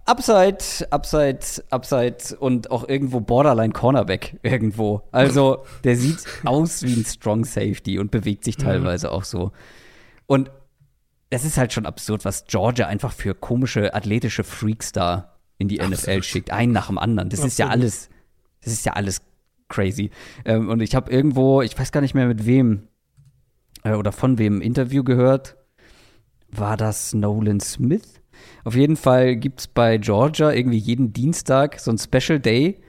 Upside, 0.05 0.63
Upside, 0.91 1.39
Upside 1.71 2.37
und 2.39 2.71
auch 2.71 2.87
irgendwo 2.87 3.19
Borderline 3.19 3.73
Cornerback 3.73 4.39
irgendwo. 4.43 5.01
Also 5.11 5.65
der 5.83 5.97
sieht 5.97 6.23
aus 6.45 6.81
wie 6.83 6.93
ein 6.93 7.03
Strong 7.03 7.43
Safety 7.43 7.99
und 7.99 8.11
bewegt 8.11 8.45
sich 8.45 8.55
teilweise 8.55 9.07
mhm. 9.07 9.13
auch 9.13 9.25
so. 9.25 9.51
Und 10.25 10.51
es 11.29 11.43
ist 11.43 11.57
halt 11.57 11.73
schon 11.73 11.85
absurd, 11.85 12.23
was 12.23 12.45
Georgia 12.47 12.87
einfach 12.87 13.11
für 13.11 13.35
komische 13.35 13.93
athletische 13.93 14.45
Freaks 14.45 14.93
da 14.93 15.35
in 15.57 15.67
die 15.67 15.81
Absolut. 15.81 15.99
NFL 15.99 16.23
schickt, 16.23 16.51
einen 16.51 16.71
nach 16.71 16.87
dem 16.87 16.97
anderen. 16.97 17.27
Das 17.27 17.39
Absolut. 17.39 17.51
ist 17.51 17.59
ja 17.59 17.67
alles, 17.67 18.09
das 18.61 18.71
ist 18.71 18.85
ja 18.85 18.93
alles 18.93 19.21
crazy. 19.69 20.11
Ähm, 20.45 20.69
und 20.69 20.81
ich 20.81 20.95
habe 20.95 21.11
irgendwo, 21.11 21.61
ich 21.61 21.77
weiß 21.77 21.91
gar 21.91 22.01
nicht 22.01 22.13
mehr 22.13 22.27
mit 22.27 22.45
wem 22.45 22.87
äh, 23.83 23.93
oder 23.93 24.11
von 24.11 24.37
wem 24.37 24.61
Interview 24.61 25.03
gehört. 25.03 25.57
War 26.51 26.77
das 26.77 27.13
Nolan 27.13 27.59
Smith? 27.59 28.21
Auf 28.63 28.75
jeden 28.75 28.95
Fall 28.95 29.35
gibt 29.35 29.61
es 29.61 29.67
bei 29.67 29.97
Georgia 29.97 30.51
irgendwie 30.51 30.77
jeden 30.77 31.13
Dienstag 31.13 31.79
so 31.79 31.91
ein 31.91 31.97
Special 31.97 32.39
Day, 32.39 32.81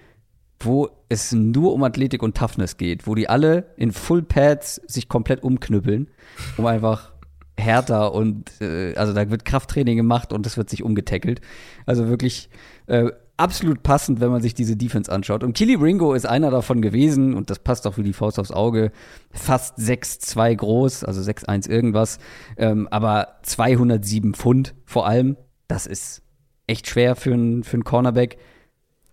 wo 0.61 0.89
es 1.09 1.33
nur 1.33 1.73
um 1.73 1.83
Athletik 1.85 2.23
und 2.23 2.37
Toughness 2.37 2.77
geht, 2.77 3.07
wo 3.07 3.15
die 3.15 3.29
alle 3.29 3.75
in 3.77 3.93
Full 3.93 4.23
Pads 4.23 4.81
sich 4.87 5.09
komplett 5.09 5.43
umknüppeln, 5.43 6.09
um 6.57 6.67
einfach 6.67 7.13
härter 7.59 8.13
und 8.13 8.61
äh, 8.61 8.95
also 8.97 9.13
da 9.13 9.31
wird 9.31 9.45
Krafttraining 9.45 9.97
gemacht 9.97 10.33
und 10.33 10.47
es 10.47 10.57
wird 10.57 10.71
sich 10.71 10.83
umgetackelt. 10.83 11.41
Also 11.87 12.09
wirklich 12.09 12.51
äh, 12.87 13.11
absolut 13.37 13.83
passend, 13.83 14.21
wenn 14.21 14.31
man 14.31 14.43
sich 14.43 14.55
diese 14.55 14.77
Defense 14.77 15.11
anschaut. 15.11 15.43
Und 15.43 15.55
Killy 15.55 15.75
Ringo 15.75 16.15
ist 16.15 16.27
einer 16.27 16.51
davon 16.51 16.81
gewesen 16.81 17.35
und 17.35 17.51
das 17.51 17.59
passt 17.59 17.87
auch 17.87 17.99
wie 17.99 18.03
die 18.03 18.13
Faust 18.13 18.39
aufs 18.39 18.51
Auge. 18.51 18.93
Fast 19.31 19.79
6'2 19.79 20.55
groß, 20.55 21.05
also 21.05 21.21
6'1 21.21 21.69
irgendwas, 21.69 22.19
ähm, 22.57 22.89
aber 22.91 23.37
207 23.43 24.35
Pfund 24.35 24.75
vor 24.85 25.07
allem. 25.07 25.37
Das 25.69 25.87
ist 25.87 26.23
echt 26.67 26.89
schwer 26.89 27.17
für 27.17 27.35
einen 27.35 27.63
für 27.63 27.79
Cornerback. 27.81 28.39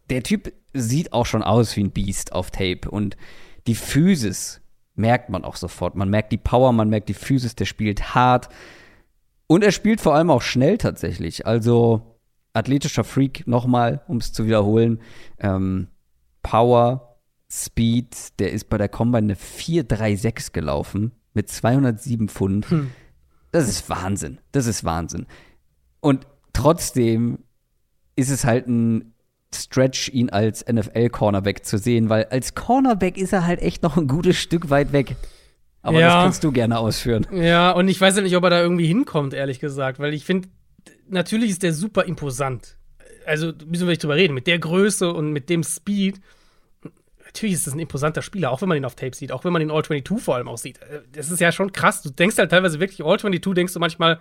Der 0.09 0.23
Typ 0.23 0.53
sieht 0.73 1.13
auch 1.13 1.25
schon 1.25 1.43
aus 1.43 1.75
wie 1.75 1.83
ein 1.83 1.91
Beast 1.91 2.33
auf 2.33 2.51
Tape 2.51 2.89
und 2.89 3.17
die 3.67 3.75
Physis 3.75 4.61
merkt 4.95 5.29
man 5.29 5.43
auch 5.43 5.55
sofort. 5.55 5.95
Man 5.95 6.09
merkt 6.09 6.31
die 6.31 6.37
Power, 6.37 6.71
man 6.71 6.89
merkt 6.89 7.09
die 7.09 7.13
Physis, 7.13 7.55
der 7.55 7.65
spielt 7.65 8.15
hart. 8.15 8.49
Und 9.47 9.63
er 9.63 9.71
spielt 9.71 10.01
vor 10.01 10.15
allem 10.15 10.29
auch 10.29 10.41
schnell 10.41 10.77
tatsächlich. 10.77 11.45
Also 11.45 12.12
athletischer 12.53 13.03
Freak 13.03 13.47
nochmal, 13.47 14.01
um 14.07 14.17
es 14.17 14.31
zu 14.31 14.45
wiederholen. 14.45 15.01
Ähm, 15.39 15.87
Power, 16.41 17.17
Speed, 17.51 18.39
der 18.39 18.51
ist 18.51 18.69
bei 18.69 18.77
der 18.77 18.89
Combine 18.89 19.25
eine 19.25 19.35
436 19.35 20.53
gelaufen 20.53 21.11
mit 21.33 21.49
207 21.49 22.29
Pfund. 22.29 22.69
Hm. 22.69 22.91
Das 23.51 23.67
ist 23.67 23.89
Wahnsinn. 23.89 24.39
Das 24.51 24.65
ist 24.65 24.83
Wahnsinn. 24.83 25.27
Und 25.99 26.25
trotzdem 26.53 27.39
ist 28.15 28.29
es 28.29 28.45
halt 28.45 28.67
ein 28.67 29.13
Stretch, 29.53 30.09
ihn 30.09 30.31
als 30.31 30.65
NFL-Cornerback 30.65 31.63
zu 31.63 31.77
sehen, 31.77 32.09
weil 32.09 32.25
als 32.25 32.55
Cornerback 32.55 33.17
ist 33.17 33.33
er 33.33 33.45
halt 33.45 33.61
echt 33.61 33.83
noch 33.83 33.97
ein 33.97 34.07
gutes 34.07 34.37
Stück 34.37 34.69
weit 34.71 34.91
weg. 34.91 35.15
Aber 35.83 35.99
ja. 35.99 36.07
das 36.07 36.23
kannst 36.23 36.43
du 36.43 36.51
gerne 36.51 36.79
ausführen. 36.79 37.27
Ja, 37.31 37.71
und 37.71 37.87
ich 37.87 37.99
weiß 37.99 38.15
ja 38.15 38.21
nicht, 38.23 38.35
ob 38.35 38.43
er 38.45 38.49
da 38.49 38.61
irgendwie 38.61 38.87
hinkommt, 38.87 39.33
ehrlich 39.33 39.59
gesagt, 39.59 39.99
weil 39.99 40.13
ich 40.13 40.25
finde, 40.25 40.47
natürlich 41.07 41.51
ist 41.51 41.63
der 41.63 41.73
super 41.73 42.05
imposant. 42.05 42.77
Also 43.25 43.53
müssen 43.65 43.87
wir 43.87 43.91
nicht 43.91 44.03
drüber 44.03 44.15
reden. 44.15 44.33
Mit 44.33 44.47
der 44.47 44.59
Größe 44.59 45.11
und 45.11 45.31
mit 45.31 45.49
dem 45.49 45.63
Speed, 45.63 46.19
natürlich 47.25 47.55
ist 47.55 47.67
das 47.67 47.73
ein 47.73 47.79
imposanter 47.79 48.21
Spieler, 48.21 48.51
auch 48.51 48.61
wenn 48.61 48.69
man 48.69 48.77
ihn 48.77 48.85
auf 48.85 48.95
Tape 48.95 49.15
sieht, 49.15 49.31
auch 49.31 49.43
wenn 49.43 49.53
man 49.53 49.61
ihn 49.61 49.71
All-22 49.71 50.19
vor 50.19 50.35
allem 50.35 50.47
auch 50.47 50.57
sieht. 50.57 50.79
Das 51.13 51.31
ist 51.31 51.39
ja 51.39 51.51
schon 51.51 51.71
krass. 51.71 52.01
Du 52.01 52.09
denkst 52.09 52.37
halt 52.37 52.51
teilweise 52.51 52.79
wirklich, 52.79 53.03
All-22 53.03 53.53
denkst 53.53 53.73
du 53.73 53.79
manchmal, 53.79 54.19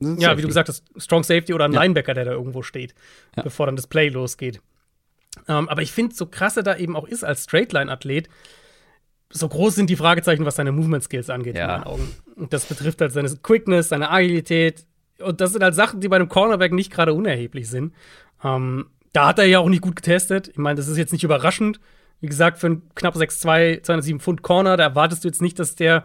ja, 0.00 0.08
Safety. 0.08 0.36
wie 0.36 0.42
du 0.42 0.48
gesagt 0.48 0.68
hast, 0.68 0.84
Strong 0.96 1.22
Safety 1.22 1.54
oder 1.54 1.66
ein 1.66 1.72
ja. 1.72 1.82
Linebacker, 1.82 2.14
der 2.14 2.24
da 2.24 2.32
irgendwo 2.32 2.62
steht, 2.62 2.94
ja. 3.36 3.42
bevor 3.42 3.66
dann 3.66 3.76
das 3.76 3.86
Play 3.86 4.08
losgeht. 4.08 4.60
Ähm, 5.48 5.68
aber 5.68 5.82
ich 5.82 5.92
finde, 5.92 6.14
so 6.14 6.26
krass 6.26 6.56
er 6.56 6.62
da 6.62 6.76
eben 6.76 6.96
auch 6.96 7.06
ist 7.06 7.24
als 7.24 7.44
Straightline-Athlet, 7.44 8.28
so 9.30 9.48
groß 9.48 9.74
sind 9.74 9.90
die 9.90 9.96
Fragezeichen, 9.96 10.44
was 10.44 10.56
seine 10.56 10.72
Movement-Skills 10.72 11.28
angeht, 11.28 11.56
ja. 11.56 11.62
in 11.62 11.70
meinen 11.70 11.84
Augen. 11.84 12.16
Und 12.36 12.52
das 12.52 12.66
betrifft 12.66 13.00
halt 13.00 13.12
seine 13.12 13.28
Quickness, 13.36 13.88
seine 13.88 14.10
Agilität. 14.10 14.86
Und 15.20 15.40
das 15.40 15.52
sind 15.52 15.62
halt 15.62 15.74
Sachen, 15.74 16.00
die 16.00 16.08
bei 16.08 16.16
einem 16.16 16.28
Cornerback 16.28 16.72
nicht 16.72 16.92
gerade 16.92 17.12
unerheblich 17.12 17.68
sind. 17.68 17.94
Ähm, 18.42 18.86
da 19.12 19.28
hat 19.28 19.38
er 19.38 19.46
ja 19.46 19.60
auch 19.60 19.68
nicht 19.68 19.82
gut 19.82 19.96
getestet. 19.96 20.48
Ich 20.48 20.58
meine, 20.58 20.76
das 20.76 20.88
ist 20.88 20.96
jetzt 20.96 21.12
nicht 21.12 21.24
überraschend. 21.24 21.80
Wie 22.20 22.26
gesagt, 22.26 22.58
für 22.58 22.66
einen 22.66 22.94
knapp 22.94 23.14
6'2, 23.14 23.82
207 23.82 24.20
Pfund 24.20 24.42
Corner, 24.42 24.76
da 24.76 24.84
erwartest 24.84 25.24
du 25.24 25.28
jetzt 25.28 25.42
nicht, 25.42 25.58
dass 25.58 25.76
der 25.76 26.04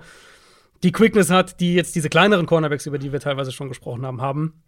die 0.84 0.91
Quickness 0.91 1.30
hat, 1.30 1.60
die 1.60 1.74
jetzt 1.74 1.95
diese 1.95 2.10
kleineren 2.10 2.45
Cornerbacks, 2.45 2.86
über 2.86 2.99
die 2.99 3.12
wir 3.12 3.20
teilweise 3.20 3.51
schon 3.51 3.68
gesprochen 3.68 4.05
haben, 4.05 4.22
haben. 4.22 4.62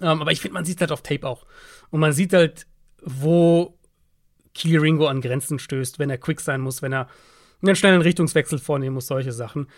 Ähm, 0.00 0.20
aber 0.20 0.32
ich 0.32 0.40
finde, 0.40 0.54
man 0.54 0.64
sieht 0.64 0.80
halt 0.80 0.92
auf 0.92 1.02
Tape 1.02 1.26
auch. 1.26 1.46
Und 1.90 2.00
man 2.00 2.12
sieht 2.12 2.32
halt, 2.32 2.66
wo 3.02 3.78
Keely 4.54 4.78
Ringo 4.78 5.06
an 5.06 5.20
Grenzen 5.20 5.58
stößt, 5.58 5.98
wenn 5.98 6.10
er 6.10 6.18
quick 6.18 6.40
sein 6.40 6.60
muss, 6.60 6.82
wenn 6.82 6.92
er 6.92 7.08
einen 7.62 7.76
schnellen 7.76 8.00
Richtungswechsel 8.00 8.58
vornehmen 8.58 8.94
muss, 8.94 9.06
solche 9.06 9.32
Sachen. 9.32 9.68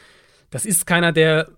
Das 0.50 0.64
ist 0.64 0.86
keiner, 0.86 1.12
der, 1.12 1.50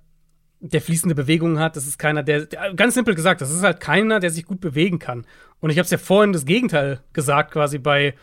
der 0.61 0.83
fließende 0.83 1.15
Bewegungen 1.15 1.59
hat. 1.59 1.77
Das 1.77 1.87
ist 1.87 1.99
keiner, 1.99 2.23
der, 2.23 2.47
der, 2.47 2.75
ganz 2.75 2.95
simpel 2.95 3.15
gesagt, 3.15 3.41
das 3.41 3.51
ist 3.51 3.63
halt 3.63 3.81
keiner, 3.81 4.21
der 4.21 4.31
sich 4.31 4.45
gut 4.45 4.61
bewegen 4.61 4.99
kann. 4.99 5.27
Und 5.61 5.71
ich 5.71 5.79
habe 5.79 5.85
es 5.85 5.91
ja 5.91 5.99
vorhin 5.99 6.33
das 6.33 6.45
Gegenteil 6.45 7.01
gesagt, 7.13 7.53
quasi 7.53 7.79
bei, 7.79 8.15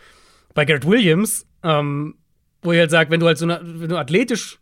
bei 0.54 0.64
Garrett 0.64 0.86
Williams, 0.86 1.46
ähm, 1.62 2.14
wo 2.62 2.72
ich 2.72 2.78
halt 2.78 2.90
sage, 2.90 3.10
wenn 3.10 3.20
du 3.20 3.26
halt 3.26 3.38
so 3.38 3.44
eine, 3.44 3.60
wenn 3.62 3.88
du 3.88 3.96
athletisch 3.96 4.60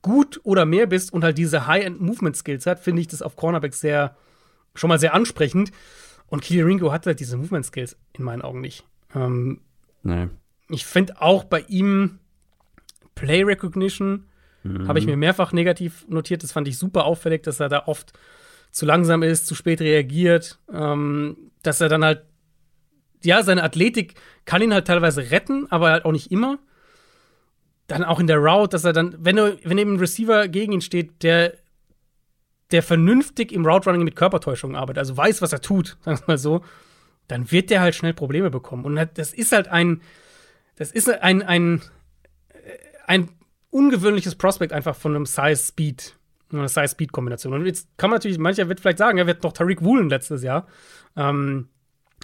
gut 0.00 0.40
oder 0.44 0.64
mehr 0.64 0.86
bist 0.86 1.12
und 1.12 1.24
halt 1.24 1.38
diese 1.38 1.66
High-End-Movement-Skills 1.66 2.66
hat, 2.66 2.80
finde 2.80 3.02
ich 3.02 3.08
das 3.08 3.22
auf 3.22 3.36
Cornerback 3.36 3.74
sehr, 3.74 4.16
schon 4.74 4.88
mal 4.88 4.98
sehr 4.98 5.14
ansprechend. 5.14 5.72
Und 6.28 6.42
Keely 6.42 6.62
Ringo 6.62 6.92
hat 6.92 7.06
halt 7.06 7.20
diese 7.20 7.36
Movement-Skills 7.36 7.96
in 8.12 8.24
meinen 8.24 8.42
Augen 8.42 8.60
nicht. 8.60 8.86
Ähm, 9.14 9.60
nee. 10.02 10.28
Ich 10.68 10.86
finde 10.86 11.20
auch 11.20 11.44
bei 11.44 11.60
ihm 11.68 12.18
Play 13.14 13.42
Recognition 13.42 14.27
mhm. 14.72 14.88
habe 14.88 14.98
ich 14.98 15.06
mir 15.06 15.16
mehrfach 15.16 15.52
negativ 15.52 16.06
notiert. 16.08 16.42
Das 16.42 16.52
fand 16.52 16.68
ich 16.68 16.78
super 16.78 17.04
auffällig, 17.04 17.42
dass 17.42 17.60
er 17.60 17.68
da 17.68 17.84
oft 17.86 18.12
zu 18.70 18.86
langsam 18.86 19.22
ist, 19.22 19.46
zu 19.46 19.54
spät 19.54 19.80
reagiert, 19.80 20.58
ähm, 20.72 21.36
dass 21.62 21.80
er 21.80 21.88
dann 21.88 22.04
halt, 22.04 22.22
ja, 23.22 23.42
seine 23.42 23.62
Athletik 23.62 24.14
kann 24.44 24.62
ihn 24.62 24.72
halt 24.72 24.86
teilweise 24.86 25.30
retten, 25.30 25.66
aber 25.70 25.90
halt 25.90 26.04
auch 26.04 26.12
nicht 26.12 26.30
immer 26.30 26.58
dann 27.88 28.04
auch 28.04 28.20
in 28.20 28.26
der 28.26 28.36
Route, 28.36 28.68
dass 28.68 28.84
er 28.84 28.92
dann, 28.92 29.16
wenn, 29.18 29.38
er, 29.38 29.56
wenn 29.64 29.78
eben 29.78 29.94
ein 29.94 29.98
Receiver 29.98 30.46
gegen 30.46 30.72
ihn 30.72 30.80
steht, 30.82 31.22
der, 31.22 31.54
der 32.70 32.82
vernünftig 32.82 33.50
im 33.50 33.66
Route 33.66 33.88
Running 33.88 34.04
mit 34.04 34.14
Körpertäuschung 34.14 34.76
arbeitet, 34.76 34.98
also 34.98 35.16
weiß, 35.16 35.42
was 35.42 35.52
er 35.52 35.62
tut, 35.62 35.96
sagen 36.04 36.18
wir 36.18 36.34
mal 36.34 36.38
so, 36.38 36.62
dann 37.26 37.50
wird 37.50 37.70
der 37.70 37.80
halt 37.80 37.94
schnell 37.94 38.14
Probleme 38.14 38.50
bekommen. 38.50 38.84
Und 38.84 38.96
das 39.14 39.32
ist 39.32 39.52
halt 39.52 39.68
ein, 39.68 40.02
das 40.76 40.92
ist 40.92 41.08
ein, 41.08 41.42
ein, 41.42 41.82
ein 43.06 43.28
ungewöhnliches 43.70 44.34
Prospect 44.34 44.72
einfach 44.72 44.96
von 44.96 45.14
einem 45.14 45.26
Size-Speed, 45.26 46.14
einer 46.52 46.68
Size-Speed-Kombination. 46.68 47.52
Und 47.52 47.66
jetzt 47.66 47.88
kann 47.96 48.10
man 48.10 48.16
natürlich, 48.16 48.38
mancher 48.38 48.68
wird 48.68 48.80
vielleicht 48.80 48.98
sagen, 48.98 49.18
er 49.18 49.26
wird 49.26 49.42
noch 49.42 49.52
Tariq 49.52 49.82
Woolen 49.82 50.08
letztes 50.08 50.42
Jahr. 50.42 50.66
Ähm, 51.16 51.68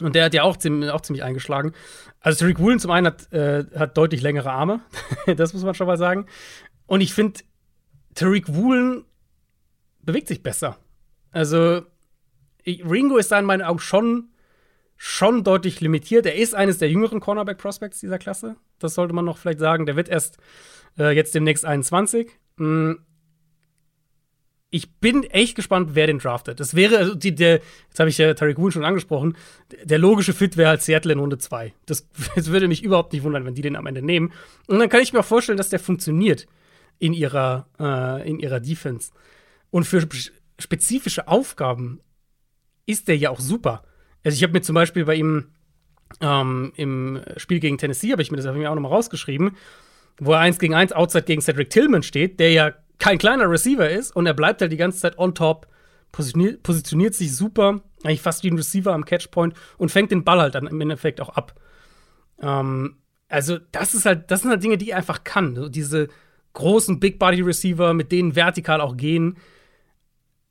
und 0.01 0.15
der 0.15 0.25
hat 0.25 0.35
ja 0.35 0.43
auch 0.43 0.57
ziemlich, 0.57 0.91
auch 0.91 1.03
ziemlich 1.03 1.23
eingeschlagen. 1.23 1.73
Also 2.21 2.41
Tariq 2.41 2.59
Woolen 2.59 2.81
zum 2.81 2.91
einen 2.91 3.07
hat, 3.07 3.33
äh, 3.33 3.65
hat 3.77 3.97
deutlich 3.97 4.23
längere 4.23 4.51
Arme. 4.51 4.81
das 5.37 5.53
muss 5.53 5.63
man 5.63 5.75
schon 5.75 5.87
mal 5.87 5.99
sagen. 5.99 6.27
Und 6.87 7.01
ich 7.01 7.15
finde, 7.15 7.41
Tariq 8.15 8.55
Woolen 8.55 9.05
bewegt 10.03 10.29
sich 10.29 10.43
besser. 10.43 10.79
Also 11.31 11.83
ich, 12.63 12.85
Ringo 12.85 13.19
ist 13.19 13.31
da 13.31 13.39
in 13.39 13.45
meinen 13.45 13.63
Augen 13.63 13.79
schon, 13.79 14.31
schon 14.97 15.45
deutlich 15.45 15.81
limitiert. 15.81 16.27
Er 16.27 16.37
ist 16.37 16.55
eines 16.55 16.79
der 16.79 16.91
jüngeren 16.91 17.21
Cornerback-Prospects 17.21 18.01
dieser 18.01 18.19
Klasse. 18.19 18.57
Das 18.79 18.95
sollte 18.95 19.15
man 19.15 19.25
noch 19.25 19.39
vielleicht 19.39 19.61
sagen. 19.61 19.87
Der 19.87 19.97
wird 19.97 20.09
erst 20.09 20.39
äh, 20.99 21.11
jetzt 21.15 21.35
demnächst 21.35 21.65
21. 21.65 22.31
Mhm 22.57 22.99
ich 24.75 24.93
bin 24.97 25.23
echt 25.23 25.55
gespannt, 25.55 25.91
wer 25.93 26.09
den 26.09 26.19
draftet. 26.19 26.59
Das 26.59 26.75
wäre, 26.75 26.99
also 26.99 27.15
die, 27.15 27.33
der, 27.33 27.61
jetzt 27.87 28.01
habe 28.01 28.11
ich 28.11 28.19
ja 28.19 28.35
Tariq 28.35 28.59
Woon 28.59 28.73
schon 28.73 28.85
angesprochen, 28.85 29.37
der 29.85 30.01
logische 30.01 30.33
Fit 30.33 30.57
wäre 30.57 30.71
halt 30.71 30.83
Seattle 30.83 31.13
in 31.13 31.21
Runde 31.21 31.39
2. 31.39 31.73
Das, 31.87 32.09
das, 32.35 32.51
würde 32.51 32.67
mich 32.67 32.83
überhaupt 32.83 33.13
nicht 33.13 33.23
wundern, 33.23 33.45
wenn 33.45 33.55
die 33.55 33.63
den 33.63 33.77
am 33.77 33.87
Ende 33.87 34.03
nehmen. 34.03 34.33
Und 34.67 34.81
dann 34.81 34.89
kann 34.89 35.01
ich 35.01 35.13
mir 35.13 35.21
auch 35.21 35.25
vorstellen, 35.25 35.59
dass 35.59 35.69
der 35.69 35.79
funktioniert 35.79 36.49
in 36.99 37.13
ihrer, 37.13 37.69
äh, 37.79 38.29
in 38.29 38.41
ihrer 38.41 38.59
Defense. 38.59 39.13
Und 39.71 39.85
für 39.85 40.09
spezifische 40.59 41.29
Aufgaben 41.29 42.01
ist 42.85 43.07
der 43.07 43.17
ja 43.17 43.31
auch 43.31 43.39
super. 43.39 43.85
Also 44.25 44.35
ich 44.35 44.43
habe 44.43 44.55
mir 44.55 44.63
zum 44.63 44.75
Beispiel 44.75 45.05
bei 45.05 45.15
ihm 45.15 45.53
ähm, 46.21 46.73
im 46.75 47.21
Spiel 47.37 47.61
gegen 47.61 47.79
Tennessee, 47.79 48.11
habe 48.11 48.23
ich 48.23 48.33
mir 48.33 48.39
das 48.39 48.47
auch 48.47 48.55
nochmal 48.55 48.91
rausgeschrieben, 48.91 49.53
wo 50.19 50.33
er 50.33 50.41
1 50.41 50.59
gegen 50.59 50.75
1 50.75 50.93
Outside 50.93 51.25
gegen 51.25 51.41
Cedric 51.43 51.71
Tillman 51.71 52.03
steht, 52.03 52.41
der 52.41 52.53
ja 52.53 52.73
kein 52.99 53.19
kleiner 53.19 53.51
Receiver 53.51 53.89
ist 53.89 54.15
und 54.15 54.27
er 54.27 54.35
bleibt 54.35 54.61
halt 54.61 54.73
die 54.73 54.77
ganze 54.77 54.99
Zeit 55.01 55.19
on 55.19 55.35
top, 55.35 55.67
positioniert, 56.13 56.63
positioniert 56.63 57.15
sich 57.15 57.35
super, 57.35 57.81
eigentlich 58.05 58.23
fast 58.23 58.45
wie 58.45 58.51
ein 58.51 58.57
Receiver 58.57 58.93
am 58.93 59.05
Catchpoint 59.05 59.55
und 59.79 59.91
fängt 59.91 60.11
den 60.13 60.25
Ball 60.25 60.41
halt 60.41 60.55
dann 60.55 60.67
im 60.67 60.81
Endeffekt 60.81 61.21
auch 61.21 61.31
ab. 61.31 61.55
Ähm, 62.41 62.99
also, 63.29 63.59
das 63.73 63.95
ist 63.95 64.07
halt, 64.07 64.31
das 64.31 64.43
sind 64.43 64.51
halt 64.51 64.63
Dinge, 64.63 64.79
die 64.79 64.91
er 64.91 64.99
einfach 64.99 65.25
kann. 65.25 65.57
So 65.57 65.69
diese 65.69 66.09
großen 66.53 67.01
Big 67.01 67.19
Body 67.19 67.41
Receiver, 67.41 67.95
mit 67.95 68.13
denen 68.13 68.37
vertikal 68.37 68.81
auch 68.81 68.97
gehen. 68.97 69.39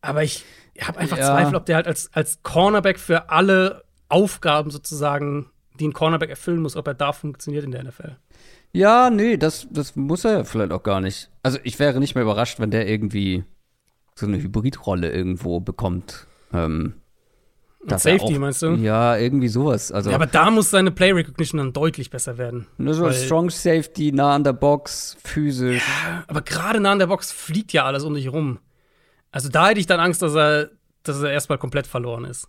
Aber 0.01 0.23
ich 0.23 0.43
ich 0.73 0.87
habe 0.87 0.99
einfach 0.99 1.17
Ja. 1.17 1.25
Zweifel, 1.25 1.55
ob 1.55 1.65
der 1.65 1.77
halt 1.77 1.87
als, 1.87 2.11
als 2.13 2.41
Cornerback 2.43 2.99
für 2.99 3.29
alle 3.29 3.83
Aufgaben 4.09 4.71
sozusagen, 4.71 5.49
die 5.79 5.87
ein 5.87 5.93
Cornerback 5.93 6.29
erfüllen 6.29 6.61
muss, 6.61 6.75
ob 6.75 6.87
er 6.87 6.93
da 6.93 7.13
funktioniert 7.13 7.63
in 7.63 7.71
der 7.71 7.83
NFL. 7.83 8.17
Ja, 8.73 9.09
nee, 9.09 9.37
das, 9.37 9.67
das 9.69 9.95
muss 9.95 10.25
er 10.25 10.45
vielleicht 10.45 10.71
auch 10.71 10.83
gar 10.83 10.99
nicht. 10.99 11.29
Also 11.43 11.59
ich 11.63 11.77
wäre 11.79 11.99
nicht 11.99 12.15
mehr 12.15 12.23
überrascht, 12.23 12.59
wenn 12.59 12.71
der 12.71 12.87
irgendwie 12.89 13.43
so 14.15 14.25
eine 14.25 14.37
Hybridrolle 14.41 15.11
irgendwo 15.11 15.59
bekommt. 15.59 16.25
Ähm, 16.51 16.93
dass 17.85 18.05
er 18.05 18.17
Safety, 18.17 18.35
auch- 18.35 18.39
meinst 18.39 18.61
du? 18.61 18.71
Ja, 18.75 19.17
irgendwie 19.17 19.47
sowas. 19.49 19.91
Also 19.91 20.09
Ja, 20.09 20.15
aber 20.15 20.25
da 20.25 20.49
muss 20.49 20.71
seine 20.71 20.89
Play 20.91 21.11
Recognition 21.11 21.57
dann 21.59 21.73
deutlich 21.73 22.09
besser 22.09 22.37
werden. 22.37 22.65
nur 22.77 22.93
so 22.93 23.03
weil- 23.03 23.13
Strong 23.13 23.49
Safety, 23.49 24.11
nah 24.11 24.33
an 24.35 24.43
der 24.43 24.53
Box, 24.53 25.17
physisch. 25.23 25.83
Aber 26.27 26.41
gerade 26.41 26.79
nah 26.79 26.93
an 26.93 26.99
der 26.99 27.07
Box 27.07 27.31
fliegt 27.31 27.73
ja 27.73 27.85
alles 27.85 28.03
um 28.03 28.13
dich 28.15 28.31
rum. 28.31 28.59
Also 29.31 29.49
da 29.49 29.67
hätte 29.69 29.79
ich 29.79 29.85
dann 29.87 29.99
Angst, 29.99 30.21
dass 30.21 30.33
er, 30.35 30.69
dass 31.03 31.21
er 31.21 31.31
erstmal 31.31 31.57
komplett 31.57 31.85
verloren 31.87 32.23
ist. 32.25 32.47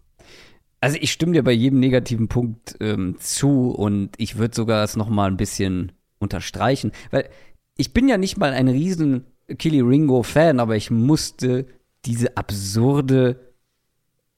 Also 0.80 0.98
ich 1.00 1.10
stimme 1.12 1.32
dir 1.32 1.42
bei 1.42 1.52
jedem 1.52 1.80
negativen 1.80 2.28
Punkt 2.28 2.76
ähm, 2.80 3.16
zu 3.18 3.70
und 3.70 4.10
ich 4.18 4.36
würde 4.38 4.54
sogar 4.54 4.84
es 4.84 4.96
noch 4.96 5.08
mal 5.08 5.26
ein 5.30 5.38
bisschen 5.38 5.92
unterstreichen, 6.24 6.90
weil 7.12 7.28
ich 7.76 7.92
bin 7.92 8.08
ja 8.08 8.18
nicht 8.18 8.36
mal 8.36 8.52
ein 8.52 8.68
riesen 8.68 9.24
Killy 9.58 9.80
Ringo 9.80 10.22
Fan, 10.22 10.58
aber 10.58 10.74
ich 10.76 10.90
musste 10.90 11.66
diese 12.04 12.36
absurde 12.36 13.38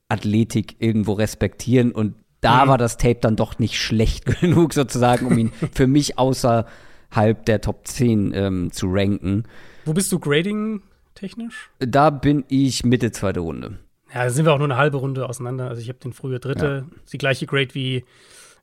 Athletik 0.08 0.76
irgendwo 0.78 1.12
respektieren 1.14 1.92
und 1.92 2.14
da 2.40 2.64
Mhm. 2.64 2.68
war 2.68 2.78
das 2.78 2.96
Tape 2.96 3.18
dann 3.20 3.36
doch 3.36 3.58
nicht 3.58 3.78
schlecht 3.80 4.24
genug 4.40 4.72
sozusagen, 4.72 5.26
um 5.26 5.36
ihn 5.38 5.52
für 5.72 5.86
mich 5.86 6.18
außerhalb 6.18 7.44
der 7.46 7.60
Top 7.60 7.86
10 7.86 8.32
ähm, 8.34 8.72
zu 8.72 8.86
ranken. 8.90 9.44
Wo 9.84 9.92
bist 9.94 10.12
du 10.12 10.18
grading 10.18 10.82
technisch? 11.14 11.70
Da 11.80 12.10
bin 12.10 12.44
ich 12.48 12.84
Mitte 12.84 13.10
zweite 13.10 13.40
Runde. 13.40 13.78
Ja, 14.14 14.24
da 14.24 14.30
sind 14.30 14.44
wir 14.44 14.52
auch 14.52 14.58
nur 14.58 14.66
eine 14.68 14.76
halbe 14.76 14.98
Runde 14.98 15.28
auseinander. 15.28 15.68
Also 15.68 15.82
ich 15.82 15.88
habe 15.88 15.98
den 15.98 16.12
frühe 16.12 16.38
dritte, 16.38 16.86
Ist 17.04 17.12
die 17.12 17.18
gleiche 17.18 17.46
Grade 17.46 17.74
wie, 17.74 18.04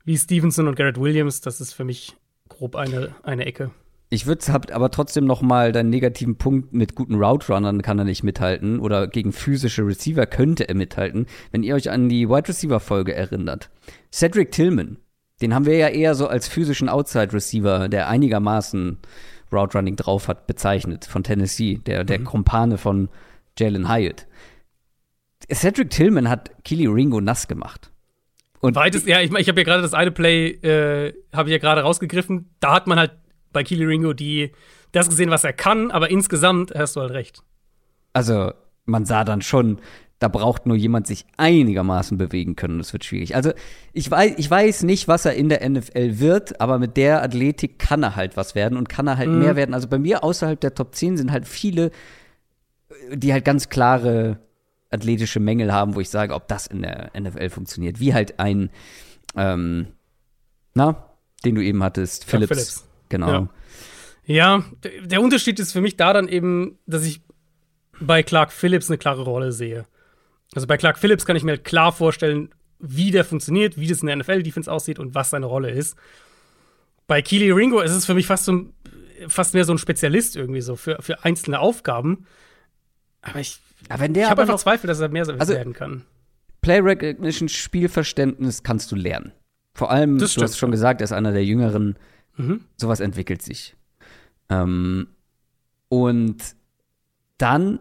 wie 0.04 0.16
Stevenson 0.16 0.66
und 0.66 0.76
Garrett 0.76 0.98
Williams. 0.98 1.42
Das 1.42 1.60
ist 1.60 1.74
für 1.74 1.84
mich 1.84 2.16
grob 2.64 2.76
eine, 2.76 3.14
eine 3.22 3.44
Ecke. 3.44 3.70
Ich 4.08 4.26
würde 4.26 4.50
hab 4.50 4.74
aber 4.74 4.90
trotzdem 4.90 5.26
noch 5.26 5.42
mal 5.42 5.72
deinen 5.72 5.90
negativen 5.90 6.36
Punkt 6.36 6.72
mit 6.72 6.94
guten 6.94 7.16
Route 7.16 7.52
Runnern 7.52 7.82
kann 7.82 7.98
er 7.98 8.06
nicht 8.06 8.22
mithalten 8.22 8.80
oder 8.80 9.06
gegen 9.06 9.32
physische 9.32 9.86
Receiver 9.86 10.24
könnte 10.24 10.66
er 10.68 10.74
mithalten, 10.74 11.26
wenn 11.50 11.62
ihr 11.62 11.74
euch 11.74 11.90
an 11.90 12.08
die 12.08 12.28
Wide 12.28 12.48
Receiver 12.48 12.80
Folge 12.80 13.14
erinnert. 13.14 13.70
Cedric 14.10 14.50
Tillman, 14.50 14.96
den 15.42 15.54
haben 15.54 15.66
wir 15.66 15.76
ja 15.76 15.88
eher 15.88 16.14
so 16.14 16.26
als 16.26 16.48
physischen 16.48 16.88
Outside 16.88 17.34
Receiver, 17.34 17.88
der 17.88 18.08
einigermaßen 18.08 18.98
Route 19.52 19.76
Running 19.76 19.96
drauf 19.96 20.28
hat, 20.28 20.46
bezeichnet 20.46 21.04
von 21.04 21.22
Tennessee, 21.22 21.80
der 21.84 22.04
der 22.04 22.24
Kumpane 22.24 22.78
von 22.78 23.10
Jalen 23.58 23.92
Hyatt. 23.92 24.26
Cedric 25.52 25.90
Tillman 25.90 26.30
hat 26.30 26.50
Kili 26.64 26.86
Ringo 26.86 27.20
nass 27.20 27.46
gemacht. 27.46 27.90
Und 28.64 28.76
Weites, 28.76 29.04
ja, 29.04 29.20
ich, 29.20 29.30
ich 29.30 29.48
habe 29.48 29.60
ja 29.60 29.64
gerade 29.64 29.82
das 29.82 29.92
eine 29.92 30.10
Play, 30.10 30.52
äh, 30.62 31.12
habe 31.34 31.50
ich 31.50 31.52
ja 31.52 31.58
gerade 31.58 31.82
rausgegriffen. 31.82 32.48
Da 32.60 32.72
hat 32.72 32.86
man 32.86 32.98
halt 32.98 33.12
bei 33.52 33.62
Keely 33.62 33.84
Ringo 33.84 34.14
die, 34.14 34.52
das 34.90 35.10
gesehen, 35.10 35.28
was 35.28 35.44
er 35.44 35.52
kann, 35.52 35.90
aber 35.90 36.10
insgesamt 36.10 36.72
hast 36.74 36.96
du 36.96 37.02
halt 37.02 37.10
recht. 37.10 37.42
Also, 38.14 38.54
man 38.86 39.04
sah 39.04 39.22
dann 39.24 39.42
schon, 39.42 39.80
da 40.18 40.28
braucht 40.28 40.64
nur 40.64 40.78
jemand 40.78 41.06
sich 41.06 41.26
einigermaßen 41.36 42.16
bewegen 42.16 42.56
können. 42.56 42.78
Das 42.78 42.94
wird 42.94 43.04
schwierig. 43.04 43.36
Also, 43.36 43.52
ich 43.92 44.10
weiß, 44.10 44.32
ich 44.38 44.50
weiß 44.50 44.84
nicht, 44.84 45.08
was 45.08 45.26
er 45.26 45.34
in 45.34 45.50
der 45.50 45.68
NFL 45.68 46.18
wird, 46.18 46.58
aber 46.62 46.78
mit 46.78 46.96
der 46.96 47.22
Athletik 47.22 47.78
kann 47.78 48.02
er 48.02 48.16
halt 48.16 48.38
was 48.38 48.54
werden 48.54 48.78
und 48.78 48.88
kann 48.88 49.06
er 49.06 49.18
halt 49.18 49.28
mehr 49.28 49.56
werden. 49.56 49.74
Also, 49.74 49.88
bei 49.88 49.98
mir 49.98 50.24
außerhalb 50.24 50.58
der 50.58 50.74
Top 50.74 50.94
10 50.94 51.18
sind 51.18 51.32
halt 51.32 51.46
viele, 51.46 51.90
die 53.12 53.34
halt 53.34 53.44
ganz 53.44 53.68
klare 53.68 54.38
athletische 54.94 55.40
Mängel 55.40 55.72
haben, 55.72 55.94
wo 55.94 56.00
ich 56.00 56.08
sage, 56.08 56.34
ob 56.34 56.48
das 56.48 56.66
in 56.66 56.82
der 56.82 57.10
NFL 57.18 57.50
funktioniert. 57.50 58.00
Wie 58.00 58.14
halt 58.14 58.38
ein, 58.38 58.70
ähm, 59.36 59.88
na, 60.74 61.10
den 61.44 61.54
du 61.54 61.62
eben 61.62 61.82
hattest, 61.82 62.24
Phillips. 62.24 62.48
Phillips. 62.48 62.88
Genau. 63.08 63.30
Ja. 63.30 63.48
Ja, 64.26 64.64
der, 64.82 65.20
Unterschied 65.20 65.60
ist 65.60 65.72
für 65.72 65.82
mich 65.82 65.96
da 65.96 66.14
dann 66.14 66.28
eben, 66.28 66.78
dass 66.86 67.04
ich 67.04 67.20
bei 68.00 68.22
Clark 68.22 68.52
Phillips 68.52 68.88
eine 68.88 68.96
klare 68.96 69.22
Rolle 69.22 69.52
sehe. 69.52 69.84
Also 70.54 70.66
bei 70.66 70.78
Clark 70.78 70.98
Phillips 70.98 71.26
kann 71.26 71.36
ich 71.36 71.42
mir 71.42 71.52
halt 71.52 71.64
klar 71.64 71.92
vorstellen, 71.92 72.48
wie 72.78 73.10
der 73.10 73.24
funktioniert, 73.24 73.78
wie 73.78 73.86
das 73.86 74.00
in 74.00 74.06
der 74.06 74.16
NFL-Defense 74.16 74.70
aussieht 74.72 74.98
und 74.98 75.14
was 75.14 75.30
seine 75.30 75.46
Rolle 75.46 75.70
ist. 75.70 75.96
Bei 77.06 77.20
Keely 77.20 77.50
Ringo 77.50 77.80
ist 77.80 77.92
es 77.92 78.06
für 78.06 78.14
mich 78.14 78.26
fast, 78.26 78.46
so, 78.46 78.64
fast 79.28 79.52
mehr 79.52 79.64
so 79.64 79.74
ein 79.74 79.78
Spezialist 79.78 80.36
irgendwie 80.36 80.62
so 80.62 80.74
für, 80.74 81.00
für 81.00 81.22
einzelne 81.24 81.60
Aufgaben. 81.60 82.26
Aber 83.20 83.40
ich, 83.40 83.58
Aber 83.88 84.00
wenn 84.00 84.14
der 84.14 84.24
ich 84.24 84.30
habe 84.30 84.42
einfach 84.42 84.54
noch 84.54 84.60
Zweifel, 84.60 84.86
dass 84.86 85.00
er 85.00 85.08
mehr 85.08 85.26
Also- 85.38 85.54
werden 85.54 85.72
kann. 85.72 86.04
Play 86.60 86.78
Recognition, 86.80 87.48
Spielverständnis 87.48 88.62
kannst 88.62 88.90
du 88.90 88.96
lernen. 88.96 89.32
Vor 89.74 89.90
allem, 89.90 90.18
Das 90.18 90.34
du 90.34 90.42
hast 90.42 90.56
schon 90.56 90.70
ja. 90.70 90.72
gesagt, 90.72 91.00
er 91.00 91.04
ist 91.04 91.12
einer 91.12 91.32
der 91.32 91.44
Jüngeren. 91.44 91.96
Mhm. 92.36 92.62
Sowas 92.76 93.00
entwickelt 93.00 93.42
sich. 93.42 93.76
Ähm, 94.48 95.08
und 95.88 96.36
dann 97.38 97.80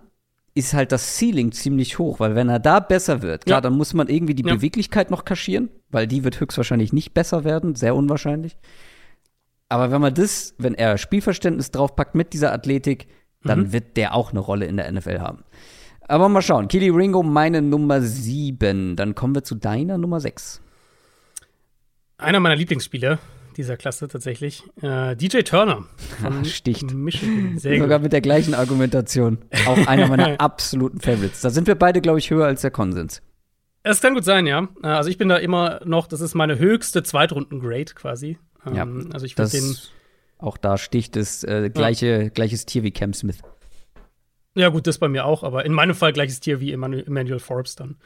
ist 0.56 0.74
halt 0.74 0.92
das 0.92 1.18
Ceiling 1.18 1.52
ziemlich 1.52 1.98
hoch, 1.98 2.20
weil 2.20 2.36
wenn 2.36 2.50
er 2.50 2.60
da 2.60 2.80
besser 2.80 3.22
wird, 3.22 3.46
klar, 3.46 3.58
Ja. 3.58 3.62
dann 3.62 3.74
muss 3.74 3.94
man 3.94 4.08
irgendwie 4.10 4.36
die 4.36 4.44
Ja. 4.46 4.54
Beweglichkeit 4.56 5.10
noch 5.10 5.26
kaschieren, 5.26 5.70
weil 5.90 6.06
die 6.06 6.24
wird 6.24 6.40
höchstwahrscheinlich 6.40 6.94
nicht 6.94 7.14
besser 7.14 7.44
werden, 7.44 7.76
sehr 7.76 7.96
unwahrscheinlich. 7.96 8.58
Aber 9.70 9.90
wenn 9.92 10.02
man 10.02 10.14
das, 10.14 10.54
wenn 10.60 10.76
er 10.76 10.98
Spielverständnis 10.98 11.72
draufpackt 11.72 12.14
mit 12.16 12.34
dieser 12.34 12.52
Athletik, 12.54 13.08
dann 13.44 13.60
Mhm. 13.62 13.74
wird 13.74 13.98
der 13.98 14.14
auch 14.14 14.30
eine 14.32 14.40
Rolle 14.40 14.66
in 14.68 14.78
der 14.78 14.88
NFL 14.92 15.20
haben. 15.20 15.44
Aber 16.08 16.30
mal 16.30 16.42
schauen. 16.42 16.68
Kili 16.68 16.90
Ringo, 16.90 17.24
meine 17.24 17.62
Nummer 17.62 18.02
sieben. 18.02 18.96
Dann 18.96 19.16
kommen 19.16 19.36
wir 19.36 19.44
zu 19.44 19.56
deiner 19.56 19.98
Nummer 19.98 20.20
sechs. 20.20 20.62
Einer 22.18 22.40
meiner 22.40 22.56
Lieblingsspieler 22.56 23.20
dieser 23.58 23.78
Klasse 23.78 24.08
tatsächlich. 24.08 24.64
Äh, 24.82 25.16
DJ 25.16 25.40
Turner 25.42 25.86
Ah, 26.24 26.44
sticht. 26.44 26.92
Michigan. 26.94 27.58
Sehr 27.60 27.78
Sogar 27.80 28.00
gut. 28.00 28.04
mit 28.04 28.14
der 28.14 28.22
gleichen 28.22 28.54
Argumentation. 28.56 29.38
Auch 29.68 29.88
einer 29.88 30.08
meiner 30.08 30.40
absoluten 30.42 31.00
Favorites. 31.00 31.42
Da 31.42 31.50
sind 31.52 31.68
wir 31.68 31.76
beide, 31.76 32.02
glaube 32.02 32.20
ich, 32.20 32.30
höher 32.32 32.46
als 32.48 32.62
der 32.62 32.72
Konsens. 32.72 33.22
Es 33.84 34.02
kann 34.02 34.14
gut 34.16 34.24
sein, 34.24 34.48
ja. 34.48 34.68
Äh, 34.82 34.88
Also 34.88 35.10
ich 35.10 35.18
bin 35.18 35.30
da 35.30 35.38
immer 35.38 35.82
noch, 35.86 36.08
das 36.08 36.22
ist 36.22 36.34
meine 36.34 36.58
höchste 36.58 37.04
Zweitrunden-Grade 37.04 37.94
quasi. 37.94 38.38
Ähm, 38.66 38.76
Ja, 38.76 38.88
also 39.14 39.26
ich 39.26 39.36
Das, 39.36 39.52
den, 39.52 39.76
auch 40.40 40.58
da 40.58 40.78
sticht 40.78 41.16
es 41.18 41.44
äh, 41.44 41.70
gleiche, 41.70 42.32
gleiches 42.32 42.66
Tier 42.66 42.82
wie 42.84 42.92
Cam 42.92 43.14
Smith. 43.14 43.38
Ja 44.56 44.70
gut, 44.70 44.88
das 44.88 44.98
bei 44.98 45.08
mir 45.08 45.26
auch, 45.26 45.44
aber 45.44 45.66
in 45.66 45.74
meinem 45.74 45.96
Fall 45.96 46.14
gleiches 46.14 46.40
Tier 46.40 46.60
wie 46.60 46.72
Emmanuel, 46.72 47.40
Forbes 47.40 47.76
dann. 47.76 47.98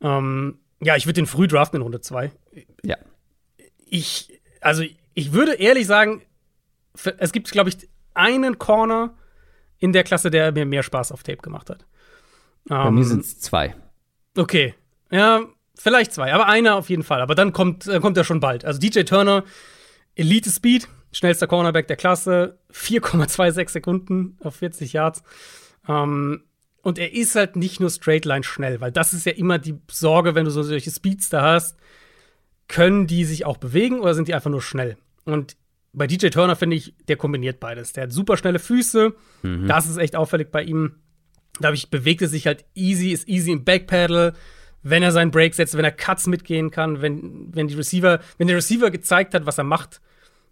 Ähm, 0.00 0.58
ja, 0.80 0.96
ich 0.96 1.06
würde 1.06 1.14
den 1.14 1.26
früh 1.26 1.48
draften 1.48 1.76
in 1.76 1.82
Runde 1.82 2.00
2. 2.00 2.30
Ja. 2.82 2.96
Ich, 3.86 4.40
also 4.60 4.84
ich 5.14 5.32
würde 5.32 5.54
ehrlich 5.54 5.86
sagen, 5.86 6.22
es 7.18 7.32
gibt, 7.32 7.50
glaube 7.50 7.70
ich, 7.70 7.88
einen 8.14 8.58
Corner 8.58 9.14
in 9.78 9.92
der 9.92 10.04
Klasse, 10.04 10.30
der 10.30 10.52
mir 10.52 10.66
mehr 10.66 10.82
Spaß 10.82 11.12
auf 11.12 11.22
Tape 11.22 11.38
gemacht 11.38 11.70
hat. 11.70 11.86
Bei 12.68 12.88
Ähm, 12.88 12.94
mir 12.94 13.04
sind 13.04 13.20
es 13.20 13.38
zwei. 13.38 13.74
Okay. 14.36 14.74
Ja, 15.10 15.42
vielleicht 15.74 16.12
zwei, 16.12 16.32
aber 16.32 16.46
einer 16.46 16.76
auf 16.76 16.90
jeden 16.90 17.02
Fall. 17.02 17.20
Aber 17.20 17.34
dann 17.34 17.52
kommt, 17.52 17.86
äh, 17.86 18.00
kommt 18.00 18.16
er 18.16 18.24
schon 18.24 18.40
bald. 18.40 18.64
Also 18.64 18.80
DJ 18.80 19.02
Turner, 19.02 19.44
Elite 20.14 20.50
Speed, 20.50 20.88
schnellster 21.12 21.46
Cornerback 21.46 21.86
der 21.86 21.96
Klasse, 21.96 22.58
4,26 22.72 23.68
Sekunden 23.70 24.38
auf 24.42 24.56
40 24.56 24.92
Yards. 24.92 25.22
Ähm, 25.88 26.42
und 26.82 26.98
er 26.98 27.12
ist 27.12 27.34
halt 27.34 27.56
nicht 27.56 27.80
nur 27.80 27.90
Straight 27.90 28.24
Line 28.24 28.44
schnell, 28.44 28.80
weil 28.80 28.92
das 28.92 29.12
ist 29.12 29.26
ja 29.26 29.32
immer 29.32 29.58
die 29.58 29.78
Sorge, 29.90 30.34
wenn 30.34 30.44
du 30.44 30.50
so 30.50 30.62
solche 30.62 30.90
Speedster 30.90 31.42
hast. 31.42 31.76
Können 32.68 33.06
die 33.06 33.24
sich 33.24 33.44
auch 33.44 33.56
bewegen 33.56 34.00
oder 34.00 34.14
sind 34.14 34.28
die 34.28 34.34
einfach 34.34 34.50
nur 34.50 34.62
schnell? 34.62 34.96
Und 35.24 35.56
bei 35.92 36.06
DJ 36.06 36.28
Turner 36.28 36.56
finde 36.56 36.76
ich, 36.76 36.94
der 37.08 37.16
kombiniert 37.16 37.58
beides. 37.58 37.92
Der 37.92 38.04
hat 38.04 38.12
super 38.12 38.36
schnelle 38.36 38.58
Füße. 38.58 39.14
Das 39.66 39.88
ist 39.88 39.96
echt 39.96 40.14
auffällig 40.14 40.50
bei 40.50 40.62
ihm. 40.62 40.96
Dadurch 41.58 41.90
bewegt 41.90 42.22
er 42.22 42.28
sich 42.28 42.46
halt 42.46 42.64
easy, 42.74 43.10
ist 43.10 43.28
easy 43.28 43.50
im 43.50 43.64
Backpedal, 43.64 44.34
wenn 44.82 45.02
er 45.02 45.10
seinen 45.10 45.30
Break 45.30 45.54
setzt, 45.54 45.76
wenn 45.76 45.84
er 45.84 45.92
Cuts 45.92 46.26
mitgehen 46.26 46.70
kann, 46.70 47.02
wenn, 47.02 47.48
wenn 47.54 47.66
die 47.66 47.74
Receiver, 47.74 48.20
wenn 48.38 48.46
der 48.46 48.56
Receiver 48.56 48.90
gezeigt 48.90 49.34
hat, 49.34 49.46
was 49.46 49.58
er 49.58 49.64
macht, 49.64 50.00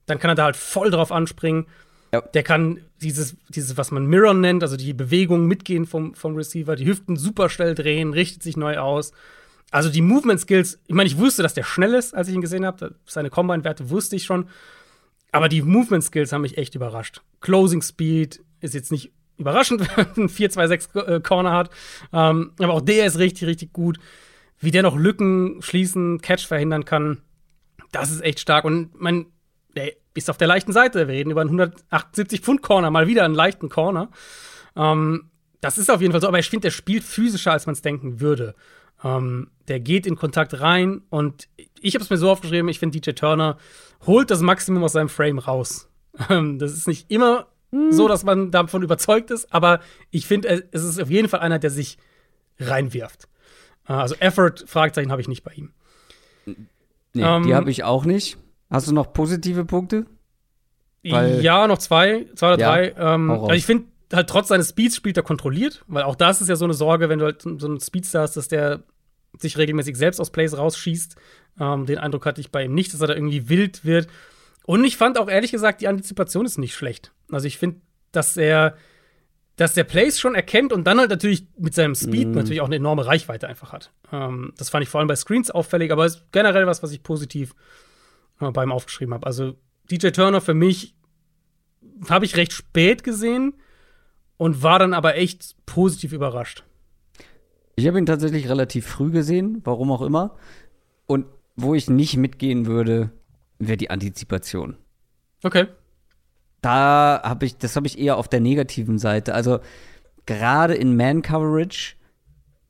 dann 0.07 0.19
kann 0.19 0.31
er 0.31 0.35
da 0.35 0.45
halt 0.45 0.57
voll 0.57 0.91
drauf 0.91 1.13
anspringen. 1.13 1.67
Ja. 2.15 2.21
Der 2.21 2.45
kann 2.45 2.81
dieses, 3.03 3.37
dieses, 3.49 3.77
was 3.77 3.91
man 3.91 4.07
Mirror 4.07 4.35
nennt, 4.35 4.63
also 4.63 4.77
die 4.77 4.93
Bewegung 4.93 5.47
mitgehen 5.47 5.85
vom, 5.85 6.15
vom 6.15 6.37
Receiver, 6.37 6.77
die 6.77 6.87
Hüften 6.87 7.17
super 7.17 7.49
schnell 7.49 7.75
drehen, 7.75 8.13
richtet 8.13 8.45
sich 8.45 8.57
neu 8.57 8.79
aus. 8.79 9.11
Also 9.73 9.91
die 9.91 10.01
Movement 10.01 10.39
Skills, 10.39 10.79
ich 10.87 10.95
meine, 10.95 11.09
ich 11.09 11.19
wusste, 11.19 11.43
dass 11.43 11.55
der 11.55 11.65
schnell 11.65 11.93
ist, 11.93 12.15
als 12.15 12.29
ich 12.29 12.35
ihn 12.37 12.41
gesehen 12.41 12.65
habe. 12.65 12.95
Seine 13.05 13.31
Combine-Werte 13.31 13.91
wusste 13.91 14.15
ich 14.15 14.23
schon. 14.23 14.49
Aber 15.33 15.49
die 15.49 15.63
Movement 15.63 16.05
Skills 16.05 16.33
haben 16.33 16.43
mich 16.43 16.57
echt 16.57 16.77
überrascht. 16.77 17.23
Closing 17.41 17.83
Speed 17.83 18.41
ist 18.61 18.75
jetzt 18.75 18.93
nicht 18.93 19.11
überraschend, 19.37 19.81
wenn 19.97 20.07
man 20.07 20.17
einen 20.17 20.29
4-2-6 20.29 20.97
äh, 21.05 21.21
Corner 21.21 21.51
hat. 21.51 21.71
Ähm, 22.13 22.53
aber 22.61 22.75
auch 22.75 22.81
der 22.81 23.07
ist 23.07 23.19
richtig, 23.19 23.49
richtig 23.49 23.73
gut. 23.73 23.99
Wie 24.61 24.71
der 24.71 24.85
noch 24.85 24.97
Lücken 24.97 25.61
schließen, 25.63 26.21
Catch 26.21 26.47
verhindern 26.47 26.85
kann, 26.85 27.23
das 27.91 28.13
ist 28.13 28.23
echt 28.23 28.39
stark. 28.39 28.65
Und 28.65 29.01
man, 29.01 29.27
der 29.75 29.95
ist 30.15 30.31
auf 30.31 30.37
der 30.37 30.49
leichten 30.49 30.73
Seite. 30.73 31.09
Wir 31.09 31.15
reden 31.15 31.31
über 31.31 31.41
einen 31.41 31.51
178 31.51 32.41
Pfund 32.41 32.63
Corner, 32.63 32.91
mal 32.91 33.07
wieder 33.07 33.25
einen 33.25 33.35
leichten 33.35 33.69
Corner. 33.69 34.11
Ähm, 34.77 35.31
das 35.61 35.79
ist 35.79 35.91
auf 35.91 36.01
jeden 36.01 36.13
Fall 36.13 36.21
so, 36.21 36.29
aber 36.29 36.39
ich 36.39 36.51
finde, 36.51 36.67
der 36.67 36.71
spielt 36.71 37.05
physischer, 37.05 37.53
als 37.53 37.67
man 37.67 37.73
es 37.73 37.83
denken 37.83 38.21
würde. 38.21 38.55
Ähm, 39.03 39.51
der 39.69 39.81
geht 39.81 40.07
in 40.07 40.17
Kontakt 40.17 40.61
rein 40.61 41.03
und 41.11 41.49
ich 41.81 41.95
habe 41.95 42.05
es 42.05 42.11
mir 42.11 42.17
so 42.17 42.31
aufgeschrieben, 42.31 42.69
ich 42.69 42.79
finde, 42.79 42.99
DJ 42.99 43.13
Turner 43.13 43.59
holt 44.07 44.31
das 44.31 44.41
Maximum 44.41 44.85
aus 44.85 44.93
seinem 44.93 45.09
Frame 45.09 45.39
raus. 45.39 45.89
Ähm, 46.31 46.61
das 46.61 46.73
ist 46.73 46.87
nicht 46.87 47.11
immer 47.11 47.49
hm. 47.73 47.91
so, 47.91 48.07
dass 48.07 48.23
man 48.23 48.53
davon 48.53 48.85
überzeugt 48.85 49.33
ist, 49.33 49.53
aber 49.53 49.81
ich 50.13 50.29
finde, 50.29 50.65
es 50.71 50.85
ist 50.85 51.03
auf 51.03 51.11
jeden 51.11 51.29
Fall 51.29 51.41
einer, 51.41 51.59
der 51.59 51.71
sich 51.71 51.99
reinwirft. 52.61 53.27
Äh, 53.89 53.95
also 53.95 54.15
Effort, 54.21 54.65
Fragezeichen 54.65 55.11
habe 55.11 55.21
ich 55.21 55.27
nicht 55.27 55.43
bei 55.43 55.51
ihm. 55.55 55.73
Nee, 56.47 56.55
ähm, 57.17 57.43
die 57.43 57.55
habe 57.57 57.69
ich 57.69 57.83
auch 57.83 58.05
nicht. 58.05 58.39
Hast 58.71 58.89
du 58.89 58.93
noch 58.93 59.13
positive 59.13 59.65
Punkte? 59.65 60.07
Weil, 61.03 61.43
ja, 61.43 61.67
noch 61.67 61.79
zwei, 61.79 62.27
zwei 62.35 62.55
oder 62.55 62.61
ja, 62.61 62.69
drei. 62.71 62.95
Ähm, 62.97 63.31
also 63.31 63.53
ich 63.53 63.67
finde 63.67 63.87
halt 64.13 64.29
trotz 64.29 64.49
seines 64.49 64.71
Speeds 64.71 64.97
spielt 64.97 65.17
er 65.17 65.23
kontrolliert, 65.23 65.85
weil 65.87 66.05
auch 66.05 66.17
das 66.17 66.41
ist 66.41 66.49
ja 66.49 66.57
so 66.57 66.65
eine 66.65 66.75
Sorge, 66.75 67.09
wenn 67.09 67.19
du 67.19 67.27
halt 67.27 67.43
so 67.43 67.51
einen 67.51 67.81
Speedster 67.81 68.21
hast, 68.21 68.37
dass 68.37 68.49
der 68.49 68.83
sich 69.39 69.59
regelmäßig 69.59 69.97
selbst 69.97 70.21
aus 70.21 70.31
Plays 70.31 70.57
rausschießt. 70.57 71.17
Ähm, 71.61 71.87
den 71.87 71.99
Eindruck 71.99 72.27
hatte 72.27 72.41
ich 72.41 72.51
bei 72.51 72.65
ihm 72.65 72.75
nicht, 72.75 72.93
dass 72.93 73.01
er 73.01 73.09
da 73.09 73.15
irgendwie 73.15 73.49
wild 73.49 73.85
wird. 73.85 74.09
Und 74.65 74.85
ich 74.85 74.97
fand 74.97 75.19
auch 75.19 75.29
ehrlich 75.29 75.53
gesagt, 75.53 75.81
die 75.81 75.89
Antizipation 75.89 76.47
ist 76.47 76.59
nicht 76.59 76.75
schlecht. 76.75 77.13
Also 77.31 77.47
ich 77.47 77.59
finde, 77.59 77.81
dass 78.13 78.37
er, 78.37 78.77
dass 79.57 79.75
der 79.75 79.85
Plays 79.85 80.19
schon 80.19 80.35
erkennt 80.35 80.73
und 80.73 80.85
dann 80.85 80.99
halt 80.99 81.11
natürlich 81.11 81.47
mit 81.59 81.75
seinem 81.75 81.95
Speed 81.95 82.29
mm. 82.29 82.33
natürlich 82.33 82.61
auch 82.61 82.67
eine 82.67 82.77
enorme 82.77 83.07
Reichweite 83.07 83.47
einfach 83.47 83.73
hat. 83.73 83.93
Ähm, 84.11 84.53
das 84.57 84.71
fand 84.71 84.83
ich 84.83 84.89
vor 84.89 85.01
allem 85.01 85.09
bei 85.09 85.17
Screens 85.17 85.51
auffällig, 85.51 85.93
aber 85.93 86.07
ist 86.07 86.25
generell 86.33 86.67
was, 86.67 86.83
was 86.83 86.93
ich 86.93 87.03
positiv 87.03 87.55
beim 88.39 88.73
aufgeschrieben 88.73 89.15
habe. 89.15 89.27
Also 89.27 89.55
DJ 89.91 90.09
Turner 90.09 90.41
für 90.41 90.55
mich 90.55 90.95
habe 92.09 92.25
ich 92.25 92.37
recht 92.37 92.53
spät 92.53 93.05
gesehen 93.05 93.55
und 94.37 94.63
war 94.63 94.79
dann 94.79 94.95
aber 94.95 95.17
echt 95.17 95.57
positiv 95.67 96.13
überrascht. 96.13 96.65
Ich 97.77 97.87
habe 97.87 97.99
ihn 97.99 98.07
tatsächlich 98.07 98.49
relativ 98.49 98.87
früh 98.87 99.11
gesehen, 99.11 99.61
warum 99.65 99.91
auch 99.91 100.03
immer. 100.03 100.37
Und 101.07 101.27
wo 101.57 101.75
ich 101.75 101.89
nicht 101.89 102.17
mitgehen 102.17 102.67
würde, 102.67 103.11
wäre 103.59 103.77
die 103.77 103.91
Antizipation. 103.91 104.77
Okay. 105.43 105.67
Da 106.61 107.21
habe 107.23 107.47
ich, 107.47 107.59
das 107.59 107.77
habe 107.77 107.87
ich 107.87 107.99
eher 107.99 108.17
auf 108.17 108.29
der 108.29 108.41
negativen 108.41 108.99
Seite. 108.99 109.35
Also 109.35 109.61
gerade 110.27 110.75
in 110.75 110.97
Man-Coverage 110.97 111.97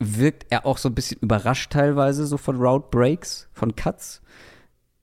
wirkt 0.01 0.47
er 0.51 0.67
auch 0.67 0.79
so 0.79 0.89
ein 0.89 0.95
bisschen 0.95 1.21
überrascht 1.21 1.73
teilweise, 1.73 2.27
so 2.27 2.37
von 2.37 2.57
Route 2.57 2.89
Breaks, 2.91 3.49
von 3.53 3.77
Cuts. 3.77 4.23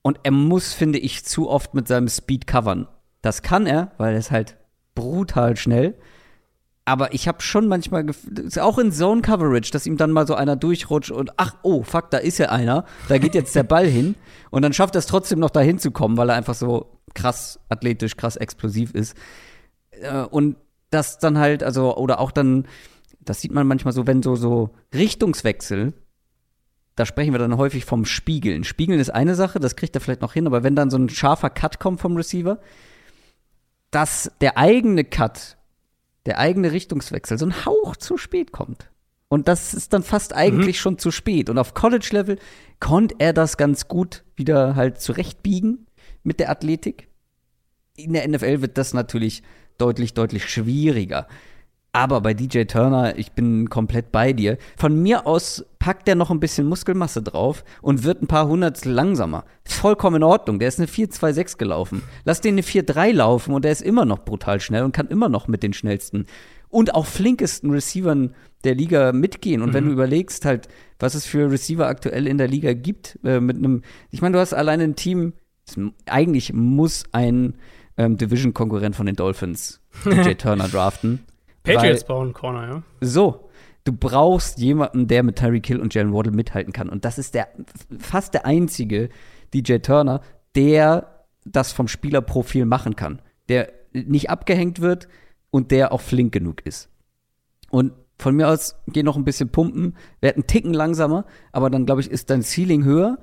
Und 0.02 0.20
er 0.24 0.32
muss, 0.32 0.72
finde 0.72 0.98
ich, 0.98 1.24
zu 1.24 1.48
oft 1.48 1.74
mit 1.74 1.86
seinem 1.88 2.08
Speed 2.08 2.46
covern. 2.46 2.88
Das 3.20 3.42
kann 3.42 3.66
er, 3.66 3.92
weil 3.98 4.14
er 4.14 4.18
ist 4.18 4.30
halt 4.30 4.56
brutal 4.94 5.56
schnell 5.56 5.96
aber 6.84 7.14
ich 7.14 7.28
habe 7.28 7.40
schon 7.42 7.68
manchmal, 7.68 8.06
auch 8.60 8.78
in 8.78 8.90
Zone 8.90 9.22
Coverage, 9.22 9.70
dass 9.70 9.86
ihm 9.86 9.96
dann 9.96 10.10
mal 10.10 10.26
so 10.26 10.34
einer 10.34 10.56
durchrutscht 10.56 11.12
und 11.12 11.32
ach, 11.36 11.56
oh, 11.62 11.82
fuck, 11.82 12.10
da 12.10 12.18
ist 12.18 12.38
ja 12.38 12.48
einer, 12.48 12.84
da 13.08 13.18
geht 13.18 13.34
jetzt 13.34 13.54
der 13.54 13.62
Ball 13.62 13.86
hin 13.86 14.16
und 14.50 14.62
dann 14.62 14.72
schafft 14.72 14.96
er 14.96 14.98
es 14.98 15.06
trotzdem 15.06 15.38
noch 15.38 15.50
dahin 15.50 15.78
zu 15.78 15.92
kommen, 15.92 16.16
weil 16.16 16.28
er 16.28 16.34
einfach 16.34 16.54
so 16.54 16.98
krass 17.14 17.60
athletisch, 17.68 18.16
krass 18.16 18.36
explosiv 18.36 18.94
ist. 18.94 19.16
Äh, 19.92 20.22
und 20.24 20.56
das 20.90 21.18
dann 21.18 21.38
halt, 21.38 21.62
also, 21.62 21.96
oder 21.96 22.18
auch 22.18 22.32
dann, 22.32 22.66
das 23.20 23.40
sieht 23.40 23.52
man 23.52 23.66
manchmal 23.66 23.94
so, 23.94 24.06
wenn 24.08 24.22
so, 24.22 24.34
so 24.34 24.70
Richtungswechsel, 24.92 25.94
da 26.96 27.06
sprechen 27.06 27.32
wir 27.32 27.38
dann 27.38 27.56
häufig 27.56 27.84
vom 27.84 28.04
Spiegeln. 28.04 28.64
Spiegeln 28.64 29.00
ist 29.00 29.10
eine 29.10 29.34
Sache, 29.34 29.60
das 29.60 29.76
kriegt 29.76 29.94
er 29.96 30.00
vielleicht 30.00 30.20
noch 30.20 30.34
hin, 30.34 30.46
aber 30.46 30.62
wenn 30.62 30.76
dann 30.76 30.90
so 30.90 30.98
ein 30.98 31.08
scharfer 31.08 31.50
Cut 31.50 31.80
kommt 31.80 32.00
vom 32.00 32.16
Receiver, 32.16 32.60
dass 33.90 34.30
der 34.40 34.58
eigene 34.58 35.04
Cut 35.04 35.56
der 36.26 36.38
eigene 36.38 36.72
Richtungswechsel 36.72 37.38
so 37.38 37.46
ein 37.46 37.66
Hauch 37.66 37.96
zu 37.96 38.16
spät 38.16 38.52
kommt. 38.52 38.90
Und 39.28 39.48
das 39.48 39.74
ist 39.74 39.92
dann 39.92 40.02
fast 40.02 40.34
eigentlich 40.34 40.76
mhm. 40.76 40.80
schon 40.80 40.98
zu 40.98 41.10
spät. 41.10 41.48
Und 41.48 41.58
auf 41.58 41.74
College-Level 41.74 42.38
konnte 42.80 43.14
er 43.18 43.32
das 43.32 43.56
ganz 43.56 43.88
gut 43.88 44.24
wieder 44.36 44.76
halt 44.76 45.00
zurechtbiegen 45.00 45.86
mit 46.22 46.38
der 46.38 46.50
Athletik. 46.50 47.08
In 47.96 48.12
der 48.12 48.28
NFL 48.28 48.60
wird 48.60 48.78
das 48.78 48.94
natürlich 48.94 49.42
deutlich, 49.78 50.14
deutlich 50.14 50.48
schwieriger. 50.48 51.26
Aber 51.94 52.22
bei 52.22 52.32
DJ 52.32 52.62
Turner, 52.64 53.18
ich 53.18 53.32
bin 53.32 53.68
komplett 53.68 54.12
bei 54.12 54.32
dir. 54.32 54.56
Von 54.78 55.02
mir 55.02 55.26
aus 55.26 55.66
packt 55.78 56.08
er 56.08 56.14
noch 56.14 56.30
ein 56.30 56.40
bisschen 56.40 56.66
Muskelmasse 56.66 57.22
drauf 57.22 57.64
und 57.82 58.02
wird 58.02 58.22
ein 58.22 58.26
paar 58.26 58.48
Hundertstel 58.48 58.92
langsamer. 58.92 59.44
vollkommen 59.64 60.16
in 60.16 60.22
Ordnung. 60.22 60.58
Der 60.58 60.68
ist 60.68 60.78
eine 60.78 60.88
4-2-6 60.88 61.58
gelaufen. 61.58 62.02
Lass 62.24 62.40
den 62.40 62.54
eine 62.54 62.62
4-3 62.62 63.12
laufen 63.12 63.52
und 63.52 63.66
der 63.66 63.72
ist 63.72 63.82
immer 63.82 64.06
noch 64.06 64.20
brutal 64.20 64.58
schnell 64.60 64.84
und 64.84 64.92
kann 64.92 65.08
immer 65.08 65.28
noch 65.28 65.48
mit 65.48 65.62
den 65.62 65.74
schnellsten 65.74 66.26
und 66.70 66.94
auch 66.94 67.04
flinkesten 67.04 67.70
Receivern 67.70 68.34
der 68.64 68.74
Liga 68.74 69.12
mitgehen. 69.12 69.60
Und 69.60 69.70
mhm. 69.70 69.74
wenn 69.74 69.84
du 69.84 69.92
überlegst 69.92 70.46
halt, 70.46 70.68
was 70.98 71.14
es 71.14 71.26
für 71.26 71.50
Receiver 71.50 71.86
aktuell 71.86 72.26
in 72.26 72.38
der 72.38 72.48
Liga 72.48 72.72
gibt, 72.72 73.18
äh, 73.22 73.38
mit 73.38 73.58
einem, 73.58 73.82
ich 74.10 74.22
meine, 74.22 74.32
du 74.32 74.40
hast 74.40 74.54
alleine 74.54 74.84
ein 74.84 74.96
Team, 74.96 75.34
eigentlich 76.06 76.54
muss 76.54 77.04
ein 77.12 77.56
ähm, 77.98 78.16
Division-Konkurrent 78.16 78.96
von 78.96 79.04
den 79.04 79.16
Dolphins 79.16 79.80
DJ 80.06 80.32
Turner 80.32 80.68
draften. 80.68 81.20
Patriots 81.62 82.04
bauen 82.04 82.32
Corner, 82.32 82.68
ja. 82.68 82.82
So. 83.00 83.48
Du 83.84 83.92
brauchst 83.92 84.58
jemanden, 84.58 85.08
der 85.08 85.24
mit 85.24 85.36
Tyreek 85.36 85.66
Hill 85.66 85.80
und 85.80 85.92
Jalen 85.92 86.12
Waddle 86.12 86.32
mithalten 86.32 86.72
kann. 86.72 86.88
Und 86.88 87.04
das 87.04 87.18
ist 87.18 87.34
der 87.34 87.48
fast 87.98 88.32
der 88.34 88.46
einzige 88.46 89.08
DJ 89.52 89.78
Turner, 89.78 90.20
der 90.54 91.24
das 91.44 91.72
vom 91.72 91.88
Spielerprofil 91.88 92.64
machen 92.64 92.94
kann. 92.94 93.20
Der 93.48 93.72
nicht 93.92 94.30
abgehängt 94.30 94.80
wird 94.80 95.08
und 95.50 95.72
der 95.72 95.92
auch 95.92 96.00
flink 96.00 96.32
genug 96.32 96.64
ist. 96.64 96.90
Und 97.70 97.92
von 98.18 98.36
mir 98.36 98.48
aus 98.48 98.76
geh 98.86 99.02
noch 99.02 99.16
ein 99.16 99.24
bisschen 99.24 99.48
pumpen, 99.48 99.96
werd 100.20 100.36
einen 100.36 100.46
Ticken 100.46 100.74
langsamer, 100.74 101.24
aber 101.50 101.68
dann 101.68 101.84
glaube 101.84 102.02
ich, 102.02 102.10
ist 102.10 102.30
dein 102.30 102.42
Ceiling 102.42 102.84
höher. 102.84 103.18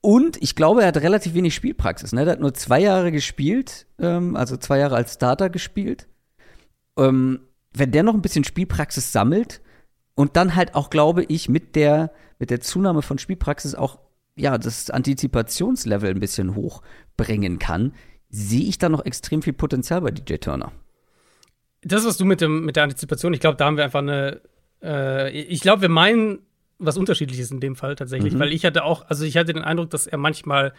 Und 0.00 0.42
ich 0.42 0.56
glaube, 0.56 0.82
er 0.82 0.88
hat 0.88 0.96
relativ 0.96 1.34
wenig 1.34 1.54
Spielpraxis. 1.54 2.12
Ne? 2.12 2.22
Er 2.22 2.32
hat 2.32 2.40
nur 2.40 2.54
zwei 2.54 2.80
Jahre 2.80 3.12
gespielt, 3.12 3.86
ähm, 4.00 4.34
also 4.34 4.56
zwei 4.56 4.78
Jahre 4.78 4.96
als 4.96 5.14
Starter 5.14 5.48
gespielt 5.48 6.08
ähm, 6.98 7.40
wenn 7.72 7.90
der 7.90 8.02
noch 8.02 8.14
ein 8.14 8.22
bisschen 8.22 8.44
Spielpraxis 8.44 9.12
sammelt 9.12 9.60
und 10.14 10.36
dann 10.36 10.54
halt 10.54 10.74
auch, 10.74 10.90
glaube 10.90 11.24
ich, 11.24 11.48
mit 11.48 11.76
der, 11.76 12.12
mit 12.38 12.50
der 12.50 12.60
Zunahme 12.60 13.02
von 13.02 13.18
Spielpraxis 13.18 13.74
auch 13.74 14.00
ja, 14.36 14.56
das 14.56 14.90
Antizipationslevel 14.90 16.10
ein 16.10 16.20
bisschen 16.20 16.54
hochbringen 16.54 17.58
kann, 17.58 17.92
sehe 18.30 18.68
ich 18.68 18.78
da 18.78 18.88
noch 18.88 19.04
extrem 19.04 19.42
viel 19.42 19.52
Potenzial 19.52 20.00
bei 20.00 20.10
DJ 20.10 20.34
Turner. 20.34 20.72
Das, 21.82 22.04
was 22.04 22.16
du 22.16 22.24
mit, 22.24 22.40
dem, 22.40 22.64
mit 22.64 22.76
der 22.76 22.84
Antizipation, 22.84 23.32
ich 23.32 23.40
glaube, 23.40 23.56
da 23.56 23.66
haben 23.66 23.76
wir 23.76 23.84
einfach 23.84 24.00
eine. 24.00 24.40
Äh, 24.82 25.30
ich 25.30 25.60
glaube, 25.60 25.82
wir 25.82 25.88
meinen 25.88 26.40
was 26.78 26.96
Unterschiedliches 26.96 27.50
in 27.50 27.60
dem 27.60 27.74
Fall 27.76 27.96
tatsächlich, 27.96 28.34
mhm. 28.34 28.38
weil 28.38 28.52
ich 28.52 28.64
hatte 28.64 28.84
auch, 28.84 29.06
also 29.08 29.24
ich 29.24 29.36
hatte 29.36 29.52
den 29.52 29.64
Eindruck, 29.64 29.90
dass 29.90 30.06
er 30.06 30.18
manchmal 30.18 30.72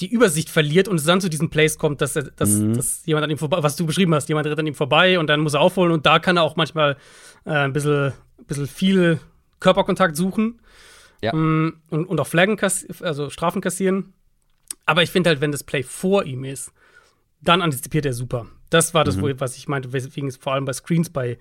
die 0.00 0.10
Übersicht 0.10 0.50
verliert 0.50 0.88
und 0.88 0.96
es 0.96 1.04
dann 1.04 1.20
zu 1.20 1.30
diesem 1.30 1.50
Place 1.50 1.78
kommt, 1.78 2.00
dass, 2.00 2.16
er, 2.16 2.24
dass, 2.24 2.50
mhm. 2.50 2.74
dass 2.74 3.06
jemand 3.06 3.24
an 3.24 3.30
ihm 3.30 3.38
vorbei, 3.38 3.62
was 3.62 3.76
du 3.76 3.86
beschrieben 3.86 4.14
hast, 4.14 4.28
jemand 4.28 4.46
rennt 4.46 4.58
an 4.58 4.66
ihm 4.66 4.74
vorbei 4.74 5.18
und 5.18 5.28
dann 5.28 5.40
muss 5.40 5.54
er 5.54 5.60
aufholen 5.60 5.92
und 5.92 6.04
da 6.04 6.18
kann 6.18 6.36
er 6.36 6.42
auch 6.42 6.56
manchmal 6.56 6.96
äh, 7.44 7.50
ein 7.50 7.72
bisschen, 7.72 8.06
ein 8.38 8.44
bisschen 8.46 8.66
viel 8.66 9.20
Körperkontakt 9.60 10.16
suchen 10.16 10.60
ja. 11.22 11.32
ähm, 11.32 11.80
und, 11.90 12.06
und 12.06 12.20
auch 12.20 12.26
Flaggen, 12.26 12.58
also 13.00 13.30
Strafen 13.30 13.60
kassieren. 13.60 14.12
Aber 14.84 15.02
ich 15.02 15.10
finde 15.10 15.30
halt, 15.30 15.40
wenn 15.40 15.52
das 15.52 15.64
Play 15.64 15.82
vor 15.82 16.24
ihm 16.24 16.44
ist, 16.44 16.72
dann 17.40 17.62
antizipiert 17.62 18.04
er 18.04 18.12
super. 18.12 18.46
Das 18.70 18.94
war 18.94 19.04
das, 19.04 19.16
mhm. 19.16 19.38
was 19.38 19.56
ich 19.56 19.68
meinte, 19.68 19.92
weswegen 19.92 20.28
es 20.28 20.36
vor 20.36 20.54
allem 20.54 20.64
bei 20.64 20.72
Screens 20.72 21.10
bei, 21.10 21.38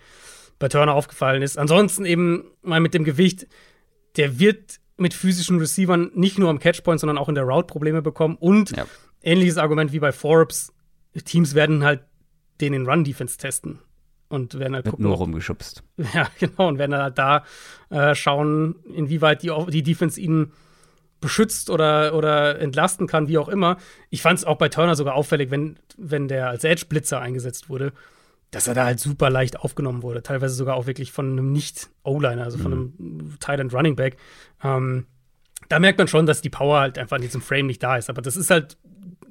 bei 0.60 0.68
Turner 0.68 0.94
aufgefallen 0.94 1.42
ist. 1.42 1.58
Ansonsten 1.58 2.06
eben 2.06 2.52
mal 2.62 2.80
mit 2.80 2.94
dem 2.94 3.04
Gewicht, 3.04 3.48
der 4.16 4.40
wird 4.40 4.80
mit 4.98 5.14
physischen 5.14 5.60
Receivern 5.60 6.12
nicht 6.14 6.38
nur 6.38 6.50
am 6.50 6.60
Catchpoint, 6.60 7.00
sondern 7.00 7.18
auch 7.18 7.30
in 7.30 7.36
der 7.36 7.44
Route 7.46 7.68
Probleme 7.68 8.02
bekommen. 8.02 8.36
Und 8.40 8.76
ja. 8.76 8.86
ähnliches 9.22 9.58
Argument 9.58 9.92
wie 9.92 10.00
bei 10.00 10.12
Forbes, 10.12 10.74
Teams 11.26 11.56
werden 11.56 11.84
halt 11.84 12.02
den 12.62 12.74
in 12.74 12.88
Run-Defense 12.88 13.38
testen. 13.38 13.80
Und 14.30 14.58
werden 14.58 14.74
halt 14.74 14.86
Wird 14.86 14.94
gucken. 14.94 15.06
Nur 15.06 15.18
rumgeschubst. 15.18 15.84
Ja, 16.14 16.28
genau. 16.40 16.68
Und 16.68 16.80
werden 16.80 16.96
halt 16.96 17.18
da 17.18 17.44
äh, 17.90 18.16
schauen, 18.16 18.76
inwieweit 18.94 19.44
die, 19.44 19.52
die 19.70 19.84
Defense 19.84 20.20
ihn 20.20 20.52
beschützt 21.22 21.70
oder, 21.70 22.16
oder 22.16 22.60
entlasten 22.60 23.08
kann, 23.08 23.28
wie 23.28 23.38
auch 23.38 23.48
immer. 23.48 23.78
Ich 24.10 24.22
fand 24.22 24.40
es 24.40 24.46
auch 24.46 24.58
bei 24.58 24.70
Turner 24.70 24.96
sogar 24.96 25.14
auffällig, 25.14 25.52
wenn, 25.52 25.78
wenn 25.98 26.28
der 26.28 26.50
als 26.50 26.64
Edge-Blitzer 26.64 27.20
eingesetzt 27.20 27.70
wurde 27.70 27.94
dass 28.54 28.68
er 28.68 28.76
da 28.76 28.86
halt 28.86 29.00
super 29.00 29.30
leicht 29.30 29.60
aufgenommen 29.60 30.04
wurde. 30.04 30.22
Teilweise 30.22 30.54
sogar 30.54 30.76
auch 30.76 30.86
wirklich 30.86 31.12
von 31.12 31.32
einem 31.32 31.52
Nicht-O-Liner, 31.52 32.44
also 32.44 32.60
von 32.60 32.72
mhm. 32.72 32.94
einem 33.00 33.40
Tight 33.40 33.74
Running 33.74 33.96
Back. 33.96 34.18
Ähm, 34.64 35.08
da 35.70 35.80
merkt 35.80 35.98
man 35.98 36.08
schon, 36.08 36.26
dass 36.26 36.42
die 36.42 36.50
Power 36.50 36.80
halt 36.80 37.00
einfach 37.00 37.18
in 37.18 37.24
diesem 37.24 37.42
Frame 37.42 37.66
nicht 37.66 37.82
da 37.82 37.98
ist. 37.98 38.10
Aber 38.10 38.22
das 38.22 38.38
ist 38.38 38.52
halt 38.52 38.78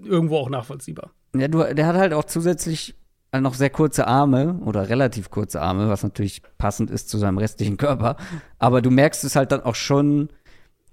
irgendwo 0.03 0.39
auch 0.39 0.51
nachvollziehbar. 0.51 1.13
Ja, 1.37 1.47
du, 1.47 1.63
der 1.73 1.87
hat 1.87 1.97
halt 1.97 2.13
auch 2.13 2.25
zusätzlich 2.25 2.97
noch 3.33 3.55
sehr 3.55 3.71
kurze 3.71 4.07
Arme 4.07 4.59
oder 4.65 4.89
relativ 4.89 5.31
kurze 5.31 5.63
Arme, 5.63 5.89
was 5.89 6.03
natürlich 6.03 6.43
passend 6.59 6.91
ist 6.91 7.09
zu 7.09 7.17
seinem 7.17 7.39
restlichen 7.39 7.77
Körper. 7.77 8.17
Aber 8.59 8.83
du 8.83 8.91
merkst 8.91 9.25
es 9.25 9.37
halt 9.37 9.53
dann 9.53 9.63
auch 9.63 9.77
schon, 9.77 10.31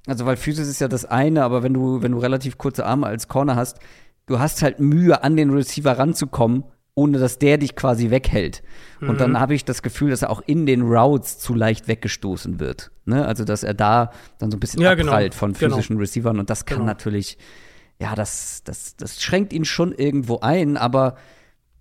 also 0.05 0.25
weil 0.25 0.37
Physis 0.37 0.69
ist 0.69 0.79
ja 0.79 0.87
das 0.87 1.03
eine, 1.03 1.43
aber 1.43 1.63
wenn 1.63 1.73
du, 1.73 2.01
wenn 2.03 2.11
du 2.11 2.19
relativ 2.19 2.57
kurze 2.59 2.85
Arme 2.85 3.07
als 3.07 3.27
Corner 3.27 3.55
hast, 3.55 3.79
du 4.27 4.39
hast 4.39 4.61
halt 4.61 4.79
Mühe, 4.79 5.23
an 5.23 5.35
den 5.35 5.49
Receiver 5.49 5.97
ranzukommen 5.97 6.63
ohne 6.99 7.17
dass 7.17 7.39
der 7.39 7.57
dich 7.57 7.75
quasi 7.75 8.09
weghält. 8.09 8.61
Und 9.01 9.13
Mhm. 9.13 9.17
dann 9.17 9.39
habe 9.39 9.53
ich 9.55 9.63
das 9.63 9.81
Gefühl, 9.81 10.09
dass 10.09 10.21
er 10.21 10.29
auch 10.29 10.41
in 10.45 10.65
den 10.65 10.81
Routes 10.81 11.39
zu 11.39 11.53
leicht 11.53 11.87
weggestoßen 11.87 12.59
wird. 12.59 12.91
Ne? 13.05 13.25
Also, 13.25 13.45
dass 13.45 13.63
er 13.63 13.73
da 13.73 14.11
dann 14.37 14.51
so 14.51 14.57
ein 14.57 14.59
bisschen 14.59 14.81
Ja, 14.81 14.93
genau. 14.95 15.11
abprallt 15.11 15.33
von 15.33 15.53
Genau. 15.53 15.75
physischen 15.75 15.97
Receivern. 15.97 16.39
Und 16.39 16.49
das 16.49 16.65
kann 16.65 16.79
Genau. 16.79 16.87
natürlich, 16.87 17.37
ja, 18.01 18.13
das, 18.15 18.61
das, 18.65 18.95
das 18.97 19.21
schränkt 19.21 19.53
ihn 19.53 19.63
schon 19.65 19.93
irgendwo 19.93 20.39
ein, 20.41 20.75
aber 20.77 21.15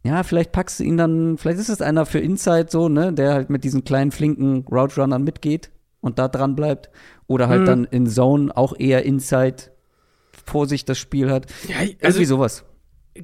ja, 0.05 0.23
vielleicht 0.23 0.53
packst 0.53 0.79
du 0.79 0.85
ihn 0.85 0.97
dann, 0.97 1.37
vielleicht 1.39 1.59
ist 1.59 1.69
es 1.69 1.83
einer 1.83 2.07
für 2.07 2.21
Inside 2.21 2.69
so, 2.71 2.89
ne, 2.89 3.13
der 3.13 3.35
halt 3.35 3.51
mit 3.51 3.65
diesen 3.65 3.83
kleinen, 3.85 4.13
flinken 4.13 4.65
Route 4.71 5.01
Runnern 5.01 5.25
mitgeht 5.25 5.71
und 6.01 6.19
da 6.21 6.29
dran 6.29 6.55
bleibt. 6.55 6.89
Oder 7.27 7.49
halt 7.49 7.63
Mhm. 7.63 7.67
dann 7.67 7.85
in 7.85 8.07
Zone 8.07 8.57
auch 8.57 8.75
eher 8.79 9.05
Inside 9.05 9.57
vor 10.47 10.67
sich 10.67 10.85
das 10.85 10.99
Spiel 10.99 11.31
hat. 11.31 11.47
Ja, 11.69 11.81
Irgendwie 11.83 12.07
also, 12.07 12.25
sowas. 12.25 12.65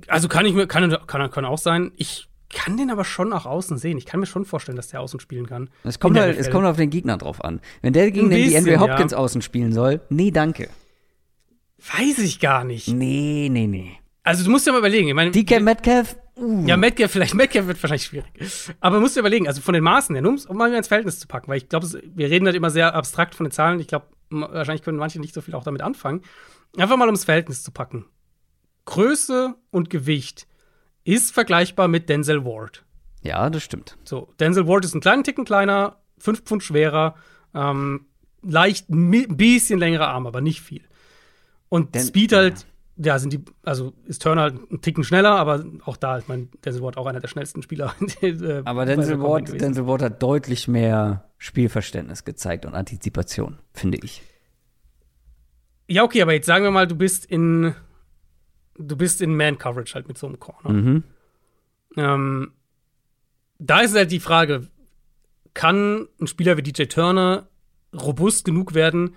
Also 0.09 0.29
kann 0.29 0.47
ich 0.47 0.55
mir, 0.55 0.67
kann, 0.67 0.97
kann, 1.07 1.31
kann 1.31 1.45
auch 1.45 1.59
sein. 1.59 1.93
Ich 1.97 2.29
kann 2.55 2.77
den 2.77 2.91
aber 2.91 3.05
schon 3.05 3.29
nach 3.29 3.47
außen 3.47 3.79
sehen. 3.79 3.99
Ich 3.99 4.07
kann 4.07 4.21
mir 4.21 4.27
schon 4.27 4.45
vorstellen, 4.45 4.77
dass 4.77 4.89
der 4.89 5.01
außen 5.01 5.21
spielen 5.21 5.47
kann. 5.47 5.71
Es 5.83 5.99
kommt, 5.99 6.19
halt, 6.19 6.39
es 6.39 6.51
kommt 6.51 6.67
auf 6.67 6.77
den 6.77 6.91
Gegner 6.91 7.19
drauf 7.19 7.45
an. 7.45 7.61
Wenn 7.83 7.93
der 7.93 8.11
gegen 8.11 8.31
den 8.31 8.45
bisschen, 8.45 8.65
DeAndre 8.65 8.81
Hopkins 8.81 9.13
ja. 9.13 9.19
außen 9.19 9.43
spielen 9.43 9.73
soll, 9.73 10.01
nee, 10.09 10.31
danke. 10.31 10.69
Weiß 11.79 12.19
ich 12.19 12.41
gar 12.41 12.65
nicht. 12.65 12.89
Nee, 12.89 13.49
nee, 13.51 13.67
nee. 13.67 13.99
Also 14.23 14.45
du 14.45 14.51
musst 14.51 14.67
dir 14.67 14.73
mal 14.73 14.79
überlegen. 14.79 15.09
Ich 15.09 15.15
meine, 15.15 15.31
DK 15.31 15.61
Metcalf, 15.61 16.17
uh, 16.37 16.65
Ja, 16.67 16.77
Metcalf, 16.77 17.11
vielleicht 17.11 17.35
Metcalf 17.35 17.67
wird 17.67 17.83
wahrscheinlich 17.83 18.07
schwierig. 18.07 18.31
Aber 18.81 19.01
musst 19.01 19.17
du 19.17 19.21
überlegen, 19.21 19.47
also 19.47 19.61
von 19.61 19.75
den 19.75 19.85
Maßen 19.85 20.15
her, 20.15 20.23
nur 20.23 20.39
um 20.49 20.57
mal 20.57 20.73
ins 20.73 20.89
Verhältnis 20.89 21.21
zu 21.21 21.27
packen, 21.27 21.49
weil 21.49 21.59
ich 21.59 21.69
glaube, 21.69 21.87
wir 22.15 22.31
reden 22.31 22.47
halt 22.47 22.57
immer 22.57 22.71
sehr 22.71 22.95
abstrakt 22.95 23.35
von 23.35 23.45
den 23.45 23.51
Zahlen. 23.51 23.81
Ich 23.81 23.89
glaube, 23.89 24.07
wahrscheinlich 24.31 24.83
können 24.83 24.97
manche 24.97 25.21
nicht 25.21 25.35
so 25.35 25.43
viel 25.43 25.55
auch 25.55 25.65
damit 25.65 25.83
anfangen. 25.83 26.23
Einfach 26.77 26.97
mal 26.97 27.07
ums 27.07 27.25
Verhältnis 27.25 27.63
zu 27.63 27.71
packen. 27.71 28.07
Größe 28.87 29.55
und 29.71 29.91
Gewicht 29.91 30.47
ist 31.05 31.33
vergleichbar 31.33 31.89
mit 31.89 32.09
Denzel 32.09 32.45
Ward. 32.45 32.85
ja, 33.23 33.49
das 33.51 33.63
stimmt. 33.63 33.97
So, 34.05 34.33
Denzel 34.41 34.67
Ward 34.67 34.85
ist 34.85 34.95
einen 34.95 35.01
kleinen 35.01 35.25
Ticken 35.25 35.45
kleiner, 35.45 35.97
fünf 36.19 36.43
Pfund 36.43 36.63
schwerer, 36.63 37.15
ähm, 37.55 38.07
leicht 38.43 38.89
ein 38.91 39.37
bisschen 39.37 39.79
längere 39.79 40.07
Arme, 40.09 40.29
aber 40.29 40.41
nicht 40.41 40.61
viel. 40.61 40.83
Und 41.69 41.95
Den- 41.95 42.03
Speed 42.03 42.33
halt, 42.33 42.67
ja. 42.97 43.19
sind 43.19 43.33
die, 43.33 43.45
also 43.65 43.95
ist 44.07 44.23
Turner 44.23 44.43
halt 44.43 44.55
einen 44.71 44.81
Ticken 44.83 45.03
schneller, 45.05 45.31
aber 45.37 45.65
auch 45.85 45.97
da, 45.97 46.19
ich 46.19 46.29
meine, 46.29 46.47
Denzel 46.65 46.83
Ward 46.83 46.97
auch 46.99 47.07
einer 47.07 47.21
der 47.21 47.29
schnellsten 47.29 47.63
Spieler. 47.63 47.95
äh, 48.21 48.63
Aber 48.65 48.85
Denzel 48.85 49.21
Ward, 49.21 49.47
gewesen. 49.47 49.59
Denzel 49.59 49.87
Ward 49.87 50.03
hat 50.03 50.23
deutlich 50.23 50.69
mehr 50.69 51.31
Spielverständnis 51.39 52.25
gezeigt 52.25 52.65
und 52.67 52.75
Antizipation, 52.75 53.59
finde 53.73 53.99
ich. 54.03 54.23
Ja, 55.89 56.03
okay, 56.03 56.23
aber 56.23 56.33
jetzt 56.33 56.47
sagen 56.47 56.65
wir 56.65 56.71
mal, 56.71 56.87
du 56.87 56.95
bist 56.97 57.27
in, 57.27 57.75
du 58.79 58.97
bist 58.97 59.21
in 59.21 59.37
Man-Coverage 59.37 59.95
halt 59.95 60.09
mit 60.09 60.19
so 60.19 60.27
einem 60.27 60.39
Corner. 60.39 60.71
Mhm. 60.71 61.05
Ähm, 61.97 62.53
da 63.59 63.81
ist 63.81 63.95
halt 63.95 64.11
die 64.11 64.21
Frage, 64.21 64.69
kann 65.55 66.09
ein 66.21 66.27
Spieler 66.27 66.57
wie 66.57 66.63
DJ 66.63 66.85
Turner 66.85 67.49
robust 67.95 68.45
genug 68.45 68.75
werden, 68.75 69.15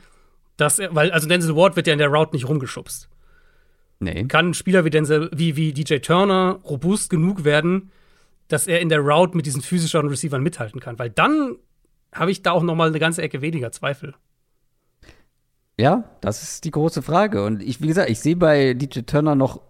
dass 0.56 0.80
er, 0.80 0.94
weil, 0.96 1.12
also 1.12 1.28
Denzel 1.28 1.56
Ward 1.56 1.76
wird 1.76 1.88
ja 1.88 1.94
in 1.94 2.00
der 2.00 2.10
Route 2.10 2.36
nicht 2.36 2.48
rumgeschubst. 2.48 3.10
Nee. 4.00 4.26
Kann 4.26 4.50
ein 4.50 4.54
Spieler 4.54 4.86
wie, 4.86 4.92
Denzel, 4.92 5.30
wie, 5.34 5.56
wie 5.56 5.74
DJ 5.74 5.98
Turner 5.98 6.60
robust 6.64 7.10
genug 7.10 7.44
werden, 7.44 7.92
dass 8.48 8.68
er 8.68 8.80
in 8.80 8.90
der 8.90 9.00
Route 9.00 9.36
mit 9.36 9.46
diesen 9.46 9.62
physischeren 9.62 10.08
Receivern 10.08 10.44
mithalten 10.44 10.80
kann? 10.80 11.00
Weil 11.00 11.10
dann 11.10 11.56
habe 12.14 12.32
ich 12.32 12.44
da 12.44 12.52
auch 12.52 12.64
noch 12.64 12.76
mal 12.76 12.90
eine 12.90 13.00
ganze 13.00 13.22
Ecke 13.22 13.42
weniger 13.42 13.72
Zweifel. 13.72 14.14
Ja, 15.80 16.06
das 16.22 16.42
ist 16.44 16.64
die 16.64 16.72
große 16.72 17.02
Frage. 17.02 17.44
Und 17.46 17.62
ich, 17.62 17.82
wie 17.82 17.88
gesagt, 17.88 18.10
ich 18.10 18.20
sehe 18.20 18.36
bei 18.36 18.74
DJ 18.74 19.02
Turner 19.02 19.36
noch 19.36 19.62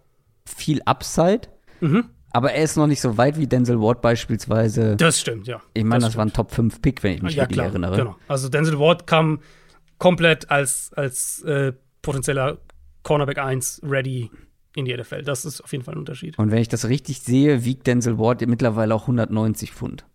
viel 0.45 0.81
Upside, 0.85 1.49
Mhm. 1.81 2.05
aber 2.31 2.53
er 2.53 2.63
ist 2.63 2.77
noch 2.77 2.87
nicht 2.87 3.01
so 3.01 3.17
weit 3.17 3.37
wie 3.37 3.47
Denzel 3.47 3.79
Ward 3.81 4.01
beispielsweise. 4.01 4.95
Das 4.95 5.19
stimmt, 5.19 5.47
ja. 5.47 5.61
Ich 5.73 5.83
meine, 5.83 6.05
das, 6.05 6.15
war 6.15 6.25
ein. 6.25 6.31
Top 6.31 6.51
5 6.51 6.81
Pick, 6.81 7.03
wenn 7.03 7.13
ich 7.15 7.21
mich 7.21 7.35
ja, 7.35 7.43
richtig 7.43 7.57
klar, 7.57 7.67
erinnere. 7.67 7.95
Genau. 7.97 8.15
Also 8.27 8.47
Denzel 8.49 8.79
Ward 8.79 9.05
kam 9.05 9.41
komplett 9.97 10.49
als, 10.49 10.91
als 10.95 11.41
äh, 11.43 11.73
potenzieller 12.01 12.59
Cornerback 13.03 13.39
1 13.39 13.81
ready 13.83 14.31
in 14.75 14.85
die 14.85 14.95
NFL. 14.95 15.23
Das 15.23 15.43
ist 15.43 15.61
auf 15.61 15.71
jeden 15.71 15.83
Fall 15.83 15.95
ein 15.95 15.99
Unterschied. 15.99 16.37
Und 16.39 16.51
wenn 16.51 16.59
ich 16.59 16.69
das 16.69 16.87
richtig 16.87 17.19
sehe, 17.21 17.65
wiegt 17.65 17.85
Denzel 17.87 18.17
Ward 18.17 18.45
mittlerweile 18.47 18.95
auch 18.95 19.03
190 19.03 19.71
Pfund. 19.73 20.05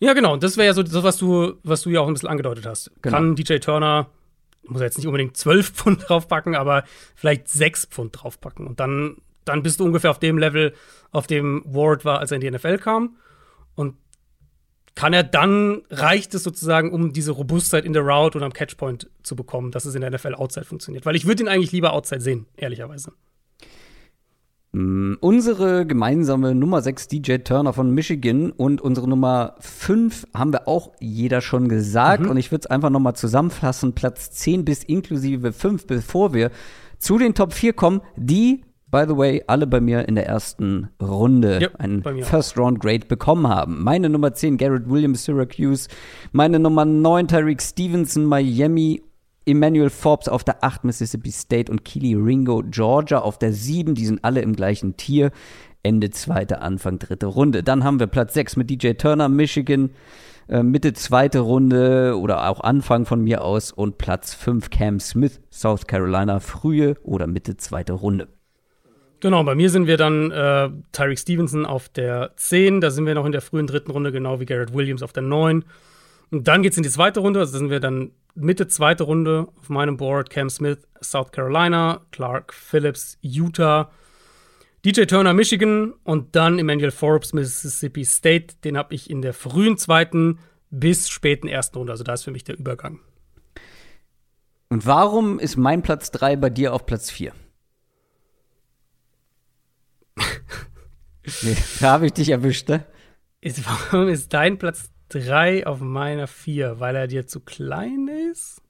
Ja, 0.00 0.12
genau. 0.14 0.32
Und 0.32 0.42
das 0.42 0.56
wäre 0.56 0.66
ja 0.66 0.74
so 0.74 0.82
das, 0.82 1.02
was 1.02 1.16
du, 1.18 1.54
was 1.62 1.82
du 1.82 1.90
ja 1.90 2.00
auch 2.00 2.06
ein 2.08 2.12
bisschen 2.12 2.28
angedeutet 2.28 2.66
hast. 2.66 2.90
Genau. 3.02 3.16
Kann 3.16 3.36
DJ 3.36 3.58
Turner, 3.58 4.08
muss 4.68 4.80
er 4.80 4.86
jetzt 4.86 4.98
nicht 4.98 5.06
unbedingt 5.06 5.36
12 5.36 5.70
Pfund 5.74 6.08
draufpacken, 6.08 6.54
aber 6.54 6.84
vielleicht 7.14 7.48
6 7.48 7.86
Pfund 7.86 8.22
draufpacken. 8.22 8.66
Und 8.66 8.80
dann, 8.80 9.16
dann 9.44 9.62
bist 9.62 9.80
du 9.80 9.84
ungefähr 9.84 10.10
auf 10.10 10.18
dem 10.18 10.38
Level, 10.38 10.74
auf 11.12 11.26
dem 11.26 11.62
Ward 11.66 12.04
war, 12.04 12.20
als 12.20 12.30
er 12.30 12.36
in 12.36 12.40
die 12.40 12.50
NFL 12.50 12.78
kam. 12.78 13.16
Und 13.74 13.94
kann 14.94 15.12
er 15.12 15.22
dann, 15.22 15.82
reicht 15.90 16.34
es 16.34 16.42
sozusagen, 16.42 16.90
um 16.90 17.12
diese 17.12 17.32
Robustheit 17.32 17.84
in 17.84 17.92
der 17.92 18.02
Route 18.02 18.38
und 18.38 18.44
am 18.44 18.52
Catchpoint 18.52 19.10
zu 19.22 19.36
bekommen, 19.36 19.70
dass 19.70 19.84
es 19.84 19.94
in 19.94 20.00
der 20.00 20.10
NFL 20.10 20.34
Outside 20.34 20.64
funktioniert. 20.64 21.04
Weil 21.04 21.16
ich 21.16 21.26
würde 21.26 21.42
ihn 21.42 21.48
eigentlich 21.48 21.72
lieber 21.72 21.92
Outside 21.92 22.22
sehen, 22.22 22.46
ehrlicherweise. 22.56 23.12
Mm, 24.76 25.14
Unsere 25.20 25.86
gemeinsame 25.86 26.54
Nummer 26.54 26.82
6 26.82 27.08
DJ 27.08 27.36
Turner 27.38 27.72
von 27.72 27.90
Michigan 27.92 28.50
und 28.50 28.82
unsere 28.82 29.08
Nummer 29.08 29.54
5 29.60 30.26
haben 30.34 30.52
wir 30.52 30.68
auch 30.68 30.92
jeder 31.00 31.40
schon 31.40 31.68
gesagt. 31.68 32.24
Mhm. 32.24 32.30
Und 32.30 32.36
ich 32.36 32.52
würde 32.52 32.60
es 32.64 32.70
einfach 32.70 32.90
nochmal 32.90 33.16
zusammenfassen. 33.16 33.94
Platz 33.94 34.30
10 34.32 34.66
bis 34.66 34.84
inklusive 34.84 35.52
5, 35.52 35.86
bevor 35.86 36.34
wir 36.34 36.50
zu 36.98 37.16
den 37.16 37.34
Top 37.34 37.54
4 37.54 37.72
kommen, 37.72 38.02
die, 38.16 38.64
by 38.90 39.04
the 39.08 39.16
way, 39.16 39.42
alle 39.46 39.66
bei 39.66 39.80
mir 39.80 40.06
in 40.08 40.14
der 40.14 40.26
ersten 40.26 40.90
Runde 41.02 41.58
Ja, 41.62 41.68
einen. 41.78 42.02
First 42.22 42.58
Round 42.58 42.78
Grade 42.80 43.06
bekommen 43.06 43.48
haben. 43.48 43.82
Meine 43.82 44.10
Nummer 44.10 44.34
10 44.34 44.58
Garrett 44.58 44.90
Williams, 44.90 45.24
Syracuse. 45.24 45.88
Meine 46.32 46.58
Nummer 46.58 46.84
9 46.84 47.28
Tyreek 47.28 47.62
Stevenson, 47.62 48.26
Miami. 48.26 49.02
Emmanuel 49.46 49.90
Forbes 49.90 50.28
auf 50.28 50.44
der 50.44 50.62
8 50.62 50.84
Mississippi 50.84 51.30
State 51.30 51.70
und 51.70 51.84
Keely 51.84 52.14
Ringo 52.14 52.62
Georgia 52.68 53.20
auf 53.20 53.38
der 53.38 53.52
7. 53.52 53.94
Die 53.94 54.04
sind 54.04 54.24
alle 54.24 54.40
im 54.40 54.54
gleichen 54.54 54.96
Tier. 54.96 55.30
Ende 55.82 56.10
zweite, 56.10 56.60
Anfang 56.60 56.98
dritte 56.98 57.26
Runde. 57.26 57.62
Dann 57.62 57.84
haben 57.84 58.00
wir 58.00 58.08
Platz 58.08 58.34
6 58.34 58.56
mit 58.56 58.68
DJ 58.68 58.92
Turner, 58.92 59.28
Michigan. 59.28 59.90
Äh, 60.48 60.62
Mitte 60.62 60.92
zweite 60.92 61.40
Runde 61.40 62.18
oder 62.18 62.48
auch 62.48 62.60
Anfang 62.60 63.06
von 63.06 63.22
mir 63.22 63.42
aus. 63.42 63.72
Und 63.72 63.98
Platz 63.98 64.34
5 64.34 64.70
Cam 64.70 65.00
Smith, 65.00 65.40
South 65.50 65.86
Carolina, 65.86 66.40
frühe 66.40 66.96
oder 67.02 67.26
Mitte 67.26 67.56
zweite 67.56 67.92
Runde. 67.92 68.28
Genau, 69.20 69.42
bei 69.44 69.54
mir 69.54 69.70
sind 69.70 69.86
wir 69.86 69.96
dann 69.96 70.30
äh, 70.30 70.70
Tyreek 70.92 71.18
Stevenson 71.18 71.64
auf 71.64 71.88
der 71.88 72.32
10, 72.36 72.80
da 72.80 72.90
sind 72.90 73.06
wir 73.06 73.14
noch 73.14 73.24
in 73.24 73.32
der 73.32 73.40
frühen 73.40 73.66
dritten 73.66 73.90
Runde, 73.90 74.12
genau 74.12 74.40
wie 74.40 74.44
Garrett 74.44 74.74
Williams 74.74 75.02
auf 75.02 75.12
der 75.12 75.22
9. 75.22 75.64
Und 76.30 76.48
dann 76.48 76.62
geht's 76.62 76.76
in 76.76 76.82
die 76.82 76.90
zweite 76.90 77.20
Runde, 77.20 77.40
also 77.40 77.52
da 77.52 77.58
sind 77.58 77.70
wir 77.70 77.80
dann 77.80 78.10
Mitte 78.36 78.68
zweite 78.68 79.04
Runde 79.04 79.48
auf 79.56 79.70
meinem 79.70 79.96
Board, 79.96 80.28
Cam 80.30 80.50
Smith, 80.50 80.86
South 81.02 81.32
Carolina, 81.32 82.06
Clark 82.12 82.52
Phillips, 82.52 83.16
Utah, 83.22 83.90
DJ 84.84 85.04
Turner, 85.04 85.32
Michigan 85.32 85.94
und 86.04 86.36
dann 86.36 86.58
Emmanuel 86.58 86.90
Forbes, 86.90 87.32
Mississippi 87.32 88.04
State. 88.04 88.56
Den 88.62 88.76
habe 88.76 88.94
ich 88.94 89.08
in 89.10 89.22
der 89.22 89.32
frühen 89.32 89.78
zweiten 89.78 90.38
bis 90.70 91.08
späten 91.08 91.48
ersten 91.48 91.78
Runde, 91.78 91.92
also 91.92 92.04
da 92.04 92.12
ist 92.12 92.24
für 92.24 92.30
mich 92.30 92.44
der 92.44 92.58
Übergang. 92.58 93.00
Und 94.68 94.84
warum 94.84 95.38
ist 95.38 95.56
mein 95.56 95.82
Platz 95.82 96.10
3 96.10 96.36
bei 96.36 96.50
dir 96.50 96.74
auf 96.74 96.86
Platz 96.86 97.10
4? 97.10 97.32
nee, 101.42 101.56
da 101.80 101.92
habe 101.92 102.06
ich 102.06 102.12
dich 102.12 102.28
erwischt, 102.28 102.68
ne? 102.68 102.84
Ist, 103.40 103.64
warum 103.66 104.08
ist 104.08 104.32
dein 104.34 104.58
Platz 104.58 104.90
3 105.08 105.66
auf 105.66 105.80
meiner 105.80 106.26
4? 106.26 106.80
Weil 106.80 106.96
er 106.96 107.06
dir 107.06 107.26
zu 107.26 107.40
klein 107.40 108.08
ist? 108.30 108.62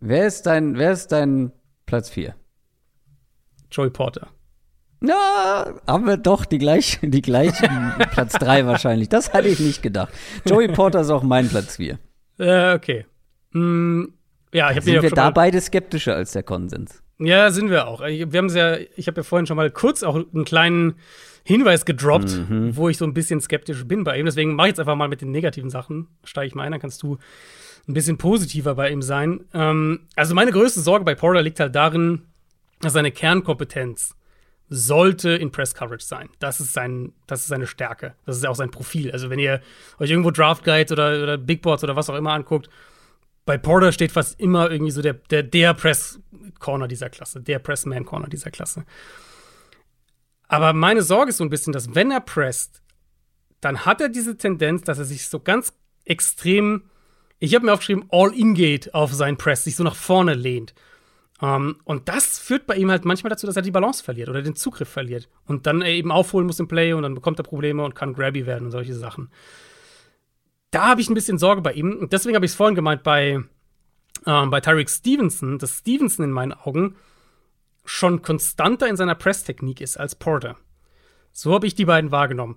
Wer 0.00 0.26
ist 0.26 0.42
dein, 0.42 0.78
wer 0.78 0.92
ist 0.92 1.08
dein 1.08 1.52
Platz 1.86 2.10
4? 2.10 2.34
Joey 3.70 3.90
Porter. 3.90 4.28
Na, 5.00 5.80
haben 5.86 6.06
wir 6.06 6.16
doch 6.16 6.44
die, 6.44 6.58
gleich, 6.58 6.98
die 7.02 7.22
gleichen 7.22 7.94
Platz 8.10 8.32
3 8.34 8.66
wahrscheinlich. 8.66 9.08
Das 9.08 9.32
hatte 9.32 9.48
ich 9.48 9.60
nicht 9.60 9.82
gedacht. 9.82 10.12
Joey 10.44 10.68
Porter 10.68 11.00
ist 11.00 11.10
auch 11.10 11.22
mein 11.22 11.48
Platz 11.48 11.76
4. 11.76 11.98
Äh, 12.38 12.74
okay. 12.74 13.06
Mm, 13.52 14.04
ja, 14.52 14.70
ich 14.70 14.76
habe 14.76 14.82
Sind 14.82 15.02
wir 15.02 15.10
da 15.10 15.30
beide 15.30 15.60
skeptischer 15.60 16.14
als 16.14 16.32
der 16.32 16.42
Konsens? 16.42 17.02
Ja, 17.18 17.50
sind 17.50 17.70
wir 17.70 17.88
auch. 17.88 18.00
Wir 18.00 18.38
haben 18.38 18.48
ja, 18.48 18.76
ich 18.96 19.06
habe 19.08 19.20
ja 19.20 19.22
vorhin 19.22 19.46
schon 19.46 19.56
mal 19.56 19.70
kurz 19.70 20.02
auch 20.02 20.14
einen 20.14 20.44
kleinen 20.44 20.94
Hinweis 21.48 21.86
gedroppt, 21.86 22.30
Mhm. 22.50 22.76
wo 22.76 22.90
ich 22.90 22.98
so 22.98 23.06
ein 23.06 23.14
bisschen 23.14 23.40
skeptisch 23.40 23.84
bin 23.86 24.04
bei 24.04 24.18
ihm. 24.18 24.26
Deswegen 24.26 24.54
mache 24.54 24.66
ich 24.68 24.72
jetzt 24.72 24.80
einfach 24.80 24.96
mal 24.96 25.08
mit 25.08 25.22
den 25.22 25.30
negativen 25.30 25.70
Sachen. 25.70 26.06
Steige 26.22 26.46
ich 26.48 26.54
mal 26.54 26.64
ein, 26.64 26.72
dann 26.72 26.80
kannst 26.80 27.02
du 27.02 27.16
ein 27.88 27.94
bisschen 27.94 28.18
positiver 28.18 28.74
bei 28.74 28.90
ihm 28.90 29.00
sein. 29.00 29.46
Ähm, 29.54 30.00
also 30.14 30.34
meine 30.34 30.52
größte 30.52 30.80
Sorge 30.80 31.06
bei 31.06 31.14
Porter 31.14 31.40
liegt 31.40 31.58
halt 31.58 31.74
darin, 31.74 32.22
dass 32.82 32.92
seine 32.92 33.10
Kernkompetenz 33.10 34.14
sollte 34.68 35.30
in 35.30 35.50
Press 35.50 35.74
Coverage 35.74 36.04
sein. 36.04 36.28
Das 36.38 36.60
ist 36.60 36.74
sein, 36.74 37.14
das 37.26 37.40
ist 37.40 37.46
seine 37.48 37.66
Stärke. 37.66 38.12
Das 38.26 38.36
ist 38.36 38.46
auch 38.46 38.54
sein 38.54 38.70
Profil. 38.70 39.10
Also 39.10 39.30
wenn 39.30 39.38
ihr 39.38 39.62
euch 39.98 40.10
irgendwo 40.10 40.30
Draft 40.30 40.64
Guides 40.64 40.92
oder, 40.92 41.22
oder 41.22 41.38
Big 41.38 41.62
Boards 41.62 41.82
oder 41.82 41.96
was 41.96 42.10
auch 42.10 42.14
immer 42.16 42.32
anguckt, 42.34 42.68
bei 43.46 43.56
Porter 43.56 43.92
steht 43.92 44.12
fast 44.12 44.38
immer 44.38 44.70
irgendwie 44.70 44.90
so 44.90 45.00
der, 45.00 45.14
der, 45.14 45.42
der 45.42 45.72
Press 45.72 46.20
Corner 46.58 46.86
dieser 46.88 47.08
Klasse, 47.08 47.40
der 47.40 47.58
Press 47.58 47.86
Man 47.86 48.04
Corner 48.04 48.28
dieser 48.28 48.50
Klasse. 48.50 48.84
Aber 50.48 50.72
meine 50.72 51.02
Sorge 51.02 51.30
ist 51.30 51.36
so 51.36 51.44
ein 51.44 51.50
bisschen, 51.50 51.72
dass 51.72 51.94
wenn 51.94 52.10
er 52.10 52.20
presst, 52.20 52.82
dann 53.60 53.84
hat 53.84 54.00
er 54.00 54.08
diese 54.08 54.36
Tendenz, 54.36 54.82
dass 54.82 54.98
er 54.98 55.04
sich 55.04 55.28
so 55.28 55.40
ganz 55.40 55.72
extrem, 56.04 56.84
ich 57.38 57.54
habe 57.54 57.66
mir 57.66 57.72
aufgeschrieben, 57.72 58.06
all 58.10 58.34
in 58.34 58.54
geht 58.54 58.94
auf 58.94 59.12
seinen 59.12 59.36
Press, 59.36 59.64
sich 59.64 59.76
so 59.76 59.84
nach 59.84 59.96
vorne 59.96 60.34
lehnt. 60.34 60.74
Um, 61.40 61.48
ähm, 61.48 61.76
und 61.84 62.08
das 62.08 62.40
führt 62.40 62.66
bei 62.66 62.74
ihm 62.74 62.90
halt 62.90 63.04
manchmal 63.04 63.30
dazu, 63.30 63.46
dass 63.46 63.54
er 63.54 63.62
die 63.62 63.70
Balance 63.70 64.02
verliert 64.02 64.28
oder 64.28 64.42
den 64.42 64.56
Zugriff 64.56 64.88
verliert. 64.88 65.28
Und 65.46 65.66
dann 65.66 65.82
eben 65.82 66.10
aufholen 66.10 66.48
muss 66.48 66.58
im 66.58 66.66
Play 66.66 66.92
und 66.92 67.04
dann 67.04 67.14
bekommt 67.14 67.38
er 67.38 67.44
Probleme 67.44 67.84
und 67.84 67.94
kann 67.94 68.12
grabby 68.12 68.44
werden 68.44 68.64
und 68.64 68.70
solche 68.72 68.94
Sachen. 68.94 69.30
Da 70.72 70.88
habe 70.88 71.00
ich 71.00 71.08
ein 71.08 71.14
bisschen 71.14 71.38
Sorge 71.38 71.62
bei 71.62 71.74
ihm. 71.74 71.96
Und 71.96 72.12
deswegen 72.12 72.34
habe 72.34 72.44
ich 72.44 72.50
es 72.52 72.56
vorhin 72.56 72.74
gemeint 72.74 73.04
bei, 73.04 73.40
ähm, 74.26 74.50
bei 74.50 74.60
Tyreek 74.60 74.90
Stevenson, 74.90 75.58
dass 75.58 75.78
Stevenson 75.78 76.24
in 76.24 76.32
meinen 76.32 76.54
Augen 76.54 76.96
schon 77.88 78.22
konstanter 78.22 78.88
in 78.88 78.96
seiner 78.96 79.14
Presstechnik 79.14 79.80
ist 79.80 79.98
als 79.98 80.14
Porter. 80.14 80.56
So 81.32 81.54
habe 81.54 81.66
ich 81.66 81.74
die 81.74 81.84
beiden 81.84 82.10
wahrgenommen. 82.10 82.56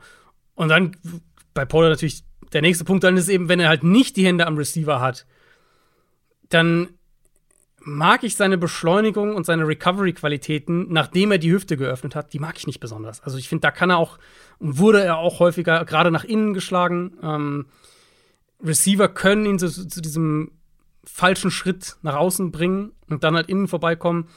Und 0.56 0.70
dann 0.70 0.96
bei 1.54 1.66
Porter 1.66 1.90
natürlich 1.90 2.24
der 2.54 2.62
nächste 2.62 2.84
Punkt 2.84 3.04
dann 3.04 3.18
ist 3.18 3.30
eben, 3.30 3.50
wenn 3.50 3.60
er 3.60 3.70
halt 3.70 3.84
nicht 3.84 4.18
die 4.18 4.26
Hände 4.26 4.46
am 4.46 4.58
Receiver 4.58 5.00
hat, 5.00 5.26
dann 6.50 6.90
mag 7.84 8.24
ich 8.24 8.36
seine 8.36 8.58
Beschleunigung 8.58 9.36
und 9.36 9.46
seine 9.46 9.68
Recovery-Qualitäten, 9.68 10.92
nachdem 10.92 11.32
er 11.32 11.38
die 11.40 11.52
Hüfte 11.52 11.78
geöffnet 11.78 12.16
hat, 12.16 12.34
die 12.34 12.40
mag 12.40 12.58
ich 12.58 12.68
nicht 12.68 12.80
besonders. 12.80 13.22
Also 13.22 13.38
ich 13.38 13.50
finde, 13.50 13.62
da 13.62 13.72
kann 13.72 13.90
er 13.90 13.98
auch, 13.98 14.20
und 14.60 14.78
wurde 14.78 15.04
er 15.04 15.18
auch 15.18 15.40
häufiger 15.40 15.84
gerade 15.86 16.12
nach 16.12 16.24
innen 16.24 16.54
geschlagen. 16.54 17.18
Ähm, 17.24 17.66
Receiver 18.64 19.08
können 19.08 19.46
ihn 19.46 19.60
zu, 19.60 19.70
zu, 19.70 20.02
diesem 20.02 20.52
falschen 21.04 21.50
Schritt 21.50 21.96
nach 22.04 22.16
außen 22.16 22.52
bringen 22.52 22.92
und 23.10 23.24
dann 23.24 23.36
halt 23.36 23.50
innen 23.50 23.68
vorbeikommen. 23.68 24.28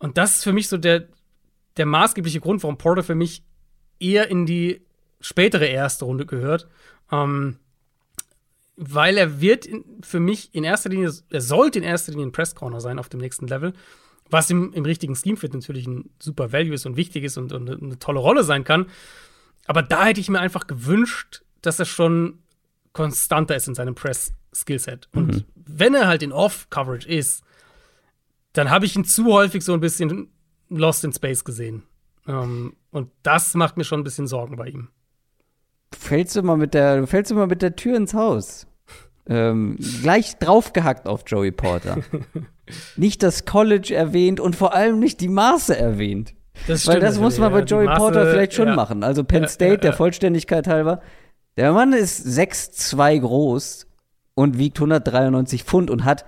Und 0.00 0.18
das 0.18 0.36
ist 0.36 0.44
für 0.44 0.52
mich 0.52 0.68
so 0.68 0.76
der, 0.76 1.06
der 1.76 1.86
maßgebliche 1.86 2.40
Grund, 2.40 2.62
warum 2.64 2.78
Porter 2.78 3.04
für 3.04 3.14
mich 3.14 3.44
eher 4.00 4.28
in 4.28 4.46
die 4.46 4.84
spätere 5.20 5.66
erste 5.66 6.06
Runde 6.06 6.26
gehört. 6.26 6.66
Ähm, 7.12 7.58
weil 8.76 9.18
er 9.18 9.42
wird 9.42 9.66
in, 9.66 9.84
für 10.02 10.20
mich 10.20 10.54
in 10.54 10.64
erster 10.64 10.88
Linie, 10.88 11.12
er 11.28 11.40
sollte 11.42 11.78
in 11.78 11.84
erster 11.84 12.12
Linie 12.12 12.28
ein 12.28 12.32
Press 12.32 12.54
Corner 12.54 12.80
sein 12.80 12.98
auf 12.98 13.10
dem 13.10 13.20
nächsten 13.20 13.46
Level, 13.46 13.74
was 14.30 14.48
im, 14.48 14.72
im 14.72 14.84
richtigen 14.84 15.14
Scheme 15.14 15.36
Fit 15.36 15.52
natürlich 15.52 15.86
ein 15.86 16.08
super 16.18 16.50
Value 16.50 16.74
ist 16.74 16.86
und 16.86 16.96
wichtig 16.96 17.24
ist 17.24 17.36
und, 17.36 17.52
und 17.52 17.68
eine 17.68 17.98
tolle 17.98 18.20
Rolle 18.20 18.42
sein 18.42 18.64
kann. 18.64 18.86
Aber 19.66 19.82
da 19.82 20.06
hätte 20.06 20.20
ich 20.20 20.30
mir 20.30 20.40
einfach 20.40 20.66
gewünscht, 20.66 21.42
dass 21.60 21.78
er 21.78 21.84
schon 21.84 22.38
konstanter 22.94 23.54
ist 23.54 23.68
in 23.68 23.74
seinem 23.74 23.94
Press-Skillset. 23.94 25.08
Und 25.12 25.26
mhm. 25.28 25.44
wenn 25.54 25.94
er 25.94 26.08
halt 26.08 26.22
in 26.22 26.32
Off-Coverage 26.32 27.06
ist, 27.06 27.42
dann 28.52 28.70
habe 28.70 28.86
ich 28.86 28.96
ihn 28.96 29.04
zu 29.04 29.26
häufig 29.26 29.64
so 29.64 29.72
ein 29.72 29.80
bisschen 29.80 30.28
lost 30.68 31.04
in 31.04 31.12
space 31.12 31.44
gesehen. 31.44 31.82
Ähm, 32.26 32.74
und 32.90 33.10
das 33.22 33.54
macht 33.54 33.76
mir 33.76 33.84
schon 33.84 34.00
ein 34.00 34.04
bisschen 34.04 34.26
Sorgen 34.26 34.56
bei 34.56 34.68
ihm. 34.68 34.88
Fällst 35.92 36.36
du 36.36 36.42
mal 36.42 36.56
mit 36.56 36.74
der, 36.74 37.06
fällst 37.06 37.30
du 37.30 37.34
mal 37.34 37.46
mit 37.46 37.62
der 37.62 37.76
Tür 37.76 37.96
ins 37.96 38.14
Haus? 38.14 38.66
Ähm, 39.28 39.76
gleich 40.02 40.38
draufgehackt 40.38 41.06
auf 41.06 41.22
Joey 41.26 41.52
Porter. 41.52 41.98
nicht 42.96 43.22
das 43.22 43.44
College 43.44 43.94
erwähnt 43.94 44.40
und 44.40 44.56
vor 44.56 44.74
allem 44.74 44.98
nicht 44.98 45.20
die 45.20 45.28
Maße 45.28 45.76
erwähnt. 45.76 46.34
Das 46.66 46.86
Weil 46.86 47.00
das 47.00 47.18
muss 47.18 47.38
man 47.38 47.52
bei 47.52 47.62
Joey 47.62 47.86
Maße, 47.86 47.98
Porter 47.98 48.30
vielleicht 48.30 48.54
schon 48.54 48.68
ja. 48.68 48.74
machen. 48.74 49.02
Also 49.02 49.24
Penn 49.24 49.48
State, 49.48 49.78
der 49.78 49.92
Vollständigkeit 49.92 50.66
halber. 50.66 51.00
Der 51.56 51.72
Mann 51.72 51.92
ist 51.92 52.26
6'2 52.26 53.20
groß 53.20 53.86
und 54.34 54.58
wiegt 54.58 54.78
193 54.78 55.64
Pfund 55.64 55.90
und 55.90 56.04
hat, 56.04 56.24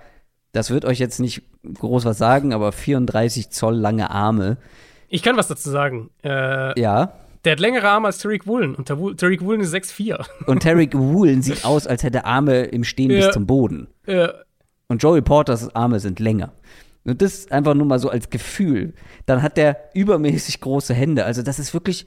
das 0.53 0.69
wird 0.69 0.85
euch 0.85 0.99
jetzt 0.99 1.19
nicht 1.19 1.41
groß 1.79 2.05
was 2.05 2.17
sagen, 2.17 2.53
aber 2.53 2.71
34 2.71 3.49
Zoll 3.49 3.75
lange 3.75 4.09
Arme. 4.11 4.57
Ich 5.09 5.23
kann 5.23 5.35
was 5.35 5.47
dazu 5.47 5.69
sagen. 5.69 6.09
Äh, 6.23 6.79
ja. 6.79 7.13
Der 7.43 7.51
hat 7.51 7.59
längere 7.59 7.89
Arme 7.89 8.07
als 8.07 8.19
Tariq 8.19 8.47
Woolen 8.47 8.73
und 8.73 8.87
Tariq 8.87 9.41
Woolen 9.41 9.61
ist 9.61 9.73
6'4. 9.73 10.23
Und 10.45 10.63
Tariq 10.63 10.93
Woolen 10.97 11.41
sieht 11.41 11.65
aus, 11.65 11.87
als 11.87 12.03
hätte 12.03 12.23
Arme 12.25 12.63
im 12.63 12.83
Stehen 12.83 13.11
ja. 13.11 13.25
bis 13.25 13.33
zum 13.33 13.45
Boden. 13.45 13.87
Ja. 14.07 14.33
Und 14.87 15.03
Joey 15.03 15.21
Porters 15.21 15.75
Arme 15.75 15.99
sind 15.99 16.19
länger. 16.19 16.53
Und 17.03 17.21
das 17.21 17.51
einfach 17.51 17.73
nur 17.73 17.85
mal 17.85 17.99
so 17.99 18.09
als 18.09 18.29
Gefühl. 18.29 18.93
Dann 19.25 19.41
hat 19.41 19.57
der 19.57 19.89
übermäßig 19.93 20.61
große 20.61 20.93
Hände. 20.93 21.25
Also 21.25 21.41
das 21.41 21.59
ist 21.59 21.73
wirklich, 21.73 22.05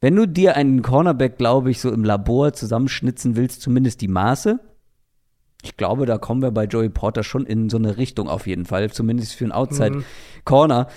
wenn 0.00 0.16
du 0.16 0.26
dir 0.26 0.56
einen 0.56 0.82
Cornerback, 0.82 1.38
glaube 1.38 1.70
ich, 1.70 1.80
so 1.80 1.92
im 1.92 2.04
Labor 2.04 2.52
zusammenschnitzen 2.52 3.36
willst, 3.36 3.60
zumindest 3.60 4.00
die 4.00 4.08
Maße. 4.08 4.58
Ich 5.62 5.76
glaube, 5.76 6.06
da 6.06 6.18
kommen 6.18 6.42
wir 6.42 6.50
bei 6.50 6.64
Joey 6.64 6.88
Porter 6.88 7.24
schon 7.24 7.46
in 7.46 7.68
so 7.70 7.76
eine 7.76 7.96
Richtung 7.96 8.28
auf 8.28 8.46
jeden 8.46 8.66
Fall, 8.66 8.90
zumindest 8.90 9.34
für 9.34 9.44
einen 9.44 9.52
Outside 9.52 9.96
mhm. 9.98 10.04
Corner. 10.44 10.88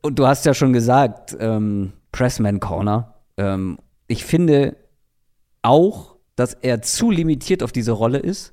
Und 0.00 0.18
du 0.18 0.26
hast 0.26 0.44
ja 0.44 0.54
schon 0.54 0.72
gesagt, 0.72 1.36
ähm, 1.38 1.92
Pressman 2.12 2.60
Corner. 2.60 3.14
Ähm, 3.36 3.78
ich 4.06 4.24
finde 4.24 4.76
auch, 5.62 6.16
dass 6.36 6.54
er 6.54 6.82
zu 6.82 7.10
limitiert 7.10 7.62
auf 7.62 7.72
diese 7.72 7.92
Rolle 7.92 8.18
ist. 8.18 8.52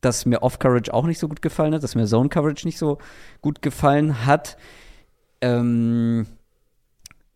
Dass 0.00 0.26
mir 0.26 0.42
Off-Coverage 0.42 0.92
auch 0.92 1.06
nicht 1.06 1.18
so 1.18 1.28
gut 1.28 1.42
gefallen 1.42 1.74
hat, 1.74 1.82
dass 1.82 1.94
mir 1.94 2.06
Zone-Coverage 2.06 2.66
nicht 2.66 2.78
so 2.78 2.98
gut 3.40 3.62
gefallen 3.62 4.26
hat. 4.26 4.56
Ähm, 5.40 6.26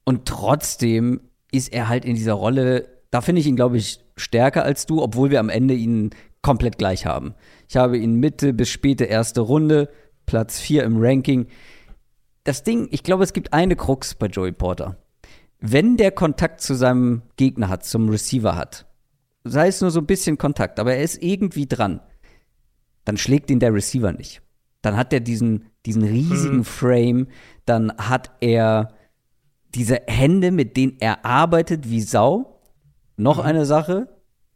und 0.05 0.27
trotzdem 0.27 1.21
ist 1.51 1.73
er 1.73 1.89
halt 1.89 2.05
in 2.05 2.15
dieser 2.15 2.35
Rolle, 2.35 2.87
da 3.11 3.21
finde 3.21 3.41
ich 3.41 3.47
ihn, 3.47 3.57
glaube 3.57 3.77
ich, 3.77 4.01
stärker 4.17 4.65
als 4.65 4.87
du, 4.87 5.03
obwohl 5.03 5.31
wir 5.31 5.41
am 5.41 5.49
Ende 5.49 5.75
ihn 5.75 6.11
komplett 6.43 6.79
gleich 6.79 7.07
haben. 7.07 7.35
Ich 7.69 7.77
habe 7.77 7.99
ihn 7.99 8.15
Mitte 8.15 8.53
bis 8.53 8.69
späte 8.69 9.05
erste 9.05 9.41
Runde, 9.41 9.89
Platz 10.27 10.59
4 10.59 10.85
im 10.85 10.97
Ranking. 10.99 11.47
Das 12.45 12.63
Ding, 12.63 12.89
ich 12.91 13.03
glaube, 13.03 13.25
es 13.25 13.33
gibt 13.33 13.53
eine 13.53 13.77
Krux 13.77 14.15
bei 14.15 14.27
Joey 14.27 14.53
Porter 14.53 14.97
wenn 15.61 15.97
der 15.97 16.11
Kontakt 16.11 16.61
zu 16.61 16.75
seinem 16.75 17.23
Gegner 17.37 17.69
hat, 17.69 17.85
zum 17.85 18.09
Receiver 18.09 18.57
hat, 18.57 18.87
sei 19.45 19.69
es 19.69 19.81
nur 19.81 19.91
so 19.91 20.01
ein 20.01 20.07
bisschen 20.07 20.39
Kontakt, 20.39 20.81
aber 20.81 20.95
er 20.95 21.03
ist 21.03 21.23
irgendwie 21.23 21.67
dran, 21.67 22.01
dann 23.05 23.17
schlägt 23.17 23.51
ihn 23.51 23.61
der 23.61 23.75
Receiver 23.75 24.13
nicht. 24.13 24.43
Dann 24.83 24.97
hat 24.97 25.13
er 25.13 25.21
diesen, 25.21 25.67
diesen 25.85 26.03
riesigen 26.03 26.59
mhm. 26.59 26.65
Frame, 26.65 27.27
dann 27.67 27.93
hat 27.99 28.31
er 28.41 28.95
diese 29.75 30.01
Hände, 30.07 30.51
mit 30.51 30.77
denen 30.77 30.97
er 31.01 31.25
arbeitet 31.25 31.91
wie 31.91 32.01
Sau. 32.01 32.61
Noch 33.17 33.37
mhm. 33.37 33.43
eine 33.43 33.67
Sache, 33.67 34.09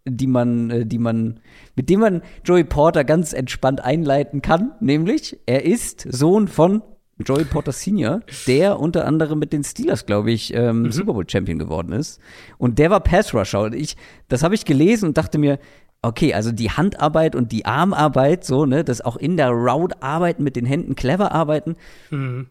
die 0.07 0.27
man, 0.27 0.71
äh, 0.71 0.87
die 0.87 0.99
man, 0.99 1.41
mit 1.77 1.89
dem 1.91 2.01
man 2.01 2.23
Joey 2.45 2.65
Porter 2.65 3.05
ganz 3.05 3.33
entspannt 3.33 3.83
einleiten 3.83 4.43
kann, 4.43 4.73
nämlich 4.81 5.39
er 5.47 5.65
ist 5.65 6.07
Sohn 6.11 6.49
von 6.49 6.83
Joey 7.19 7.45
Porter 7.45 7.73
Senior, 7.73 8.21
der 8.47 8.81
unter 8.81 9.07
anderem 9.07 9.39
mit 9.39 9.53
den 9.53 9.63
Steelers, 9.63 10.05
glaube 10.05 10.33
ich, 10.33 10.53
ähm, 10.53 10.83
mhm. 10.83 10.93
Super 10.93 11.13
Bowl 11.13 11.29
Champion 11.29 11.59
geworden 11.59 11.93
ist. 11.93 12.21
Und 12.59 12.79
der 12.79 12.91
war 12.91 13.01
Pass 13.01 13.33
Rusher. 13.33 13.63
Und 13.63 13.75
ich, 13.75 13.97
das 14.29 14.43
habe 14.43 14.55
ich 14.55 14.65
gelesen 14.65 15.09
und 15.09 15.17
dachte 15.17 15.39
mir, 15.39 15.59
okay, 16.03 16.35
also 16.35 16.51
die 16.53 16.71
Handarbeit 16.71 17.37
und 17.37 17.53
die 17.53 17.67
Armarbeit, 17.67 18.45
so, 18.45 18.67
ne, 18.67 18.85
das 18.85 19.01
auch 19.01 19.17
in 19.17 19.37
der 19.37 19.51
Route 19.51 20.03
arbeiten, 20.03 20.43
mit 20.43 20.57
den 20.57 20.67
Händen 20.67 20.97
clever 20.97 21.33
arbeiten, 21.33 21.77
mhm. 22.11 22.49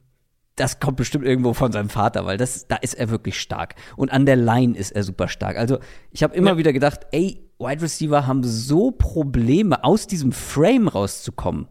das 0.56 0.80
kommt 0.80 0.98
bestimmt 0.98 1.26
irgendwo 1.26 1.54
von 1.54 1.72
seinem 1.72 1.90
Vater, 1.90 2.26
weil 2.26 2.38
das, 2.38 2.68
da 2.68 2.78
ist 2.78 2.94
er 2.94 3.10
wirklich 3.10 3.40
stark. 3.40 3.76
Und 3.98 4.12
an 4.12 4.26
der 4.26 4.38
Line 4.38 4.78
ist 4.78 4.92
er 4.92 5.04
super 5.04 5.28
stark. 5.28 5.58
Also 5.58 5.80
ich 6.12 6.24
habe 6.24 6.36
immer 6.36 6.52
ja. 6.52 6.58
wieder 6.58 6.74
gedacht, 6.74 7.02
ey, 7.12 7.43
Wide 7.60 7.82
Receiver 7.82 8.28
haben 8.28 8.44
so 8.44 8.92
Probleme, 8.92 9.84
aus 9.84 10.08
diesem 10.08 10.32
Frame 10.32 10.88
rauszukommen 10.88 11.68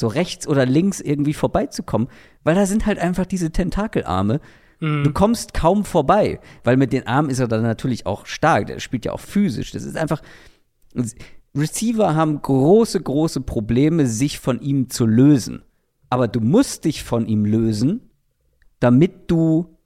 so 0.00 0.08
rechts 0.08 0.48
oder 0.48 0.66
links 0.66 1.00
irgendwie 1.00 1.34
vorbeizukommen, 1.34 2.08
weil 2.42 2.56
da 2.56 2.66
sind 2.66 2.86
halt 2.86 2.98
einfach 2.98 3.26
diese 3.26 3.52
Tentakelarme. 3.52 4.40
Mhm. 4.80 5.04
Du 5.04 5.12
kommst 5.12 5.54
kaum 5.54 5.84
vorbei, 5.84 6.40
weil 6.64 6.76
mit 6.76 6.92
den 6.92 7.06
Armen 7.06 7.30
ist 7.30 7.38
er 7.38 7.46
dann 7.46 7.62
natürlich 7.62 8.06
auch 8.06 8.26
stark. 8.26 8.66
Der 8.66 8.80
spielt 8.80 9.04
ja 9.04 9.12
auch 9.12 9.20
physisch. 9.20 9.70
Das 9.70 9.84
ist 9.84 9.96
einfach. 9.96 10.22
Receiver 11.54 12.14
haben 12.14 12.40
große, 12.40 13.00
große 13.00 13.42
Probleme, 13.42 14.06
sich 14.06 14.40
von 14.40 14.60
ihm 14.60 14.88
zu 14.88 15.06
lösen. 15.06 15.62
Aber 16.08 16.26
du 16.26 16.40
musst 16.40 16.84
dich 16.84 17.04
von 17.04 17.26
ihm 17.26 17.44
lösen, 17.44 18.10
damit 18.80 19.30
du, 19.30 19.76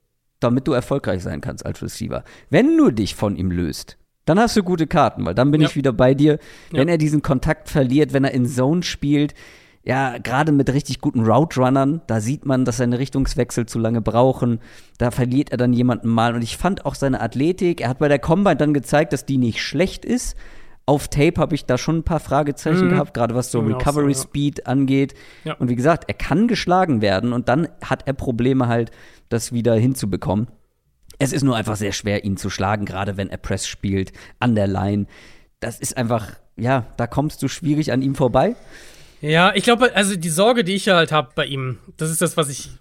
damit 0.41 0.69
du 0.69 0.73
erfolgreich 0.73 1.23
sein 1.23 1.41
kannst 1.41 1.67
als 1.67 1.83
Receiver. 1.83 2.25
Wenn 2.49 2.77
du 2.77 2.91
dich 2.91 3.15
von 3.15 3.37
ihm 3.37 3.51
löst, 3.51 3.99
dann 4.25 4.39
hast 4.39 4.57
du 4.57 4.63
gute 4.63 4.87
Karten, 4.87 5.25
weil 5.25 5.35
dann 5.35 5.51
bin 5.51 5.61
ja. 5.61 5.69
ich 5.69 5.77
wieder 5.77 5.93
bei 5.93 6.15
dir. 6.15 6.39
Wenn 6.71 6.89
ja. 6.89 6.95
er 6.95 6.99
diesen 6.99 7.23
Kontakt 7.23 7.69
verliert, 7.69 8.13
wenn 8.13 8.25
er 8.25 8.33
in 8.33 8.47
Zone 8.47 8.83
spielt, 8.83 9.35
ja, 9.85 10.17
gerade 10.17 10.51
mit 10.51 10.73
richtig 10.73 11.01
guten 11.01 11.27
Route-Runnern, 11.27 12.01
da 12.07 12.21
sieht 12.21 12.47
man, 12.47 12.65
dass 12.65 12.79
seine 12.79 12.99
Richtungswechsel 12.99 13.67
zu 13.67 13.79
lange 13.79 14.01
brauchen. 14.01 14.61
Da 14.97 15.11
verliert 15.11 15.51
er 15.51 15.59
dann 15.59 15.75
jemanden 15.75 16.09
mal. 16.09 16.35
Und 16.35 16.43
ich 16.43 16.57
fand 16.57 16.87
auch 16.87 16.95
seine 16.95 17.21
Athletik, 17.21 17.83
er 17.83 17.91
hat 17.91 17.99
bei 17.99 18.09
der 18.09 18.19
Combine 18.19 18.57
dann 18.57 18.73
gezeigt, 18.73 19.13
dass 19.13 19.27
die 19.27 19.37
nicht 19.37 19.63
schlecht 19.63 20.07
ist. 20.07 20.37
Auf 20.87 21.09
Tape 21.09 21.35
habe 21.37 21.55
ich 21.55 21.67
da 21.67 21.77
schon 21.77 21.99
ein 21.99 22.03
paar 22.03 22.21
Fragezeichen 22.21 22.87
mhm. 22.87 22.91
gehabt, 22.91 23.15
gerade 23.15 23.35
was 23.35 23.51
so 23.51 23.61
Recovery 23.61 24.15
so, 24.15 24.21
ja. 24.21 24.29
Speed 24.29 24.67
angeht. 24.67 25.15
Ja. 25.45 25.55
Und 25.55 25.69
wie 25.69 25.77
gesagt, 25.77 26.05
er 26.09 26.15
kann 26.15 26.49
geschlagen 26.49 27.03
werden 27.03 27.33
und 27.33 27.49
dann 27.49 27.69
hat 27.83 28.07
er 28.07 28.13
Probleme 28.15 28.69
halt, 28.69 28.91
das 29.31 29.53
wieder 29.53 29.75
hinzubekommen. 29.75 30.49
Es 31.25 31.33
ist 31.33 31.43
nur 31.43 31.57
einfach 31.57 31.77
sehr 31.77 31.93
schwer, 31.93 32.23
ihn 32.25 32.37
zu 32.37 32.51
schlagen, 32.51 32.85
gerade 32.85 33.17
wenn 33.17 33.31
er 33.31 33.39
Press 33.39 33.67
spielt, 33.67 34.13
an 34.41 34.55
der 34.55 34.67
Line. 34.67 35.07
Das 35.59 35.81
ist 35.81 35.97
einfach, 35.97 36.33
ja, 36.57 36.87
da 36.99 37.07
kommst 37.07 37.43
du 37.43 37.49
schwierig 37.49 37.93
an 37.93 38.03
ihm 38.03 38.15
vorbei. 38.15 38.57
Ja, 39.23 39.55
ich 39.55 39.65
glaube, 39.65 39.97
also 39.97 40.17
die 40.17 40.29
Sorge, 40.29 40.65
die 40.65 40.75
ich 40.75 40.87
halt 40.89 41.13
habe 41.13 41.31
bei 41.35 41.47
ihm, 41.47 41.79
das 41.97 42.11
ist 42.11 42.21
das, 42.21 42.37
was 42.37 42.51
ich 42.51 42.73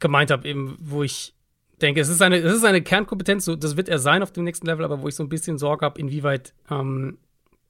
gemeint 0.00 0.32
habe, 0.32 0.48
eben, 0.48 0.76
wo 0.80 1.04
ich 1.04 1.36
denke, 1.80 2.00
es 2.00 2.08
ist 2.08 2.20
eine, 2.22 2.38
es 2.38 2.52
ist 2.52 2.64
eine 2.64 2.82
Kernkompetenz, 2.82 3.44
das 3.44 3.76
wird 3.76 3.88
er 3.88 4.00
sein 4.00 4.24
auf 4.24 4.32
dem 4.32 4.42
nächsten 4.42 4.66
Level, 4.66 4.84
aber 4.84 5.00
wo 5.00 5.06
ich 5.06 5.14
so 5.14 5.22
ein 5.22 5.28
bisschen 5.28 5.58
Sorge 5.58 5.86
habe, 5.86 6.00
inwieweit 6.00 6.54
ähm, 6.72 7.18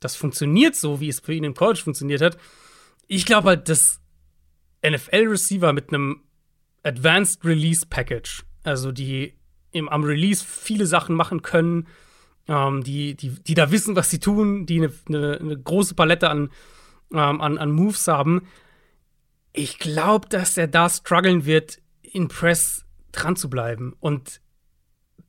das 0.00 0.16
funktioniert 0.16 0.76
so, 0.76 0.98
wie 0.98 1.10
es 1.10 1.20
für 1.20 1.34
ihn 1.34 1.44
im 1.44 1.52
College 1.52 1.80
funktioniert 1.84 2.22
hat. 2.22 2.38
Ich 3.06 3.26
glaube 3.26 3.48
halt, 3.48 3.68
dass 3.68 4.00
NFL-Receiver 4.82 5.74
mit 5.74 5.92
einem 5.92 6.22
Advanced 6.84 7.44
Release 7.44 7.84
Package, 7.86 8.44
also 8.64 8.92
die 8.92 9.34
im, 9.72 9.88
am 9.88 10.04
Release 10.04 10.44
viele 10.46 10.86
Sachen 10.86 11.16
machen 11.16 11.42
können, 11.42 11.88
ähm, 12.48 12.82
die, 12.82 13.14
die, 13.14 13.30
die 13.30 13.54
da 13.54 13.70
wissen, 13.70 13.96
was 13.96 14.10
sie 14.10 14.20
tun, 14.20 14.66
die 14.66 14.78
eine, 14.78 14.92
eine, 15.08 15.38
eine 15.38 15.58
große 15.58 15.94
Palette 15.94 16.30
an, 16.30 16.50
ähm, 17.12 17.40
an, 17.40 17.58
an 17.58 17.72
Moves 17.72 18.06
haben. 18.08 18.42
Ich 19.52 19.78
glaube, 19.78 20.28
dass 20.28 20.56
er 20.56 20.68
da 20.68 20.88
strugglen 20.88 21.44
wird, 21.44 21.78
in 22.02 22.28
Press 22.28 22.84
dran 23.12 23.36
zu 23.36 23.48
bleiben. 23.48 23.94
Und 24.00 24.40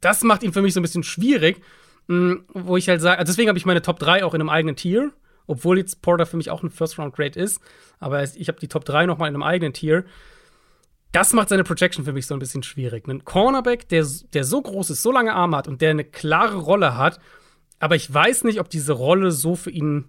das 0.01 0.23
macht 0.23 0.43
ihn 0.43 0.53
für 0.53 0.61
mich 0.61 0.73
so 0.73 0.79
ein 0.79 0.83
bisschen 0.83 1.03
schwierig, 1.03 1.61
mh, 2.07 2.31
hm, 2.31 2.45
wo 2.49 2.77
ich 2.77 2.89
halt 2.89 3.01
sage, 3.01 3.19
also 3.19 3.31
deswegen 3.31 3.49
habe 3.49 3.57
ich 3.57 3.65
meine 3.65 3.81
Top 3.81 3.99
3 3.99 4.23
auch 4.23 4.33
in 4.33 4.41
einem 4.41 4.49
eigenen 4.49 4.75
Tier, 4.75 5.11
obwohl 5.47 5.77
jetzt 5.77 6.01
Porter 6.01 6.25
für 6.25 6.37
mich 6.37 6.49
auch 6.49 6.63
ein 6.63 6.69
First-Round-Grade 6.69 7.39
ist. 7.39 7.61
Aber 7.99 8.23
ich 8.23 8.47
habe 8.47 8.59
die 8.59 8.67
Top 8.67 8.85
3 8.85 9.05
nochmal 9.05 9.29
in 9.29 9.35
einem 9.35 9.43
eigenen 9.43 9.73
Tier. 9.73 10.05
Das 11.13 11.31
macht 11.31 11.49
seine 11.49 11.63
Projection 11.63 12.03
für 12.03 12.11
mich 12.11 12.25
so 12.25 12.33
ein 12.33 12.39
bisschen 12.39 12.63
schwierig. 12.63 13.07
Ein 13.07 13.23
Cornerback, 13.23 13.87
der, 13.87 14.05
der 14.33 14.43
so 14.43 14.61
groß 14.61 14.89
ist, 14.89 15.03
so 15.03 15.11
lange 15.11 15.33
Arme 15.33 15.55
hat 15.55 15.67
und 15.67 15.79
der 15.79 15.91
eine 15.91 16.03
klare 16.03 16.57
Rolle 16.57 16.97
hat, 16.97 17.19
aber 17.79 17.95
ich 17.95 18.11
weiß 18.11 18.45
nicht, 18.45 18.59
ob 18.59 18.69
diese 18.69 18.93
Rolle 18.93 19.31
so 19.31 19.55
für 19.55 19.69
ihn 19.69 20.05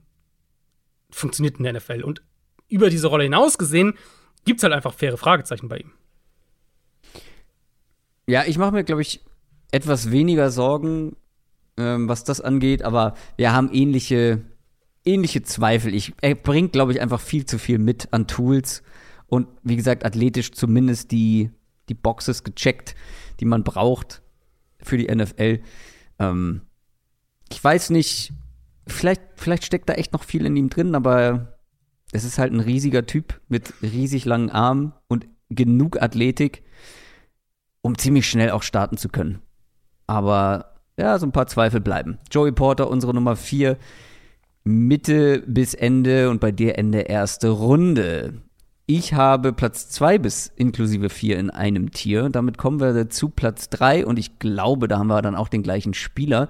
funktioniert 1.11 1.59
in 1.59 1.65
der 1.65 1.75
NFL. 1.75 2.03
Und 2.03 2.23
über 2.69 2.89
diese 2.89 3.09
Rolle 3.09 3.25
hinaus 3.25 3.59
gesehen, 3.59 3.99
gibt 4.47 4.61
es 4.61 4.65
halt 4.65 4.73
einfach 4.73 4.95
faire 4.95 5.19
Fragezeichen 5.19 5.69
bei 5.69 5.79
ihm. 5.79 5.93
Ja, 8.27 8.45
ich 8.47 8.57
mache 8.57 8.73
mir, 8.73 8.85
glaube 8.85 9.03
ich, 9.03 9.21
etwas 9.73 10.11
weniger 10.11 10.51
Sorgen, 10.51 11.17
ähm, 11.77 12.09
was 12.09 12.25
das 12.25 12.41
angeht, 12.41 12.83
aber 12.83 13.15
wir 13.37 13.53
haben 13.53 13.71
ähnliche, 13.71 14.41
ähnliche 15.05 15.43
Zweifel. 15.43 15.95
Ich, 15.95 16.15
er 16.23 16.35
bringt, 16.35 16.73
glaube 16.73 16.93
ich, 16.93 17.03
einfach 17.03 17.21
viel 17.21 17.45
zu 17.45 17.59
viel 17.59 17.79
mit 17.79 18.11
an 18.13 18.27
Tools 18.27 18.83
und 19.27 19.49
wie 19.63 19.77
gesagt, 19.77 20.05
athletisch 20.05 20.53
zumindest 20.53 21.11
die, 21.11 21.51
die 21.89 21.95
Boxes 21.95 22.45
gecheckt, 22.45 22.95
die 23.41 23.45
man 23.45 23.65
braucht 23.65 24.23
für 24.81 24.97
die 24.97 25.13
NFL. 25.15 25.61
Ähm, 26.19 26.63
ich 27.51 27.63
weiß 27.63 27.91
nicht, 27.91 28.33
vielleicht, 28.87 29.23
vielleicht 29.37 29.65
steckt 29.65 29.89
da 29.89 29.95
echt 29.95 30.13
noch 30.13 30.25
viel 30.25 30.47
in 30.47 30.57
ihm 30.57 30.71
drin, 30.71 30.95
aber 30.95 31.59
es 32.13 32.25
ist 32.25 32.39
halt 32.39 32.53
ein 32.53 32.61
riesiger 32.61 33.07
Typ 33.07 33.41
mit 33.49 33.73
riesig 33.83 34.25
langen 34.25 34.51
Armen 34.51 34.93
und 35.09 35.27
genug 35.49 36.01
Athletik 36.01 36.63
um 37.85 37.99
ziemlich 37.99 38.27
schnell 38.27 38.51
auch 38.51 38.63
starten 38.63 38.97
zu 38.97 39.11
können. 39.11 39.43
Aber 40.07 40.77
ja, 40.97 41.19
so 41.19 41.27
ein 41.27 41.33
paar 41.33 41.49
Zweifel 41.49 41.81
bleiben. 41.81 42.19
Joey 42.31 42.51
Porter, 42.51 42.89
unsere 42.89 43.13
Nummer 43.13 43.37
4, 43.37 43.77
Mitte 44.65 45.43
bis 45.47 45.75
Ende 45.75 46.31
und 46.31 46.41
bei 46.41 46.51
dir 46.51 46.79
Ende 46.79 47.01
erste 47.01 47.51
Runde. 47.51 48.41
Ich 48.87 49.15
habe 49.15 49.53
Platz 49.53 49.89
2 49.91 50.19
bis 50.19 50.53
inklusive 50.57 51.09
4 51.09 51.39
in 51.39 51.51
einem 51.51 51.91
Tier. 51.91 52.29
Damit 52.29 52.59
kommen 52.59 52.81
wir 52.81 53.09
zu 53.09 53.31
Platz 53.31 53.71
3 53.71 54.05
und 54.05 54.19
ich 54.19 54.39
glaube, 54.39 54.89
da 54.89 54.99
haben 54.99 55.07
wir 55.07 55.23
dann 55.23 55.37
auch 55.37 55.49
den 55.49 55.63
gleichen 55.63 55.95
Spieler. 55.95 56.49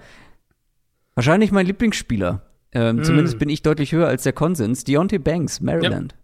Wahrscheinlich 1.14 1.52
mein 1.52 1.66
Lieblingsspieler. 1.66 2.42
Ähm, 2.72 2.96
mm. 2.96 3.04
Zumindest 3.04 3.38
bin 3.38 3.48
ich 3.48 3.62
deutlich 3.62 3.92
höher 3.92 4.08
als 4.08 4.24
der 4.24 4.32
Konsens. 4.32 4.82
Deontay 4.82 5.18
Banks, 5.18 5.60
Maryland. 5.60 6.12
Ja. 6.12 6.18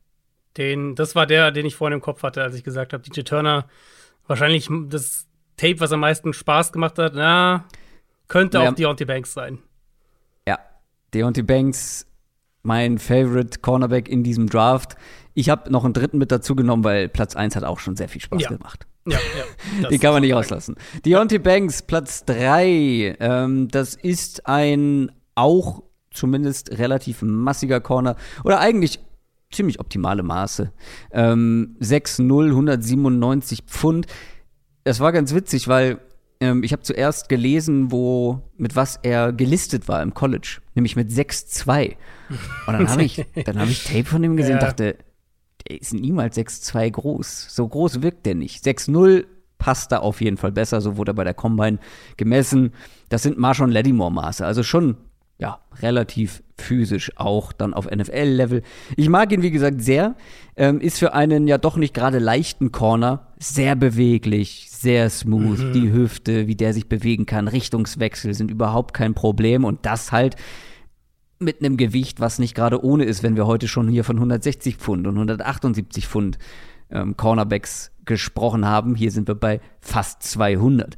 Den, 0.57 0.97
das 0.97 1.15
war 1.15 1.27
der, 1.27 1.53
den 1.53 1.65
ich 1.65 1.77
vorhin 1.77 1.95
im 1.95 2.01
Kopf 2.01 2.25
hatte, 2.25 2.43
als 2.43 2.57
ich 2.57 2.65
gesagt 2.65 2.93
habe, 2.93 3.05
DJ 3.05 3.21
Turner 3.21 3.69
wahrscheinlich 4.27 4.69
das 4.89 5.29
Tape, 5.57 5.79
was 5.79 5.93
am 5.93 6.01
meisten 6.01 6.33
Spaß 6.33 6.73
gemacht 6.73 6.99
hat, 6.99 7.13
na, 7.15 7.67
könnte 8.27 8.59
ja. 8.59 8.69
auch 8.69 8.75
Deontay 8.75 9.05
Banks 9.05 9.33
sein. 9.33 9.61
Ja, 10.49 10.59
Deontay 11.15 11.43
Banks, 11.43 12.07
mein 12.63 12.99
Favorite 12.99 13.61
Cornerback 13.61 14.09
in 14.09 14.25
diesem 14.25 14.49
Draft. 14.49 14.97
Ich 15.41 15.49
habe 15.49 15.73
noch 15.73 15.87
einen 15.87 15.95
dritten 15.95 16.19
mit 16.19 16.31
dazu 16.31 16.55
genommen, 16.55 16.85
weil 16.85 17.09
Platz 17.09 17.35
1 17.35 17.57
hat 17.57 17.65
auch 17.65 17.79
schon 17.79 17.97
sehr 17.97 18.11
viel 18.11 18.21
Spaß 18.21 18.43
ja. 18.43 18.51
gemacht. 18.51 18.87
Ja, 19.07 19.17
ja. 19.81 19.89
Den 19.89 19.99
kann 19.99 20.13
man 20.13 20.21
nicht 20.21 20.35
rauslassen. 20.35 20.75
Deontay 21.07 21.39
Banks, 21.39 21.81
Platz 21.81 22.27
3. 22.27 23.17
Ähm, 23.19 23.69
das 23.69 23.95
ist 23.95 24.47
ein 24.47 25.11
auch 25.35 25.83
zumindest 26.11 26.79
relativ 26.79 27.23
massiger 27.23 27.81
Corner. 27.81 28.17
Oder 28.45 28.61
eigentlich 28.61 29.01
ziemlich 29.51 29.81
optimale 29.81 30.23
Maße. 30.23 30.73
Ähm, 31.11 31.75
6-0, 31.81 32.49
197 32.51 33.63
Pfund. 33.63 34.09
Das 34.85 35.01
war 35.01 35.11
ganz 35.11 35.35
witzig, 35.35 35.69
weil 35.69 36.01
ähm, 36.41 36.63
ich 36.63 36.73
habe 36.73 36.83
zuerst 36.83 37.31
gelesen, 37.31 37.91
wo 37.91 38.43
mit 38.59 38.77
was 38.77 38.99
er 39.03 39.33
gelistet 39.33 39.89
war 39.89 40.03
im 40.03 40.13
College, 40.13 40.59
nämlich 40.75 40.97
mit 40.97 41.09
6-2. 41.09 41.97
Und 42.29 42.39
dann 42.67 42.91
habe 42.91 43.05
ich, 43.05 43.19
hab 43.47 43.69
ich 43.69 43.85
Tape 43.85 44.05
von 44.05 44.23
ihm 44.23 44.37
gesehen 44.37 44.57
und 44.57 44.63
dachte, 44.63 44.99
der 45.69 45.81
ist 45.81 45.95
niemals 45.95 46.37
6-2 46.37 46.91
groß. 46.91 47.47
So 47.51 47.67
groß 47.67 48.03
wirkt 48.03 48.27
der 48.27 48.35
nicht. 48.35 48.65
6-0 48.65 49.27
passt 49.59 49.93
da 49.93 49.99
auf 49.99 50.21
jeden 50.21 50.37
Fall 50.37 50.53
besser, 50.53 50.81
so 50.81 50.97
wurde 50.97 51.13
er 51.13 51.15
bei 51.15 51.25
der 51.25 51.35
Combine 51.35 51.79
gemessen. 52.17 52.73
Das 53.09 53.23
sind 53.23 53.39
Marshawn 53.39 53.71
Lattimore 53.71 54.11
Maße, 54.11 54.45
also 54.45 54.63
schon 54.63 54.97
ja, 55.41 55.59
relativ 55.81 56.43
physisch 56.59 57.13
auch 57.17 57.53
dann 57.53 57.73
auf 57.73 57.91
NFL-Level. 57.91 58.63
Ich 58.97 59.09
mag 59.09 59.33
ihn, 59.33 59.43
wie 59.43 59.51
gesagt, 59.51 59.81
sehr. 59.81 60.15
Ähm, 60.55 60.81
ist 60.81 60.99
für 60.99 61.15
einen 61.15 61.49
ja 61.49 61.57
doch 61.57 61.77
nicht 61.77 61.95
gerade 61.95 62.19
leichten 62.19 62.73
Corner 62.73 63.29
sehr 63.39 63.75
beweglich, 63.75 64.69
sehr 64.71 65.09
smooth. 65.09 65.59
Mhm. 65.59 65.73
Die 65.73 65.93
Hüfte, 65.93 66.47
wie 66.47 66.57
der 66.57 66.75
sich 66.75 66.89
bewegen 66.89 67.25
kann, 67.25 67.49
Richtungswechsel 67.49 68.35
sind 68.35 68.51
überhaupt 68.51 68.93
kein 68.93 69.15
Problem. 69.15 69.65
Und 69.65 69.87
das 69.87 70.13
halt 70.13 70.37
mit 71.41 71.61
einem 71.61 71.77
Gewicht, 71.77 72.21
was 72.21 72.39
nicht 72.39 72.55
gerade 72.55 72.85
ohne 72.85 73.05
ist, 73.05 73.23
wenn 73.23 73.35
wir 73.35 73.47
heute 73.47 73.67
schon 73.67 73.89
hier 73.89 74.05
von 74.05 74.17
160 74.17 74.77
Pfund 74.77 75.07
und 75.07 75.15
178 75.15 76.07
Pfund 76.07 76.39
ähm, 76.91 77.17
Cornerbacks 77.17 77.93
gesprochen 78.05 78.67
haben. 78.67 78.95
Hier 78.95 79.11
sind 79.11 79.27
wir 79.27 79.35
bei 79.35 79.61
fast 79.81 80.23
200 80.23 80.97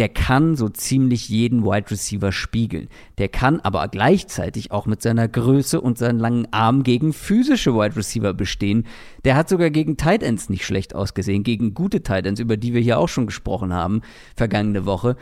der 0.00 0.08
kann 0.08 0.56
so 0.56 0.70
ziemlich 0.70 1.28
jeden 1.28 1.62
Wide 1.62 1.90
Receiver 1.90 2.32
spiegeln. 2.32 2.88
Der 3.18 3.28
kann 3.28 3.60
aber 3.60 3.86
gleichzeitig 3.88 4.70
auch 4.70 4.86
mit 4.86 5.02
seiner 5.02 5.28
Größe 5.28 5.78
und 5.78 5.98
seinen 5.98 6.18
langen 6.18 6.50
Armen 6.52 6.84
gegen 6.84 7.12
physische 7.12 7.74
Wide 7.74 7.96
Receiver 7.96 8.32
bestehen. 8.32 8.86
Der 9.26 9.36
hat 9.36 9.50
sogar 9.50 9.68
gegen 9.68 9.98
Tight 9.98 10.22
Ends 10.22 10.48
nicht 10.48 10.64
schlecht 10.64 10.94
ausgesehen, 10.94 11.42
gegen 11.42 11.74
gute 11.74 12.02
Tight 12.02 12.24
Ends, 12.24 12.40
über 12.40 12.56
die 12.56 12.72
wir 12.72 12.80
hier 12.80 12.98
auch 12.98 13.10
schon 13.10 13.26
gesprochen 13.26 13.74
haben, 13.74 14.00
vergangene 14.36 14.86
Woche. 14.86 15.16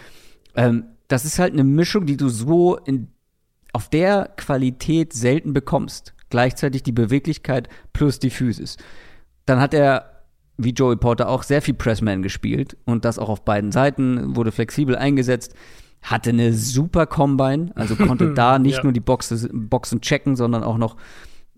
Ähm, 0.54 0.84
das 1.08 1.24
ist 1.24 1.40
halt 1.40 1.54
eine 1.54 1.64
Mischung, 1.64 2.06
die 2.06 2.16
du 2.16 2.28
so 2.28 2.76
in, 2.76 3.08
auf 3.72 3.88
der 3.88 4.30
Qualität 4.36 5.12
selten 5.12 5.52
bekommst. 5.52 6.14
Gleichzeitig 6.30 6.82
die 6.82 6.92
Beweglichkeit 6.92 7.68
plus 7.92 8.18
die 8.18 8.30
Physis. 8.30 8.76
Dann 9.46 9.60
hat 9.60 9.72
er 9.72 10.18
wie 10.58 10.70
Joey 10.70 10.96
Porter 10.96 11.28
auch 11.28 11.44
sehr 11.44 11.62
viel 11.62 11.74
Pressman 11.74 12.22
gespielt 12.22 12.76
und 12.84 13.04
das 13.04 13.18
auch 13.18 13.28
auf 13.28 13.44
beiden 13.44 13.72
Seiten, 13.72 14.36
wurde 14.36 14.50
flexibel 14.52 14.96
eingesetzt, 14.96 15.54
hatte 16.02 16.30
eine 16.30 16.52
super 16.52 17.06
Combine, 17.06 17.70
also 17.76 17.96
konnte 17.96 18.34
da 18.34 18.58
nicht 18.58 18.78
ja. 18.78 18.82
nur 18.82 18.92
die 18.92 19.00
Boxes, 19.00 19.48
Boxen 19.52 20.00
checken, 20.00 20.36
sondern 20.36 20.64
auch 20.64 20.76
noch, 20.76 20.96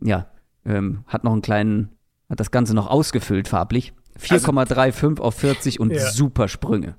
ja, 0.02 0.26
ähm, 0.66 1.04
hat 1.06 1.24
noch 1.24 1.32
einen 1.32 1.42
kleinen, 1.42 1.88
hat 2.28 2.40
das 2.40 2.50
Ganze 2.50 2.74
noch 2.74 2.88
ausgefüllt 2.88 3.48
farblich. 3.48 3.94
4,35 4.18 4.76
also, 4.76 5.22
auf 5.22 5.34
40 5.36 5.80
und 5.80 5.92
ja. 5.92 6.10
super 6.10 6.48
Sprünge. 6.48 6.96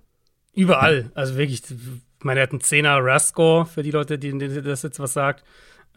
Überall, 0.54 1.12
also 1.14 1.38
wirklich, 1.38 1.62
ich 2.22 2.26
meine, 2.26 2.40
er 2.40 2.44
hat 2.44 2.52
einen 2.52 2.62
10er 2.62 3.04
Rascore 3.04 3.66
für 3.66 3.82
die 3.82 3.90
Leute, 3.90 4.20
denen 4.20 4.64
das 4.64 4.84
jetzt 4.84 5.00
was 5.00 5.14
sagt. 5.14 5.44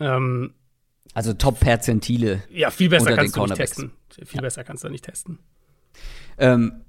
Ähm, 0.00 0.54
also 1.12 1.34
Top-Perzentile. 1.34 2.42
Ja, 2.48 2.70
viel 2.70 2.88
besser 2.88 3.14
kannst 3.14 3.36
du 3.36 3.44
nicht 3.44 3.56
testen. 3.56 3.90
Viel 4.08 4.36
ja. 4.36 4.40
besser 4.40 4.64
kannst 4.64 4.84
du 4.84 4.88
nicht 4.88 5.04
testen. 5.04 5.38
Ähm, 6.38 6.80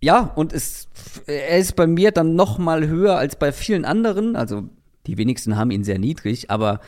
ja, 0.00 0.20
und 0.20 0.52
es, 0.52 0.86
er 1.26 1.58
ist 1.58 1.74
bei 1.74 1.88
mir 1.88 2.12
dann 2.12 2.36
noch 2.36 2.58
mal 2.58 2.86
höher 2.86 3.16
als 3.16 3.34
bei 3.34 3.50
vielen 3.50 3.84
anderen. 3.84 4.36
Also 4.36 4.68
die 5.08 5.18
wenigsten 5.18 5.56
haben 5.56 5.72
ihn 5.72 5.82
sehr 5.82 5.98
niedrig, 5.98 6.48
aber 6.52 6.78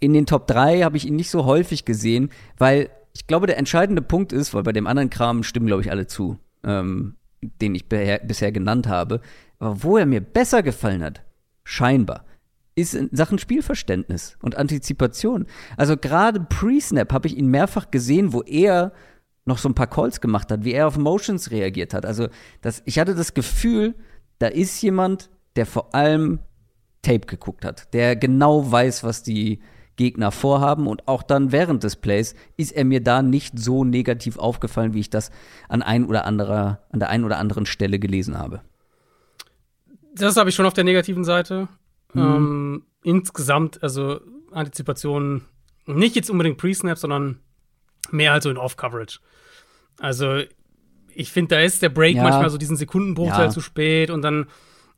in 0.00 0.14
den 0.14 0.24
Top 0.24 0.46
3 0.46 0.84
habe 0.84 0.96
ich 0.96 1.06
ihn 1.06 1.16
nicht 1.16 1.30
so 1.30 1.44
häufig 1.44 1.84
gesehen, 1.84 2.30
weil 2.56 2.88
ich 3.12 3.26
glaube, 3.26 3.46
der 3.46 3.58
entscheidende 3.58 4.00
Punkt 4.00 4.32
ist, 4.32 4.54
weil 4.54 4.62
bei 4.62 4.72
dem 4.72 4.86
anderen 4.86 5.10
Kram 5.10 5.42
stimmen, 5.42 5.66
glaube 5.66 5.82
ich, 5.82 5.90
alle 5.90 6.06
zu, 6.06 6.38
ähm, 6.64 7.16
den 7.40 7.74
ich 7.74 7.88
bisher 7.88 8.52
genannt 8.52 8.86
habe. 8.86 9.20
Aber 9.58 9.82
wo 9.82 9.96
er 9.96 10.06
mir 10.06 10.20
besser 10.20 10.62
gefallen 10.62 11.02
hat, 11.02 11.22
scheinbar, 11.64 12.24
ist 12.74 12.94
in 12.94 13.08
Sachen 13.12 13.38
Spielverständnis 13.38 14.36
und 14.40 14.56
Antizipation. 14.56 15.46
Also 15.76 15.96
gerade 15.96 16.40
Pre-Snap 16.40 17.12
habe 17.12 17.26
ich 17.26 17.36
ihn 17.36 17.48
mehrfach 17.48 17.90
gesehen, 17.90 18.32
wo 18.32 18.42
er 18.42 18.92
noch 19.44 19.58
so 19.58 19.68
ein 19.68 19.74
paar 19.74 19.88
Calls 19.88 20.20
gemacht 20.20 20.52
hat, 20.52 20.64
wie 20.64 20.72
er 20.72 20.86
auf 20.86 20.96
Motions 20.98 21.50
reagiert 21.50 21.94
hat. 21.94 22.06
Also 22.06 22.28
das, 22.60 22.82
ich 22.84 22.98
hatte 22.98 23.14
das 23.14 23.34
Gefühl, 23.34 23.94
da 24.38 24.46
ist 24.46 24.80
jemand, 24.82 25.30
der 25.56 25.66
vor 25.66 25.94
allem 25.94 26.38
Tape 27.02 27.26
geguckt 27.26 27.64
hat, 27.64 27.92
der 27.94 28.14
genau 28.14 28.70
weiß, 28.70 29.02
was 29.02 29.22
die 29.22 29.60
Gegner 29.98 30.32
vorhaben 30.32 30.86
und 30.86 31.06
auch 31.06 31.22
dann 31.22 31.52
während 31.52 31.84
des 31.84 31.96
Plays 31.96 32.34
ist 32.56 32.72
er 32.72 32.86
mir 32.86 33.02
da 33.02 33.20
nicht 33.20 33.58
so 33.58 33.84
negativ 33.84 34.38
aufgefallen, 34.38 34.94
wie 34.94 35.00
ich 35.00 35.10
das 35.10 35.30
an 35.68 35.82
ein 35.82 36.06
oder 36.06 36.24
anderer, 36.24 36.80
an 36.90 37.00
der 37.00 37.10
einen 37.10 37.24
oder 37.24 37.36
anderen 37.36 37.66
Stelle 37.66 37.98
gelesen 37.98 38.38
habe. 38.38 38.62
Das 40.14 40.36
habe 40.36 40.48
ich 40.48 40.56
schon 40.56 40.64
auf 40.64 40.72
der 40.72 40.84
negativen 40.84 41.24
Seite. 41.24 41.68
Mhm. 42.14 42.20
Ähm, 42.20 42.82
insgesamt, 43.02 43.82
also 43.82 44.20
Antizipation, 44.52 45.42
nicht 45.86 46.16
jetzt 46.16 46.30
unbedingt 46.30 46.56
Pre-Snap, 46.56 46.96
sondern 46.96 47.40
mehr 48.10 48.32
halt 48.32 48.42
so 48.42 48.50
in 48.50 48.56
Off-Coverage. 48.56 49.20
Also, 49.98 50.40
ich 51.14 51.32
finde, 51.32 51.56
da 51.56 51.60
ist 51.60 51.82
der 51.82 51.88
Break 51.88 52.16
ja. 52.16 52.22
manchmal 52.22 52.50
so 52.50 52.58
diesen 52.58 52.76
Sekundenbruchteil 52.76 53.46
ja. 53.46 53.50
zu 53.50 53.60
spät 53.60 54.10
und 54.10 54.22
dann, 54.22 54.46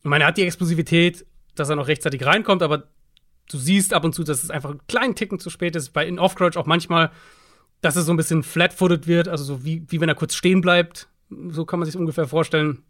ich 0.00 0.04
meine, 0.04 0.24
er 0.24 0.28
hat 0.28 0.36
die 0.36 0.44
Explosivität, 0.44 1.26
dass 1.54 1.70
er 1.70 1.76
noch 1.76 1.88
rechtzeitig 1.88 2.24
reinkommt, 2.24 2.62
aber 2.62 2.84
du 3.50 3.58
siehst 3.58 3.92
ab 3.92 4.04
und 4.04 4.14
zu, 4.14 4.22
dass 4.22 4.44
es 4.44 4.50
einfach 4.50 4.70
einen 4.70 4.86
kleinen 4.86 5.14
Ticken 5.14 5.38
zu 5.38 5.50
spät 5.50 5.76
ist. 5.76 5.90
Bei 5.90 6.06
in 6.06 6.18
Off-Coverage 6.18 6.58
auch 6.58 6.66
manchmal, 6.66 7.10
dass 7.80 7.96
es 7.96 8.06
so 8.06 8.12
ein 8.12 8.16
bisschen 8.16 8.42
flat-footed 8.42 9.06
wird, 9.06 9.28
also 9.28 9.44
so 9.44 9.64
wie, 9.64 9.84
wie 9.88 10.00
wenn 10.00 10.08
er 10.08 10.14
kurz 10.14 10.34
stehen 10.34 10.60
bleibt. 10.60 11.08
So 11.48 11.64
kann 11.64 11.78
man 11.78 11.86
sich 11.86 11.96
ungefähr 11.96 12.26
vorstellen. 12.26 12.82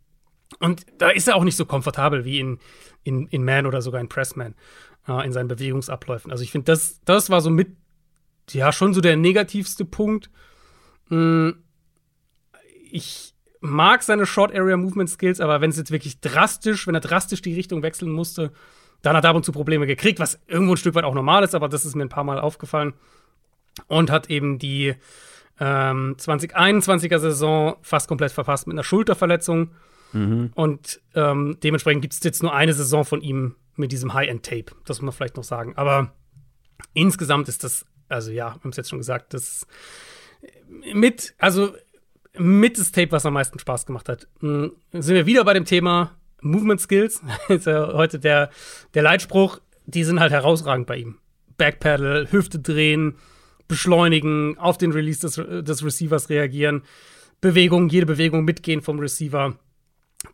Und 0.58 0.84
da 0.98 1.10
ist 1.10 1.28
er 1.28 1.36
auch 1.36 1.44
nicht 1.44 1.56
so 1.56 1.64
komfortabel 1.64 2.24
wie 2.24 2.40
in, 2.40 2.58
in, 3.04 3.26
in 3.28 3.44
Man 3.44 3.66
oder 3.66 3.82
sogar 3.82 4.00
in 4.00 4.08
Pressman 4.08 4.54
äh, 5.08 5.24
in 5.24 5.32
seinen 5.32 5.48
Bewegungsabläufen. 5.48 6.30
Also 6.30 6.42
ich 6.42 6.50
finde, 6.50 6.66
das, 6.66 7.00
das 7.04 7.30
war 7.30 7.40
so 7.40 7.50
mit, 7.50 7.76
ja, 8.50 8.72
schon 8.72 8.92
so 8.92 9.00
der 9.00 9.16
negativste 9.16 9.84
Punkt. 9.84 10.30
Mm, 11.08 11.50
ich 12.90 13.34
mag 13.60 14.02
seine 14.02 14.26
Short 14.26 14.54
Area 14.54 14.76
Movement 14.76 15.08
Skills, 15.08 15.40
aber 15.40 15.60
wenn 15.60 15.70
es 15.70 15.76
jetzt 15.76 15.92
wirklich 15.92 16.20
drastisch, 16.20 16.86
wenn 16.86 16.94
er 16.94 17.00
drastisch 17.00 17.42
die 17.42 17.54
Richtung 17.54 17.82
wechseln 17.82 18.10
musste, 18.10 18.52
dann 19.02 19.16
hat 19.16 19.24
er 19.24 19.30
ab 19.30 19.36
und 19.36 19.44
zu 19.44 19.52
Probleme 19.52 19.86
gekriegt, 19.86 20.18
was 20.18 20.40
irgendwo 20.46 20.74
ein 20.74 20.76
Stück 20.76 20.94
weit 20.94 21.04
auch 21.04 21.14
normal 21.14 21.44
ist, 21.44 21.54
aber 21.54 21.68
das 21.68 21.84
ist 21.84 21.94
mir 21.94 22.04
ein 22.04 22.08
paar 22.08 22.24
Mal 22.24 22.38
aufgefallen. 22.38 22.94
Und 23.86 24.10
hat 24.10 24.28
eben 24.28 24.58
die 24.58 24.94
ähm, 25.58 26.16
2021er 26.18 27.18
Saison 27.18 27.76
fast 27.82 28.08
komplett 28.08 28.32
verpasst 28.32 28.66
mit 28.66 28.74
einer 28.74 28.84
Schulterverletzung. 28.84 29.70
Mhm. 30.12 30.50
Und 30.54 31.00
ähm, 31.14 31.58
dementsprechend 31.62 32.02
gibt 32.02 32.14
es 32.14 32.22
jetzt 32.22 32.42
nur 32.42 32.54
eine 32.54 32.74
Saison 32.74 33.04
von 33.04 33.20
ihm 33.20 33.54
mit 33.76 33.92
diesem 33.92 34.12
High-End-Tape. 34.12 34.72
Das 34.84 35.00
muss 35.00 35.02
man 35.02 35.12
vielleicht 35.12 35.36
noch 35.36 35.44
sagen. 35.44 35.74
Aber 35.76 36.12
insgesamt 36.94 37.48
ist 37.48 37.64
das, 37.64 37.86
also 38.08 38.30
ja, 38.30 38.54
wir 38.54 38.64
haben 38.64 38.70
es 38.70 38.76
jetzt 38.76 38.90
schon 38.90 38.98
gesagt, 38.98 39.34
das 39.34 39.66
mit, 40.92 41.34
also 41.38 41.74
mit 42.36 42.78
das 42.78 42.92
Tape, 42.92 43.12
was 43.12 43.26
am 43.26 43.34
meisten 43.34 43.58
Spaß 43.58 43.86
gemacht 43.86 44.08
hat. 44.08 44.28
Hm, 44.40 44.72
sind 44.92 45.14
wir 45.14 45.26
wieder 45.26 45.44
bei 45.44 45.54
dem 45.54 45.64
Thema 45.64 46.16
Movement 46.42 46.80
Skills. 46.80 47.22
ist 47.48 47.66
ja 47.66 47.92
heute 47.92 48.18
der, 48.18 48.50
der 48.94 49.02
Leitspruch. 49.02 49.60
Die 49.86 50.04
sind 50.04 50.20
halt 50.20 50.32
herausragend 50.32 50.86
bei 50.86 50.96
ihm. 50.98 51.18
Backpedal, 51.56 52.28
Hüfte 52.30 52.58
drehen, 52.58 53.16
beschleunigen, 53.68 54.58
auf 54.58 54.78
den 54.78 54.92
Release 54.92 55.20
des, 55.20 55.34
des 55.64 55.84
Receivers 55.84 56.28
reagieren, 56.28 56.82
Bewegung, 57.40 57.88
jede 57.88 58.06
Bewegung 58.06 58.44
mitgehen 58.44 58.82
vom 58.82 58.98
Receiver. 58.98 59.56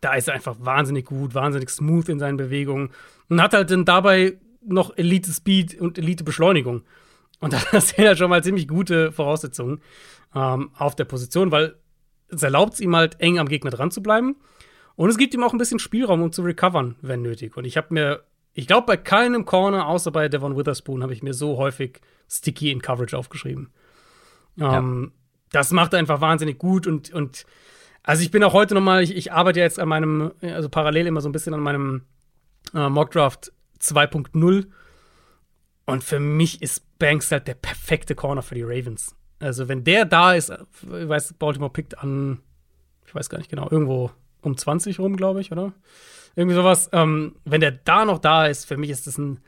Da 0.01 0.15
ist 0.15 0.27
er 0.27 0.33
einfach 0.33 0.57
wahnsinnig 0.59 1.05
gut, 1.05 1.33
wahnsinnig 1.33 1.69
smooth 1.69 2.09
in 2.09 2.19
seinen 2.19 2.37
Bewegungen 2.37 2.89
und 3.29 3.41
hat 3.41 3.53
halt 3.53 3.71
dann 3.71 3.85
dabei 3.85 4.37
noch 4.65 4.97
Elite 4.97 5.31
Speed 5.31 5.79
und 5.79 5.97
Elite 5.97 6.23
Beschleunigung. 6.23 6.83
Und 7.39 7.53
das 7.71 7.89
sind 7.89 8.05
halt 8.05 8.17
schon 8.17 8.29
mal 8.29 8.43
ziemlich 8.43 8.67
gute 8.67 9.11
Voraussetzungen 9.11 9.81
ähm, 10.35 10.71
auf 10.77 10.95
der 10.95 11.05
Position, 11.05 11.51
weil 11.51 11.75
es 12.29 12.43
erlaubt 12.43 12.73
es 12.73 12.81
ihm 12.81 12.95
halt 12.95 13.19
eng 13.21 13.39
am 13.39 13.47
Gegner 13.47 13.71
dran 13.71 13.91
zu 13.91 14.01
bleiben. 14.01 14.35
Und 14.97 15.09
es 15.09 15.17
gibt 15.17 15.33
ihm 15.35 15.43
auch 15.43 15.53
ein 15.53 15.59
bisschen 15.59 15.79
Spielraum, 15.79 16.23
um 16.23 16.31
zu 16.31 16.41
recovern, 16.41 16.95
wenn 17.01 17.21
nötig. 17.21 17.55
Und 17.55 17.65
ich 17.65 17.77
habe 17.77 17.93
mir, 17.93 18.23
ich 18.55 18.65
glaube, 18.65 18.87
bei 18.87 18.97
keinem 18.97 19.45
Corner, 19.45 19.87
außer 19.87 20.11
bei 20.11 20.27
Devon 20.27 20.57
Witherspoon, 20.57 21.03
habe 21.03 21.13
ich 21.13 21.21
mir 21.21 21.35
so 21.35 21.57
häufig 21.57 22.01
Sticky 22.27 22.71
in 22.71 22.81
Coverage 22.81 23.15
aufgeschrieben. 23.15 23.69
Ähm, 24.59 25.03
ja. 25.13 25.49
Das 25.51 25.71
macht 25.71 25.93
er 25.93 25.99
einfach 25.99 26.19
wahnsinnig 26.19 26.57
gut 26.57 26.87
und, 26.87 27.13
und 27.13 27.45
also 28.01 28.23
ich 28.23 28.31
bin 28.31 28.43
auch 28.43 28.53
heute 28.53 28.73
nochmal, 28.73 29.03
ich, 29.03 29.15
ich 29.15 29.31
arbeite 29.31 29.59
jetzt 29.59 29.79
an 29.79 29.87
meinem, 29.87 30.31
also 30.41 30.67
parallel 30.67 31.05
immer 31.05 31.21
so 31.21 31.29
ein 31.29 31.31
bisschen 31.31 31.53
an 31.53 31.59
meinem 31.59 32.01
äh, 32.73 32.89
Mockdraft 32.89 33.53
2.0. 33.79 34.65
Und 35.85 36.03
für 36.03 36.19
mich 36.19 36.63
ist 36.63 36.83
Banks 36.97 37.31
halt 37.31 37.47
der 37.47 37.53
perfekte 37.53 38.15
Corner 38.15 38.41
für 38.41 38.55
die 38.55 38.63
Ravens. 38.63 39.15
Also 39.39 39.67
wenn 39.67 39.83
der 39.83 40.05
da 40.05 40.33
ist, 40.33 40.49
ich 40.49 41.07
weiß, 41.07 41.33
Baltimore 41.33 41.71
pickt 41.71 41.99
an, 41.99 42.39
ich 43.05 43.13
weiß 43.13 43.29
gar 43.29 43.37
nicht 43.37 43.51
genau, 43.51 43.69
irgendwo 43.69 44.11
um 44.47 44.57
20 44.57 44.99
rum, 44.99 45.15
glaube 45.15 45.41
ich, 45.41 45.51
oder? 45.51 45.73
Irgendwie 46.35 46.55
sowas. 46.55 46.89
Ähm, 46.91 47.35
wenn 47.45 47.61
der 47.61 47.71
da 47.71 48.05
noch 48.05 48.19
da 48.19 48.47
ist, 48.47 48.65
für 48.65 48.77
mich 48.77 48.89
ist 48.89 49.07
das 49.07 49.17
ein, 49.17 49.39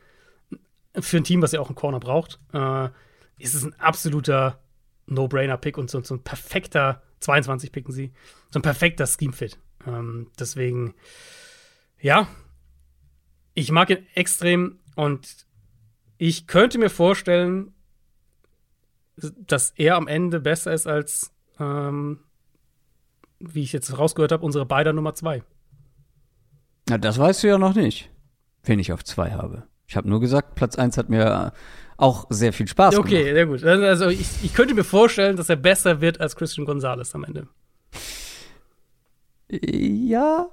für 0.99 1.17
ein 1.17 1.23
Team, 1.23 1.41
was 1.41 1.51
ja 1.51 1.59
auch 1.59 1.67
einen 1.67 1.75
Corner 1.75 1.99
braucht, 1.99 2.39
äh, 2.53 2.89
ist 3.37 3.55
es 3.55 3.63
ein 3.63 3.73
absoluter 3.79 4.59
No-Brainer-Pick 5.07 5.77
und 5.77 5.89
so, 5.89 6.01
so 6.03 6.15
ein 6.15 6.23
perfekter 6.23 7.01
22 7.19 7.71
picken 7.71 7.93
sie. 7.93 8.11
So 8.51 8.59
ein 8.59 8.63
perfekter 8.63 9.05
Scheme-Fit. 9.05 9.57
Ähm, 9.85 10.31
deswegen, 10.39 10.95
ja, 11.99 12.27
ich 13.53 13.71
mag 13.71 13.89
ihn 13.89 14.05
extrem 14.13 14.79
und 14.95 15.45
ich 16.17 16.47
könnte 16.47 16.77
mir 16.77 16.89
vorstellen, 16.89 17.73
dass 19.15 19.71
er 19.71 19.95
am 19.95 20.07
Ende 20.07 20.39
besser 20.39 20.73
ist 20.73 20.87
als, 20.87 21.33
ähm, 21.59 22.19
wie 23.39 23.63
ich 23.63 23.73
jetzt 23.73 23.97
rausgehört 23.97 24.31
habe, 24.31 24.45
unsere 24.45 24.65
beider 24.65 24.93
Nummer 24.93 25.13
zwei. 25.13 25.43
Na, 26.89 26.97
das 26.97 27.17
weißt 27.17 27.43
du 27.43 27.47
ja 27.47 27.57
noch 27.57 27.75
nicht, 27.75 28.09
wen 28.63 28.79
ich 28.79 28.91
auf 28.91 29.03
zwei 29.03 29.31
habe. 29.31 29.63
Ich 29.87 29.95
habe 29.95 30.09
nur 30.09 30.19
gesagt, 30.19 30.55
Platz 30.55 30.75
1 30.75 30.97
hat 30.97 31.09
mir 31.09 31.53
auch 31.97 32.27
sehr 32.29 32.53
viel 32.53 32.67
Spaß 32.67 32.97
okay, 32.97 33.09
gemacht. 33.09 33.21
Okay, 33.23 33.33
sehr 33.33 33.45
gut. 33.47 33.63
Also 33.63 34.07
ich, 34.09 34.27
ich 34.43 34.53
könnte 34.53 34.73
mir 34.73 34.83
vorstellen, 34.83 35.35
dass 35.35 35.49
er 35.49 35.55
besser 35.55 35.99
wird 36.01 36.21
als 36.21 36.35
Christian 36.35 36.65
Gonzalez 36.65 37.13
am 37.15 37.23
Ende. 37.23 37.47
Ja, 39.49 40.49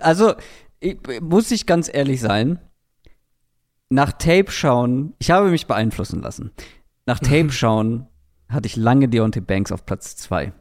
also 0.00 0.34
ich, 0.80 0.98
muss 1.20 1.50
ich 1.50 1.66
ganz 1.66 1.90
ehrlich 1.92 2.20
sein, 2.20 2.60
nach 3.88 4.12
Tape 4.12 4.50
schauen, 4.50 5.14
ich 5.18 5.30
habe 5.30 5.48
mich 5.50 5.66
beeinflussen 5.66 6.20
lassen. 6.20 6.52
Nach 7.06 7.18
Tape 7.18 7.50
schauen 7.50 8.06
hatte 8.48 8.66
ich 8.66 8.76
lange 8.76 9.08
Deontay 9.08 9.40
Banks 9.40 9.72
auf 9.72 9.86
Platz 9.86 10.16
2. 10.16 10.52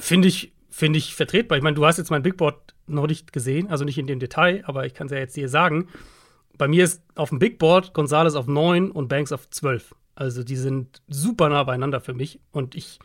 Finde 0.00 0.28
ich, 0.28 0.53
find 0.74 0.96
ich 0.96 1.14
vertretbar. 1.14 1.58
Ich 1.58 1.64
meine, 1.64 1.76
du 1.76 1.86
hast 1.86 1.98
jetzt 1.98 2.10
mein 2.10 2.22
Big 2.22 2.36
Board 2.36 2.74
noch 2.86 3.06
nicht 3.06 3.32
gesehen, 3.32 3.68
also 3.68 3.84
nicht 3.84 3.98
in 3.98 4.06
dem 4.06 4.18
Detail, 4.18 4.62
aber 4.66 4.86
ich 4.86 4.94
kann 4.94 5.06
es 5.06 5.12
ja 5.12 5.18
jetzt 5.18 5.36
dir 5.36 5.48
sagen 5.48 5.88
bei 6.58 6.68
mir 6.68 6.84
ist 6.84 7.02
auf 7.14 7.30
dem 7.30 7.38
Big 7.38 7.58
Board 7.58 7.94
Gonzales 7.94 8.34
auf 8.34 8.46
9 8.46 8.90
und 8.90 9.08
Banks 9.08 9.32
auf 9.32 9.48
12. 9.50 9.94
Also 10.14 10.44
die 10.44 10.56
sind 10.56 11.02
super 11.08 11.48
nah 11.48 11.64
beieinander 11.64 12.00
für 12.00 12.14
mich. 12.14 12.40
Und 12.52 12.74
ich, 12.74 12.98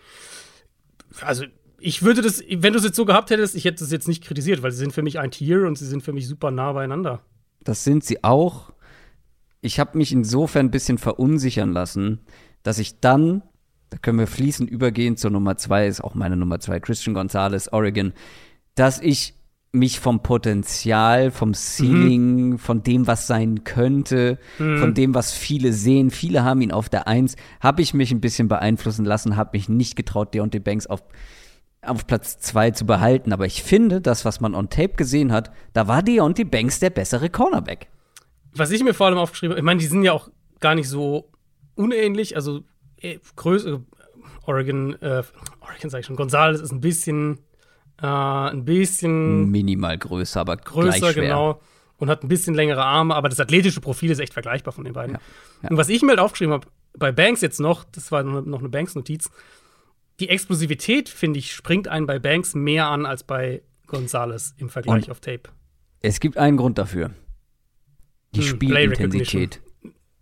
also 1.22 1.46
ich 1.80 2.04
würde 2.04 2.22
das, 2.22 2.44
wenn 2.48 2.74
du 2.74 2.80
es 2.80 2.86
jetzt 2.86 2.96
so 2.96 3.06
gehabt 3.06 3.32
hättest, 3.32 3.56
ich 3.56 3.66
hätte 3.66 3.84
es 3.84 3.92
jetzt 3.92 4.08
nicht 4.08 4.24
kritisiert, 4.24 4.62
weil 4.62 4.72
sie 4.72 4.78
sind 4.78 4.94
für 4.94 5.02
mich 5.02 5.20
ein 5.20 5.32
Tier 5.32 5.66
und 5.66 5.78
sie 5.78 5.88
sind 5.88 6.04
für 6.04 6.14
mich 6.14 6.28
super 6.28 6.52
nah 6.52 6.74
beieinander. 6.74 7.22
Das 7.64 7.84
sind 7.84 8.04
sie 8.04 8.24
auch. 8.24 8.72
Ich 9.62 9.80
habe 9.80 9.98
mich 9.98 10.12
insofern 10.12 10.68
ein 10.68 10.72
bisschen 10.72 10.98
verunsichern 10.98 11.74
lassen, 11.74 12.20
dass 12.64 12.80
ich 12.80 13.00
dann, 13.00 13.42
da 13.90 13.98
können 13.98 14.20
wir 14.20 14.28
fließend 14.28 14.70
übergehen 14.70 15.18
zur 15.18 15.32
Nummer 15.32 15.58
2, 15.58 15.88
ist 15.88 16.04
auch 16.04 16.16
meine 16.16 16.36
Nummer 16.36 16.60
2, 16.60 16.80
Christian 16.80 17.14
Gonzalez, 17.14 17.70
Oregon, 17.72 18.14
dass 18.76 19.02
ich 19.02 19.34
mich 19.72 20.00
vom 20.00 20.24
Potenzial, 20.24 21.32
vom 21.32 21.54
Ceiling, 21.54 22.52
mhm. 22.52 22.58
von 22.58 22.82
dem, 22.82 23.08
was 23.08 23.28
sein 23.28 23.64
könnte, 23.64 24.40
mhm. 24.58 24.80
von 24.80 24.94
dem, 24.94 25.14
was 25.14 25.32
viele 25.32 25.74
sehen. 25.74 26.10
Viele 26.10 26.44
haben 26.44 26.62
ihn 26.62 26.72
auf 26.72 26.90
der 26.90 27.08
Eins. 27.08 27.36
Habe 27.60 27.82
ich 27.82 27.94
mich 27.94 28.12
ein 28.12 28.22
bisschen 28.22 28.48
beeinflussen 28.48 29.06
lassen, 29.06 29.36
habe 29.36 29.52
mich 29.54 29.70
nicht 29.70 29.96
getraut, 29.96 30.34
Deontay 30.34 30.60
Banks 30.60 30.88
auf, 30.88 31.04
auf 31.82 32.08
Platz 32.08 32.40
zwei 32.40 32.72
zu 32.72 32.86
behalten. 32.86 33.32
Aber 33.32 33.46
ich 33.46 33.62
finde, 33.62 34.02
das, 34.02 34.26
was 34.26 34.40
man 34.40 34.56
on 34.56 34.70
Tape 34.70 34.96
gesehen 34.96 35.32
hat, 35.32 35.52
da 35.74 35.88
war 35.88 36.02
Deontay 36.02 36.46
Banks 36.46 36.80
der 36.80 36.90
bessere 36.90 37.30
Cornerback. 37.30 37.90
Was 38.56 38.72
ich 38.72 38.84
mir 38.84 38.96
vor 38.96 39.06
allem 39.06 39.20
aufgeschrieben 39.20 39.52
habe, 39.52 39.60
ich 39.60 39.66
meine, 39.66 39.80
die 39.80 39.86
sind 39.86 40.02
ja 40.02 40.14
auch 40.14 40.30
gar 40.60 40.74
nicht 40.74 40.90
so 40.90 41.30
unähnlich. 41.76 42.36
Also 42.36 42.64
äh, 43.02 43.20
Größe, 43.36 43.82
Oregon, 44.46 45.02
äh, 45.02 45.24
Oregon 45.62 45.90
sag 45.90 46.00
ich 46.00 46.06
schon, 46.06 46.16
Gonzales 46.16 46.62
ist 46.62 46.72
ein 46.72 46.82
bisschen 46.82 47.40
äh, 48.02 48.06
ein 48.06 48.66
bisschen 48.66 49.50
minimal 49.50 49.98
größer, 49.98 50.40
aber 50.40 50.58
größer, 50.58 51.14
genau. 51.14 51.62
Und 51.98 52.10
hat 52.10 52.24
ein 52.24 52.30
bisschen 52.30 52.56
längere 52.56 52.84
Arme, 52.84 53.14
aber 53.14 53.28
das 53.28 53.42
athletische 53.42 53.82
Profil 53.82 54.10
ist 54.10 54.20
echt 54.20 54.34
vergleichbar 54.34 54.72
von 54.72 54.86
den 54.86 54.94
beiden. 54.94 55.16
Ja, 55.16 55.22
ja. 55.64 55.70
Und 55.70 55.78
was 55.78 55.90
ich 55.90 56.02
mir 56.02 56.10
halt 56.10 56.20
aufgeschrieben 56.20 56.54
habe, 56.54 56.68
bei 56.98 57.12
Banks 57.12 57.42
jetzt 57.42 57.60
noch, 57.60 57.84
das 57.84 58.10
war 58.12 58.24
noch 58.24 58.60
eine 58.60 58.70
Banks-Notiz, 58.70 59.30
die 60.22 60.30
Explosivität, 60.30 61.10
finde 61.10 61.40
ich, 61.40 61.54
springt 61.54 61.90
einen 61.90 62.06
bei 62.06 62.20
Banks 62.20 62.56
mehr 62.56 62.88
an 62.88 63.06
als 63.06 63.24
bei 63.24 63.64
Gonzales 63.88 64.54
im 64.58 64.70
Vergleich 64.70 65.06
Und 65.06 65.12
auf 65.12 65.20
Tape. 65.20 65.50
Es 66.02 66.22
gibt 66.22 66.38
einen 66.38 66.56
Grund 66.56 66.78
dafür. 66.78 67.12
Die 68.34 68.42
hm, 68.42 68.48
Spielintensität. 68.48 69.62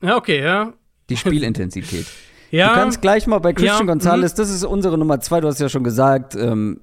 Ja, 0.02 0.18
okay, 0.18 0.41
ja. 0.41 0.74
Die 1.10 1.18
Spielintensität. 1.18 2.08
ja. 2.52 2.69
Du 2.69 2.76
kannst 2.76 3.02
gleich 3.02 3.28
mal 3.28 3.40
bei 3.40 3.53
Christian 3.53 3.88
ja, 3.88 3.94
Gonzalez, 3.94 4.34
mhm. 4.34 4.38
das 4.38 4.49
ist 4.49 4.64
unsere 4.64 4.98
Nummer 4.98 5.19
zwei, 5.19 5.41
du 5.41 5.48
hast 5.48 5.60
ja 5.60 5.69
schon 5.69 5.84
gesagt, 5.84 6.36
ähm, 6.36 6.82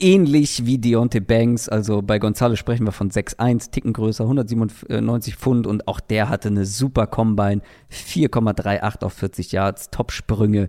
ähnlich 0.00 0.66
wie 0.66 0.78
Deontay 0.78 1.20
Banks. 1.20 1.68
Also 1.68 2.02
bei 2.02 2.18
Gonzalo 2.18 2.56
sprechen 2.56 2.86
wir 2.86 2.92
von 2.92 3.10
6'1, 3.10 3.70
Ticken 3.70 3.92
größer, 3.92 4.24
197 4.24 5.36
Pfund 5.36 5.66
und 5.66 5.86
auch 5.86 6.00
der 6.00 6.28
hatte 6.28 6.48
eine 6.48 6.64
super 6.64 7.06
Combine, 7.06 7.60
4,38 7.92 9.04
auf 9.04 9.12
40 9.12 9.52
Yards, 9.52 9.90
Top-Sprünge, 9.90 10.68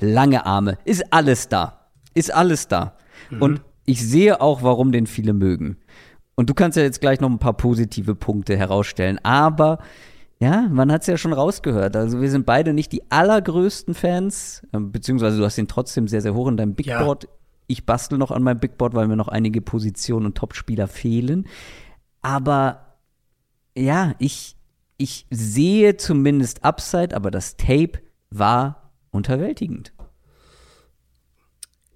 lange 0.00 0.46
Arme, 0.46 0.78
ist 0.84 1.12
alles 1.12 1.48
da. 1.48 1.90
Ist 2.14 2.34
alles 2.34 2.68
da. 2.68 2.96
Mhm. 3.30 3.42
Und 3.42 3.60
ich 3.84 4.06
sehe 4.06 4.40
auch, 4.40 4.62
warum 4.62 4.92
den 4.92 5.06
viele 5.06 5.32
mögen. 5.32 5.76
Und 6.34 6.48
du 6.48 6.54
kannst 6.54 6.76
ja 6.76 6.82
jetzt 6.82 7.00
gleich 7.00 7.20
noch 7.20 7.28
ein 7.28 7.38
paar 7.38 7.56
positive 7.56 8.14
Punkte 8.14 8.56
herausstellen. 8.56 9.18
Aber 9.22 9.78
ja, 10.40 10.62
man 10.70 10.90
hat 10.90 11.02
es 11.02 11.06
ja 11.06 11.18
schon 11.18 11.34
rausgehört. 11.34 11.94
Also 11.96 12.20
wir 12.20 12.30
sind 12.30 12.46
beide 12.46 12.72
nicht 12.72 12.92
die 12.92 13.10
allergrößten 13.10 13.94
Fans, 13.94 14.66
ähm, 14.72 14.90
beziehungsweise 14.90 15.36
du 15.36 15.44
hast 15.44 15.58
ihn 15.58 15.68
trotzdem 15.68 16.08
sehr, 16.08 16.22
sehr 16.22 16.34
hoch 16.34 16.48
in 16.48 16.56
deinem 16.56 16.74
Big 16.74 16.86
Ja. 16.86 17.02
Board. 17.04 17.28
Ich 17.66 17.84
bastel 17.84 18.18
noch 18.18 18.30
an 18.30 18.42
meinem 18.42 18.58
Big 18.58 18.78
Board, 18.78 18.94
weil 18.94 19.06
mir 19.06 19.16
noch 19.16 19.28
einige 19.28 19.60
Positionen 19.60 20.26
und 20.26 20.38
Topspieler 20.38 20.88
fehlen. 20.88 21.46
Aber 22.22 22.96
ja, 23.76 24.14
ich, 24.18 24.56
ich 24.96 25.26
sehe 25.30 25.96
zumindest 25.98 26.64
Upside, 26.64 27.14
aber 27.14 27.30
das 27.30 27.56
Tape 27.56 28.00
war 28.30 28.90
unterwältigend. 29.10 29.92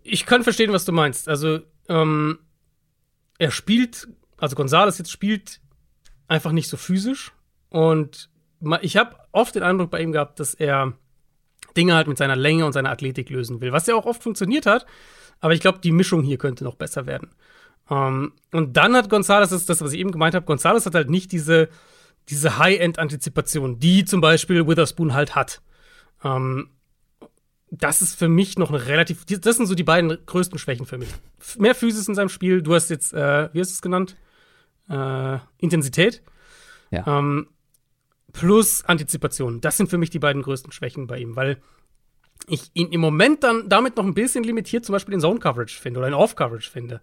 Ich 0.02 0.26
kann 0.26 0.42
verstehen, 0.42 0.70
was 0.72 0.84
du 0.84 0.92
meinst. 0.92 1.28
Also, 1.28 1.60
ähm, 1.88 2.38
er 3.38 3.50
spielt, 3.50 4.06
also 4.36 4.54
Gonzales 4.54 4.98
jetzt 4.98 5.10
spielt 5.10 5.60
einfach 6.28 6.52
nicht 6.52 6.68
so 6.68 6.76
physisch. 6.76 7.32
Und 7.70 8.30
ich 8.82 8.96
habe 8.96 9.16
oft 9.32 9.54
den 9.54 9.62
Eindruck 9.62 9.90
bei 9.90 10.00
ihm 10.00 10.12
gehabt, 10.12 10.40
dass 10.40 10.54
er 10.54 10.92
Dinge 11.76 11.94
halt 11.94 12.06
mit 12.06 12.18
seiner 12.18 12.36
Länge 12.36 12.66
und 12.66 12.72
seiner 12.72 12.90
Athletik 12.90 13.30
lösen 13.30 13.60
will, 13.60 13.72
was 13.72 13.86
ja 13.86 13.94
auch 13.94 14.06
oft 14.06 14.22
funktioniert 14.22 14.66
hat. 14.66 14.86
Aber 15.40 15.54
ich 15.54 15.60
glaube, 15.60 15.80
die 15.80 15.92
Mischung 15.92 16.22
hier 16.22 16.38
könnte 16.38 16.64
noch 16.64 16.76
besser 16.76 17.06
werden. 17.06 17.30
Ähm, 17.90 18.32
und 18.52 18.76
dann 18.76 18.94
hat 18.96 19.10
Gonzales, 19.10 19.50
das 19.50 19.62
ist 19.62 19.70
das, 19.70 19.82
was 19.82 19.92
ich 19.92 20.00
eben 20.00 20.12
gemeint 20.12 20.34
habe, 20.34 20.46
Gonzales 20.46 20.86
hat 20.86 20.94
halt 20.94 21.10
nicht 21.10 21.32
diese, 21.32 21.68
diese 22.28 22.58
High-End-Antizipation, 22.58 23.78
die 23.78 24.04
zum 24.04 24.20
Beispiel 24.20 24.66
Witherspoon 24.66 25.14
halt 25.14 25.34
hat. 25.34 25.60
Ähm, 26.22 26.70
das 27.70 28.02
ist 28.02 28.16
für 28.16 28.28
mich 28.28 28.56
noch 28.56 28.70
eine 28.70 28.86
relativ. 28.86 29.24
Das 29.24 29.56
sind 29.56 29.66
so 29.66 29.74
die 29.74 29.82
beiden 29.82 30.16
größten 30.26 30.58
Schwächen 30.58 30.86
für 30.86 30.96
mich. 30.98 31.08
Mehr 31.58 31.74
Physis 31.74 32.06
in 32.06 32.14
seinem 32.14 32.28
Spiel. 32.28 32.62
Du 32.62 32.74
hast 32.74 32.88
jetzt, 32.88 33.12
äh, 33.12 33.48
wie 33.52 33.60
hast 33.60 33.70
du 33.70 33.74
es 33.74 33.82
genannt? 33.82 34.16
Äh, 34.88 35.38
Intensität. 35.58 36.22
Ja. 36.90 37.18
Ähm, 37.18 37.48
plus 38.34 38.84
Antizipation. 38.84 39.62
Das 39.62 39.78
sind 39.78 39.88
für 39.88 39.96
mich 39.96 40.10
die 40.10 40.18
beiden 40.18 40.42
größten 40.42 40.72
Schwächen 40.72 41.06
bei 41.06 41.18
ihm, 41.18 41.36
weil 41.36 41.62
ich 42.46 42.70
ihn 42.74 42.92
im 42.92 43.00
Moment 43.00 43.42
dann 43.42 43.68
damit 43.70 43.96
noch 43.96 44.04
ein 44.04 44.12
bisschen 44.12 44.44
limitiert, 44.44 44.84
zum 44.84 44.92
Beispiel 44.92 45.14
in 45.14 45.20
Zone 45.20 45.40
Coverage 45.40 45.80
finde 45.80 46.00
oder 46.00 46.08
in 46.08 46.14
Off 46.14 46.36
Coverage 46.36 46.70
finde. 46.70 47.00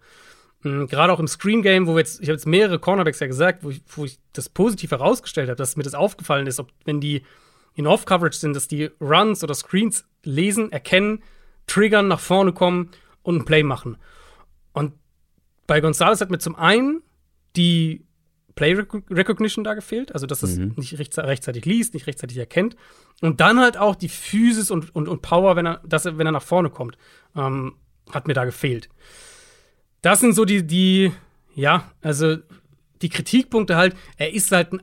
Mhm, 0.62 0.86
Gerade 0.86 1.12
auch 1.12 1.18
im 1.18 1.26
Screen 1.26 1.62
Game, 1.62 1.86
wo 1.86 1.94
wir 1.94 2.00
jetzt, 2.00 2.20
ich 2.20 2.28
habe 2.28 2.34
jetzt 2.34 2.46
mehrere 2.46 2.78
Cornerbacks 2.78 3.18
ja 3.18 3.26
gesagt, 3.26 3.64
wo 3.64 3.70
ich, 3.70 3.82
wo 3.88 4.04
ich 4.04 4.18
das 4.34 4.48
positiv 4.48 4.92
herausgestellt 4.92 5.48
habe, 5.48 5.56
dass 5.56 5.76
mir 5.76 5.82
das 5.82 5.94
aufgefallen 5.94 6.46
ist, 6.46 6.60
ob 6.60 6.70
wenn 6.84 7.00
die 7.00 7.22
in 7.74 7.86
Off 7.86 8.04
Coverage 8.04 8.38
sind, 8.38 8.54
dass 8.54 8.68
die 8.68 8.90
Runs 9.00 9.42
oder 9.42 9.54
Screens 9.54 10.04
lesen, 10.22 10.70
erkennen, 10.70 11.22
triggern, 11.66 12.08
nach 12.08 12.20
vorne 12.20 12.52
kommen 12.52 12.90
und 13.22 13.36
ein 13.36 13.44
Play 13.46 13.62
machen. 13.62 13.96
Und 14.74 14.92
bei 15.66 15.80
Gonzalez 15.80 16.20
hat 16.20 16.30
mir 16.30 16.38
zum 16.38 16.54
einen 16.54 17.02
die 17.56 18.04
Play 18.54 18.74
Rec- 18.74 19.04
Recognition 19.10 19.64
da 19.64 19.74
gefehlt, 19.74 20.12
also 20.12 20.26
dass 20.26 20.42
es 20.42 20.58
nicht 20.58 20.98
rechts, 20.98 21.18
rechtzeitig 21.18 21.64
liest, 21.64 21.94
nicht 21.94 22.06
rechtzeitig 22.06 22.36
erkennt. 22.38 22.76
Und 23.20 23.40
dann 23.40 23.58
halt 23.58 23.76
auch 23.76 23.94
die 23.94 24.08
Physis 24.08 24.70
und, 24.70 24.94
und, 24.94 25.08
und 25.08 25.22
Power, 25.22 25.56
wenn 25.56 25.66
er, 25.66 25.80
dass 25.86 26.06
er, 26.06 26.18
wenn 26.18 26.26
er 26.26 26.32
nach 26.32 26.42
vorne 26.42 26.70
kommt, 26.70 26.98
ähm, 27.34 27.74
hat 28.10 28.26
mir 28.26 28.34
da 28.34 28.44
gefehlt. 28.44 28.88
Das 30.02 30.20
sind 30.20 30.34
so 30.34 30.44
die, 30.44 30.66
die, 30.66 31.12
ja, 31.54 31.90
also 32.00 32.36
die 33.00 33.08
Kritikpunkte 33.08 33.76
halt, 33.76 33.96
er 34.16 34.32
ist 34.32 34.52
halt 34.52 34.72
ein, 34.72 34.82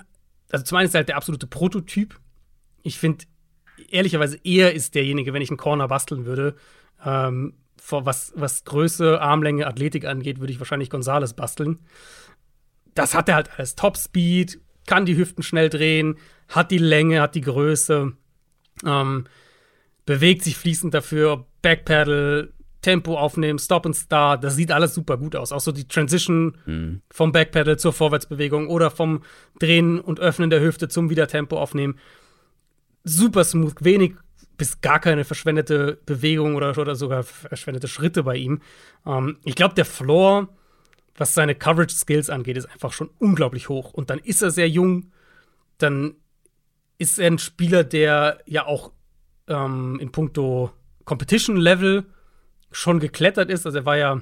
also 0.52 0.66
zum 0.66 0.78
einen 0.78 0.88
ist 0.88 0.96
er 0.96 1.00
halt 1.00 1.10
der 1.10 1.18
absolute 1.18 1.48
Prototyp. 1.48 2.20
Ich 2.82 2.98
finde, 2.98 3.26
ehrlicherweise, 3.90 4.40
er 4.44 4.74
ist 4.74 4.96
derjenige, 4.96 5.34
wenn 5.34 5.42
ich 5.42 5.50
einen 5.50 5.58
Corner 5.58 5.88
basteln 5.88 6.26
würde, 6.26 6.56
ähm, 7.06 7.54
was, 7.92 8.34
was 8.36 8.66
Größe, 8.66 9.22
Armlänge, 9.22 9.66
Athletik 9.68 10.06
angeht, 10.06 10.40
würde 10.40 10.54
ich 10.54 10.60
wahrscheinlich 10.60 10.90
Gonzales 10.90 11.34
basteln 11.34 11.80
das 13.00 13.14
hat 13.16 13.30
er 13.30 13.36
halt 13.36 13.50
alles. 13.58 13.76
Top 13.76 13.98
Speed, 13.98 14.60
kann 14.86 15.06
die 15.06 15.16
Hüften 15.16 15.42
schnell 15.42 15.70
drehen, 15.70 16.18
hat 16.50 16.70
die 16.70 16.78
Länge, 16.78 17.22
hat 17.22 17.34
die 17.34 17.42
Größe, 17.42 18.12
ähm, 18.86 19.26
bewegt 20.06 20.44
sich 20.44 20.58
fließend 20.58 20.94
dafür, 20.94 21.46
Backpedal, 21.62 22.52
Tempo 22.82 23.18
aufnehmen, 23.18 23.58
Stop 23.58 23.86
and 23.86 23.96
Start, 23.96 24.44
das 24.44 24.56
sieht 24.56 24.72
alles 24.72 24.94
super 24.94 25.18
gut 25.18 25.36
aus. 25.36 25.54
Auch 25.54 25.62
so 25.62 25.72
die 25.72 25.88
Transition 25.88 26.58
vom 27.10 27.32
Backpedal 27.32 27.80
zur 27.80 27.94
Vorwärtsbewegung 27.94 28.68
oder 28.68 28.92
vom 28.92 29.24
Drehen 29.60 30.00
und 30.00 30.20
Öffnen 30.20 30.50
der 30.50 30.62
Hüfte 30.62 30.90
zum 30.90 31.10
Wiedertempo 31.10 31.58
aufnehmen. 31.58 31.98
Super 33.06 33.46
smooth, 33.46 33.76
wenig 33.82 34.14
bis 34.58 34.82
gar 34.82 35.00
keine 35.00 35.24
verschwendete 35.24 36.00
Bewegung 36.06 36.56
oder, 36.56 36.78
oder 36.78 36.96
sogar 36.96 37.24
verschwendete 37.24 37.88
Schritte 37.88 38.24
bei 38.24 38.36
ihm. 38.36 38.62
Ähm, 39.06 39.38
ich 39.46 39.56
glaube, 39.56 39.76
der 39.76 39.86
Floor 39.86 40.50
was 41.20 41.34
seine 41.34 41.56
Coverage 41.56 41.96
Skills 41.96 42.30
angeht, 42.30 42.58
ist 42.58 42.66
einfach 42.66 42.94
schon 42.94 43.10
unglaublich 43.20 43.70
hoch. 43.70 43.94
Und 43.94 44.10
dann 44.10 44.20
ist 44.20 44.42
er 44.42 44.52
sehr 44.52 44.70
jung. 44.70 45.12
Dann 45.78 46.16
ist 46.98 47.20
er 47.20 47.28
ein 47.28 47.40
Spieler, 47.40 47.84
der 47.84 48.40
ja 48.46 48.66
auch 48.66 48.92
ähm, 49.48 50.00
in 50.00 50.12
puncto 50.12 50.72
Competition 51.06 51.58
Level 51.58 52.06
schon 52.72 53.00
geklettert 53.00 53.50
ist. 53.50 53.66
Also 53.66 53.80
er 53.80 53.86
war 53.86 53.98
ja 53.98 54.22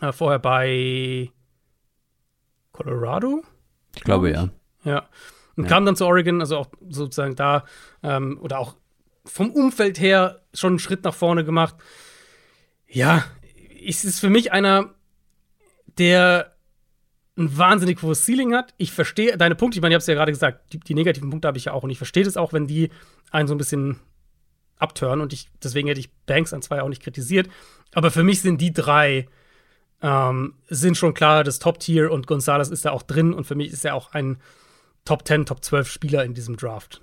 äh, 0.00 0.12
vorher 0.12 0.38
bei 0.38 1.30
Colorado. 2.72 3.42
Ich 3.94 4.02
glaube 4.02 4.30
ja. 4.30 4.48
Ja. 4.84 5.08
Und 5.56 5.68
kam 5.68 5.86
dann 5.86 5.94
zu 5.94 6.06
Oregon, 6.06 6.40
also 6.40 6.58
auch 6.58 6.68
sozusagen 6.88 7.36
da, 7.36 7.64
ähm, 8.02 8.38
oder 8.40 8.58
auch 8.58 8.76
vom 9.24 9.50
Umfeld 9.50 10.00
her 10.00 10.42
schon 10.52 10.72
einen 10.72 10.78
Schritt 10.78 11.04
nach 11.04 11.14
vorne 11.14 11.44
gemacht. 11.44 11.76
Ja, 12.88 13.24
es 13.86 14.04
ist 14.04 14.18
für 14.18 14.30
mich 14.30 14.52
einer, 14.52 14.94
der 15.98 16.52
ein 17.36 17.56
wahnsinnig 17.56 18.00
hohes 18.02 18.24
Ceiling 18.24 18.54
hat. 18.54 18.74
Ich 18.76 18.92
verstehe 18.92 19.36
deine 19.36 19.56
Punkte, 19.56 19.78
ich 19.78 19.82
meine, 19.82 19.92
ich 19.92 19.96
habe 19.96 20.02
es 20.02 20.06
ja 20.06 20.14
gerade 20.14 20.32
gesagt, 20.32 20.72
die, 20.72 20.78
die 20.78 20.94
negativen 20.94 21.30
Punkte 21.30 21.48
habe 21.48 21.58
ich 21.58 21.66
ja 21.66 21.72
auch 21.72 21.82
und 21.82 21.90
ich 21.90 21.98
verstehe 21.98 22.24
das 22.24 22.36
auch, 22.36 22.52
wenn 22.52 22.66
die 22.66 22.90
einen 23.30 23.48
so 23.48 23.54
ein 23.54 23.58
bisschen 23.58 23.98
abtören 24.78 25.20
und 25.20 25.32
ich, 25.32 25.48
deswegen 25.62 25.88
hätte 25.88 26.00
ich 26.00 26.12
Banks 26.26 26.52
an 26.52 26.62
zwei 26.62 26.82
auch 26.82 26.88
nicht 26.88 27.02
kritisiert. 27.02 27.48
Aber 27.92 28.10
für 28.10 28.22
mich 28.22 28.40
sind 28.40 28.60
die 28.60 28.72
drei 28.72 29.26
ähm, 30.02 30.54
sind 30.68 30.96
schon 30.96 31.14
klar 31.14 31.44
das 31.44 31.58
Top-Tier 31.58 32.12
und 32.12 32.26
Gonzalez 32.26 32.68
ist 32.68 32.84
da 32.84 32.90
auch 32.90 33.02
drin 33.02 33.32
und 33.32 33.46
für 33.46 33.54
mich 33.54 33.72
ist 33.72 33.84
er 33.84 33.94
auch 33.94 34.12
ein 34.12 34.36
Top 35.04 35.26
10, 35.26 35.46
Top 35.46 35.64
12 35.64 35.88
Spieler 35.88 36.24
in 36.24 36.34
diesem 36.34 36.56
Draft. 36.56 37.00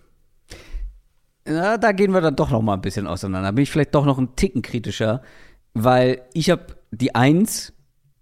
Na, 1.46 1.78
da 1.78 1.92
gehen 1.92 2.12
wir 2.14 2.22
dann 2.22 2.36
doch 2.36 2.52
noch 2.52 2.62
mal 2.62 2.76
ein 2.76 2.82
bisschen 2.82 3.08
auseinander. 3.08 3.52
Bin 3.52 3.64
ich 3.64 3.72
vielleicht 3.72 3.96
doch 3.96 4.06
noch 4.06 4.18
ein 4.18 4.36
Ticken 4.36 4.62
kritischer, 4.62 5.24
weil 5.74 6.22
ich 6.34 6.50
habe 6.50 6.76
die 6.92 7.16
Eins 7.16 7.74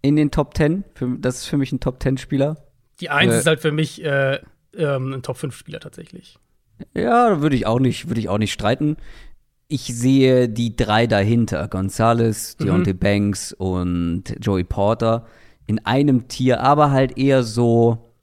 in 0.01 0.15
den 0.15 0.31
Top 0.31 0.55
10. 0.55 0.83
Für, 0.95 1.17
das 1.19 1.37
ist 1.37 1.45
für 1.45 1.57
mich 1.57 1.71
ein 1.71 1.79
Top 1.79 2.01
10 2.01 2.17
Spieler. 2.17 2.57
Die 2.99 3.09
Eins 3.09 3.33
Äh. 3.33 3.39
ist 3.39 3.45
halt 3.47 3.59
für 3.59 3.71
mich 3.71 4.03
äh, 4.03 4.39
ähm, 4.77 5.13
ein 5.13 5.21
Top 5.21 5.37
5 5.37 5.55
Spieler 5.55 5.79
tatsächlich. 5.79 6.37
Ja, 6.93 7.41
würde 7.41 7.55
ich 7.55 7.65
auch 7.65 7.79
nicht, 7.79 8.07
würde 8.07 8.19
ich 8.21 8.29
auch 8.29 8.37
nicht 8.37 8.53
streiten. 8.53 8.97
Ich 9.67 9.81
sehe 9.83 10.49
die 10.49 10.75
drei 10.75 11.05
dahinter, 11.07 11.67
Gonzalez, 11.67 12.57
Deontay 12.57 12.93
Banks 12.93 13.53
und 13.53 14.23
Joey 14.39 14.63
Porter 14.63 15.27
in 15.67 15.85
einem 15.85 16.27
Tier, 16.27 16.61
aber 16.61 16.89
halt 16.91 17.17
eher 17.17 17.43
so 17.43 18.13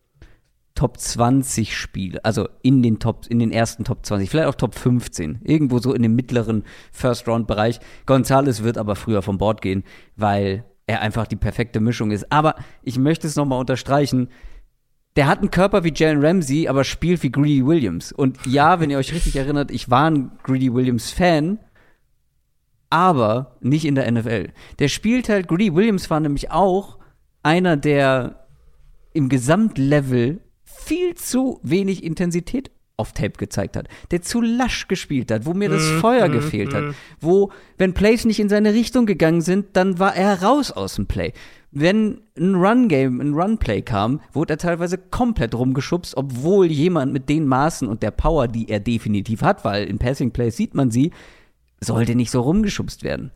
Top 0.74 0.98
20 0.98 1.74
Spiele, 1.76 2.22
also 2.24 2.48
in 2.62 2.82
den 2.82 2.98
Top, 2.98 3.26
in 3.28 3.38
den 3.38 3.52
ersten 3.52 3.84
Top 3.84 4.04
20, 4.04 4.28
vielleicht 4.28 4.48
auch 4.48 4.54
Top 4.56 4.74
15, 4.74 5.40
irgendwo 5.44 5.78
so 5.78 5.94
in 5.94 6.02
dem 6.02 6.14
mittleren 6.16 6.64
First-Round-Bereich. 6.92 7.78
Gonzalez 8.04 8.62
wird 8.62 8.76
aber 8.76 8.94
früher 8.96 9.22
vom 9.22 9.38
Bord 9.38 9.62
gehen, 9.62 9.84
weil 10.16 10.64
er 10.86 11.00
einfach 11.00 11.26
die 11.26 11.36
perfekte 11.36 11.80
Mischung 11.80 12.10
ist. 12.10 12.30
Aber 12.30 12.54
ich 12.82 12.98
möchte 12.98 13.26
es 13.26 13.36
nochmal 13.36 13.60
unterstreichen, 13.60 14.28
der 15.16 15.26
hat 15.26 15.38
einen 15.38 15.50
Körper 15.50 15.82
wie 15.82 15.92
Jalen 15.94 16.24
Ramsey, 16.24 16.68
aber 16.68 16.84
spielt 16.84 17.22
wie 17.22 17.32
Greedy 17.32 17.66
Williams. 17.66 18.12
Und 18.12 18.38
ja, 18.46 18.80
wenn 18.80 18.90
ihr 18.90 18.98
euch 18.98 19.12
richtig 19.14 19.36
erinnert, 19.36 19.70
ich 19.70 19.90
war 19.90 20.10
ein 20.10 20.32
Greedy 20.42 20.72
Williams 20.72 21.10
Fan, 21.10 21.58
aber 22.90 23.56
nicht 23.60 23.84
in 23.84 23.94
der 23.94 24.10
NFL. 24.10 24.52
Der 24.78 24.88
spielt 24.88 25.28
halt, 25.28 25.48
Greedy 25.48 25.74
Williams 25.74 26.10
war 26.10 26.20
nämlich 26.20 26.50
auch 26.50 26.98
einer, 27.42 27.76
der 27.76 28.46
im 29.12 29.28
Gesamtlevel 29.28 30.40
viel 30.64 31.14
zu 31.14 31.60
wenig 31.62 32.04
Intensität 32.04 32.70
auf 32.98 33.12
Tape 33.12 33.32
gezeigt 33.32 33.76
hat, 33.76 33.88
der 34.10 34.22
zu 34.22 34.40
lasch 34.40 34.88
gespielt 34.88 35.30
hat, 35.30 35.44
wo 35.44 35.52
mir 35.52 35.68
das 35.68 35.86
Feuer 36.00 36.28
gefehlt 36.28 36.72
hat, 36.72 36.94
wo, 37.20 37.52
wenn 37.76 37.92
Plays 37.92 38.24
nicht 38.24 38.40
in 38.40 38.48
seine 38.48 38.72
Richtung 38.72 39.04
gegangen 39.04 39.42
sind, 39.42 39.66
dann 39.74 39.98
war 39.98 40.16
er 40.16 40.42
raus 40.42 40.72
aus 40.72 40.94
dem 40.94 41.06
Play. 41.06 41.32
Wenn 41.70 42.22
ein 42.38 42.54
Run-Game, 42.54 43.20
ein 43.20 43.34
Run-Play 43.34 43.82
kam, 43.82 44.20
wurde 44.32 44.54
er 44.54 44.58
teilweise 44.58 44.96
komplett 44.96 45.54
rumgeschubst, 45.54 46.16
obwohl 46.16 46.66
jemand 46.66 47.12
mit 47.12 47.28
den 47.28 47.46
Maßen 47.46 47.86
und 47.86 48.02
der 48.02 48.12
Power, 48.12 48.48
die 48.48 48.70
er 48.70 48.80
definitiv 48.80 49.42
hat, 49.42 49.62
weil 49.64 49.86
in 49.86 49.98
Passing-Plays 49.98 50.56
sieht 50.56 50.74
man 50.74 50.90
sie, 50.90 51.10
sollte 51.80 52.14
nicht 52.14 52.30
so 52.30 52.40
rumgeschubst 52.40 53.02
werden. 53.02 53.30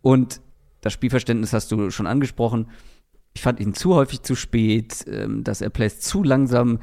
Und 0.00 0.40
das 0.80 0.94
Spielverständnis 0.94 1.52
hast 1.52 1.70
du 1.70 1.90
schon 1.90 2.06
angesprochen. 2.06 2.70
Ich 3.34 3.42
fand 3.42 3.60
ihn 3.60 3.74
zu 3.74 3.94
häufig 3.94 4.22
zu 4.22 4.34
spät, 4.34 5.04
ähm, 5.06 5.44
dass 5.44 5.60
er 5.60 5.68
Plays 5.68 6.00
zu 6.00 6.22
langsam 6.22 6.78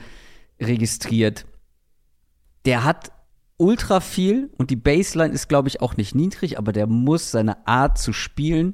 registriert. 0.61 1.45
Der 2.65 2.83
hat 2.83 3.11
ultra 3.57 3.99
viel 3.99 4.49
und 4.57 4.69
die 4.69 4.75
Baseline 4.75 5.33
ist, 5.33 5.49
glaube 5.49 5.67
ich, 5.67 5.81
auch 5.81 5.97
nicht 5.97 6.15
niedrig, 6.15 6.57
aber 6.57 6.71
der 6.71 6.87
muss 6.87 7.31
seine 7.31 7.67
Art 7.67 7.97
zu 7.97 8.13
spielen 8.13 8.73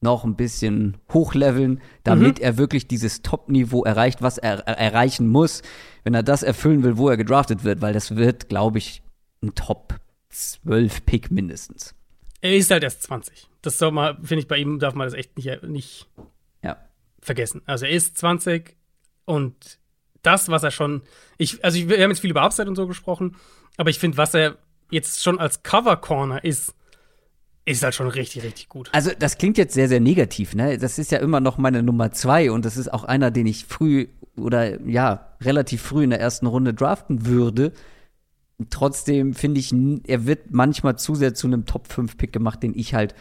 noch 0.00 0.24
ein 0.24 0.36
bisschen 0.36 0.98
hochleveln, 1.12 1.80
damit 2.02 2.38
er 2.38 2.58
wirklich 2.58 2.86
dieses 2.86 3.22
Top-Niveau 3.22 3.84
erreicht, 3.84 4.20
was 4.20 4.36
er, 4.36 4.58
er 4.66 4.76
erreichen 4.78 5.28
muss, 5.28 5.62
wenn 6.02 6.12
er 6.12 6.22
das 6.22 6.42
erfüllen 6.42 6.82
will, 6.82 6.98
wo 6.98 7.08
er 7.08 7.16
gedraftet 7.16 7.64
wird, 7.64 7.80
weil 7.80 7.94
das 7.94 8.14
wird, 8.14 8.50
glaube 8.50 8.76
ich, 8.78 9.02
ein 9.42 9.54
Top 9.54 9.98
12 10.28 11.06
Pick 11.06 11.30
mindestens. 11.30 11.94
Er 12.42 12.54
ist 12.54 12.70
halt 12.70 12.82
erst 12.84 13.02
20. 13.04 13.48
Das 13.62 13.78
soll 13.78 13.92
man, 13.92 14.22
finde 14.22 14.40
ich, 14.42 14.48
bei 14.48 14.58
ihm 14.58 14.78
darf 14.78 14.94
man 14.94 15.06
das 15.06 15.14
echt 15.14 15.38
nicht, 15.38 15.62
nicht 15.62 16.06
Ja. 16.62 16.76
vergessen. 17.20 17.62
Also 17.64 17.86
er 17.86 17.92
ist 17.92 18.18
20 18.18 18.76
und 19.24 19.78
das, 20.26 20.48
was 20.48 20.62
er 20.62 20.70
schon, 20.70 21.02
ich, 21.38 21.64
also 21.64 21.78
ich, 21.78 21.88
wir 21.88 22.02
haben 22.02 22.10
jetzt 22.10 22.20
viel 22.20 22.30
über 22.30 22.42
Upside 22.42 22.68
und 22.68 22.76
so 22.76 22.86
gesprochen, 22.86 23.36
aber 23.76 23.90
ich 23.90 23.98
finde, 23.98 24.16
was 24.16 24.34
er 24.34 24.56
jetzt 24.90 25.22
schon 25.22 25.38
als 25.38 25.62
Cover 25.62 25.96
Corner 25.96 26.42
ist, 26.44 26.74
ist 27.66 27.82
halt 27.82 27.94
schon 27.94 28.08
richtig, 28.08 28.42
richtig 28.42 28.68
gut. 28.68 28.90
Also, 28.92 29.10
das 29.18 29.38
klingt 29.38 29.56
jetzt 29.56 29.72
sehr, 29.74 29.88
sehr 29.88 30.00
negativ, 30.00 30.54
ne? 30.54 30.76
Das 30.76 30.98
ist 30.98 31.10
ja 31.10 31.18
immer 31.18 31.40
noch 31.40 31.56
meine 31.56 31.82
Nummer 31.82 32.12
zwei 32.12 32.50
und 32.50 32.64
das 32.64 32.76
ist 32.76 32.92
auch 32.92 33.04
einer, 33.04 33.30
den 33.30 33.46
ich 33.46 33.64
früh 33.64 34.08
oder 34.36 34.80
ja, 34.86 35.36
relativ 35.40 35.80
früh 35.82 36.04
in 36.04 36.10
der 36.10 36.20
ersten 36.20 36.46
Runde 36.46 36.74
draften 36.74 37.26
würde. 37.26 37.72
Trotzdem 38.70 39.34
finde 39.34 39.60
ich, 39.60 39.72
er 40.06 40.26
wird 40.26 40.50
manchmal 40.50 40.98
zu 40.98 41.14
sehr 41.14 41.34
zu 41.34 41.46
einem 41.46 41.64
Top-5-Pick 41.64 42.32
gemacht, 42.32 42.62
den 42.62 42.76
ich 42.78 42.94
halt 42.94 43.14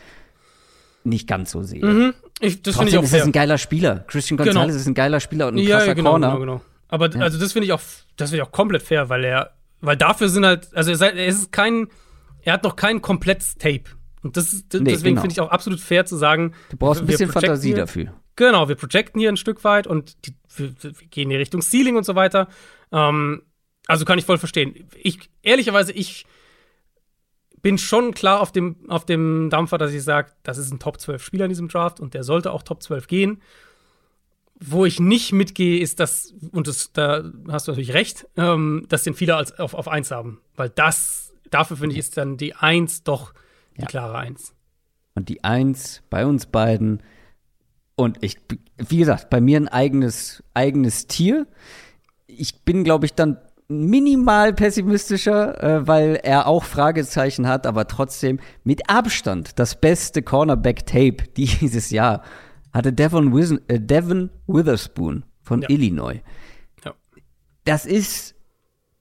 nicht 1.04 1.28
ganz 1.28 1.52
so 1.52 1.64
sehe. 1.64 1.86
Mhm. 1.86 2.14
Ich, 2.40 2.62
das 2.62 2.76
finde 2.76 2.92
ich 2.92 2.98
auch 2.98 3.04
ist 3.04 3.12
fair. 3.12 3.24
ein 3.24 3.32
geiler 3.32 3.58
Spieler. 3.58 4.04
Christian 4.08 4.38
Genau. 4.38 4.52
Gonzalez 4.52 4.76
ist 4.76 4.88
ein 4.88 4.94
geiler 4.94 5.20
Spieler 5.20 5.48
und 5.48 5.58
ein 5.58 5.66
krasser 5.66 5.88
ja, 5.88 5.94
genau, 5.94 6.12
Corner. 6.12 6.28
genau, 6.38 6.40
genau. 6.40 6.62
Aber 6.94 7.10
d- 7.10 7.18
also 7.20 7.40
das 7.40 7.54
finde 7.54 7.66
ich 7.66 7.74
auch, 7.74 7.82
das 8.18 8.30
finde 8.30 8.44
ich 8.44 8.48
auch 8.48 8.52
komplett 8.52 8.84
fair, 8.84 9.10
weil 9.10 9.24
er, 9.24 9.56
weil 9.82 9.98
dafür 9.98 10.30
sind 10.30 10.46
halt, 10.46 10.70
also 10.76 10.92
er, 10.92 11.14
ist 11.26 11.52
kein, 11.52 11.88
er 12.44 12.54
hat 12.54 12.64
noch 12.64 12.76
kein 12.76 13.02
komplettes 13.02 13.56
Tape. 13.56 13.86
Und 14.22 14.38
das, 14.38 14.54
ist- 14.54 14.72
d- 14.72 14.80
Nee, 14.80 14.92
deswegen 14.92 15.16
genau. 15.16 15.22
finde 15.22 15.34
ich 15.34 15.42
auch 15.42 15.50
absolut 15.50 15.80
fair 15.80 16.06
zu 16.06 16.16
sagen, 16.18 16.54
Du 16.70 16.78
brauchst 16.78 17.02
ein 17.02 17.08
bisschen 17.08 17.32
Fantasie 17.32 17.70
hier- 17.70 17.78
dafür. 17.78 18.14
Genau, 18.36 18.68
wir 18.70 18.76
projecten 18.76 19.20
hier 19.20 19.30
ein 19.30 19.38
Stück 19.38 19.64
weit 19.64 19.88
und 19.88 20.26
die, 20.28 20.36
wir, 20.56 20.74
wir 20.84 20.92
gehen 21.10 21.32
in 21.32 21.38
Richtung 21.38 21.62
Ceiling 21.64 21.96
und 21.98 22.04
so 22.06 22.14
weiter. 22.16 22.48
Ähm, 22.92 23.42
also 23.88 24.06
kann 24.06 24.20
ich 24.20 24.26
voll 24.26 24.38
verstehen. 24.38 24.88
Ich, 25.02 25.32
ehrlicherweise, 25.42 25.92
ich 25.94 26.26
bin 27.64 27.78
schon 27.80 28.14
klar 28.14 28.40
auf 28.40 28.52
dem, 28.52 28.76
auf 28.90 29.06
dem 29.06 29.50
Dampfer, 29.50 29.78
dass 29.80 29.94
ich 29.94 30.04
sage, 30.04 30.32
das 30.44 30.58
ist 30.60 30.72
ein 30.72 30.80
Top 30.80 31.00
12 31.00 31.24
Spieler 31.24 31.46
in 31.46 31.50
diesem 31.50 31.70
Draft 31.70 32.00
und 32.00 32.14
der 32.14 32.24
sollte 32.24 32.52
auch 32.52 32.62
Top 32.62 32.84
12 32.84 33.08
gehen. 33.08 33.42
Wo 34.60 34.86
ich 34.86 35.00
nicht 35.00 35.34
mitgehe, 35.34 35.80
ist 35.80 36.00
das, 36.00 36.34
und 36.52 36.68
das, 36.68 36.94
da 36.94 37.24
hast 37.50 37.68
du 37.68 37.72
natürlich 37.72 37.94
recht, 37.94 38.28
ähm, 38.38 38.86
dass 38.88 39.04
den 39.04 39.14
viele 39.14 39.36
als 39.36 39.58
auf, 39.60 39.74
auf 39.74 39.88
1 39.88 40.12
haben. 40.12 40.42
Weil 40.56 40.70
das, 40.70 41.34
dafür 41.50 41.78
finde 41.78 41.94
ich, 41.94 42.00
ist 42.00 42.18
dann 42.18 42.38
die 42.38 42.56
1 42.56 43.04
doch 43.04 43.34
die 43.78 43.82
Ja. 43.82 43.88
klare 43.88 44.18
1. 44.18 44.54
Und 45.16 45.30
die 45.30 45.44
Eins 45.44 46.02
bei 46.10 46.26
uns 46.26 46.46
beiden. 46.46 47.02
Und 47.96 48.24
ich, 48.24 48.38
wie 48.78 48.98
gesagt, 48.98 49.30
bei 49.30 49.42
mir 49.42 49.60
ein 49.60 49.68
eigenes, 49.68 50.44
eigenes 50.54 51.08
Tier. 51.08 51.46
Ich 52.26 52.64
bin, 52.64 52.84
glaube 52.84 53.06
ich, 53.06 53.14
dann 53.14 53.38
minimal 53.68 54.54
pessimistischer, 54.54 55.64
äh, 55.64 55.88
weil 55.88 56.20
er 56.24 56.48
auch 56.48 56.64
Fragezeichen 56.64 57.48
hat, 57.48 57.66
aber 57.68 57.88
trotzdem 57.88 58.40
mit 58.64 58.90
Abstand 58.90 59.60
das 59.60 59.80
beste 59.80 60.22
Cornerback-Tape 60.22 61.18
dieses 61.38 61.90
Jahr 61.92 62.24
hatte 62.74 62.94
Devon, 62.94 63.36
Wis 63.36 63.52
äh, 63.68 63.80
Devon 63.80 64.30
Witherspoon 64.48 65.24
von 65.42 65.62
Ja. 65.62 65.70
Illinois. 65.70 66.22
Ja. 66.84 66.94
Das 67.66 67.86
ist 67.86 68.36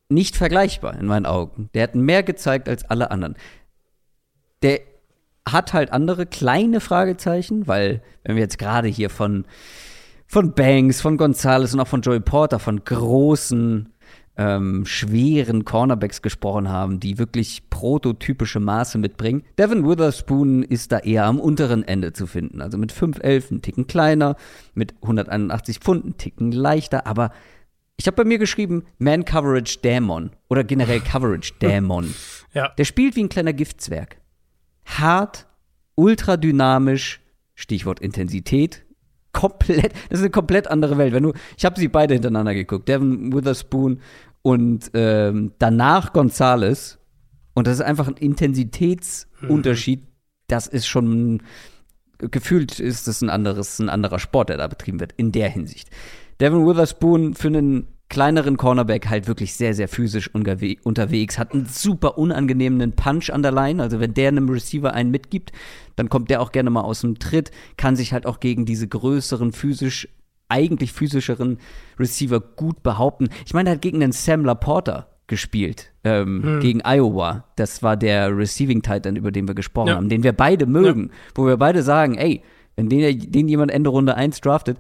nicht 0.09 0.36
vergleichbar 0.36 0.99
in 0.99 1.07
meinen 1.07 1.27
Augen. 1.27 1.70
Der 1.74 1.85
hat 1.85 1.94
mehr 1.94 2.23
gezeigt 2.23 2.69
als 2.69 2.85
alle 2.85 3.11
anderen. 3.11 3.36
Der 4.62 4.81
hat 5.49 5.73
halt 5.73 5.93
andere 5.93 6.27
kleine 6.27 6.81
Fragezeichen, 6.81 7.66
weil 7.66 8.03
wenn 8.23 8.36
wir 8.36 8.43
jetzt 8.43 8.59
gerade 8.59 8.89
hier 8.89 9.11
von 9.11 9.47
von 10.27 10.55
Banks, 10.55 11.03
von 11.03 11.19
Gonzalez 11.19 11.74
und 11.74 11.81
auch 11.81 11.89
von 11.89 12.01
Joey 12.01 12.20
Porter, 12.20 12.59
von 12.59 12.82
großen, 12.85 13.91
ähm, 14.36 14.86
schweren 14.86 15.64
Cornerbacks 15.64 16.22
gesprochen 16.22 16.68
haben, 16.68 17.00
die 17.00 17.18
wirklich 17.18 17.68
prototypische 17.68 18.60
Maße 18.60 18.98
mitbringen. 18.98 19.42
Devin 19.59 19.86
Witherspoon 19.86 20.62
ist 20.62 20.92
da 20.92 20.98
eher 20.98 21.26
am 21.26 21.38
unteren 21.38 21.82
Ende 21.82 22.12
zu 22.12 22.26
finden. 22.26 22.62
Also 22.62 22.78
mit 22.78 22.92
5'11 22.92 23.50
einen 23.50 23.62
Ticken 23.62 23.86
kleiner, 23.86 24.36
mit 24.74 24.94
181 25.02 25.80
Pfund 25.80 26.04
einen 26.04 26.16
Ticken 26.16 26.52
leichter, 26.52 27.06
aber 27.06 27.30
ich 27.96 28.06
habe 28.06 28.16
bei 28.16 28.24
mir 28.24 28.38
geschrieben, 28.38 28.84
Man 28.98 29.24
Coverage 29.24 29.78
Dämon 29.80 30.30
oder 30.48 30.64
generell 30.64 31.00
Coverage 31.04 31.52
Dämon. 31.60 32.14
Ja. 32.54 32.68
Der 32.78 32.84
spielt 32.84 33.16
wie 33.16 33.24
ein 33.24 33.28
kleiner 33.28 33.52
Giftzwerg. 33.52 34.16
Hart, 34.86 35.46
ultradynamisch, 35.94 37.20
Stichwort 37.54 38.00
Intensität, 38.00 38.84
komplett, 39.32 39.92
das 40.10 40.18
ist 40.18 40.24
eine 40.24 40.30
komplett 40.30 40.68
andere 40.68 40.98
Welt. 40.98 41.12
Wenn 41.12 41.22
du, 41.22 41.32
ich 41.56 41.64
habe 41.64 41.78
sie 41.78 41.88
beide 41.88 42.14
hintereinander 42.14 42.54
geguckt, 42.54 42.88
Devin 42.88 43.32
Witherspoon 43.32 44.00
und 44.42 44.90
ähm, 44.94 45.52
danach 45.59 46.12
Gonzales. 46.12 46.98
Und 47.54 47.66
das 47.66 47.74
ist 47.74 47.82
einfach 47.82 48.09
ein 48.09 48.16
Intensitätsunterschied. 48.16 50.06
Das 50.48 50.66
ist 50.66 50.86
schon 50.86 51.42
gefühlt 52.30 52.78
ist 52.78 53.09
es 53.09 53.20
ein 53.20 53.30
anderes, 53.30 53.78
ein 53.78 53.88
anderer 53.88 54.18
Sport, 54.18 54.48
der 54.48 54.56
da 54.56 54.68
betrieben 54.68 55.00
wird, 55.00 55.12
in 55.16 55.32
der 55.32 55.48
Hinsicht. 55.48 55.90
Devin 56.40 56.66
Witherspoon 56.66 57.34
für 57.34 57.48
einen 57.48 57.88
kleineren 58.12 58.59
Cornerback 58.59 59.09
halt 59.09 59.26
wirklich 59.26 59.55
sehr, 59.55 59.72
sehr 59.72 59.89
physisch 59.89 60.30
unterwegs, 60.34 61.39
hat 61.39 61.55
einen 61.55 61.64
super 61.64 62.18
unangenehmen 62.18 62.93
Punch 62.93 63.30
an 63.30 63.43
der 63.43 63.52
Line, 63.52 63.82
also 63.82 64.01
wenn 64.01 64.12
der 64.12 64.28
einem 64.28 64.51
Receiver 64.51 64.93
einen 64.93 65.10
mitgibt, 65.10 65.51
dann 65.97 66.10
kommt 66.10 66.28
der 66.28 66.43
auch 66.43 66.52
gerne 66.52 66.68
mal 66.68 66.82
aus 66.82 67.01
dem 67.01 67.18
Tritt, 67.18 67.51
kann 67.78 67.97
sich 67.97 68.12
halt 68.12 68.26
auch 68.26 68.39
gegen 68.39 68.66
diese 68.66 68.86
größeren, 68.86 69.52
physisch, 69.52 70.09
eigentlich 70.51 70.93
physischeren 70.93 71.56
Receiver 71.98 72.39
gut 72.39 72.82
behaupten. 72.82 73.30
Ich 73.47 73.55
meine, 73.55 73.70
er 73.70 73.76
hat 73.76 73.82
gegen 73.82 74.01
den 74.01 74.12
Sam 74.12 74.44
Laporta 74.44 75.06
gespielt, 75.26 75.90
ähm, 76.05 76.59
gegen 76.60 76.82
Iowa. 76.84 77.47
Das 77.56 77.82
war 77.82 77.97
der 77.97 78.36
Receiving 78.36 78.82
Titan, 78.82 79.16
über 79.16 79.32
den 79.32 79.48
wir 79.48 79.55
gesprochen 79.55 79.89
Ja. 79.89 79.94
haben, 79.97 80.10
den 80.10 80.22
wir 80.22 80.34
beide 80.34 80.66
mögen, 80.66 81.10
wo 81.34 81.47
wir 81.47 81.56
beide 81.56 81.82
sagen, 81.82 82.18
ey, 82.18 82.43
wenn 82.76 82.90
den, 82.90 83.32
den 83.32 83.48
jemand 83.48 83.70
Ende 83.70 83.89
Runde 83.89 84.14
1 84.16 84.43
draftet 84.43 84.76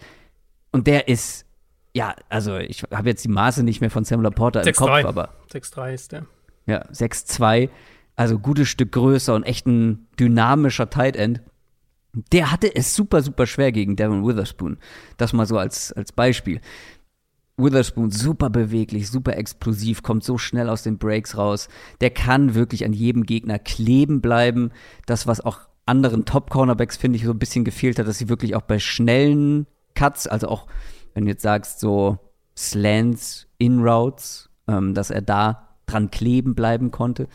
und 0.70 0.86
der 0.86 1.08
ist, 1.08 1.46
ja, 1.94 2.14
also 2.28 2.56
ich 2.56 2.82
habe 2.90 3.08
jetzt 3.08 3.24
die 3.24 3.28
Maße 3.28 3.62
nicht 3.62 3.80
mehr 3.80 3.90
von 3.90 4.04
Sam 4.04 4.22
Laporta 4.22 4.60
im 4.60 4.66
6'3. 4.66 4.74
Kopf, 4.74 5.04
aber 5.04 5.28
6-3 5.52 5.92
ist 5.92 6.12
der. 6.12 6.26
ja, 6.66 6.84
6'2, 6.86 7.68
also 8.16 8.38
gutes 8.38 8.68
Stück 8.68 8.92
größer 8.92 9.34
und 9.34 9.44
echt 9.44 9.66
ein 9.66 10.06
dynamischer 10.18 10.88
Tight 10.90 11.16
End. 11.16 11.42
Der 12.32 12.50
hatte 12.50 12.74
es 12.74 12.94
super, 12.94 13.22
super 13.22 13.46
schwer 13.46 13.72
gegen 13.72 13.96
Devin 13.96 14.26
Witherspoon. 14.26 14.78
Das 15.16 15.32
mal 15.32 15.46
so 15.46 15.56
als, 15.58 15.92
als 15.92 16.12
Beispiel. 16.12 16.60
Witherspoon 17.56 18.10
super 18.10 18.50
beweglich, 18.50 19.10
super 19.10 19.36
explosiv, 19.36 20.02
kommt 20.02 20.24
so 20.24 20.36
schnell 20.38 20.68
aus 20.68 20.82
den 20.82 20.98
Breaks 20.98 21.36
raus. 21.36 21.68
Der 22.00 22.10
kann 22.10 22.54
wirklich 22.54 22.84
an 22.84 22.92
jedem 22.92 23.24
Gegner 23.24 23.58
kleben 23.58 24.20
bleiben. 24.20 24.72
Das, 25.06 25.26
was 25.26 25.40
auch 25.40 25.60
anderen 25.86 26.24
Top-Cornerbacks, 26.24 26.96
finde 26.96 27.16
ich, 27.16 27.24
so 27.24 27.32
ein 27.32 27.38
bisschen 27.38 27.64
gefehlt 27.64 27.98
hat, 27.98 28.06
dass 28.06 28.18
sie 28.18 28.28
wirklich 28.28 28.54
auch 28.54 28.62
bei 28.62 28.78
schnellen 28.78 29.66
Cuts, 29.94 30.26
also 30.26 30.48
auch, 30.48 30.66
wenn 31.14 31.24
du 31.24 31.30
jetzt 31.30 31.42
sagst, 31.42 31.80
so 31.80 32.18
Slants, 32.56 33.46
In-Routes, 33.58 34.50
ähm, 34.68 34.94
dass 34.94 35.10
er 35.10 35.22
da 35.22 35.68
dran 35.86 36.10
kleben 36.10 36.54
bleiben 36.54 36.90
konnte. 36.90 37.28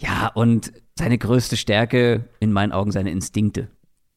Ja, 0.00 0.28
und 0.34 0.72
seine 0.96 1.18
größte 1.18 1.56
Stärke, 1.56 2.28
in 2.40 2.52
meinen 2.52 2.72
Augen, 2.72 2.92
seine 2.92 3.10
Instinkte. 3.10 3.68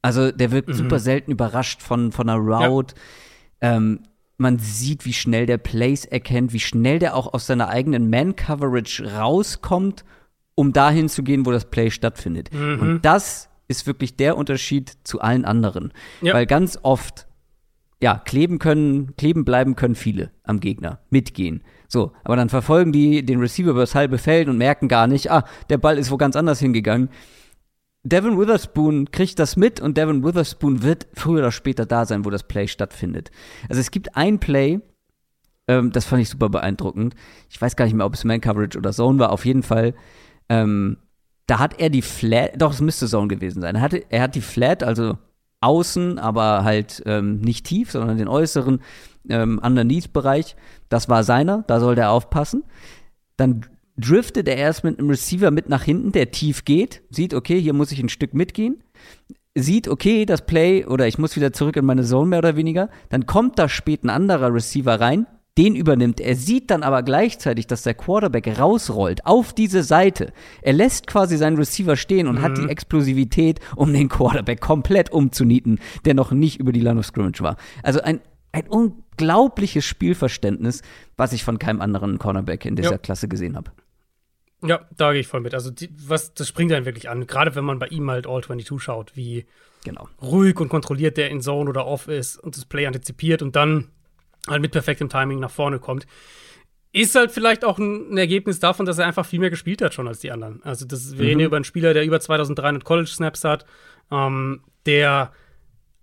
Also 0.01 0.31
der 0.31 0.51
wird 0.51 0.73
super 0.73 0.99
selten 0.99 1.31
überrascht 1.31 1.81
von, 1.81 2.11
von 2.11 2.27
einer 2.29 2.39
Route. 2.39 2.95
Ähm, 3.61 4.01
man 4.37 4.57
sieht, 4.57 5.05
wie 5.05 5.13
schnell 5.13 5.45
der 5.45 5.59
Plays 5.59 6.05
erkennt, 6.05 6.53
wie 6.53 6.59
schnell 6.59 6.97
der 6.97 7.15
auch 7.15 7.33
aus 7.33 7.45
seiner 7.45 7.69
eigenen 7.69 8.09
Man-Coverage 8.09 9.13
rauskommt, 9.15 10.03
um 10.55 10.73
dahin 10.73 11.09
zu 11.09 11.21
gehen, 11.21 11.45
wo 11.45 11.51
das 11.51 11.69
Play 11.69 11.91
stattfindet. 11.91 12.49
Und 12.53 13.01
das 13.03 13.49
ist 13.67 13.85
wirklich 13.85 14.15
der 14.17 14.37
Unterschied 14.37 14.97
zu 15.03 15.21
allen 15.21 15.45
anderen. 15.45 15.93
Ja. 16.21 16.33
Weil 16.33 16.47
ganz 16.47 16.79
oft, 16.81 17.27
ja, 18.01 18.17
kleben 18.17 18.57
können, 18.59 19.15
kleben 19.15 19.45
bleiben 19.45 19.75
können 19.75 19.95
viele 19.95 20.31
am 20.43 20.59
Gegner, 20.59 20.99
mitgehen. 21.09 21.63
So, 21.87 22.13
aber 22.23 22.35
dann 22.35 22.49
verfolgen 22.49 22.91
die 22.91 23.23
den 23.23 23.39
Receiver 23.39 23.71
über 23.71 23.81
das 23.81 23.95
halbe 23.95 24.17
Feld 24.17 24.49
und 24.49 24.57
merken 24.57 24.87
gar 24.87 25.07
nicht, 25.07 25.31
ah, 25.31 25.45
der 25.69 25.77
Ball 25.77 25.97
ist 25.97 26.09
wo 26.11 26.17
ganz 26.17 26.35
anders 26.35 26.59
hingegangen. 26.59 27.09
Devin 28.03 28.39
Witherspoon 28.39 29.11
kriegt 29.11 29.37
das 29.37 29.55
mit 29.55 29.79
und 29.79 29.97
Devin 29.97 30.23
Witherspoon 30.23 30.81
wird 30.81 31.07
früher 31.13 31.39
oder 31.39 31.51
später 31.51 31.85
da 31.85 32.05
sein, 32.05 32.25
wo 32.25 32.31
das 32.31 32.47
Play 32.47 32.67
stattfindet. 32.67 33.29
Also 33.69 33.79
es 33.79 33.91
gibt 33.91 34.17
ein 34.17 34.39
Play, 34.39 34.79
ähm, 35.67 35.91
das 35.91 36.05
fand 36.05 36.23
ich 36.23 36.29
super 36.29 36.49
beeindruckend. 36.49 37.13
Ich 37.49 37.61
weiß 37.61 37.75
gar 37.75 37.85
nicht 37.85 37.93
mehr, 37.93 38.07
ob 38.07 38.15
es 38.15 38.23
Man 38.23 38.41
Coverage 38.41 38.77
oder 38.77 38.91
Zone 38.91 39.19
war. 39.19 39.31
Auf 39.31 39.45
jeden 39.45 39.61
Fall, 39.61 39.93
ähm, 40.49 40.97
da 41.45 41.59
hat 41.59 41.79
er 41.79 41.91
die 41.91 42.01
Flat, 42.01 42.53
doch 42.59 42.73
es 42.73 42.81
müsste 42.81 43.07
Zone 43.07 43.27
gewesen 43.27 43.61
sein. 43.61 43.75
Er, 43.75 43.81
hatte, 43.81 44.03
er 44.09 44.23
hat 44.23 44.33
die 44.33 44.41
Flat, 44.41 44.81
also 44.81 45.19
außen, 45.61 46.19
aber 46.19 46.63
halt 46.63 47.01
ähm, 47.05 47.39
nicht 47.39 47.65
tief, 47.65 47.91
sondern 47.91 48.17
den 48.17 48.27
äußeren 48.27 48.81
ähm, 49.29 49.59
Underneath-Bereich. 49.63 50.55
Das 50.89 51.07
war 51.07 51.23
seiner, 51.23 51.63
da 51.67 51.79
soll 51.79 51.95
der 51.95 52.11
aufpassen. 52.11 52.63
Dann 53.37 53.65
driftet 53.97 54.47
er 54.47 54.57
erst 54.57 54.83
mit 54.83 54.99
einem 54.99 55.09
Receiver 55.09 55.51
mit 55.51 55.69
nach 55.69 55.83
hinten, 55.83 56.11
der 56.11 56.31
tief 56.31 56.65
geht, 56.65 57.03
sieht, 57.09 57.33
okay, 57.33 57.59
hier 57.59 57.73
muss 57.73 57.91
ich 57.91 58.01
ein 58.01 58.09
Stück 58.09 58.33
mitgehen. 58.33 58.83
sieht, 59.53 59.87
okay, 59.87 60.25
das 60.25 60.45
Play 60.45 60.85
oder 60.85 61.07
ich 61.07 61.17
muss 61.17 61.35
wieder 61.35 61.51
zurück 61.51 61.75
in 61.75 61.85
meine 61.85 62.03
Zone 62.03 62.29
mehr 62.29 62.39
oder 62.39 62.55
weniger, 62.55 62.89
dann 63.09 63.25
kommt 63.25 63.59
da 63.59 63.67
spät 63.67 64.03
ein 64.03 64.09
anderer 64.09 64.53
Receiver 64.53 64.99
rein, 64.99 65.27
den 65.61 65.75
übernimmt. 65.75 66.19
Er 66.19 66.35
sieht 66.35 66.71
dann 66.71 66.81
aber 66.81 67.03
gleichzeitig, 67.03 67.67
dass 67.67 67.83
der 67.83 67.93
Quarterback 67.93 68.57
rausrollt 68.57 69.27
auf 69.27 69.53
diese 69.53 69.83
Seite. 69.83 70.33
Er 70.63 70.73
lässt 70.73 71.05
quasi 71.05 71.37
seinen 71.37 71.57
Receiver 71.57 71.95
stehen 71.95 72.27
und 72.27 72.39
mhm. 72.39 72.41
hat 72.41 72.57
die 72.57 72.67
Explosivität, 72.67 73.59
um 73.75 73.93
den 73.93 74.09
Quarterback 74.09 74.59
komplett 74.59 75.11
umzunieten, 75.11 75.79
der 76.03 76.15
noch 76.15 76.31
nicht 76.31 76.59
über 76.59 76.71
die 76.71 76.79
Line 76.79 76.99
of 76.99 77.05
Scrimmage 77.05 77.41
war. 77.41 77.57
Also 77.83 78.01
ein, 78.01 78.21
ein 78.51 78.67
unglaubliches 78.67 79.85
Spielverständnis, 79.85 80.81
was 81.15 81.31
ich 81.31 81.43
von 81.43 81.59
keinem 81.59 81.81
anderen 81.81 82.17
Cornerback 82.17 82.65
in 82.65 82.75
dieser 82.75 82.93
ja. 82.93 82.97
Klasse 82.97 83.27
gesehen 83.27 83.55
habe. 83.55 83.71
Ja, 84.63 84.87
da 84.97 85.11
gehe 85.11 85.21
ich 85.21 85.27
voll 85.27 85.41
mit. 85.41 85.53
Also, 85.53 85.69
die, 85.69 85.89
was, 86.07 86.33
das 86.33 86.47
springt 86.47 86.71
einen 86.71 86.85
wirklich 86.85 87.09
an. 87.09 87.25
Gerade 87.27 87.55
wenn 87.55 87.65
man 87.65 87.79
bei 87.79 87.87
ihm 87.87 88.09
halt 88.09 88.27
All 88.27 88.43
22 88.43 88.81
schaut, 88.81 89.15
wie 89.15 89.45
genau. 89.83 90.07
ruhig 90.21 90.59
und 90.59 90.69
kontrolliert 90.69 91.17
der 91.17 91.29
in 91.29 91.41
Zone 91.41 91.69
oder 91.69 91.85
Off 91.85 92.07
ist 92.07 92.37
und 92.37 92.57
das 92.57 92.65
Play 92.65 92.85
antizipiert 92.85 93.41
und 93.41 93.55
dann 93.55 93.89
halt 94.47 94.61
mit 94.61 94.71
perfektem 94.71 95.09
Timing 95.09 95.39
nach 95.39 95.51
vorne 95.51 95.79
kommt. 95.79 96.07
Ist 96.93 97.15
halt 97.15 97.31
vielleicht 97.31 97.63
auch 97.63 97.79
ein, 97.79 98.17
Ergebnis 98.17 98.59
davon, 98.59 98.85
dass 98.85 98.97
er 98.97 99.05
einfach 99.05 99.25
viel 99.25 99.39
mehr 99.39 99.49
gespielt 99.49 99.81
hat 99.81 99.93
schon 99.93 100.07
als 100.07 100.19
die 100.19 100.31
anderen. 100.31 100.61
Also, 100.63 100.85
das, 100.85 101.13
wir 101.13 101.19
mhm. 101.19 101.25
reden 101.25 101.39
hier 101.39 101.47
über 101.47 101.55
einen 101.55 101.65
Spieler, 101.65 101.93
der 101.93 102.03
über 102.03 102.19
2300 102.19 102.83
College-Snaps 102.83 103.43
hat, 103.45 103.65
ähm, 104.11 104.61
der 104.85 105.31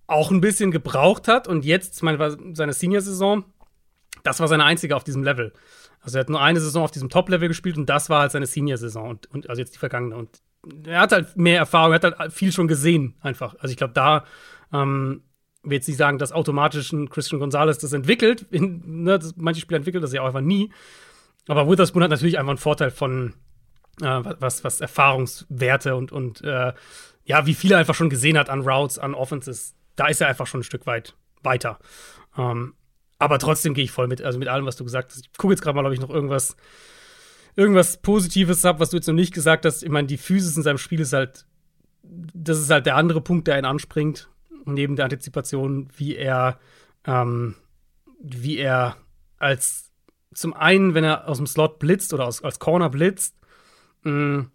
auch 0.06 0.30
ein 0.30 0.40
bisschen 0.40 0.70
gebraucht 0.70 1.28
hat 1.28 1.46
und 1.46 1.64
jetzt, 1.66 1.96
ich 1.96 2.02
meine, 2.02 2.36
seine 2.54 2.72
Senior-Saison, 2.72 3.44
das 4.24 4.40
war 4.40 4.48
seine 4.48 4.64
einzige 4.64 4.96
auf 4.96 5.04
diesem 5.04 5.22
Level. 5.22 5.52
Also 6.00 6.16
er 6.16 6.20
hat 6.20 6.30
nur 6.30 6.40
eine 6.40 6.60
Saison 6.60 6.84
auf 6.84 6.90
diesem 6.90 7.10
Top-Level 7.10 7.48
gespielt 7.48 7.76
und 7.76 7.88
das 7.90 8.08
war 8.08 8.22
halt 8.22 8.32
seine 8.32 8.46
Senior-Saison 8.46 9.10
und, 9.10 9.26
und 9.26 9.50
also 9.50 9.60
jetzt 9.60 9.74
die 9.74 9.78
vergangene. 9.78 10.16
Und 10.16 10.40
er 10.86 11.00
hat 11.00 11.12
halt 11.12 11.36
mehr 11.36 11.58
Erfahrung, 11.58 11.92
er 11.92 12.00
hat 12.00 12.18
halt 12.18 12.32
viel 12.32 12.52
schon 12.52 12.68
gesehen, 12.68 13.14
einfach. 13.20 13.54
Also 13.58 13.70
ich 13.70 13.76
glaube, 13.76 13.92
da 13.92 14.24
ähm, 14.72 15.22
will 15.62 15.74
jetzt 15.74 15.88
nicht 15.88 15.96
sagen, 15.96 16.18
dass 16.18 16.32
automatisch 16.32 16.92
ein 16.92 17.10
Christian 17.10 17.40
Gonzalez 17.40 17.78
das 17.78 17.92
entwickelt. 17.92 18.46
In, 18.50 19.02
ne, 19.04 19.18
das, 19.18 19.34
manche 19.36 19.60
Spieler 19.60 19.78
entwickeln 19.78 20.02
das 20.02 20.12
ja 20.12 20.22
auch 20.22 20.26
einfach 20.26 20.40
nie. 20.40 20.70
Aber 21.46 21.68
Witherspoon 21.68 22.02
hat 22.02 22.10
natürlich 22.10 22.38
einfach 22.38 22.50
einen 22.50 22.58
Vorteil 22.58 22.90
von 22.90 23.34
äh, 24.00 24.20
was, 24.38 24.64
was 24.64 24.80
Erfahrungswerte 24.80 25.96
und, 25.96 26.12
und 26.12 26.42
äh, 26.42 26.72
ja, 27.24 27.46
wie 27.46 27.54
viel 27.54 27.72
er 27.72 27.78
einfach 27.78 27.94
schon 27.94 28.10
gesehen 28.10 28.38
hat 28.38 28.48
an 28.50 28.62
Routes, 28.62 28.98
an 28.98 29.14
Offenses. 29.14 29.74
Da 29.96 30.06
ist 30.06 30.20
er 30.20 30.28
einfach 30.28 30.46
schon 30.46 30.60
ein 30.60 30.64
Stück 30.64 30.86
weit 30.86 31.14
weiter. 31.42 31.78
Ähm, 32.36 32.74
aber 33.18 33.38
trotzdem 33.38 33.74
gehe 33.74 33.84
ich 33.84 33.90
voll 33.90 34.06
mit, 34.06 34.22
also 34.22 34.38
mit 34.38 34.48
allem, 34.48 34.66
was 34.66 34.76
du 34.76 34.84
gesagt 34.84 35.10
hast. 35.10 35.26
Ich 35.26 35.32
gucke 35.36 35.52
jetzt 35.52 35.62
gerade 35.62 35.74
mal, 35.74 35.84
ob 35.84 35.92
ich 35.92 36.00
noch 36.00 36.10
irgendwas, 36.10 36.56
irgendwas 37.56 37.96
Positives 38.00 38.64
habe, 38.64 38.80
was 38.80 38.90
du 38.90 38.96
jetzt 38.96 39.08
noch 39.08 39.14
nicht 39.14 39.34
gesagt 39.34 39.64
hast. 39.64 39.82
Ich 39.82 39.90
meine, 39.90 40.06
die 40.06 40.18
Physis 40.18 40.56
in 40.56 40.62
seinem 40.62 40.78
Spiel 40.78 41.00
ist 41.00 41.12
halt, 41.12 41.46
das 42.02 42.58
ist 42.58 42.70
halt 42.70 42.86
der 42.86 42.96
andere 42.96 43.20
Punkt, 43.20 43.48
der 43.48 43.58
ihn 43.58 43.64
anspringt, 43.64 44.28
neben 44.74 44.96
der 44.96 45.06
Antizipation, 45.06 45.88
wie 45.96 46.16
er, 46.16 46.58
ähm, 47.04 47.54
wie 48.20 48.58
er 48.58 48.96
als 49.38 49.90
zum 50.34 50.54
einen, 50.54 50.94
wenn 50.94 51.04
er 51.04 51.28
aus 51.28 51.38
dem 51.38 51.46
Slot 51.46 51.78
blitzt 51.78 52.12
oder 52.12 52.26
aus, 52.26 52.42
als 52.42 52.58
Corner 52.58 52.90
blitzt, 52.90 53.34
mh, 54.02 54.46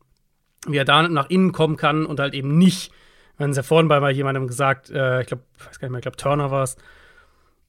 wie 0.68 0.78
er 0.78 0.86
da 0.86 1.08
nach 1.08 1.30
innen 1.30 1.52
kommen 1.52 1.78
kann 1.78 2.06
und 2.06 2.20
halt 2.20 2.34
eben 2.34 2.58
nicht, 2.58 2.92
wenn 3.38 3.50
es 3.50 3.58
ja 3.58 3.64
vorhin 3.64 3.88
bei 3.88 4.00
mal 4.00 4.12
jemandem 4.12 4.48
gesagt, 4.48 4.90
äh, 4.90 5.22
ich 5.22 5.28
glaube, 5.28 5.44
weiß 5.66 5.80
gar 5.80 5.88
nicht 5.88 5.92
mehr, 5.92 6.00
ich 6.00 6.04
glaube 6.04 6.18
Turner 6.18 6.52
war 6.52 6.64
es, 6.64 6.78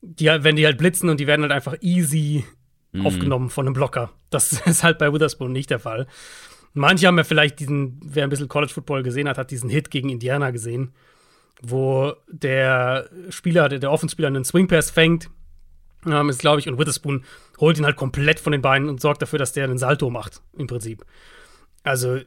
die, 0.01 0.27
wenn 0.27 0.57
die 0.57 0.66
halt 0.66 0.79
blitzen 0.79 1.09
und 1.09 1.19
die 1.19 1.27
werden 1.27 1.43
halt 1.43 1.53
einfach 1.53 1.77
easy 1.81 2.45
mhm. 2.93 3.07
aufgenommen 3.07 3.51
von 3.51 3.66
einem 3.66 3.75
Blocker. 3.75 4.12
Das 4.31 4.53
ist 4.66 4.85
halt 4.85 4.99
bei 4.99 5.12
Witherspoon 5.12 5.53
nicht 5.53 5.71
der 5.71 5.81
Fall. 5.81 6.07
Manche 6.73 7.07
haben 7.07 7.19
ja 7.19 7.25
vielleicht 7.25 7.61
diesen, 7.61 8.01
wer 8.05 8.25
ein 8.25 8.31
bisschen 8.31 8.49
College 8.49 8.73
Football 8.73 9.03
gesehen 9.03 9.29
hat, 9.29 9.39
hat 9.39 9.51
diesen 9.51 9.71
Hit 9.71 9.91
gegen 9.91 10.09
Indiana 10.09 10.51
gesehen, 10.51 10.93
wo 11.63 12.15
der 12.29 13.09
Spieler, 13.31 13.69
der, 13.69 13.79
der 13.79 13.91
Offenspieler 13.91 14.29
einen 14.29 14.45
Swing 14.45 14.69
Pass 14.69 14.91
fängt, 14.91 15.31
ähm, 16.07 16.29
ist 16.29 16.41
glaube 16.41 16.61
ich, 16.61 16.69
und 16.69 16.79
Witherspoon 16.79 17.25
holt 17.59 17.79
ihn 17.79 17.85
halt 17.85 17.97
komplett 17.97 18.41
von 18.41 18.53
den 18.53 18.63
Beinen 18.63 18.89
und 18.89 19.01
sorgt 19.01 19.23
dafür, 19.23 19.39
dass 19.39 19.53
der 19.53 19.65
einen 19.65 19.79
Salto 19.79 20.11
macht, 20.11 20.43
im 20.57 20.67
Prinzip. 20.67 21.05
Also 21.83 22.21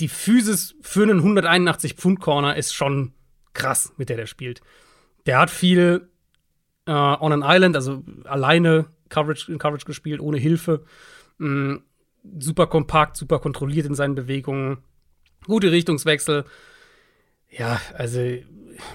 die 0.00 0.08
Physis 0.08 0.74
für 0.82 1.02
einen 1.02 1.18
181 1.18 1.94
Pfund 1.94 2.20
Corner 2.20 2.56
ist 2.56 2.74
schon 2.74 3.12
krass, 3.54 3.92
mit 3.96 4.08
der 4.08 4.16
der 4.16 4.26
spielt. 4.26 4.60
Der 5.24 5.38
hat 5.38 5.50
viel 5.50 6.08
äh, 6.86 6.92
on 6.92 7.32
an 7.32 7.42
Island, 7.44 7.76
also 7.76 8.04
alleine 8.24 8.86
Coverage, 9.08 9.50
in 9.50 9.58
Coverage 9.58 9.86
gespielt, 9.86 10.20
ohne 10.20 10.38
Hilfe. 10.38 10.84
Mhm. 11.38 11.82
Super 12.38 12.66
kompakt, 12.66 13.16
super 13.16 13.38
kontrolliert 13.38 13.86
in 13.86 13.94
seinen 13.94 14.14
Bewegungen. 14.14 14.78
Gute 15.44 15.70
Richtungswechsel. 15.70 16.44
Ja, 17.58 17.80
also 17.94 18.20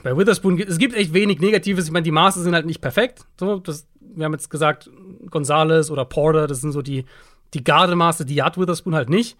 bei 0.04 0.16
Witherspoon 0.16 0.58
gibt 0.58 0.70
es 0.70 0.78
gibt 0.78 0.96
echt 0.96 1.14
wenig 1.14 1.40
Negatives. 1.40 1.86
Ich 1.86 1.92
meine, 1.92 2.04
die 2.04 2.12
Maße 2.12 2.42
sind 2.42 2.54
halt 2.54 2.66
nicht 2.66 2.82
perfekt. 2.82 3.26
So, 3.40 3.60
das, 3.60 3.88
wir 4.00 4.26
haben 4.26 4.34
jetzt 4.34 4.50
gesagt, 4.50 4.90
Gonzales 5.30 5.90
oder 5.90 6.06
Porter, 6.06 6.48
das 6.48 6.62
sind 6.62 6.72
so 6.72 6.82
die, 6.82 7.06
die 7.54 7.64
Gardemaße, 7.64 8.26
die 8.26 8.44
hat 8.44 8.58
Witherspoon 8.58 8.96
halt 8.96 9.10
nicht. 9.10 9.38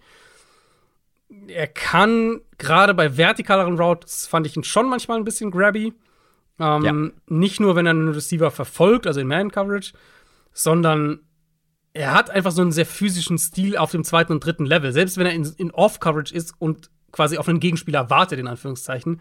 Er 1.46 1.66
kann 1.66 2.40
gerade 2.58 2.94
bei 2.94 3.16
vertikaleren 3.16 3.78
Routes, 3.78 4.26
fand 4.26 4.46
ich 4.46 4.56
ihn 4.56 4.64
schon 4.64 4.88
manchmal 4.88 5.18
ein 5.18 5.24
bisschen 5.24 5.50
grabby. 5.50 5.94
Ähm, 6.58 6.84
ja. 6.84 6.92
Nicht 7.28 7.60
nur, 7.60 7.76
wenn 7.76 7.86
er 7.86 7.90
einen 7.90 8.08
Receiver 8.08 8.50
verfolgt, 8.50 9.06
also 9.06 9.20
in 9.20 9.26
Man-Coverage, 9.28 9.92
sondern 10.52 11.20
er 11.94 12.12
hat 12.14 12.30
einfach 12.30 12.52
so 12.52 12.62
einen 12.62 12.72
sehr 12.72 12.86
physischen 12.86 13.38
Stil 13.38 13.76
auf 13.76 13.90
dem 13.90 14.04
zweiten 14.04 14.32
und 14.32 14.44
dritten 14.44 14.66
Level. 14.66 14.92
Selbst 14.92 15.16
wenn 15.16 15.26
er 15.26 15.32
in, 15.32 15.44
in 15.56 15.70
Off-Coverage 15.70 16.34
ist 16.34 16.54
und 16.58 16.90
quasi 17.12 17.38
auf 17.38 17.48
einen 17.48 17.60
Gegenspieler 17.60 18.10
wartet, 18.10 18.38
in 18.38 18.48
Anführungszeichen. 18.48 19.20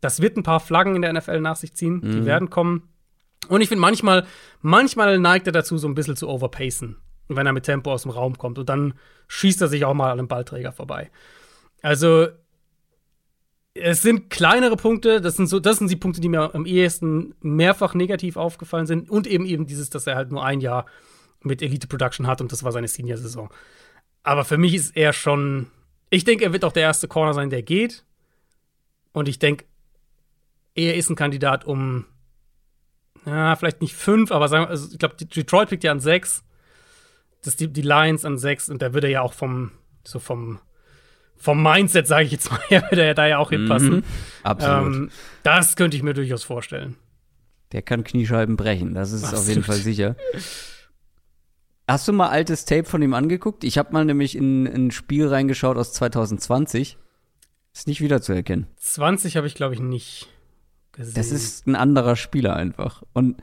Das 0.00 0.20
wird 0.20 0.36
ein 0.36 0.42
paar 0.42 0.60
Flaggen 0.60 0.96
in 0.96 1.02
der 1.02 1.12
NFL 1.12 1.40
nach 1.40 1.56
sich 1.56 1.74
ziehen. 1.74 2.00
Mhm. 2.02 2.10
Die 2.12 2.24
werden 2.26 2.50
kommen. 2.50 2.88
Und 3.48 3.60
ich 3.60 3.68
finde, 3.68 3.80
manchmal, 3.80 4.26
manchmal 4.60 5.18
neigt 5.18 5.46
er 5.46 5.52
dazu, 5.52 5.78
so 5.78 5.88
ein 5.88 5.94
bisschen 5.94 6.16
zu 6.16 6.28
overpacen, 6.28 6.96
wenn 7.28 7.46
er 7.46 7.52
mit 7.52 7.64
Tempo 7.64 7.92
aus 7.92 8.02
dem 8.02 8.10
Raum 8.10 8.36
kommt. 8.36 8.58
Und 8.58 8.68
dann 8.68 8.94
schießt 9.28 9.62
er 9.62 9.68
sich 9.68 9.84
auch 9.84 9.94
mal 9.94 10.10
an 10.10 10.18
einem 10.18 10.28
Ballträger 10.28 10.72
vorbei. 10.72 11.10
Also, 11.82 12.28
es 13.74 14.02
sind 14.02 14.30
kleinere 14.30 14.76
Punkte, 14.76 15.20
das 15.20 15.36
sind 15.36 15.46
so, 15.46 15.60
das 15.60 15.78
sind 15.78 15.90
die 15.90 15.96
Punkte, 15.96 16.20
die 16.20 16.28
mir 16.28 16.54
am 16.54 16.66
ehesten 16.66 17.34
mehrfach 17.40 17.94
negativ 17.94 18.36
aufgefallen 18.36 18.86
sind 18.86 19.08
und 19.08 19.26
eben 19.26 19.46
eben 19.46 19.66
dieses, 19.66 19.90
dass 19.90 20.06
er 20.06 20.16
halt 20.16 20.32
nur 20.32 20.44
ein 20.44 20.60
Jahr 20.60 20.86
mit 21.42 21.62
Elite 21.62 21.86
Production 21.86 22.26
hat 22.26 22.40
und 22.40 22.52
das 22.52 22.64
war 22.64 22.72
seine 22.72 22.88
Senior-Saison. 22.88 23.48
Aber 24.22 24.44
für 24.44 24.58
mich 24.58 24.74
ist 24.74 24.96
er 24.96 25.12
schon, 25.12 25.68
ich 26.10 26.24
denke, 26.24 26.44
er 26.44 26.52
wird 26.52 26.64
auch 26.64 26.72
der 26.72 26.82
erste 26.82 27.08
Corner 27.08 27.34
sein, 27.34 27.50
der 27.50 27.62
geht. 27.62 28.04
Und 29.12 29.28
ich 29.28 29.38
denke, 29.38 29.64
er 30.74 30.94
ist 30.96 31.10
ein 31.10 31.16
Kandidat 31.16 31.64
um, 31.64 32.04
ja, 33.24 33.56
vielleicht 33.56 33.80
nicht 33.80 33.94
fünf, 33.94 34.30
aber 34.32 34.48
sagen, 34.48 34.66
also 34.66 34.88
ich 34.90 34.98
glaube, 34.98 35.16
Detroit 35.16 35.70
liegt 35.70 35.84
ja 35.84 35.92
an 35.92 36.00
sechs. 36.00 36.44
Das 37.42 37.56
die, 37.56 37.68
die 37.68 37.82
Lions 37.82 38.24
an 38.24 38.38
sechs 38.38 38.68
und 38.68 38.82
da 38.82 38.92
würde 38.92 39.06
er 39.06 39.12
ja 39.12 39.22
auch 39.22 39.32
vom, 39.32 39.72
so 40.04 40.18
vom 40.18 40.60
vom 41.40 41.62
Mindset, 41.62 42.06
sage 42.06 42.26
ich 42.26 42.32
jetzt 42.32 42.50
mal, 42.50 42.60
würde 42.68 43.02
er 43.02 43.14
da 43.14 43.26
ja 43.26 43.38
auch 43.38 43.48
hinpassen. 43.48 43.90
Mhm, 43.90 44.04
absolut. 44.42 44.94
Ähm, 44.94 45.10
das 45.42 45.74
könnte 45.74 45.96
ich 45.96 46.02
mir 46.02 46.12
durchaus 46.12 46.44
vorstellen. 46.44 46.96
Der 47.72 47.80
kann 47.80 48.04
Kniescheiben 48.04 48.56
brechen, 48.56 48.94
das 48.94 49.12
ist 49.12 49.24
absolut. 49.24 49.42
auf 49.42 49.48
jeden 49.48 49.64
Fall 49.64 49.76
sicher. 49.76 50.16
Hast 51.90 52.06
du 52.06 52.12
mal 52.12 52.28
altes 52.28 52.64
Tape 52.66 52.84
von 52.84 53.02
ihm 53.02 53.14
angeguckt? 53.14 53.64
Ich 53.64 53.76
habe 53.76 53.92
mal 53.92 54.04
nämlich 54.04 54.36
in, 54.36 54.66
in 54.66 54.86
ein 54.86 54.90
Spiel 54.92 55.26
reingeschaut 55.26 55.76
aus 55.76 55.92
2020. 55.92 56.96
Ist 57.74 57.86
nicht 57.88 58.00
wiederzuerkennen. 58.00 58.66
20 58.76 59.36
habe 59.36 59.46
ich, 59.46 59.54
glaube 59.54 59.74
ich, 59.74 59.80
nicht 59.80 60.28
gesehen. 60.92 61.14
Das 61.14 61.32
ist 61.32 61.66
ein 61.66 61.74
anderer 61.74 62.14
Spieler 62.14 62.54
einfach. 62.54 63.02
Und 63.12 63.38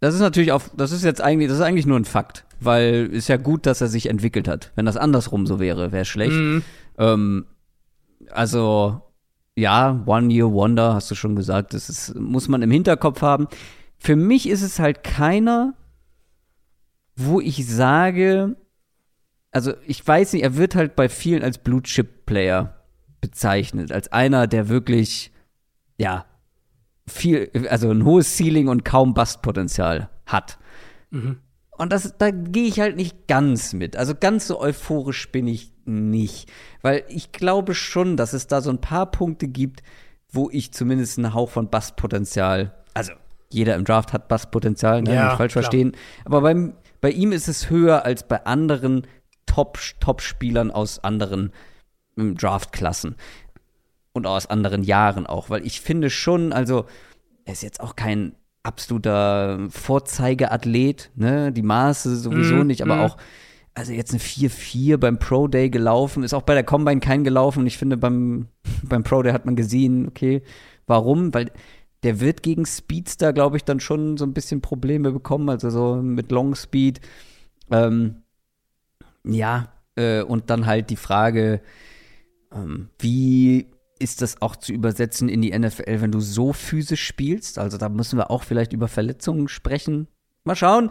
das 0.00 0.14
ist 0.14 0.20
natürlich 0.20 0.52
auch, 0.52 0.62
das 0.76 0.92
ist 0.92 1.04
jetzt 1.04 1.20
eigentlich, 1.20 1.48
das 1.48 1.58
ist 1.58 1.64
eigentlich 1.64 1.86
nur 1.86 1.98
ein 1.98 2.04
Fakt, 2.04 2.44
weil 2.60 3.08
ist 3.12 3.28
ja 3.28 3.36
gut, 3.36 3.66
dass 3.66 3.80
er 3.80 3.88
sich 3.88 4.08
entwickelt 4.08 4.48
hat. 4.48 4.72
Wenn 4.74 4.86
das 4.86 4.96
andersrum 4.96 5.46
so 5.46 5.60
wäre, 5.60 5.92
wäre 5.92 6.04
schlecht. 6.04 6.32
Mhm. 6.36 6.62
Ähm, 6.98 7.46
also, 8.30 9.02
ja, 9.54 10.02
One 10.06 10.32
Year 10.32 10.50
Wonder, 10.50 10.94
hast 10.94 11.10
du 11.10 11.14
schon 11.14 11.36
gesagt, 11.36 11.74
das 11.74 11.88
ist, 11.88 12.14
muss 12.14 12.48
man 12.48 12.62
im 12.62 12.70
Hinterkopf 12.70 13.22
haben. 13.22 13.48
Für 13.98 14.16
mich 14.16 14.48
ist 14.48 14.62
es 14.62 14.78
halt 14.78 15.02
keiner, 15.02 15.74
wo 17.16 17.40
ich 17.40 17.66
sage, 17.66 18.56
also 19.50 19.72
ich 19.86 20.06
weiß 20.06 20.34
nicht, 20.34 20.42
er 20.42 20.56
wird 20.56 20.74
halt 20.74 20.96
bei 20.96 21.08
vielen 21.08 21.42
als 21.42 21.58
Blue 21.58 21.82
Chip 21.82 22.26
Player 22.26 22.76
bezeichnet, 23.20 23.90
als 23.90 24.12
einer, 24.12 24.46
der 24.46 24.68
wirklich, 24.68 25.32
ja, 25.98 26.26
viel, 27.08 27.50
also 27.70 27.90
ein 27.90 28.04
hohes 28.04 28.36
Ceiling 28.36 28.68
und 28.68 28.84
kaum 28.84 29.14
Bustpotenzial 29.14 30.10
hat. 30.26 30.58
Mhm. 31.10 31.38
Und 31.70 31.92
das, 31.92 32.16
da 32.18 32.30
gehe 32.30 32.66
ich 32.66 32.80
halt 32.80 32.96
nicht 32.96 33.28
ganz 33.28 33.72
mit. 33.72 33.96
Also 33.96 34.14
ganz 34.14 34.46
so 34.46 34.60
euphorisch 34.60 35.30
bin 35.30 35.46
ich 35.46 35.72
nicht. 35.84 36.50
Weil 36.82 37.04
ich 37.08 37.32
glaube 37.32 37.74
schon, 37.74 38.16
dass 38.16 38.32
es 38.32 38.46
da 38.46 38.60
so 38.60 38.70
ein 38.70 38.80
paar 38.80 39.10
Punkte 39.10 39.46
gibt, 39.46 39.82
wo 40.30 40.50
ich 40.50 40.72
zumindest 40.72 41.18
einen 41.18 41.34
Hauch 41.34 41.50
von 41.50 41.68
Basspotenzial, 41.68 42.74
also 42.94 43.12
jeder 43.50 43.74
im 43.76 43.84
Draft 43.84 44.12
hat 44.12 44.28
Basspotenzial, 44.28 45.02
ne, 45.02 45.14
ja, 45.14 45.28
nicht 45.28 45.36
falsch 45.36 45.52
klar. 45.52 45.62
verstehen. 45.62 45.92
Aber 46.24 46.40
beim, 46.40 46.74
bei 47.00 47.10
ihm 47.10 47.32
ist 47.32 47.48
es 47.48 47.70
höher 47.70 48.04
als 48.04 48.26
bei 48.26 48.44
anderen 48.44 49.06
Top-Spielern 49.46 50.70
aus 50.70 51.02
anderen 51.02 51.52
ähm, 52.18 52.36
Draft-Klassen. 52.36 53.16
und 54.12 54.26
aus 54.26 54.46
anderen 54.46 54.82
Jahren 54.82 55.26
auch, 55.26 55.50
weil 55.50 55.66
ich 55.66 55.80
finde 55.82 56.08
schon, 56.08 56.52
also 56.54 56.86
er 57.44 57.52
ist 57.52 57.62
jetzt 57.62 57.80
auch 57.80 57.96
kein 57.96 58.34
absoluter 58.62 59.68
Vorzeigeathlet, 59.70 61.10
ne? 61.14 61.52
Die 61.52 61.62
Maße 61.62 62.16
sowieso 62.16 62.56
Mhm, 62.56 62.66
nicht, 62.66 62.82
aber 62.82 62.96
mhm. 62.96 63.00
auch, 63.02 63.16
also 63.74 63.92
jetzt 63.92 64.12
eine 64.12 64.20
4-4 64.20 64.96
beim 64.96 65.18
Pro 65.18 65.48
Day 65.48 65.68
gelaufen, 65.70 66.22
ist 66.22 66.32
auch 66.32 66.42
bei 66.42 66.54
der 66.54 66.64
Combine 66.64 67.00
kein 67.00 67.24
gelaufen. 67.24 67.66
Ich 67.66 67.78
finde, 67.78 67.96
beim, 67.96 68.48
beim 68.82 69.04
Pro 69.04 69.22
Day 69.22 69.32
hat 69.32 69.44
man 69.44 69.54
gesehen, 69.54 70.08
okay, 70.08 70.42
warum? 70.86 71.32
Weil 71.34 71.52
der 72.02 72.20
wird 72.20 72.42
gegen 72.42 72.66
Speedster, 72.66 73.32
glaube 73.32 73.56
ich, 73.56 73.64
dann 73.64 73.80
schon 73.80 74.16
so 74.16 74.24
ein 74.24 74.34
bisschen 74.34 74.60
Probleme 74.60 75.12
bekommen, 75.12 75.48
also 75.48 75.70
so 75.70 75.96
mit 75.96 76.30
Long 76.30 76.54
Speed. 76.54 77.00
Ähm, 77.70 78.22
ja, 79.24 79.72
äh, 79.96 80.22
und 80.22 80.50
dann 80.50 80.66
halt 80.66 80.90
die 80.90 80.96
Frage, 80.96 81.60
ähm, 82.52 82.90
wie 82.98 83.66
ist 83.98 84.22
das 84.22 84.42
auch 84.42 84.56
zu 84.56 84.72
übersetzen 84.72 85.28
in 85.28 85.42
die 85.42 85.58
NFL, 85.58 86.00
wenn 86.00 86.12
du 86.12 86.20
so 86.20 86.52
physisch 86.52 87.04
spielst? 87.04 87.58
Also 87.58 87.78
da 87.78 87.88
müssen 87.88 88.18
wir 88.18 88.30
auch 88.30 88.42
vielleicht 88.42 88.72
über 88.72 88.88
Verletzungen 88.88 89.48
sprechen. 89.48 90.08
Mal 90.44 90.54
schauen. 90.54 90.90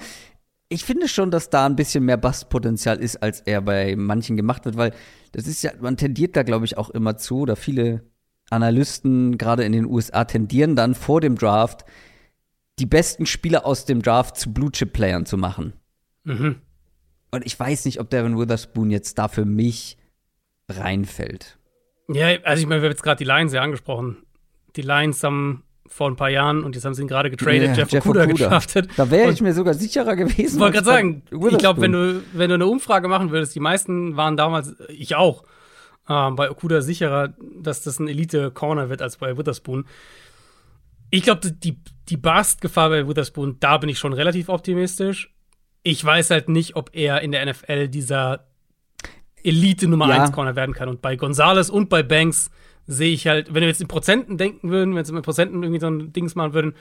Ich 0.67 0.83
finde 0.83 1.07
schon, 1.07 1.29
dass 1.29 1.51
da 1.51 1.67
ein 1.67 1.75
bisschen 1.75 2.03
mehr 2.05 2.17
Bastpotenzial 2.17 2.97
ist, 2.97 3.17
als 3.17 3.41
er 3.41 3.61
bei 3.61 3.95
manchen 3.95 4.35
gemacht 4.35 4.65
wird, 4.65 4.77
weil 4.77 4.93
das 5.31 5.45
ist 5.45 5.61
ja, 5.61 5.71
man 5.79 5.95
tendiert 5.97 6.35
da, 6.35 6.41
glaube 6.41 6.65
ich, 6.65 6.77
auch 6.77 6.89
immer 6.89 7.17
zu, 7.17 7.41
oder 7.41 7.55
viele 7.55 8.01
Analysten, 8.49 9.37
gerade 9.37 9.63
in 9.63 9.71
den 9.71 9.85
USA, 9.85 10.25
tendieren 10.25 10.75
dann 10.75 10.95
vor 10.95 11.21
dem 11.21 11.35
Draft, 11.37 11.85
die 12.79 12.85
besten 12.85 13.25
Spieler 13.25 13.65
aus 13.65 13.85
dem 13.85 14.01
Draft 14.01 14.37
zu 14.37 14.53
Blue-Chip-Playern 14.53 15.25
zu 15.25 15.37
machen. 15.37 15.73
Mhm. 16.23 16.57
Und 17.31 17.45
ich 17.45 17.59
weiß 17.59 17.85
nicht, 17.85 17.99
ob 17.99 18.09
Devin 18.09 18.37
Witherspoon 18.37 18.91
jetzt 18.91 19.17
da 19.17 19.27
für 19.27 19.45
mich 19.45 19.97
reinfällt. 20.69 21.57
Ja, 22.07 22.27
also 22.43 22.61
ich 22.61 22.67
meine, 22.67 22.81
wir 22.81 22.87
haben 22.87 22.93
jetzt 22.93 23.03
gerade 23.03 23.17
die 23.17 23.23
Lions 23.29 23.53
ja 23.53 23.61
angesprochen. 23.61 24.17
Die 24.75 24.81
Lions 24.81 25.23
haben 25.23 25.63
vor 25.87 26.09
ein 26.09 26.15
paar 26.15 26.29
Jahren 26.29 26.63
und 26.63 26.75
jetzt 26.75 26.83
haben 26.85 26.93
sie 26.93 27.03
ihn 27.03 27.07
gerade 27.07 27.29
getradet, 27.29 27.61
Ja, 27.63 27.73
Jeff, 27.73 27.91
Jeff 27.91 28.05
Okuda 28.05 28.23
Okuda. 28.23 28.33
gedraftet. 28.45 28.89
Da 28.97 29.09
wäre 29.11 29.31
ich 29.31 29.41
mir 29.41 29.53
sogar 29.53 29.73
sicherer 29.73 30.15
gewesen. 30.15 30.55
Ich 30.55 30.59
wollte 30.59 30.73
gerade 30.73 30.85
sagen, 30.85 31.23
ich 31.31 31.57
glaube, 31.57 31.81
wenn 31.81 31.91
du, 31.91 32.23
wenn 32.33 32.49
du 32.49 32.55
eine 32.55 32.65
Umfrage 32.67 33.07
machen 33.07 33.31
würdest, 33.31 33.55
die 33.55 33.59
meisten 33.59 34.17
waren 34.17 34.35
damals, 34.37 34.75
ich 34.89 35.15
auch, 35.15 35.43
ähm, 36.09 36.35
bei 36.35 36.49
Okuda 36.49 36.81
sicherer, 36.81 37.33
dass 37.59 37.81
das 37.81 37.99
ein 37.99 38.07
Elite-Corner 38.07 38.89
wird 38.89 39.01
als 39.01 39.17
bei 39.17 39.37
Witherspoon. 39.37 39.85
Ich 41.09 41.23
glaube, 41.23 41.51
die, 41.51 41.79
die 42.09 42.17
Bast-Gefahr 42.17 42.89
bei 42.89 43.07
Witherspoon, 43.07 43.57
da 43.59 43.77
bin 43.77 43.89
ich 43.89 43.99
schon 43.99 44.13
relativ 44.13 44.49
optimistisch. 44.49 45.33
Ich 45.83 46.03
weiß 46.03 46.31
halt 46.31 46.49
nicht, 46.49 46.75
ob 46.75 46.89
er 46.93 47.21
in 47.21 47.31
der 47.31 47.45
NFL 47.45 47.87
dieser 47.87 48.47
Elite 49.43 49.87
Nummer 49.87 50.09
Ja. 50.09 50.23
1 50.23 50.31
Corner 50.31 50.55
werden 50.55 50.73
kann. 50.73 50.89
Und 50.89 51.01
bei 51.01 51.15
Gonzalez 51.15 51.69
und 51.69 51.89
bei 51.89 52.01
Banks 52.03 52.49
sehe 52.87 53.13
ich 53.13 53.27
halt, 53.27 53.53
wenn 53.53 53.61
wir 53.61 53.67
jetzt 53.67 53.81
in 53.81 53.87
Prozenten 53.87 54.37
denken 54.37 54.69
würden, 54.69 54.89
wenn 54.89 54.95
wir 54.95 54.99
jetzt 54.99 55.09
in 55.11 55.21
Prozenten 55.21 55.63
irgendwie 55.63 55.79
so 55.79 55.87
ein 55.87 56.11
Dings 56.13 56.35
machen 56.35 56.53
würden, 56.53 56.73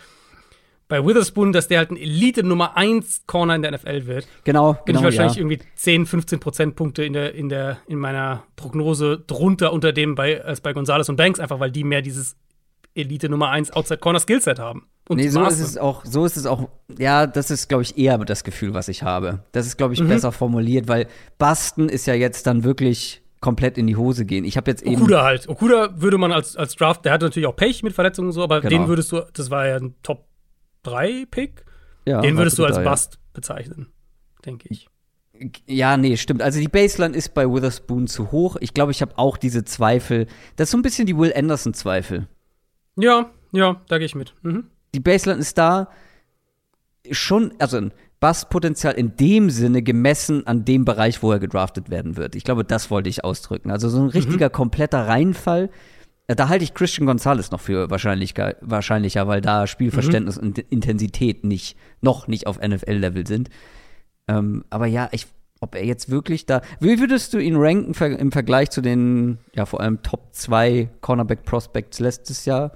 bei 0.89 1.05
Witherspoon, 1.05 1.53
dass 1.53 1.69
der 1.69 1.79
halt 1.79 1.91
ein 1.91 1.97
Elite 1.97 2.43
Nummer 2.43 2.77
1 2.77 3.23
Corner 3.27 3.55
in 3.57 3.63
der 3.63 3.73
NFL 3.73 4.07
wird, 4.07 4.27
Genau, 4.45 4.75
bin 4.75 4.83
genau, 4.87 4.99
ich 5.01 5.05
wahrscheinlich 5.05 5.37
ja. 5.37 5.41
irgendwie 5.43 5.59
10, 5.77 6.07
15 6.07 6.41
Prozentpunkte 6.41 7.05
in 7.05 7.13
der, 7.15 7.35
in 7.35 7.49
der, 7.49 7.79
in 7.87 7.99
meiner 7.99 8.45
Prognose 8.57 9.19
drunter 9.27 9.73
unter 9.73 9.93
dem 9.93 10.15
bei, 10.15 10.43
als 10.45 10.61
bei 10.61 10.73
Gonzalez 10.73 11.09
und 11.09 11.17
Banks, 11.17 11.41
einfach 11.41 11.59
weil 11.61 11.71
die 11.71 11.85
mehr 11.85 12.03
dieses 12.03 12.37
Elite 12.95 13.29
Nummer 13.29 13.51
1 13.51 13.73
Outside 13.73 13.99
Corner 13.99 14.21
Skillset 14.21 14.59
haben. 14.59 14.87
Und 15.09 15.17
Nee, 15.19 15.29
so 15.29 15.41
Maße. 15.41 15.63
ist 15.63 15.69
es 15.71 15.77
auch, 15.79 16.05
so 16.05 16.25
ist 16.25 16.37
es 16.37 16.47
auch, 16.47 16.69
ja, 16.99 17.27
das 17.27 17.51
ist, 17.51 17.69
glaube 17.69 17.83
ich, 17.83 17.99
eher 17.99 18.17
das 18.19 18.45
Gefühl, 18.45 18.73
was 18.73 18.89
ich 18.89 19.03
habe. 19.03 19.41
Das 19.53 19.67
ist, 19.67 19.77
glaube 19.77 19.95
ich, 19.95 20.01
Mhm. 20.01 20.09
besser 20.09 20.33
formuliert, 20.33 20.87
weil 20.89 21.09
Basten 21.39 21.89
ist 21.89 22.07
ja 22.07 22.15
jetzt 22.15 22.47
dann 22.47 22.63
wirklich 22.65 23.23
komplett 23.41 23.77
in 23.77 23.87
die 23.87 23.97
Hose 23.97 24.25
gehen. 24.25 24.45
Ich 24.45 24.57
habe 24.57 24.71
jetzt 24.71 24.83
eben. 24.83 24.97
Okuda 25.03 25.23
halt. 25.25 25.49
Okuda 25.49 26.01
würde 26.01 26.17
man 26.17 26.33
als, 26.33 26.57
als 26.57 26.77
Draft, 26.77 27.05
der 27.05 27.13
hatte 27.13 27.27
natürlich 27.27 27.47
auch 27.47 27.57
Pech 27.57 27.83
mit 27.83 27.93
Verletzungen 27.93 28.29
und 28.29 28.33
so, 28.33 28.43
aber 28.43 28.61
Genau. 28.63 28.71
den 28.71 28.89
würdest 28.89 29.13
du, 29.13 29.21
das 29.35 29.51
war 29.51 29.67
ja 29.67 29.77
ein 29.77 29.95
Top 30.03 30.25
3 30.85 31.27
Pick, 31.31 31.65
ja, 32.07 32.21
den 32.21 32.37
würdest 32.37 32.59
du 32.59 32.65
als 32.65 32.77
da. 32.77 32.89
Bust 32.89 33.19
bezeichnen, 33.33 33.89
denke 34.45 34.69
ich. 34.71 34.89
Ja, 35.67 35.97
nee, 35.97 36.17
stimmt. 36.17 36.43
Also 36.43 36.61
die 36.61 36.69
Baseline 36.69 37.17
ist 37.17 37.35
bei 37.35 37.45
Witherspoon 37.45 38.07
zu 38.07 38.31
hoch. 38.31 38.57
Ich 38.61 38.73
glaube, 38.73 38.93
ich 38.93 39.03
habe 39.03 39.19
auch 39.19 39.37
diese 39.37 39.65
Zweifel. 39.65 40.27
Das 40.55 40.69
ist 40.69 40.71
so 40.71 40.79
ein 40.79 40.83
bisschen 40.83 41.07
die 41.07 41.17
Will 41.19 41.33
Anderson-Zweifel. 41.35 42.29
Ja, 42.97 43.33
ja, 43.51 43.83
da 43.89 43.99
gehe 43.99 44.07
ich 44.07 44.15
mit. 44.15 44.35
Mhm. 44.43 44.69
Die 44.95 45.01
Baseline 45.01 45.41
ist 45.41 45.59
da 45.59 45.89
schon, 47.11 47.53
also 47.59 47.79
ein 47.79 47.93
Basspotenzial 48.21 48.95
in 48.95 49.17
dem 49.17 49.51
Sinne 49.51 49.83
gemessen 49.83 50.47
an 50.47 50.65
dem 50.65 50.85
Bereich, 50.85 51.23
wo 51.23 51.33
er 51.33 51.41
gedraftet 51.41 51.91
werden 51.91 52.17
wird. 52.17 52.37
Ich 52.37 52.45
glaube, 52.45 52.65
das 52.65 52.91
wollte 52.91 53.11
ich 53.11 53.25
ausdrücken. 53.25 53.71
Also 53.73 53.89
so 53.89 54.01
ein 54.01 54.09
richtiger 54.09 54.51
kompletter 54.51 55.09
Reinfall. 55.09 55.69
Da 56.27 56.49
halte 56.49 56.65
ich 56.65 56.73
Christian 56.73 57.07
Gonzalez 57.07 57.51
noch 57.51 57.61
für 57.61 57.91
wahrscheinlich, 57.91 58.35
wahrscheinlicher, 58.61 59.29
weil 59.29 59.43
da 59.43 59.67
Spielverständnis 59.67 60.39
und 60.39 60.59
Intensität 60.59 61.45
nicht, 61.45 61.77
noch 62.01 62.29
nicht 62.29 62.47
auf 62.47 62.59
NFL-Level 62.59 63.27
sind. 63.27 63.51
Ähm, 64.27 64.65
aber 64.71 64.87
ja, 64.87 65.09
ich, 65.13 65.27
ob 65.61 65.75
er 65.75 65.85
jetzt 65.85 66.11
wirklich 66.11 66.47
da. 66.47 66.63
Wie 66.81 66.99
würdest 66.99 67.35
du 67.35 67.39
ihn 67.39 67.57
ranken 67.57 67.95
im 68.17 68.33
Vergleich 68.33 68.71
zu 68.71 68.81
den, 68.81 69.39
ja, 69.55 69.67
vor 69.67 69.81
allem 69.81 70.03
Top 70.03 70.29
2 70.33 70.89
Cornerback 71.03 71.45
Prospects 71.45 72.01
letztes 72.01 72.47
Jahr? 72.47 72.73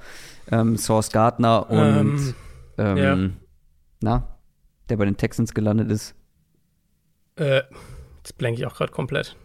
Ähm, 0.50 0.76
Source 0.76 1.10
Gardner 1.10 1.70
und 1.70 2.34
Ähm, 2.78 2.96
ähm, 2.96 2.96
ja. 2.96 3.16
na, 4.00 4.38
der 4.90 4.96
bei 4.98 5.04
den 5.06 5.16
Texans 5.16 5.54
gelandet 5.54 5.90
ist. 5.90 6.14
Äh, 7.36 7.62
jetzt 8.18 8.36
blenke 8.36 8.60
ich 8.60 8.66
auch 8.66 8.74
gerade 8.74 8.92
komplett. 8.92 9.36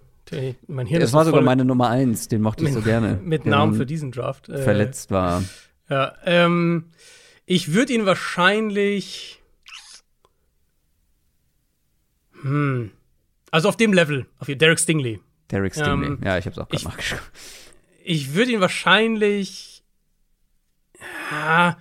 Mein 0.67 0.87
Hirn 0.87 1.01
Das 1.01 1.13
war 1.13 1.25
so 1.25 1.31
sogar 1.31 1.43
meine 1.43 1.65
Nummer 1.65 1.89
eins, 1.89 2.27
den 2.27 2.41
mochte 2.41 2.63
ich 2.63 2.71
so 2.71 2.77
mit, 2.77 2.85
gerne. 2.85 3.15
mit 3.23 3.45
Namen 3.45 3.75
für 3.75 3.85
diesen 3.85 4.11
Draft. 4.11 4.49
Äh, 4.49 4.63
verletzt 4.63 5.11
war. 5.11 5.43
Ja, 5.89 6.15
ähm, 6.25 6.85
ich 7.45 7.73
würde 7.73 7.93
ihn 7.93 8.05
wahrscheinlich. 8.05 9.41
Hm. 12.41 12.91
Also 13.51 13.69
auf 13.69 13.77
dem 13.77 13.93
Level, 13.93 14.25
auf 14.39 14.47
Derek 14.47 14.79
Stingley. 14.79 15.19
Derek 15.51 15.73
Stingley. 15.73 16.07
Ähm, 16.07 16.19
ja, 16.23 16.37
ich 16.37 16.45
hab's 16.45 16.57
auch 16.57 16.67
ich- 16.71 16.81
gerade 16.81 16.95
nachgeschaut. 16.95 17.21
Ich 18.03 18.33
würde 18.33 18.51
ihn 18.51 18.59
wahrscheinlich. 18.61 19.83
Ja, 21.31 21.77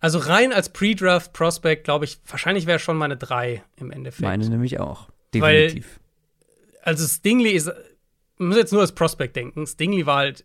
also 0.00 0.18
rein 0.18 0.52
als 0.52 0.68
Pre-Draft 0.72 1.32
Prospect, 1.32 1.84
glaube 1.84 2.04
ich, 2.04 2.20
wahrscheinlich 2.26 2.66
wäre 2.66 2.78
schon 2.78 2.96
meine 2.96 3.16
drei 3.16 3.62
im 3.76 3.90
Endeffekt. 3.90 4.22
Meine 4.22 4.48
nämlich 4.48 4.78
auch. 4.80 5.08
Weil- 5.34 5.68
Definitiv. 5.68 6.00
Also 6.88 7.06
Stingley 7.06 7.52
ist, 7.52 7.70
man 8.38 8.48
muss 8.48 8.56
jetzt 8.56 8.72
nur 8.72 8.80
als 8.80 8.92
Prospect 8.92 9.36
denken. 9.36 9.66
Stingley 9.66 10.06
war 10.06 10.16
halt 10.16 10.44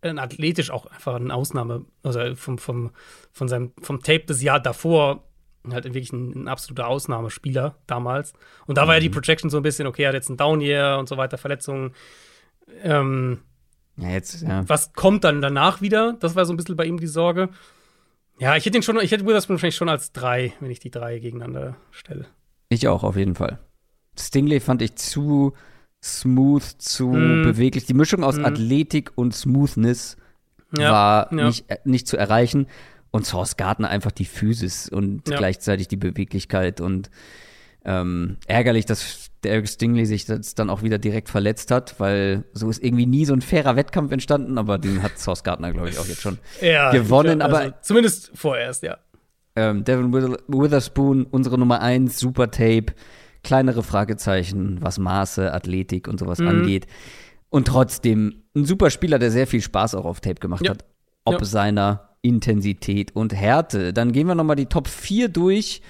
ein 0.00 0.18
athletisch 0.18 0.70
auch 0.70 0.86
einfach 0.86 1.16
eine 1.16 1.34
Ausnahme, 1.34 1.84
also 2.02 2.34
vom, 2.36 2.58
vom, 2.58 2.90
von 3.32 3.48
seinem, 3.48 3.72
vom 3.80 4.00
Tape 4.00 4.24
des 4.26 4.42
Jahr 4.42 4.60
davor 4.60 5.24
halt 5.68 5.84
wirklich 5.84 6.12
ein, 6.12 6.44
ein 6.44 6.48
absoluter 6.48 6.86
Ausnahmespieler 6.86 7.76
damals. 7.88 8.34
Und 8.66 8.78
da 8.78 8.86
war 8.86 8.94
ja 8.94 9.00
die 9.00 9.08
Projection 9.08 9.50
so 9.50 9.56
ein 9.56 9.64
bisschen, 9.64 9.88
okay, 9.88 10.04
er 10.04 10.10
hat 10.10 10.14
jetzt 10.14 10.28
ein 10.28 10.36
Down 10.36 10.60
Year 10.60 10.96
und 10.98 11.08
so 11.08 11.16
weiter, 11.16 11.38
Verletzungen. 11.38 11.92
Ähm, 12.84 13.40
ja, 13.96 14.10
jetzt, 14.10 14.42
ja. 14.42 14.68
was 14.68 14.92
kommt 14.92 15.24
dann 15.24 15.40
danach 15.40 15.80
wieder? 15.80 16.16
Das 16.20 16.36
war 16.36 16.44
so 16.44 16.52
ein 16.52 16.56
bisschen 16.56 16.76
bei 16.76 16.84
ihm 16.84 17.00
die 17.00 17.08
Sorge. 17.08 17.48
Ja, 18.38 18.54
ich 18.54 18.64
hätte 18.64 18.78
ihn 18.78 18.82
schon, 18.82 19.00
ich 19.00 19.10
hätte 19.10 19.26
Witherspoon 19.26 19.54
wahrscheinlich 19.54 19.74
schon 19.74 19.88
als 19.88 20.12
drei, 20.12 20.52
wenn 20.60 20.70
ich 20.70 20.78
die 20.78 20.90
drei 20.92 21.18
gegeneinander 21.18 21.74
stelle. 21.90 22.26
Ich 22.68 22.86
auch, 22.86 23.02
auf 23.02 23.16
jeden 23.16 23.34
Fall. 23.34 23.58
Stingley 24.18 24.60
fand 24.60 24.82
ich 24.82 24.94
zu 24.96 25.52
smooth, 26.02 26.62
zu 26.78 27.08
Mm. 27.08 27.42
beweglich. 27.42 27.86
Die 27.86 27.94
Mischung 27.94 28.22
aus 28.24 28.36
Mm. 28.36 28.44
Athletik 28.44 29.10
und 29.14 29.34
Smoothness 29.34 30.16
Ja, 30.76 30.90
war 30.92 31.32
ja. 31.34 31.46
Nicht, 31.46 31.70
äh, 31.70 31.78
nicht 31.84 32.06
zu 32.08 32.16
erreichen. 32.16 32.66
Und 33.10 33.24
Source 33.24 33.56
Gardner 33.56 33.88
einfach 33.88 34.10
die 34.12 34.24
Physis 34.24 34.88
und 34.88 35.28
Ja. 35.28 35.38
gleichzeitig 35.38 35.88
die 35.88 35.96
Beweglichkeit 35.96 36.80
und 36.80 37.10
ähm, 37.88 38.36
ärgerlich, 38.48 38.84
dass 38.84 39.30
Derek 39.44 39.68
Stingley 39.68 40.06
sich 40.06 40.26
dann 40.26 40.70
auch 40.70 40.82
wieder 40.82 40.98
direkt 40.98 41.28
verletzt 41.28 41.70
hat, 41.70 42.00
weil 42.00 42.42
so 42.52 42.68
ist 42.68 42.82
irgendwie 42.82 43.06
nie 43.06 43.24
so 43.24 43.32
ein 43.32 43.42
fairer 43.42 43.76
Wettkampf 43.76 44.10
entstanden, 44.10 44.58
aber 44.58 44.76
den 44.78 45.02
hat 45.04 45.18
Source 45.20 45.44
Gardner, 45.44 45.72
glaube 45.72 45.90
ich, 45.90 45.98
auch 46.00 46.06
jetzt 46.06 46.20
schon. 46.20 46.38
gewonnen, 46.60 47.38
glaub, 47.38 47.48
aber- 47.50 47.58
also 47.60 47.74
zumindest 47.82 48.32
vorerst, 48.34 48.82
ja. 48.82 48.98
Ähm, 49.54 49.84
Devin 49.84 50.12
Wither- 50.12 50.38
Witherspoon, 50.48 51.26
unsere 51.30 51.58
Nummer 51.58 51.80
1, 51.80 52.18
super 52.18 52.50
Tape, 52.50 52.86
kleinere 53.46 53.82
Fragezeichen, 53.82 54.78
was 54.82 54.98
Maße, 54.98 55.52
Athletik 55.54 56.08
und 56.08 56.18
sowas 56.20 56.40
Mhm. 56.40 56.48
angeht. 56.48 56.86
Und 57.48 57.68
trotzdem 57.68 58.42
ein 58.54 58.64
super 58.64 58.90
Spieler, 58.90 59.18
der 59.18 59.30
sehr 59.30 59.46
viel 59.46 59.62
Spaß 59.62 59.94
auch 59.94 60.04
auf 60.04 60.20
Tape 60.20 60.40
gemacht 60.40 60.64
Ja. 60.64 60.72
hat. 60.72 60.84
Ob 61.24 61.38
Ja. 61.40 61.44
seiner 61.44 62.10
Intensität 62.22 63.14
und 63.14 63.32
Härte. 63.34 63.92
Dann 63.92 64.12
gehen 64.12 64.26
wir 64.26 64.34
noch 64.34 64.44
mal 64.44 64.56
die 64.56 64.66
Top 64.66 64.88
4 64.88 65.28
durch. 65.28 65.80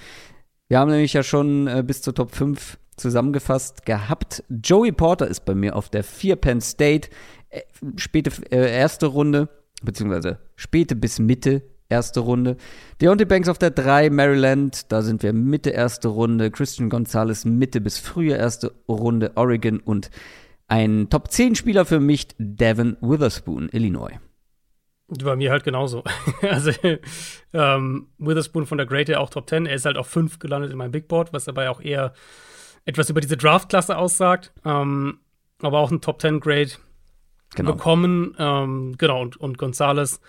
Wir 0.67 0.79
haben 0.79 0.91
nämlich 0.91 1.13
ja 1.13 1.23
schon 1.23 1.67
äh, 1.67 1.83
bis 1.85 2.01
zur 2.01 2.13
Top 2.13 2.31
5 2.35 2.77
zusammengefasst 2.95 3.85
gehabt. 3.85 4.43
Joey 4.49 4.91
Porter 4.91 5.27
ist 5.27 5.45
bei 5.45 5.55
mir 5.55 5.75
auf 5.75 5.89
der 5.89 6.03
4 6.03 6.35
Penn 6.35 6.61
State. 6.61 7.09
Äh, 7.49 7.61
späte 7.95 8.31
äh, 8.51 8.71
erste 8.77 9.07
Runde, 9.07 9.49
beziehungsweise 9.81 10.39
späte 10.55 10.95
bis 10.95 11.17
Mitte 11.19 11.63
erste 11.89 12.19
Runde. 12.19 12.57
Deontay 13.01 13.25
Banks 13.25 13.49
auf 13.49 13.57
der 13.57 13.71
3, 13.71 14.09
Maryland, 14.09 14.91
da 14.91 15.01
sind 15.01 15.23
wir 15.23 15.33
Mitte 15.33 15.69
erste 15.69 16.09
Runde. 16.09 16.51
Christian 16.51 16.89
Gonzalez 16.89 17.45
Mitte 17.45 17.81
bis 17.81 17.97
frühe 17.97 18.35
erste 18.35 18.73
Runde, 18.87 19.31
Oregon 19.35 19.79
und 19.79 20.09
ein 20.67 21.09
Top 21.09 21.31
10 21.31 21.55
Spieler 21.55 21.85
für 21.85 21.99
mich, 21.99 22.27
Devin 22.37 22.97
Witherspoon, 23.01 23.69
Illinois. 23.71 24.19
Bei 25.07 25.37
mir 25.37 25.51
halt 25.51 25.63
genauso. 25.63 26.03
also, 26.41 26.71
ähm, 27.53 28.07
Witherspoon 28.17 28.65
von 28.65 28.77
der 28.77 28.87
Great 28.87 29.13
auch 29.15 29.29
Top 29.29 29.47
10. 29.49 29.65
Er 29.65 29.75
ist 29.75 29.85
halt 29.85 29.97
auf 29.97 30.07
5 30.07 30.39
gelandet 30.39 30.71
in 30.71 30.77
meinem 30.77 30.91
Big 30.91 31.07
Board, 31.07 31.31
was 31.31 31.45
dabei 31.45 31.69
auch 31.69 31.79
eher 31.79 32.13
etwas 32.83 33.09
über 33.09 33.21
diese 33.21 33.37
Draft-Klasse 33.37 33.97
aussagt. 33.97 34.51
Ähm, 34.65 35.19
aber 35.61 35.79
auch 35.79 35.91
ein 35.91 36.01
Top 36.01 36.21
10 36.21 36.41
Grade 36.41 36.71
genau. 37.55 37.73
bekommen. 37.73 38.35
Ähm, 38.37 38.95
genau, 38.97 39.21
und, 39.21 39.37
und 39.37 39.57
Gonzales 39.57 40.19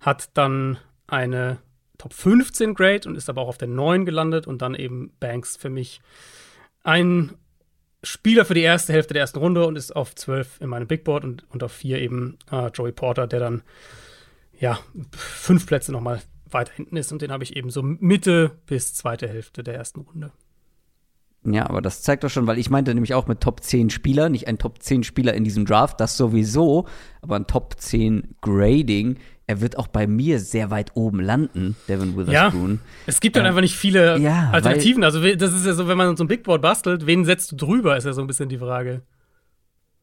hat 0.00 0.36
dann 0.36 0.78
eine 1.06 1.58
Top 1.98 2.12
15 2.12 2.74
Grade 2.74 3.08
und 3.08 3.16
ist 3.16 3.28
aber 3.28 3.42
auch 3.42 3.48
auf 3.48 3.58
der 3.58 3.68
9 3.68 4.04
gelandet 4.04 4.46
und 4.46 4.62
dann 4.62 4.74
eben 4.74 5.12
Banks 5.20 5.56
für 5.56 5.70
mich 5.70 6.00
ein 6.82 7.32
Spieler 8.02 8.44
für 8.44 8.54
die 8.54 8.62
erste 8.62 8.92
Hälfte 8.92 9.14
der 9.14 9.22
ersten 9.22 9.38
Runde 9.38 9.66
und 9.66 9.76
ist 9.76 9.94
auf 9.94 10.14
12 10.14 10.60
in 10.60 10.68
meinem 10.68 10.86
Big 10.86 11.04
Board 11.04 11.24
und, 11.24 11.44
und 11.50 11.62
auf 11.62 11.72
4 11.72 12.00
eben 12.00 12.38
äh, 12.50 12.68
Joey 12.68 12.92
Porter, 12.92 13.26
der 13.26 13.40
dann 13.40 13.62
ja 14.58 14.78
fünf 15.16 15.66
Plätze 15.66 15.92
nochmal 15.92 16.20
weiter 16.48 16.72
hinten 16.74 16.96
ist 16.96 17.12
und 17.12 17.22
den 17.22 17.32
habe 17.32 17.44
ich 17.44 17.56
eben 17.56 17.70
so 17.70 17.82
Mitte 17.82 18.52
bis 18.66 18.94
zweite 18.94 19.28
Hälfte 19.28 19.62
der 19.62 19.74
ersten 19.74 20.00
Runde. 20.00 20.32
Ja, 21.44 21.68
aber 21.68 21.80
das 21.80 22.02
zeigt 22.02 22.24
doch 22.24 22.30
schon, 22.30 22.46
weil 22.46 22.58
ich 22.58 22.70
meinte 22.70 22.92
nämlich 22.92 23.14
auch 23.14 23.28
mit 23.28 23.40
Top 23.40 23.62
10 23.62 23.90
Spieler, 23.90 24.28
nicht 24.28 24.48
ein 24.48 24.58
Top 24.58 24.82
10 24.82 25.04
Spieler 25.04 25.34
in 25.34 25.44
diesem 25.44 25.64
Draft, 25.64 26.00
das 26.00 26.16
sowieso, 26.16 26.86
aber 27.22 27.36
ein 27.36 27.46
Top 27.46 27.76
10 27.78 28.34
Grading. 28.40 29.18
Er 29.48 29.60
wird 29.60 29.78
auch 29.78 29.86
bei 29.86 30.08
mir 30.08 30.40
sehr 30.40 30.70
weit 30.70 30.92
oben 30.94 31.20
landen, 31.20 31.76
Devin 31.88 32.16
Witherspoon. 32.16 32.72
Ja, 32.72 32.90
es 33.06 33.20
gibt 33.20 33.36
halt 33.36 33.46
äh, 33.46 33.48
einfach 33.48 33.60
nicht 33.60 33.76
viele 33.76 34.18
ja, 34.18 34.50
Alternativen. 34.52 35.04
also, 35.04 35.20
das 35.20 35.52
ist 35.52 35.64
ja 35.64 35.72
so, 35.72 35.86
wenn 35.86 35.96
man 35.96 36.16
so 36.16 36.24
ein 36.24 36.28
Big 36.28 36.42
Board 36.42 36.62
bastelt, 36.62 37.06
wen 37.06 37.24
setzt 37.24 37.52
du 37.52 37.56
drüber, 37.56 37.96
ist 37.96 38.04
ja 38.04 38.12
so 38.12 38.20
ein 38.20 38.26
bisschen 38.26 38.48
die 38.48 38.58
Frage. 38.58 39.02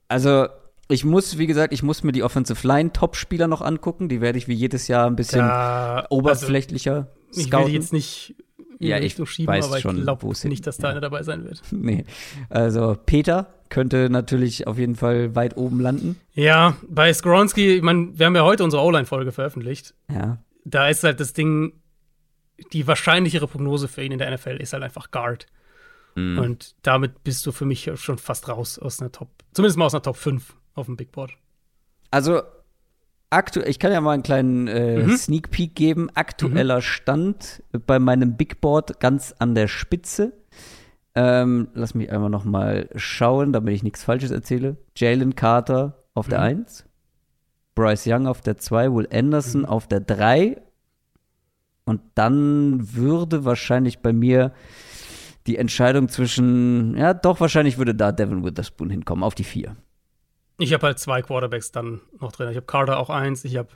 Also, 0.08 0.48
ich 0.88 1.04
muss, 1.04 1.38
wie 1.38 1.48
gesagt, 1.48 1.74
ich 1.74 1.84
muss 1.84 2.04
mir 2.04 2.14
die 2.14 2.24
Offensive 2.24 2.66
Line 2.66 2.94
Top-Spieler 2.94 3.48
noch 3.48 3.62
angucken. 3.62 4.08
Die 4.10 4.22
werde 4.22 4.38
ich 4.38 4.48
wie 4.48 4.54
jedes 4.54 4.88
Jahr 4.88 5.08
ein 5.08 5.16
bisschen 5.16 5.40
ja, 5.40 6.06
oberflächlicher 6.10 7.10
also, 7.30 7.42
Ich 7.42 7.52
will 7.52 7.68
jetzt 7.70 7.94
nicht 7.94 8.36
ja, 8.80 9.00
ich 9.00 9.16
schieben, 9.26 9.54
weiß 9.54 9.66
aber 9.68 9.80
schon, 9.80 9.98
ich 9.98 10.04
glaube 10.04 10.28
nicht, 10.44 10.68
dass 10.68 10.78
da 10.78 10.88
ja. 10.88 10.92
einer 10.92 11.02
dabei 11.02 11.24
sein 11.24 11.46
wird. 11.46 11.62
Nee. 11.72 12.06
Also 12.50 12.98
Peter 13.06 13.54
könnte 13.74 14.10
natürlich 14.10 14.68
auf 14.68 14.78
jeden 14.78 14.96
Fall 14.96 15.36
weit 15.36 15.58
oben 15.58 15.82
landen. 15.82 16.16
Ja, 16.34 16.78
bei 16.88 17.12
Skronski, 17.12 17.78
ich 17.78 17.82
meine, 17.82 18.18
wir 18.18 18.28
haben 18.28 18.36
ja 18.36 18.44
heute 18.44 18.64
unsere 18.64 18.84
O-Line-Folge 18.84 19.32
veröffentlicht. 19.32 19.96
Ja. 20.10 20.38
Da 20.64 20.88
ist 20.88 21.04
halt 21.04 21.20
das 21.20 21.34
Ding, 21.34 21.74
die 22.72 22.86
wahrscheinlichere 22.86 23.48
Prognose 23.48 23.88
für 23.88 24.04
ihn 24.04 24.12
in 24.12 24.20
der 24.20 24.32
NFL 24.32 24.58
ist 24.62 24.74
halt 24.74 24.84
einfach 24.84 25.10
Guard. 25.10 25.48
Mhm. 26.16 26.38
Und 26.38 26.76
damit 26.84 27.24
bist 27.24 27.46
du 27.48 27.52
für 27.52 27.66
mich 27.66 27.90
schon 27.96 28.20
fast 28.20 28.48
raus 28.48 28.78
aus 28.78 29.02
einer 29.02 29.12
Top, 29.12 29.30
zumindest 29.54 29.78
mal 29.78 29.86
aus 29.86 29.96
einer 29.96 30.04
Top 30.04 30.18
5 30.18 30.56
auf 30.76 30.86
dem 30.86 30.96
Big 30.96 31.12
Board. 31.12 31.32
Also 32.12 32.44
aktuell, 33.32 33.68
ich 33.68 33.80
kann 33.80 33.92
ja 33.92 34.02
mal 34.02 34.12
einen 34.12 34.22
kleinen 34.22 34.68
äh, 34.68 35.00
mhm. 35.00 35.18
Sneak 35.18 35.50
Peek 35.50 35.74
geben. 35.74 36.12
Aktueller 36.14 36.78
mhm. 36.78 36.82
Stand 36.82 37.64
bei 37.88 37.98
meinem 37.98 38.38
Big 38.38 38.62
Board 38.62 39.00
ganz 39.00 39.34
an 39.40 39.56
der 39.56 39.68
Spitze. 39.68 40.34
Ähm, 41.16 41.68
lass 41.74 41.94
mich 41.94 42.12
einmal 42.12 42.30
noch 42.30 42.44
mal 42.44 42.90
schauen, 42.96 43.54
damit 43.54 43.76
ich 43.76 43.84
nichts 43.84 44.04
Falsches 44.04 44.32
erzähle. 44.32 44.78
Jalen 44.96 45.36
Carter 45.36 46.04
auf 46.14 46.28
mhm. 46.28 46.32
der 46.32 46.42
1, 46.42 46.86
Bryce 47.76 48.08
Young 48.08 48.28
auf 48.28 48.42
der 48.42 48.58
2, 48.58 48.94
Will 48.94 49.08
Anderson 49.12 49.62
mhm. 49.62 49.68
auf 49.68 49.88
der 49.88 50.00
3. 50.00 50.62
Und 51.86 52.02
dann 52.16 52.96
würde 52.96 53.46
wahrscheinlich 53.46 54.00
bei 54.00 54.14
mir 54.14 54.54
die 55.46 55.58
Entscheidung 55.58 56.08
zwischen, 56.08 56.96
ja, 56.98 57.14
doch, 57.14 57.40
wahrscheinlich 57.40 57.78
würde 57.78 57.94
da 57.94 58.12
Devin 58.12 58.44
Witherspoon 58.44 58.90
hinkommen, 58.90 59.24
auf 59.24 59.36
die 59.36 59.44
4. 59.44 59.76
Ich 60.60 60.74
habe 60.74 60.88
halt 60.88 61.00
zwei 61.00 61.22
Quarterbacks 61.22 61.72
dann 61.72 62.02
noch 62.20 62.32
drin. 62.32 62.50
Ich 62.50 62.56
habe 62.56 62.66
Carter 62.66 62.98
auch 62.98 63.10
eins. 63.10 63.44
Ich 63.44 63.58
habe 63.58 63.70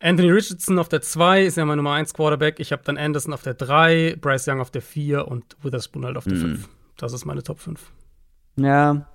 Anthony 0.00 0.30
Richardson 0.30 0.78
auf 0.78 0.88
der 0.88 1.02
2, 1.02 1.44
ist 1.44 1.56
ja 1.56 1.64
mein 1.64 1.76
Nummer 1.76 1.92
1 1.92 2.14
Quarterback. 2.14 2.58
Ich 2.58 2.72
habe 2.72 2.82
dann 2.84 2.96
Anderson 2.96 3.32
auf 3.32 3.42
der 3.42 3.54
3, 3.54 4.16
Bryce 4.20 4.48
Young 4.48 4.60
auf 4.60 4.70
der 4.70 4.82
4 4.82 5.28
und 5.28 5.56
Witherspoon 5.62 6.04
halt 6.06 6.16
auf 6.16 6.24
der 6.24 6.36
5. 6.36 6.60
Mhm. 6.60 6.64
Das 6.96 7.12
ist 7.12 7.24
meine 7.24 7.42
Top 7.42 7.60
5. 7.60 7.92
Ja. 8.56 9.06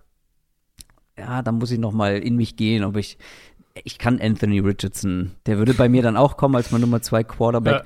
Ja, 1.17 1.41
da 1.41 1.51
muss 1.51 1.71
ich 1.71 1.79
noch 1.79 1.91
mal 1.91 2.17
in 2.17 2.35
mich 2.35 2.55
gehen, 2.55 2.83
ob 2.83 2.97
ich 2.97 3.17
ich 3.83 3.97
kann 3.97 4.21
Anthony 4.21 4.59
Richardson, 4.59 5.31
der 5.45 5.57
würde 5.57 5.73
bei 5.73 5.89
mir 5.89 6.01
dann 6.01 6.15
auch 6.15 6.37
kommen 6.37 6.55
als 6.55 6.71
mein 6.71 6.81
Nummer 6.81 7.01
2 7.01 7.23
Quarterback. 7.23 7.73
Ja. 7.73 7.83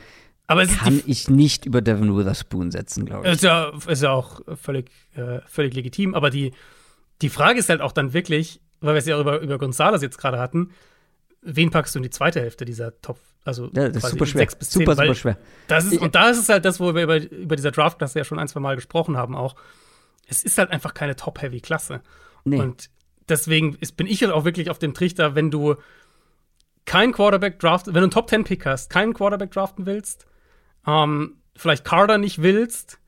Aber 0.47 0.65
kann 0.65 1.01
ich 1.05 1.30
nicht 1.30 1.65
über 1.65 1.81
Devin 1.81 2.15
Witherspoon 2.15 2.71
setzen, 2.71 3.05
glaube 3.05 3.27
ich. 3.27 3.34
Ist 3.34 3.43
ja, 3.43 3.71
ist 3.88 4.01
ja 4.01 4.11
auch 4.11 4.41
völlig, 4.55 4.89
äh, 5.15 5.39
völlig 5.45 5.76
legitim. 5.76 6.15
Aber 6.15 6.31
die, 6.31 6.53
die 7.21 7.30
Frage 7.30 7.59
ist 7.59 7.69
halt 7.69 7.81
auch 7.81 7.91
dann 7.91 8.13
wirklich, 8.13 8.59
weil 8.81 8.95
wir 8.95 8.99
es 8.99 9.05
ja 9.05 9.19
über, 9.19 9.41
über 9.41 9.59
Gonzales 9.59 10.01
jetzt 10.01 10.17
gerade 10.17 10.39
hatten, 10.39 10.71
wen 11.41 11.71
packst 11.71 11.95
du 11.95 11.99
in 11.99 12.03
die 12.03 12.09
zweite 12.09 12.41
Hälfte 12.41 12.65
dieser 12.65 12.99
Top? 13.01 13.19
Also 13.45 13.65
ja, 13.73 13.89
das 13.89 14.03
ist 14.03 14.11
super 14.11 14.25
schwer. 14.25 14.45
Bis 14.45 14.69
10, 14.69 14.81
super, 14.81 14.95
super 14.95 15.15
schwer. 15.15 15.37
Das 15.67 15.85
ist, 15.85 15.99
und 15.99 16.15
da 16.15 16.29
ist 16.29 16.37
es 16.37 16.49
halt 16.49 16.65
das, 16.65 16.79
wo 16.79 16.93
wir 16.93 17.03
über, 17.03 17.17
über 17.17 17.55
dieser 17.55 17.71
Draft-Klasse 17.71 18.19
ja 18.19 18.25
schon 18.25 18.39
ein, 18.39 18.47
zwei 18.47 18.59
Mal 18.59 18.75
gesprochen 18.75 19.17
haben 19.17 19.35
auch. 19.35 19.55
Es 20.27 20.43
ist 20.43 20.57
halt 20.57 20.71
einfach 20.71 20.93
keine 20.93 21.15
Top-Heavy-Klasse. 21.15 22.01
Nee. 22.43 22.59
Und 22.59 22.89
deswegen 23.27 23.75
ist, 23.79 23.97
bin 23.97 24.07
ich 24.07 24.21
halt 24.21 24.31
auch 24.31 24.45
wirklich 24.45 24.69
auf 24.69 24.79
dem 24.79 24.93
Trichter, 24.93 25.35
wenn 25.35 25.49
du 25.49 25.75
keinen 26.85 27.13
Quarterback 27.13 27.59
draften, 27.59 27.93
wenn 27.93 28.01
du 28.01 28.05
einen 28.05 28.11
Top-10-Pick 28.11 28.65
hast, 28.65 28.89
keinen 28.89 29.13
Quarterback 29.13 29.51
draften 29.51 29.85
willst, 29.85 30.25
ähm, 30.85 31.37
vielleicht 31.55 31.85
Carter 31.85 32.17
nicht 32.17 32.41
willst, 32.41 32.99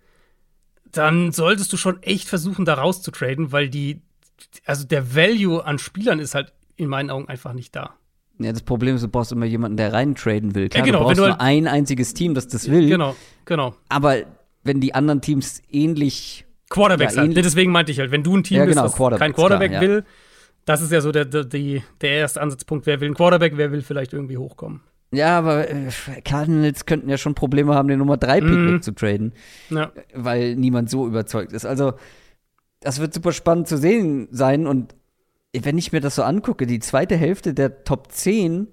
dann 0.91 1.31
solltest 1.31 1.71
du 1.73 1.77
schon 1.77 2.01
echt 2.03 2.27
versuchen, 2.27 2.65
da 2.65 2.75
rauszutraden, 2.75 3.51
weil 3.51 3.69
die, 3.69 4.01
also 4.65 4.85
der 4.85 5.15
Value 5.15 5.63
an 5.63 5.79
Spielern 5.79 6.19
ist 6.19 6.35
halt 6.35 6.53
in 6.75 6.89
meinen 6.89 7.09
Augen 7.09 7.27
einfach 7.27 7.53
nicht 7.53 7.75
da. 7.75 7.95
Ja, 8.43 8.51
das 8.51 8.61
Problem 8.63 8.95
ist, 8.95 9.03
du 9.03 9.07
brauchst 9.07 9.31
immer 9.31 9.45
jemanden, 9.45 9.77
der 9.77 9.93
reintraden 9.93 10.55
will. 10.55 10.69
Klar, 10.69 10.79
ja, 10.79 10.85
genau, 10.85 10.99
du 10.99 11.05
brauchst 11.05 11.19
du 11.19 11.23
halt 11.23 11.33
nur 11.33 11.41
ein 11.41 11.67
einziges 11.67 12.13
Team, 12.13 12.33
das 12.33 12.47
das 12.47 12.69
will. 12.69 12.87
Genau, 12.87 13.15
genau. 13.45 13.75
Aber 13.89 14.17
wenn 14.63 14.79
die 14.79 14.93
anderen 14.93 15.21
Teams 15.21 15.61
ähnlich 15.69 16.45
Quarterbacks 16.69 17.15
ja, 17.15 17.21
halt. 17.21 17.35
Deswegen 17.35 17.71
meinte 17.71 17.91
ich 17.91 17.99
halt, 17.99 18.11
wenn 18.11 18.23
du 18.23 18.37
ein 18.37 18.43
Team 18.43 18.57
ja, 18.57 18.65
genau, 18.65 18.83
bist, 18.83 18.99
das 18.99 19.19
kein 19.19 19.33
Quarterback 19.33 19.71
klar, 19.71 19.81
will, 19.81 20.05
das 20.65 20.81
ist 20.81 20.91
ja 20.91 21.01
so 21.01 21.11
der, 21.11 21.25
der, 21.25 21.43
der 21.43 21.83
erste 22.09 22.41
Ansatzpunkt. 22.41 22.85
Wer 22.85 23.01
will 23.01 23.09
ein 23.09 23.13
Quarterback, 23.13 23.53
wer 23.55 23.71
will 23.71 23.81
vielleicht 23.81 24.13
irgendwie 24.13 24.37
hochkommen. 24.37 24.81
Ja, 25.13 25.37
aber 25.37 25.69
äh, 25.69 25.89
Cardinals 26.23 26.85
könnten 26.85 27.09
ja 27.09 27.17
schon 27.17 27.35
Probleme 27.35 27.75
haben, 27.75 27.89
den 27.89 27.99
Nummer 27.99 28.15
3 28.15 28.39
Pick 28.39 28.49
mm. 28.49 28.73
wegzutraden. 28.75 29.33
Ja. 29.69 29.91
Weil 30.13 30.55
niemand 30.55 30.89
so 30.89 31.05
überzeugt 31.05 31.51
ist. 31.51 31.65
Also, 31.65 31.93
das 32.79 33.01
wird 33.01 33.13
super 33.13 33.33
spannend 33.33 33.67
zu 33.67 33.77
sehen 33.77 34.29
sein. 34.31 34.67
Und 34.67 34.95
wenn 35.53 35.77
ich 35.77 35.91
mir 35.91 36.01
das 36.01 36.15
so 36.15 36.23
angucke, 36.23 36.65
die 36.65 36.79
zweite 36.79 37.15
Hälfte 37.15 37.53
der 37.53 37.83
Top 37.83 38.11
10, 38.11 38.67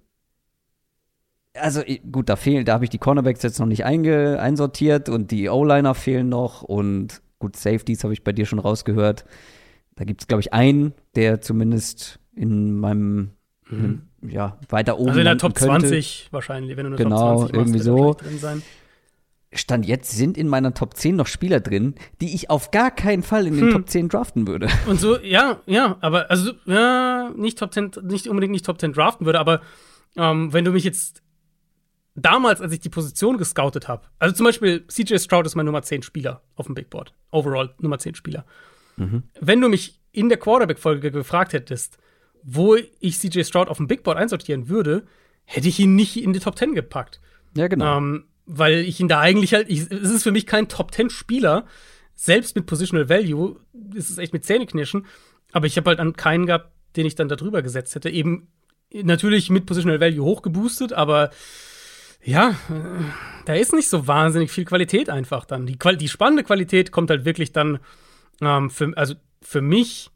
also 1.55 1.83
gut, 2.11 2.29
da 2.29 2.37
fehlen, 2.37 2.65
da 2.65 2.75
habe 2.75 2.85
ich 2.85 2.91
die 2.91 2.99
Cornerbacks 2.99 3.43
jetzt 3.43 3.59
noch 3.59 3.67
nicht 3.67 3.85
einge, 3.85 4.41
einsortiert 4.41 5.09
und 5.09 5.31
die 5.31 5.49
O-Liner 5.49 5.95
fehlen 5.95 6.29
noch 6.29 6.63
und 6.63 7.21
gut, 7.39 7.57
Safeties 7.57 8.05
habe 8.05 8.13
ich 8.13 8.25
bei 8.25 8.33
dir 8.33 8.47
schon 8.47 8.59
rausgehört. 8.59 9.25
Da 9.97 10.05
gibt 10.05 10.23
es, 10.23 10.29
glaube 10.29 10.41
ich, 10.41 10.53
einen, 10.53 10.95
der 11.17 11.41
zumindest 11.41 12.21
in 12.35 12.79
meinem, 12.79 13.31
mhm. 13.69 14.03
ja, 14.23 14.59
weiter 14.69 14.99
oben. 14.99 15.09
Also 15.09 15.21
in 15.21 15.27
der 15.27 15.39
Top 15.39 15.57
könnte. 15.57 15.89
20 15.89 16.29
wahrscheinlich, 16.31 16.77
wenn 16.77 16.85
du 16.85 16.91
eine 16.91 16.97
genau, 16.97 17.41
Top 17.41 17.51
20 17.51 17.57
machst, 17.57 17.67
irgendwie 17.67 17.79
so. 17.81 18.15
Drin 18.15 18.39
sein. 18.39 18.63
Stand 19.53 19.87
jetzt 19.87 20.11
sind 20.11 20.37
in 20.37 20.47
meiner 20.47 20.75
Top 20.75 20.95
10 20.95 21.16
noch 21.16 21.27
Spieler 21.27 21.61
drin, 21.61 21.95
die 22.20 22.35
ich 22.35 22.51
auf 22.51 22.70
gar 22.70 22.91
keinen 22.91 23.23
Fall 23.23 23.47
in 23.47 23.55
den 23.55 23.66
hm. 23.69 23.73
Top 23.73 23.89
10 23.89 24.09
draften 24.11 24.47
würde. 24.47 24.69
Und 24.87 25.01
so, 25.01 25.19
ja, 25.19 25.61
ja, 25.66 25.97
aber 26.01 26.31
also, 26.31 26.53
ja, 26.66 27.31
nicht 27.35 27.59
Top 27.59 27.73
10, 27.73 27.93
nicht 28.03 28.29
unbedingt 28.29 28.53
nicht 28.53 28.66
Top 28.66 28.79
10 28.79 28.93
draften 28.93 29.25
würde, 29.25 29.41
aber 29.41 29.62
ähm, 30.16 30.53
wenn 30.53 30.65
du 30.65 30.73
mich 30.73 30.85
jetzt 30.85 31.23
damals, 32.15 32.61
als 32.61 32.73
ich 32.73 32.81
die 32.81 32.91
Position 32.91 33.39
gescoutet 33.39 33.89
habe, 33.89 34.07
also 34.19 34.35
zum 34.35 34.45
Beispiel 34.45 34.87
CJ 34.87 35.19
Stroud 35.19 35.47
ist 35.47 35.55
mein 35.55 35.66
Nummer 35.66 35.83
10 35.83 36.03
Spieler 36.03 36.43
auf 36.57 36.66
dem 36.66 36.75
Big 36.75 36.91
Board, 36.91 37.15
overall 37.31 37.75
Nummer 37.79 37.99
10 37.99 38.16
Spieler. 38.16 38.45
Mhm. 38.97 39.23
Wenn 39.41 39.61
du 39.61 39.69
mich 39.69 40.01
in 40.12 40.29
der 40.29 40.39
Quarterback-Folge 40.39 41.11
gefragt 41.11 41.53
hättest, 41.53 41.99
wo 42.43 42.77
ich 43.01 43.19
CJ 43.19 43.45
Stroud 43.45 43.69
auf 43.69 43.79
dem 43.79 43.87
Big 43.87 44.03
Board 44.03 44.19
einsortieren 44.19 44.69
würde, 44.69 45.07
hätte 45.45 45.69
ich 45.69 45.79
ihn 45.79 45.95
nicht 45.95 46.23
in 46.23 46.33
die 46.33 46.41
Top 46.41 46.59
10 46.59 46.75
gepackt. 46.75 47.20
Ja, 47.57 47.69
genau. 47.69 47.97
Ähm, 47.97 48.25
weil 48.49 48.79
ich 48.79 48.99
ihn 48.99 49.09
da 49.09 49.20
eigentlich 49.20 49.55
halt, 49.55 49.69
ich, 49.69 49.91
es 49.91 50.11
ist 50.11 50.23
für 50.23 50.33
mich 50.33 50.47
kein 50.47 50.69
Top 50.69 50.93
10 50.93 51.11
Spieler, 51.11 51.66
selbst 52.15 52.57
mit 52.57 52.66
Positional 52.66 53.09
Value, 53.09 53.61
ist 53.95 54.11
es 54.11 54.19
echt 54.19 54.33
mit 54.33 54.45
Zähneknirschen, 54.45 55.07
aber 55.53 55.66
ich 55.66 55.77
habe 55.77 55.91
halt 55.91 56.01
an 56.01 56.15
keinen 56.15 56.47
gehabt, 56.47 56.73
den 56.97 57.07
ich 57.07 57.15
dann 57.15 57.29
da 57.29 57.37
drüber 57.37 57.62
gesetzt 57.62 57.95
hätte. 57.95 58.11
Eben 58.11 58.49
natürlich 58.93 59.51
mit 59.51 59.66
Positional 59.66 60.01
Value 60.01 60.25
hochgeboostet, 60.25 60.93
aber 60.95 61.31
ja, 62.25 62.57
da 63.45 63.55
ist 63.55 63.73
nicht 63.73 63.89
so 63.89 64.07
wahnsinnig 64.07 64.51
viel 64.51 64.65
Qualität 64.65 65.11
einfach 65.11 65.45
dann. 65.45 65.66
Die, 65.66 65.79
die 65.79 66.09
spannende 66.09 66.43
Qualität 66.43 66.91
kommt 66.91 67.11
halt 67.11 67.25
wirklich 67.25 67.53
dann 67.53 67.79
ähm, 68.41 68.70
für, 68.70 68.93
also 68.97 69.15
für 69.43 69.61
mich 69.61 70.11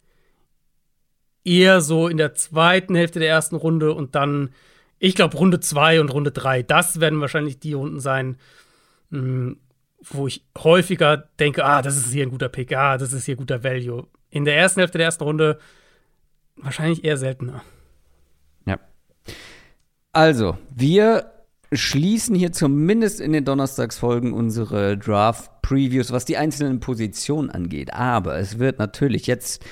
eher 1.45 1.81
so 1.81 2.09
in 2.09 2.17
der 2.17 2.35
zweiten 2.35 2.95
Hälfte 2.95 3.21
der 3.21 3.29
ersten 3.29 3.57
Runde 3.57 3.93
und 3.93 4.15
dann 4.15 4.51
ich 5.03 5.16
glaube, 5.16 5.37
Runde 5.37 5.59
2 5.59 6.01
und 6.01 6.11
Runde 6.11 6.31
3, 6.31 6.62
das 6.62 7.01
werden 7.01 7.20
wahrscheinlich 7.20 7.59
die 7.59 7.73
Runden 7.73 7.99
sein, 7.99 8.37
mh, 9.11 9.19
hm, 9.19 9.57
wo 10.01 10.29
ich 10.29 10.45
häufiger 10.57 11.29
denke, 11.41 11.65
ah, 11.65 11.83
das 11.83 11.97
ist 11.97 12.12
hier 12.12 12.24
ein 12.24 12.31
guter 12.31 12.49
Pick, 12.49 12.73
ah, 12.77 12.99
das 12.99 13.12
ist 13.12 13.24
hier 13.24 13.35
guter 13.35 13.65
Value. 13.65 14.07
In 14.31 14.45
der 14.45 14.57
ersten 14.57 14.79
Hälfte 14.79 14.99
der 14.99 15.07
ersten 15.07 15.24
Runde 15.24 15.59
wahrscheinlich 16.57 17.05
eher 17.05 17.16
seltener. 17.16 17.62
Ja. 18.65 18.79
Also, 20.12 20.57
wir 20.70 21.33
schließen 21.73 22.37
hier 22.37 22.53
zumindest 22.53 23.20
in 23.20 23.33
den 23.33 23.45
Donnerstagsfolgen 23.45 24.33
unsere 24.33 24.97
Draft-Previews, 24.97 26.12
was 26.12 26.27
die 26.27 26.37
einzelnen 26.37 26.79
Positionen 26.79 27.51
angeht. 27.51 27.93
Aber 27.93 28.39
es 28.39 28.61
wird 28.61 28.79
natürlich 28.79 29.27
jetzt 29.27 29.65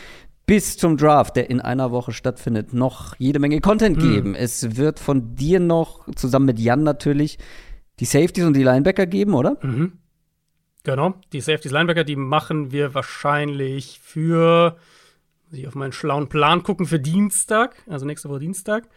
bis 0.50 0.76
zum 0.76 0.96
Draft, 0.96 1.36
der 1.36 1.48
in 1.48 1.60
einer 1.60 1.92
Woche 1.92 2.10
stattfindet, 2.10 2.74
noch 2.74 3.14
jede 3.18 3.38
Menge 3.38 3.60
Content 3.60 3.98
mhm. 3.98 4.00
geben. 4.00 4.34
Es 4.34 4.76
wird 4.76 4.98
von 4.98 5.36
dir 5.36 5.60
noch, 5.60 6.12
zusammen 6.16 6.46
mit 6.46 6.58
Jan 6.58 6.82
natürlich, 6.82 7.38
die 8.00 8.04
Safeties 8.04 8.42
und 8.42 8.56
die 8.56 8.64
Linebacker 8.64 9.06
geben, 9.06 9.34
oder? 9.34 9.58
Mhm. 9.62 9.92
Genau, 10.82 11.14
die 11.32 11.40
Safeties, 11.40 11.70
Linebacker, 11.70 12.02
die 12.02 12.16
machen 12.16 12.72
wir 12.72 12.94
wahrscheinlich 12.94 14.00
für, 14.02 14.76
muss 15.44 15.56
ich 15.56 15.68
auf 15.68 15.76
meinen 15.76 15.92
schlauen 15.92 16.28
Plan 16.28 16.64
gucken, 16.64 16.86
für 16.86 16.98
Dienstag, 16.98 17.84
also 17.86 18.04
nächste 18.04 18.28
Woche 18.28 18.40
Dienstag. 18.40 18.88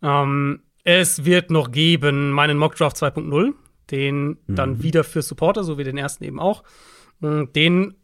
Ähm, 0.00 0.62
es 0.82 1.26
wird 1.26 1.50
noch 1.50 1.72
geben 1.72 2.30
meinen 2.30 2.56
Mockdraft 2.56 2.96
2.0, 2.96 3.52
den 3.90 4.28
mhm. 4.28 4.36
dann 4.46 4.82
wieder 4.82 5.04
für 5.04 5.20
Supporter, 5.20 5.62
so 5.62 5.76
wie 5.76 5.84
den 5.84 5.98
ersten 5.98 6.24
eben 6.24 6.40
auch. 6.40 6.62
Den 7.20 7.96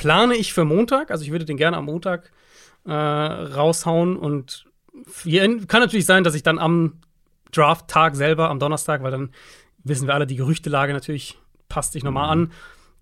plane 0.00 0.34
ich 0.34 0.54
für 0.54 0.64
Montag, 0.64 1.10
also 1.10 1.24
ich 1.24 1.30
würde 1.30 1.44
den 1.44 1.58
gerne 1.58 1.76
am 1.76 1.84
Montag 1.84 2.32
äh, 2.86 2.90
raushauen 2.90 4.16
und 4.16 4.64
kann 5.68 5.80
natürlich 5.80 6.06
sein, 6.06 6.24
dass 6.24 6.34
ich 6.34 6.42
dann 6.42 6.58
am 6.58 7.02
Draft-Tag 7.52 8.16
selber, 8.16 8.48
am 8.48 8.58
Donnerstag, 8.58 9.02
weil 9.02 9.10
dann 9.10 9.30
wissen 9.84 10.06
wir 10.06 10.14
alle, 10.14 10.26
die 10.26 10.36
Gerüchtelage 10.36 10.94
natürlich 10.94 11.38
passt 11.68 11.92
sich 11.92 12.02
nochmal 12.02 12.34
mhm. 12.34 12.44
an, 12.44 12.52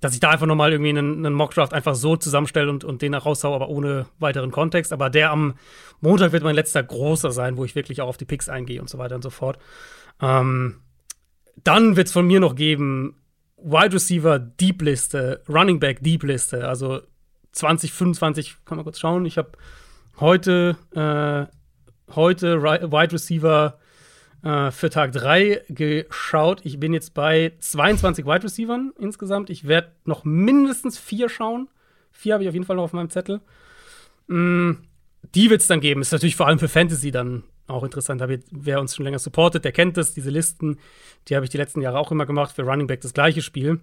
dass 0.00 0.12
ich 0.12 0.18
da 0.18 0.30
einfach 0.30 0.46
nochmal 0.46 0.72
irgendwie 0.72 0.90
einen, 0.90 1.24
einen 1.24 1.36
Mockdraft 1.36 1.72
einfach 1.72 1.94
so 1.94 2.16
zusammenstelle 2.16 2.68
und, 2.68 2.82
und 2.82 3.00
den 3.00 3.14
raushaue, 3.14 3.54
aber 3.54 3.68
ohne 3.68 4.06
weiteren 4.18 4.50
Kontext. 4.50 4.92
Aber 4.92 5.08
der 5.08 5.30
am 5.30 5.54
Montag 6.00 6.32
wird 6.32 6.42
mein 6.42 6.56
letzter 6.56 6.82
großer 6.82 7.30
sein, 7.30 7.56
wo 7.56 7.64
ich 7.64 7.76
wirklich 7.76 8.00
auch 8.00 8.08
auf 8.08 8.16
die 8.16 8.24
Picks 8.24 8.48
eingehe 8.48 8.80
und 8.80 8.90
so 8.90 8.98
weiter 8.98 9.14
und 9.14 9.22
so 9.22 9.30
fort. 9.30 9.58
Ähm, 10.20 10.80
dann 11.62 11.96
wird 11.96 12.08
es 12.08 12.12
von 12.12 12.26
mir 12.26 12.40
noch 12.40 12.56
geben 12.56 13.14
Wide 13.62 13.94
Receiver 13.94 14.38
Deep 14.38 14.82
Liste, 14.82 15.42
Running 15.48 15.80
Back 15.80 16.02
Deep 16.02 16.22
Liste, 16.22 16.68
also 16.68 17.00
2025, 17.52 18.64
kann 18.64 18.76
man 18.76 18.84
kurz 18.84 18.98
schauen. 18.98 19.24
Ich 19.24 19.38
habe 19.38 19.52
heute, 20.20 20.76
äh, 20.94 22.12
heute 22.14 22.62
Wide 22.62 23.12
Receiver 23.12 23.78
äh, 24.42 24.70
für 24.70 24.90
Tag 24.90 25.12
3 25.12 25.64
geschaut. 25.68 26.60
Ich 26.64 26.78
bin 26.78 26.92
jetzt 26.92 27.14
bei 27.14 27.52
22 27.58 28.24
Wide 28.26 28.44
Receivern 28.44 28.92
insgesamt. 28.98 29.50
Ich 29.50 29.66
werde 29.66 29.92
noch 30.04 30.24
mindestens 30.24 30.98
vier 30.98 31.28
schauen. 31.28 31.68
Vier 32.12 32.34
habe 32.34 32.44
ich 32.44 32.48
auf 32.48 32.54
jeden 32.54 32.66
Fall 32.66 32.76
noch 32.76 32.84
auf 32.84 32.92
meinem 32.92 33.10
Zettel. 33.10 33.40
Mm, 34.28 34.72
die 35.34 35.50
wird 35.50 35.60
es 35.60 35.66
dann 35.66 35.80
geben. 35.80 36.00
Ist 36.00 36.12
natürlich 36.12 36.36
vor 36.36 36.46
allem 36.46 36.58
für 36.58 36.68
Fantasy 36.68 37.10
dann 37.10 37.44
auch 37.68 37.84
interessant. 37.84 38.22
Wer 38.50 38.80
uns 38.80 38.96
schon 38.96 39.04
länger 39.04 39.18
supportet, 39.18 39.64
der 39.64 39.72
kennt 39.72 39.96
das. 39.96 40.14
Diese 40.14 40.30
Listen, 40.30 40.78
die 41.28 41.36
habe 41.36 41.44
ich 41.44 41.50
die 41.50 41.56
letzten 41.56 41.80
Jahre 41.80 41.98
auch 41.98 42.10
immer 42.10 42.26
gemacht. 42.26 42.54
Für 42.54 42.62
Running 42.62 42.86
Back 42.86 43.00
das 43.00 43.14
gleiche 43.14 43.42
Spiel. 43.42 43.80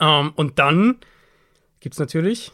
Ähm, 0.00 0.32
und 0.36 0.58
dann 0.58 0.96
gibt 1.80 1.94
es 1.94 1.98
natürlich 1.98 2.52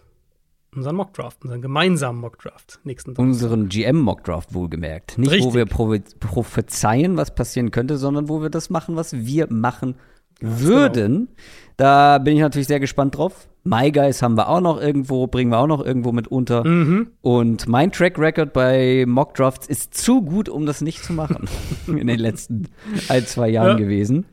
unseren 0.74 0.96
Mockdraft, 0.96 1.42
unseren 1.42 1.62
gemeinsamen 1.62 2.20
Mockdraft 2.20 2.80
nächsten. 2.84 3.16
Unseren 3.16 3.68
GM-Mockdraft 3.68 4.54
wohlgemerkt. 4.54 5.18
Nicht, 5.18 5.32
Richtig. 5.32 5.46
wo 5.46 5.54
wir 5.54 5.66
prophezeien, 5.66 7.16
was 7.16 7.34
passieren 7.34 7.70
könnte, 7.70 7.96
sondern 7.96 8.28
wo 8.28 8.42
wir 8.42 8.50
das 8.50 8.70
machen, 8.70 8.96
was 8.96 9.12
wir 9.12 9.52
machen 9.52 9.96
würden. 10.40 11.26
Genau. 11.26 11.28
Da 11.76 12.18
bin 12.18 12.34
ich 12.34 12.40
natürlich 12.40 12.68
sehr 12.68 12.80
gespannt 12.80 13.16
drauf. 13.16 13.48
My 13.64 13.90
Guys 13.90 14.22
haben 14.22 14.36
wir 14.36 14.48
auch 14.48 14.60
noch 14.60 14.80
irgendwo, 14.80 15.26
bringen 15.26 15.50
wir 15.50 15.58
auch 15.58 15.66
noch 15.66 15.84
irgendwo 15.84 16.12
mit 16.12 16.28
unter. 16.28 16.66
Mhm. 16.66 17.08
Und 17.20 17.68
mein 17.68 17.92
Track 17.92 18.18
Record 18.18 18.52
bei 18.52 19.04
Mock 19.06 19.34
Drafts 19.34 19.66
ist 19.66 19.94
zu 19.94 20.22
gut, 20.22 20.48
um 20.48 20.66
das 20.66 20.80
nicht 20.80 21.04
zu 21.04 21.12
machen 21.12 21.48
in 21.86 22.06
den 22.06 22.18
letzten 22.18 22.68
ein, 23.08 23.26
zwei 23.26 23.48
Jahren 23.48 23.78
ja. 23.78 23.84
gewesen. 23.84 24.26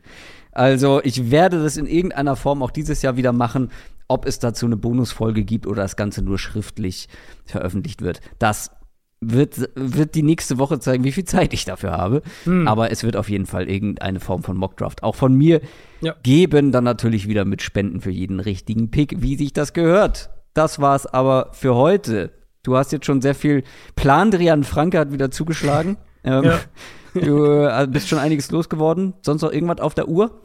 Also 0.52 1.02
ich 1.04 1.30
werde 1.30 1.62
das 1.62 1.78
in 1.78 1.86
irgendeiner 1.86 2.36
Form 2.36 2.64
auch 2.64 2.72
dieses 2.72 3.02
Jahr 3.02 3.16
wieder 3.16 3.32
machen. 3.32 3.70
Ob 4.08 4.26
es 4.26 4.40
dazu 4.40 4.66
eine 4.66 4.78
Bonusfolge 4.78 5.44
gibt 5.44 5.68
oder 5.68 5.82
das 5.82 5.98
Ganze 5.98 6.22
nur 6.22 6.40
schriftlich 6.40 7.10
veröffentlicht 7.46 8.02
wird, 8.02 8.22
das 8.40 8.72
wird, 9.20 9.70
wird 9.76 10.16
die 10.16 10.24
nächste 10.24 10.58
Woche 10.58 10.80
zeigen, 10.80 11.04
wie 11.04 11.12
viel 11.12 11.26
Zeit 11.26 11.54
ich 11.54 11.66
dafür 11.66 11.92
habe. 11.92 12.22
Hm. 12.44 12.68
Aber 12.68 12.92
es 12.92 13.04
wird 13.04 13.16
auf 13.16 13.30
jeden 13.30 13.46
Fall 13.46 13.70
irgendeine 13.70 14.20
Form 14.20 14.44
von 14.44 14.58
Mockdraft 14.58 15.04
auch 15.04 15.16
von 15.16 15.34
mir 15.34 15.62
ja. 16.02 16.16
geben. 16.24 16.72
Dann 16.72 16.84
natürlich 16.84 17.28
wieder 17.28 17.46
mit 17.46 17.62
Spenden 17.62 18.02
für 18.02 18.12
jeden 18.12 18.40
richtigen 18.40 18.92
Pick, 18.92 19.22
wie 19.22 19.36
sich 19.36 19.54
das 19.54 19.74
gehört. 19.74 20.30
Das 20.54 20.80
war's 20.80 21.06
aber 21.06 21.50
für 21.54 21.76
heute. 21.76 22.32
Du 22.64 22.76
hast 22.78 22.92
jetzt 22.92 23.06
schon 23.06 23.22
sehr 23.22 23.36
viel. 23.36 23.64
Plandrian 23.96 24.64
Franke 24.64 25.00
hat 25.00 25.12
wieder 25.12 25.32
zugeschlagen. 25.32 25.98
ähm, 26.24 26.44
ja. 26.44 26.60
Du 27.14 27.64
äh, 27.64 27.88
bist 27.90 28.10
schon 28.10 28.20
einiges 28.20 28.52
losgeworden. 28.52 29.16
Sonst 29.24 29.42
noch 29.42 29.52
irgendwas 29.52 29.80
auf 29.80 29.96
der 29.96 30.08
Uhr? 30.08 30.40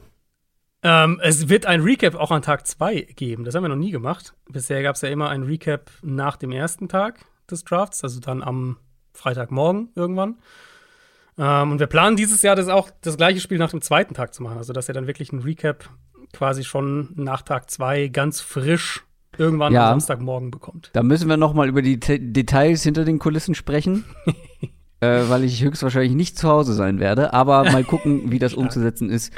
Ähm, 0.83 1.21
es 1.23 1.51
wird 1.51 1.67
ein 1.67 1.83
Recap 1.83 2.15
auch 2.15 2.31
an 2.31 2.41
Tag 2.41 2.67
2 2.67 3.09
geben. 3.15 3.45
Das 3.45 3.55
haben 3.55 3.63
wir 3.63 3.69
noch 3.69 3.77
nie 3.77 3.91
gemacht. 3.91 4.33
Bisher 4.49 4.83
gab 4.83 4.95
es 4.95 5.03
ja 5.03 5.11
immer 5.11 5.29
ein 5.29 5.43
Recap 5.43 5.91
nach 6.03 6.39
dem 6.39 6.51
ersten 6.51 6.89
Tag 6.89 7.27
des 7.53 7.65
Drafts, 7.65 8.03
also 8.03 8.21
dann 8.21 8.43
am 8.43 8.79
Freitagmorgen 9.13 9.91
irgendwann. 9.95 10.37
Ähm, 11.39 11.73
und 11.73 11.81
wir 11.81 11.87
planen 11.87 12.17
dieses 12.17 12.43
Jahr 12.43 12.57
das 12.57 12.69
auch 12.69 12.91
das 13.01 13.17
gleiche 13.17 13.41
Spiel 13.41 13.59
nach 13.59 13.71
dem 13.71 13.81
zweiten 13.81 14.15
Tag 14.15 14.35
zu 14.35 14.43
machen. 14.43 14.59
Also, 14.59 14.73
dass 14.73 14.89
ihr 14.89 14.95
dann 14.95 15.07
wirklich 15.07 15.33
ein 15.33 15.41
Recap 15.41 15.89
quasi 16.33 16.65
schon 16.65 17.11
nach 17.15 17.43
Tag 17.43 17.71
zwei 17.71 18.09
ganz 18.09 18.41
frisch 18.41 19.05
irgendwann 19.39 19.73
ja. 19.73 19.85
am 19.85 20.01
Samstagmorgen 20.01 20.51
bekommt. 20.51 20.91
Da 20.93 21.03
müssen 21.03 21.29
wir 21.29 21.37
noch 21.37 21.55
mal 21.55 21.69
über 21.69 21.83
die 21.83 22.01
T 22.01 22.19
Details 22.19 22.83
hinter 22.83 23.05
den 23.05 23.19
Kulissen 23.19 23.55
sprechen. 23.55 24.05
äh, 25.03 25.29
weil 25.29 25.43
ich 25.45 25.63
höchstwahrscheinlich 25.63 26.15
nicht 26.15 26.39
zu 26.39 26.49
Hause 26.49 26.75
sein 26.75 27.01
werde. 27.01 27.33
Aber 27.33 27.65
mal 27.65 27.85
gucken, 27.85 28.31
wie 28.31 28.39
das 28.39 28.55
umzusetzen 28.55 29.11
ist. 29.11 29.33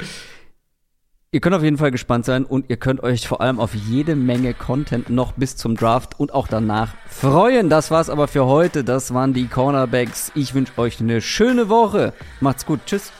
Ihr 1.35 1.41
könnt 1.41 1.53
auf 1.53 1.63
jeden 1.63 1.77
Fall 1.77 1.91
gespannt 1.91 2.23
sein 2.23 2.45
und 2.45 2.69
ihr 2.69 2.77
könnt 2.77 3.03
euch 3.03 3.27
vor 3.27 3.41
allem 3.41 3.59
auf 3.59 3.75
jede 3.75 4.15
Menge 4.15 4.53
Content 4.53 5.09
noch 5.09 5.33
bis 5.33 5.57
zum 5.57 5.75
Draft 5.75 6.17
und 6.17 6.33
auch 6.33 6.47
danach 6.47 6.93
freuen. 7.09 7.69
Das 7.69 7.91
war's 7.91 8.09
aber 8.09 8.29
für 8.29 8.45
heute. 8.45 8.85
Das 8.85 9.13
waren 9.13 9.33
die 9.33 9.47
Cornerbacks. 9.47 10.31
Ich 10.33 10.53
wünsche 10.53 10.71
euch 10.77 11.01
eine 11.01 11.19
schöne 11.19 11.67
Woche. 11.67 12.13
Macht's 12.39 12.65
gut. 12.65 12.79
Tschüss. 12.85 13.11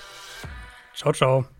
Ciao, 0.94 1.12
ciao. 1.12 1.55